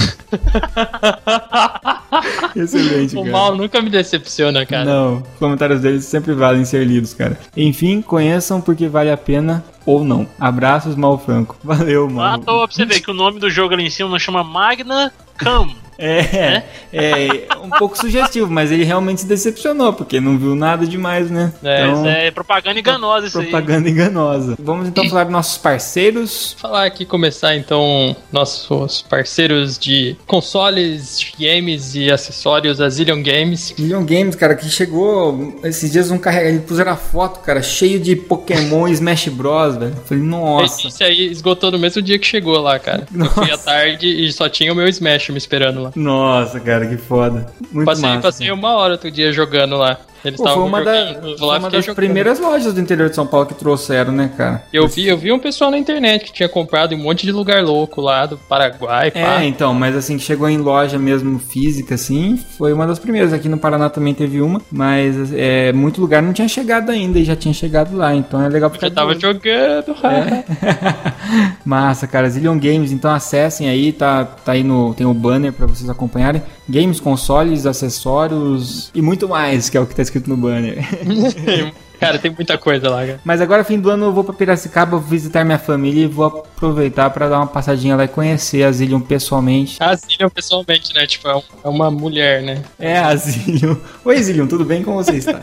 Excelente, 2.54 3.16
O 3.16 3.20
cara. 3.20 3.32
mal 3.32 3.56
nunca 3.56 3.80
me 3.80 3.88
decepciona, 3.90 4.64
cara. 4.66 4.84
Não, 4.84 5.16
os 5.16 5.38
comentários 5.38 5.80
deles 5.80 6.04
sempre 6.04 6.34
valem 6.34 6.64
ser 6.64 6.84
lidos, 6.86 7.14
cara. 7.14 7.38
Enfim, 7.56 8.02
conheçam 8.02 8.60
porque 8.60 8.88
vale 8.88 9.10
a 9.10 9.16
pena 9.16 9.64
ou 9.86 10.04
não. 10.04 10.26
Abraços, 10.38 10.94
Mal 10.94 11.18
Franco. 11.18 11.56
Valeu, 11.64 12.06
Ah, 12.08 12.10
mano. 12.12 12.44
tô 12.44 12.66
pra 12.66 12.74
você 12.74 12.84
ver 12.84 13.00
que 13.00 13.10
o 13.10 13.14
nome 13.14 13.38
do 13.40 13.50
jogo 13.50 13.74
ali 13.74 13.84
em 13.86 13.90
cima 13.90 14.18
chama 14.18 14.44
Magna 14.44 15.12
Cam. 15.36 15.68
É, 15.98 16.62
é 16.92 17.46
um 17.62 17.70
pouco 17.70 17.96
sugestivo, 17.96 18.50
mas 18.50 18.70
ele 18.72 18.84
realmente 18.84 19.20
se 19.22 19.26
decepcionou, 19.26 19.92
porque 19.92 20.20
não 20.20 20.36
viu 20.38 20.54
nada 20.54 20.86
demais, 20.86 21.30
né? 21.30 21.52
É, 21.62 21.86
então, 21.86 22.06
É 22.06 22.30
propaganda 22.30 22.78
enganosa 22.80 23.26
isso 23.26 23.38
aí. 23.38 23.46
propaganda 23.46 23.88
enganosa. 23.88 24.56
Vamos 24.58 24.88
então 24.88 25.08
falar 25.08 25.24
dos 25.24 25.32
nossos 25.32 25.58
parceiros. 25.58 26.56
Falar 26.58 26.84
aqui, 26.86 27.04
começar 27.04 27.54
então 27.56 28.16
nossos 28.32 29.02
parceiros 29.02 29.78
de 29.78 30.16
consoles, 30.26 31.32
games 31.38 31.94
e 31.94 32.10
acessórios, 32.10 32.80
a 32.80 32.88
Zillion 32.88 33.22
Games. 33.22 33.74
Million 33.78 34.04
Games, 34.04 34.34
cara, 34.34 34.54
que 34.54 34.68
chegou 34.68 35.58
esses 35.64 35.90
dias, 35.92 36.10
um 36.10 36.18
carrega, 36.18 36.48
eles 36.48 36.64
puseram 36.64 36.92
a 36.92 36.96
foto, 36.96 37.40
cara, 37.40 37.62
cheio 37.62 37.98
de 38.00 38.16
Pokémon 38.16 38.88
e 38.88 38.92
Smash 38.92 39.28
Bros, 39.28 39.76
velho. 39.76 39.94
Falei, 40.04 40.22
nossa. 40.22 40.88
Esse 40.88 41.04
aí 41.04 41.26
esgotou 41.30 41.70
no 41.70 41.78
mesmo 41.78 42.02
dia 42.02 42.18
que 42.18 42.26
chegou 42.26 42.58
lá, 42.60 42.78
cara. 42.78 43.06
Eu 43.14 43.26
fui 43.26 43.44
à 43.44 43.50
Nossa. 43.52 43.64
tarde 43.64 44.06
e 44.06 44.32
só 44.32 44.48
tinha 44.48 44.72
o 44.72 44.76
meu 44.76 44.88
Smash 44.88 45.28
me 45.30 45.38
esperando 45.38 45.82
lá. 45.82 45.91
Nossa, 45.94 46.58
cara, 46.60 46.86
que 46.86 46.96
foda. 46.96 47.46
Muito 47.70 47.86
Passei, 47.86 48.08
massa. 48.08 48.22
passei 48.22 48.50
uma 48.50 48.74
hora 48.74 48.92
outro 48.94 49.10
dia 49.10 49.32
jogando 49.32 49.76
lá. 49.76 49.98
Eles 50.24 50.36
Pô, 50.36 50.44
foi 50.44 50.52
estavam 50.52 50.66
uma, 50.68 50.84
da- 50.84 51.14
foi 51.38 51.58
uma 51.58 51.70
das 51.70 51.84
jogando. 51.84 51.96
primeiras 51.96 52.38
lojas 52.38 52.72
do 52.74 52.80
interior 52.80 53.08
de 53.08 53.14
São 53.14 53.26
Paulo 53.26 53.46
que 53.46 53.54
trouxeram, 53.54 54.12
né, 54.12 54.30
cara? 54.36 54.64
Eu 54.72 54.86
vi, 54.86 55.08
eu 55.08 55.18
vi 55.18 55.32
um 55.32 55.38
pessoal 55.38 55.70
na 55.70 55.78
internet 55.78 56.24
que 56.26 56.32
tinha 56.32 56.48
comprado 56.48 56.92
em 56.94 56.96
um 56.96 57.02
monte 57.02 57.26
de 57.26 57.32
lugar 57.32 57.62
louco 57.62 58.00
lá 58.00 58.26
do 58.26 58.36
Paraguai, 58.38 59.10
pá. 59.10 59.40
É, 59.42 59.44
então, 59.46 59.74
mas 59.74 59.96
assim, 59.96 60.16
que 60.16 60.22
chegou 60.22 60.48
em 60.48 60.58
loja 60.58 60.98
mesmo 60.98 61.38
física, 61.38 61.94
assim, 61.96 62.38
foi 62.58 62.72
uma 62.72 62.86
das 62.86 62.98
primeiras. 62.98 63.32
Aqui 63.32 63.48
no 63.48 63.58
Paraná 63.58 63.90
também 63.90 64.14
teve 64.14 64.40
uma, 64.40 64.60
mas 64.70 65.32
é, 65.32 65.72
muito 65.72 66.00
lugar 66.00 66.22
não 66.22 66.32
tinha 66.32 66.48
chegado 66.48 66.90
ainda 66.90 67.18
e 67.18 67.24
já 67.24 67.34
tinha 67.34 67.52
chegado 67.54 67.96
lá, 67.96 68.14
então 68.14 68.40
é 68.42 68.48
legal 68.48 68.70
ficar 68.70 68.88
já 68.88 68.94
tava 68.94 69.14
jogando. 69.18 69.94
É. 70.04 70.44
Massa, 71.64 72.06
cara. 72.06 72.28
Zillion 72.28 72.58
Games, 72.58 72.92
então 72.92 73.10
acessem 73.10 73.68
aí, 73.68 73.92
tá, 73.92 74.24
tá 74.24 74.52
aí 74.52 74.62
no. 74.62 74.94
Tem 74.94 75.06
o 75.06 75.14
banner 75.14 75.52
pra 75.52 75.66
vocês 75.66 75.88
acompanharem. 75.88 76.42
Games, 76.72 76.98
consoles, 76.98 77.66
acessórios 77.66 78.90
e 78.94 79.02
muito 79.02 79.28
mais, 79.28 79.68
que 79.68 79.76
é 79.76 79.80
o 79.80 79.86
que 79.86 79.94
tá 79.94 80.00
escrito 80.00 80.30
no 80.30 80.38
banner. 80.38 80.78
Cara, 82.02 82.18
tem 82.18 82.30
muita 82.30 82.58
coisa 82.58 82.90
lá, 82.90 83.06
cara. 83.06 83.20
Mas 83.24 83.40
agora, 83.40 83.62
fim 83.62 83.78
do 83.78 83.88
ano, 83.88 84.06
eu 84.06 84.12
vou 84.12 84.24
pra 84.24 84.34
Piracicaba 84.34 84.98
visitar 84.98 85.44
minha 85.44 85.58
família 85.58 86.04
e 86.04 86.06
vou 86.08 86.26
aproveitar 86.26 87.08
pra 87.10 87.28
dar 87.28 87.38
uma 87.38 87.46
passadinha 87.46 87.96
lá 87.96 88.04
e 88.04 88.08
conhecer 88.08 88.64
a 88.64 88.72
Zillion 88.72 89.00
pessoalmente. 89.00 89.76
A 89.80 89.94
Zillion 89.94 90.28
pessoalmente, 90.28 90.94
né? 90.94 91.06
Tipo, 91.06 91.28
é 91.28 91.42
é 91.64 91.68
uma 91.68 91.90
mulher, 91.90 92.42
né? 92.42 92.62
É, 92.78 92.98
a 92.98 93.14
Zillion. 93.14 93.76
Oi, 94.04 94.22
Zillion, 94.22 94.46
tudo 94.46 94.64
bem? 94.64 94.82
Como 94.82 95.02
você 95.02 95.16
está? 95.16 95.42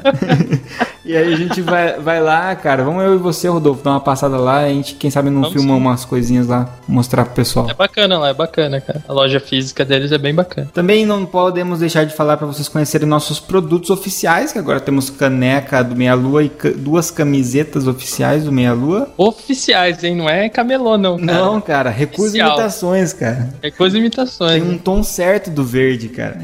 e 1.06 1.16
aí 1.16 1.34
a 1.34 1.38
gente 1.38 1.62
vai, 1.62 1.98
vai 1.98 2.22
lá, 2.22 2.54
cara. 2.56 2.84
Vamos 2.84 3.04
eu 3.04 3.16
e 3.16 3.18
você, 3.18 3.48
Rodolfo, 3.48 3.84
dar 3.84 3.92
uma 3.92 4.02
passada 4.02 4.38
lá. 4.38 4.60
A 4.60 4.70
gente, 4.70 4.96
quem 4.96 5.10
sabe, 5.10 5.30
não 5.30 5.42
Vamos 5.42 5.54
filma 5.54 5.76
sim. 5.76 5.80
umas 5.80 6.04
coisinhas 6.04 6.48
lá, 6.48 6.70
mostrar 6.88 7.24
pro 7.26 7.36
pessoal. 7.36 7.70
É 7.70 7.74
bacana 7.74 8.20
lá, 8.20 8.30
é 8.30 8.34
bacana, 8.34 8.82
cara. 8.82 9.02
A 9.08 9.14
loja 9.14 9.40
física 9.40 9.86
deles 9.86 10.12
é 10.12 10.18
bem 10.18 10.36
bacana. 10.36 10.70
Também 10.74 11.06
não 11.06 11.26
podemos 11.26 11.80
deixar 11.80 12.06
de 12.06 12.14
falar 12.14 12.36
para 12.36 12.48
vocês 12.48 12.68
conhecerem 12.68 13.08
nossos 13.08 13.40
produtos 13.40 13.90
oficiais, 13.90 14.52
que 14.52 14.60
agora 14.60 14.80
temos 14.80 15.10
caneca 15.10 15.84
do 15.84 15.96
Meia 15.96 16.16
Lua 16.16 16.44
e 16.44 16.49
duas 16.78 17.12
camisetas 17.12 17.88
oficiais 17.88 18.44
do 18.44 18.52
Meia 18.52 18.74
Lua. 18.74 19.12
Oficiais, 19.18 20.04
hein? 20.04 20.16
Não 20.16 20.30
é 20.30 20.50
camelô, 20.50 20.98
não, 20.98 21.18
cara. 21.18 21.40
Não, 21.40 21.62
cara, 21.62 21.90
recusa 21.90 22.30
Oficial. 22.30 22.50
imitações, 22.50 23.14
cara. 23.14 23.50
Coisa 23.78 23.98
imitações. 23.98 24.62
Tem 24.62 24.72
um 24.72 24.78
tom 24.78 25.04
certo 25.04 25.50
do 25.50 25.64
verde, 25.64 26.10
cara. 26.10 26.40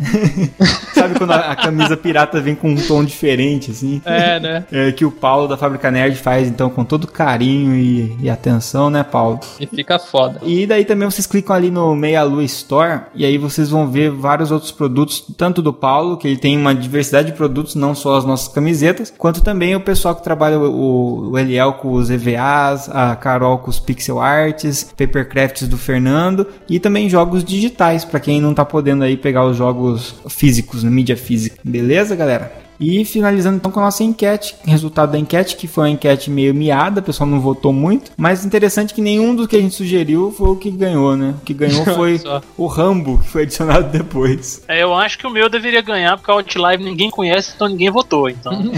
Sabe 0.94 1.18
quando 1.18 1.32
a, 1.32 1.52
a 1.52 1.56
camisa 1.56 1.98
pirata 1.98 2.40
vem 2.42 2.56
com 2.56 2.70
um 2.70 2.76
tom 2.76 3.04
diferente, 3.04 3.72
assim? 3.72 4.02
É, 4.06 4.40
né? 4.40 4.66
É, 4.72 4.92
que 4.92 5.06
o 5.06 5.12
Paulo 5.12 5.48
da 5.48 5.58
Fábrica 5.58 5.90
Nerd 5.92 6.18
faz, 6.18 6.48
então, 6.48 6.70
com 6.70 6.84
todo 6.84 7.08
carinho 7.08 7.76
e, 7.76 8.16
e 8.22 8.30
atenção, 8.30 8.90
né, 8.90 9.04
Paulo? 9.04 9.40
E 9.60 9.66
fica 9.68 10.00
foda. 10.00 10.40
E 10.44 10.66
daí 10.66 10.86
também 10.86 11.10
vocês 11.10 11.28
clicam 11.28 11.56
ali 11.56 11.72
no 11.72 11.96
Meia 11.96 12.24
Lua 12.24 12.44
Store 12.44 13.02
e 13.14 13.26
aí 13.26 13.38
vocês 13.38 13.70
vão 13.70 13.90
ver 13.90 14.12
vários 14.12 14.52
outros 14.52 14.72
produtos, 14.72 15.26
tanto 15.38 15.62
do 15.62 15.74
Paulo, 15.74 16.18
que 16.18 16.28
ele 16.28 16.38
tem 16.38 16.58
uma 16.58 16.74
diversidade 16.74 17.32
de 17.32 17.38
produtos, 17.38 17.76
não 17.76 17.96
só 17.96 18.18
as 18.18 18.26
nossas 18.26 18.48
camisetas, 18.48 19.14
quanto 19.18 19.42
também 19.42 19.76
o 19.76 19.80
pessoal 19.80 19.95
que 19.96 20.24
trabalha 20.24 20.60
o, 20.60 21.32
o 21.32 21.40
Eliel 21.40 21.74
com 21.74 21.94
os 21.94 22.10
EVAs, 22.10 22.90
a 22.90 23.16
Carol 23.16 23.60
com 23.60 23.70
os 23.70 23.80
pixel 23.80 24.20
arts, 24.20 24.84
papercrafts 24.98 25.68
do 25.68 25.78
Fernando 25.78 26.48
e 26.70 26.80
também 26.80 27.10
jogos 27.10 27.44
digitais, 27.44 28.04
para 28.04 28.20
quem 28.20 28.42
não 28.42 28.54
tá 28.54 28.66
podendo 28.66 29.04
aí 29.04 29.16
pegar 29.18 29.46
os 29.46 29.56
jogos 29.56 30.16
físicos, 30.30 30.84
na 30.84 30.92
mídia 30.92 31.16
física. 31.16 31.58
Beleza, 31.64 32.16
galera? 32.16 32.65
E 32.80 33.06
finalizando 33.06 33.58
então 33.58 33.72
com 33.72 33.80
a 33.80 33.84
nossa 33.84 34.04
enquete, 34.04 34.56
resultado 34.66 35.12
da 35.12 35.20
enquete, 35.20 35.56
que 35.56 35.68
foi 35.68 35.86
uma 35.86 35.90
enquete 35.92 36.30
meio 36.30 36.54
miada, 36.54 37.00
o 37.00 37.04
pessoal 37.04 37.30
não 37.30 37.40
votou 37.40 37.72
muito, 37.72 38.12
mas 38.18 38.46
interessante 38.46 38.94
que 38.94 39.02
nenhum 39.02 39.36
dos 39.36 39.48
que 39.48 39.56
a 39.56 39.62
gente 39.62 39.76
sugeriu 39.76 40.32
foi 40.32 40.50
o 40.50 40.56
que 40.56 40.72
ganhou, 40.72 41.16
né? 41.16 41.36
O 41.42 41.46
que 41.46 41.54
ganhou 41.54 41.86
foi 41.96 42.22
o 42.58 42.68
Rambo, 42.68 43.20
que 43.20 43.30
foi 43.30 43.44
adicionado 43.44 43.90
depois. 43.90 44.64
É, 44.68 44.84
eu 44.84 44.94
acho 44.94 45.18
que 45.18 45.28
o 45.28 45.30
meu 45.30 45.50
deveria 45.50 45.82
ganhar, 45.82 46.18
porque 46.18 46.32
a 46.32 46.36
Outlive 46.36 46.84
ninguém 46.84 47.10
conhece, 47.10 47.54
então 47.56 47.68
ninguém 47.68 47.90
votou. 47.90 48.30
Então, 48.30 48.54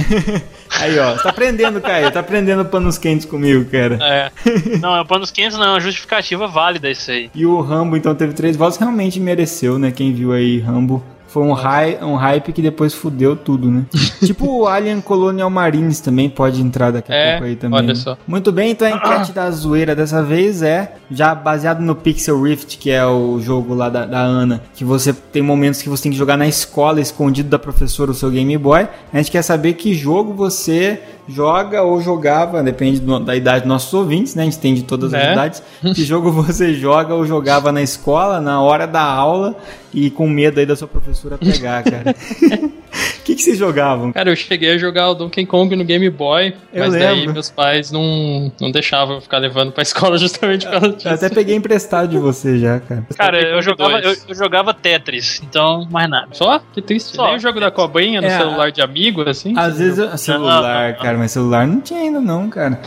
Aí, 0.79 0.97
ó, 0.99 1.13
você 1.13 1.23
tá 1.23 1.29
aprendendo, 1.29 1.81
Caio, 1.81 2.11
tá 2.11 2.19
aprendendo 2.19 2.63
panos 2.65 2.97
quentes 2.97 3.25
comigo, 3.25 3.65
cara. 3.65 3.97
é. 4.01 4.31
Não, 4.79 4.95
é 4.95 5.03
panos 5.03 5.31
quentes, 5.31 5.57
não, 5.57 5.65
é 5.65 5.69
uma 5.69 5.79
justificativa 5.79 6.47
válida 6.47 6.89
isso 6.89 7.09
aí. 7.09 7.29
E 7.33 7.45
o 7.45 7.59
Rambo, 7.61 7.95
então, 7.97 8.13
teve 8.13 8.33
três 8.33 8.55
votos, 8.55 8.77
realmente 8.77 9.19
mereceu, 9.19 9.79
né? 9.79 9.91
Quem 9.91 10.13
viu 10.13 10.33
aí 10.33 10.59
Rambo. 10.59 11.03
Foi 11.27 11.43
um, 11.43 11.53
hy 11.53 11.97
um 12.01 12.15
hype 12.15 12.53
que 12.53 12.61
depois 12.61 12.93
fudeu 12.93 13.35
tudo, 13.35 13.69
né? 13.69 13.85
tipo 14.25 14.47
o 14.59 14.67
Alien 14.67 15.01
Colonial 15.01 15.49
Marines 15.49 15.99
também 15.99 16.29
pode 16.29 16.61
entrar 16.61 16.91
daqui 16.91 17.11
a 17.11 17.15
É, 17.15 17.31
pouco 17.33 17.45
aí 17.45 17.55
também. 17.55 17.77
olha 17.79 17.87
né? 17.89 17.95
só. 17.95 18.17
Muito 18.27 18.51
bem, 18.51 18.71
então 18.71 18.87
a 18.87 18.91
enquete 18.91 19.31
da 19.31 19.49
zoeira 19.51 19.95
dessa 19.95 20.23
vez 20.23 20.61
é 20.61 20.95
já 21.11 21.35
baseado 21.35 21.81
no 21.81 21.95
Pixel 21.95 22.41
Rift, 22.41 22.77
que 22.77 22.89
é 22.89 23.05
o 23.05 23.39
jogo 23.39 23.73
lá 23.73 23.89
da, 23.89 24.05
da 24.05 24.19
Ana, 24.19 24.61
que 24.73 24.83
você 24.85 25.11
tem 25.13 25.41
momentos 25.41 25.81
que 25.81 25.89
você 25.89 26.03
tem 26.03 26.11
que 26.11 26.17
jogar 26.17 26.37
na 26.37 26.47
escola, 26.47 27.01
escondido 27.01 27.49
da 27.49 27.59
professora, 27.59 28.11
o 28.11 28.13
seu 28.13 28.29
Game 28.31 28.57
Boy. 28.57 28.87
A 29.13 29.17
gente 29.17 29.29
quer 29.31 29.41
saber 29.41 29.73
que 29.73 29.93
jogo 29.93 30.33
você 30.33 30.99
joga 31.27 31.81
ou 31.83 32.01
jogava, 32.01 32.63
depende 32.63 32.99
do- 32.99 33.19
da 33.19 33.35
idade 33.35 33.59
dos 33.61 33.67
nossos 33.69 33.93
ouvintes, 33.93 34.33
né? 34.35 34.43
A 34.43 34.45
gente 34.45 34.59
tem 34.59 34.73
de 34.73 34.83
todas 34.83 35.13
as 35.13 35.21
Né? 35.21 35.31
idades. 35.33 35.63
Que 35.93 36.03
jogo 36.03 36.31
você 36.31 36.73
joga 36.73 37.13
ou 37.13 37.25
jogava 37.25 37.71
na 37.71 37.81
escola, 37.81 38.39
na 38.39 38.61
hora 38.61 38.87
da 38.87 39.01
aula 39.03 39.55
e 39.93 40.09
com 40.09 40.27
medo 40.29 40.59
aí 40.59 40.65
da 40.65 40.75
sua 40.75 40.87
professora 40.87 41.37
pegar, 41.37 41.83
cara. 41.83 42.15
O 43.27 43.29
que, 43.29 43.35
que 43.35 43.41
vocês 43.41 43.57
jogavam? 43.57 44.13
Cara, 44.13 44.29
eu 44.29 44.35
cheguei 44.37 44.71
a 44.71 44.77
jogar 44.77 45.09
o 45.09 45.13
Donkey 45.13 45.45
Kong 45.45 45.75
no 45.75 45.83
Game 45.83 46.09
Boy, 46.09 46.53
Eu 46.71 46.85
mas 46.85 46.93
daí 46.93 47.15
lembro. 47.19 47.33
meus 47.33 47.49
pais 47.49 47.91
não, 47.91 48.49
não 48.61 48.71
deixavam 48.71 49.15
eu 49.15 49.21
ficar 49.21 49.37
levando 49.37 49.73
pra 49.73 49.81
escola 49.83 50.17
justamente 50.17 50.65
por 50.65 50.71
causa 50.79 50.95
disso. 50.95 51.07
Eu 51.09 51.13
até 51.13 51.27
peguei 51.29 51.53
emprestado 51.55 52.07
de 52.07 52.17
você 52.17 52.57
já, 52.57 52.79
cara. 52.79 53.05
Cara, 53.17 53.41
eu 53.41 53.61
jogava, 53.61 53.97
eu, 53.97 54.03
2. 54.03 54.25
eu 54.29 54.35
jogava 54.35 54.73
Tetris, 54.73 55.41
então 55.43 55.85
mais 55.91 56.09
nada. 56.09 56.29
Só? 56.31 56.61
Que 56.73 56.81
triste. 56.81 57.15
Só. 57.17 57.25
Nem 57.27 57.35
o 57.35 57.39
jogo 57.39 57.59
da 57.59 57.69
cobrinha 57.69 58.21
no 58.21 58.27
É, 58.27 58.37
celular 58.37 58.71
de 58.71 58.81
amigo, 58.81 59.27
assim? 59.29 59.53
Às 59.57 59.77
vezes, 59.77 59.97
eu, 59.99 60.17
celular, 60.17 60.61
não, 60.87 60.91
não. 60.97 61.03
cara, 61.03 61.17
mas 61.17 61.31
celular 61.31 61.67
não 61.67 61.81
tinha 61.81 61.99
ainda 61.99 62.21
não, 62.21 62.49
cara. 62.49 62.79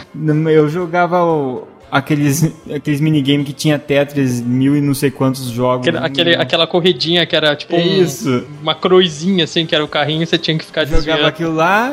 Eu 0.51 0.69
jogava 0.71 1.23
o- 1.23 1.69
aqueles, 1.91 2.53
aqueles 2.75 3.01
minigames 3.01 3.47
que 3.47 3.53
tinha 3.53 3.79
Tetris, 3.79 4.41
mil 4.41 4.77
e 4.77 4.81
não 4.81 4.95
sei 4.95 5.11
quantos 5.11 5.51
jogos. 5.51 5.87
Aquele, 5.89 5.99
aquele- 6.07 6.35
aquela 6.37 6.67
corridinha 6.67 7.25
que 7.27 7.35
era 7.35 7.55
tipo 7.57 7.77
um- 7.77 8.45
uma 8.63 8.75
cruzinha, 8.75 9.45
assim, 9.45 9.67
que 9.67 9.75
era 9.75 9.85
o 9.85 9.89
carrinho 9.89 10.27
você 10.27 10.39
tinha 10.39 10.57
que 10.59 10.65
ficar 10.65 10.83
Jogava 10.85 10.97
desviando. 11.03 11.27
aquilo 11.27 11.55
lá, 11.55 11.91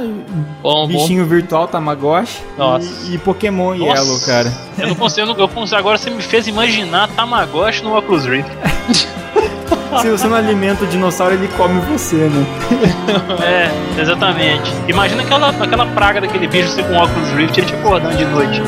Bom, 0.62 0.86
bom. 0.86 0.88
bichinho 0.88 1.26
virtual, 1.26 1.68
Tamagotchi 1.68 2.38
Nossa. 2.58 3.10
E, 3.10 3.16
e 3.16 3.18
Pokémon 3.18 3.76
Nossa. 3.76 4.02
Yellow, 4.02 4.20
cara. 4.22 4.54
Eu 4.78 4.88
não 4.90 4.96
consigo, 4.96 5.22
eu, 5.22 5.34
não- 5.34 5.38
eu 5.40 5.48
consigo- 5.48 5.78
agora 5.80 5.98
você 5.98 6.10
me 6.10 6.22
fez 6.22 6.48
imaginar 6.48 7.08
Tamagotchi 7.10 7.84
no 7.84 7.98
Oculus 7.98 8.26
Rift. 8.26 8.50
Se 10.02 10.10
você 10.10 10.28
não 10.28 10.36
alimenta 10.36 10.84
o 10.84 10.88
dinossauro, 10.88 11.34
ele 11.34 11.48
come 11.56 11.80
você, 11.92 12.16
né? 12.18 12.46
É, 13.98 14.02
exatamente. 14.02 14.70
Imagina 14.88 15.24
aquela, 15.24 15.50
aquela 15.50 15.86
praga 15.88 16.20
daquele 16.22 16.46
bicho 16.46 16.68
ser 16.70 16.84
com 16.86 16.96
óculos 16.96 17.30
Rift, 17.32 17.58
ele 17.58 17.68
te 17.68 17.74
acordando 17.74 18.16
de 18.18 18.26
noite. 18.26 18.62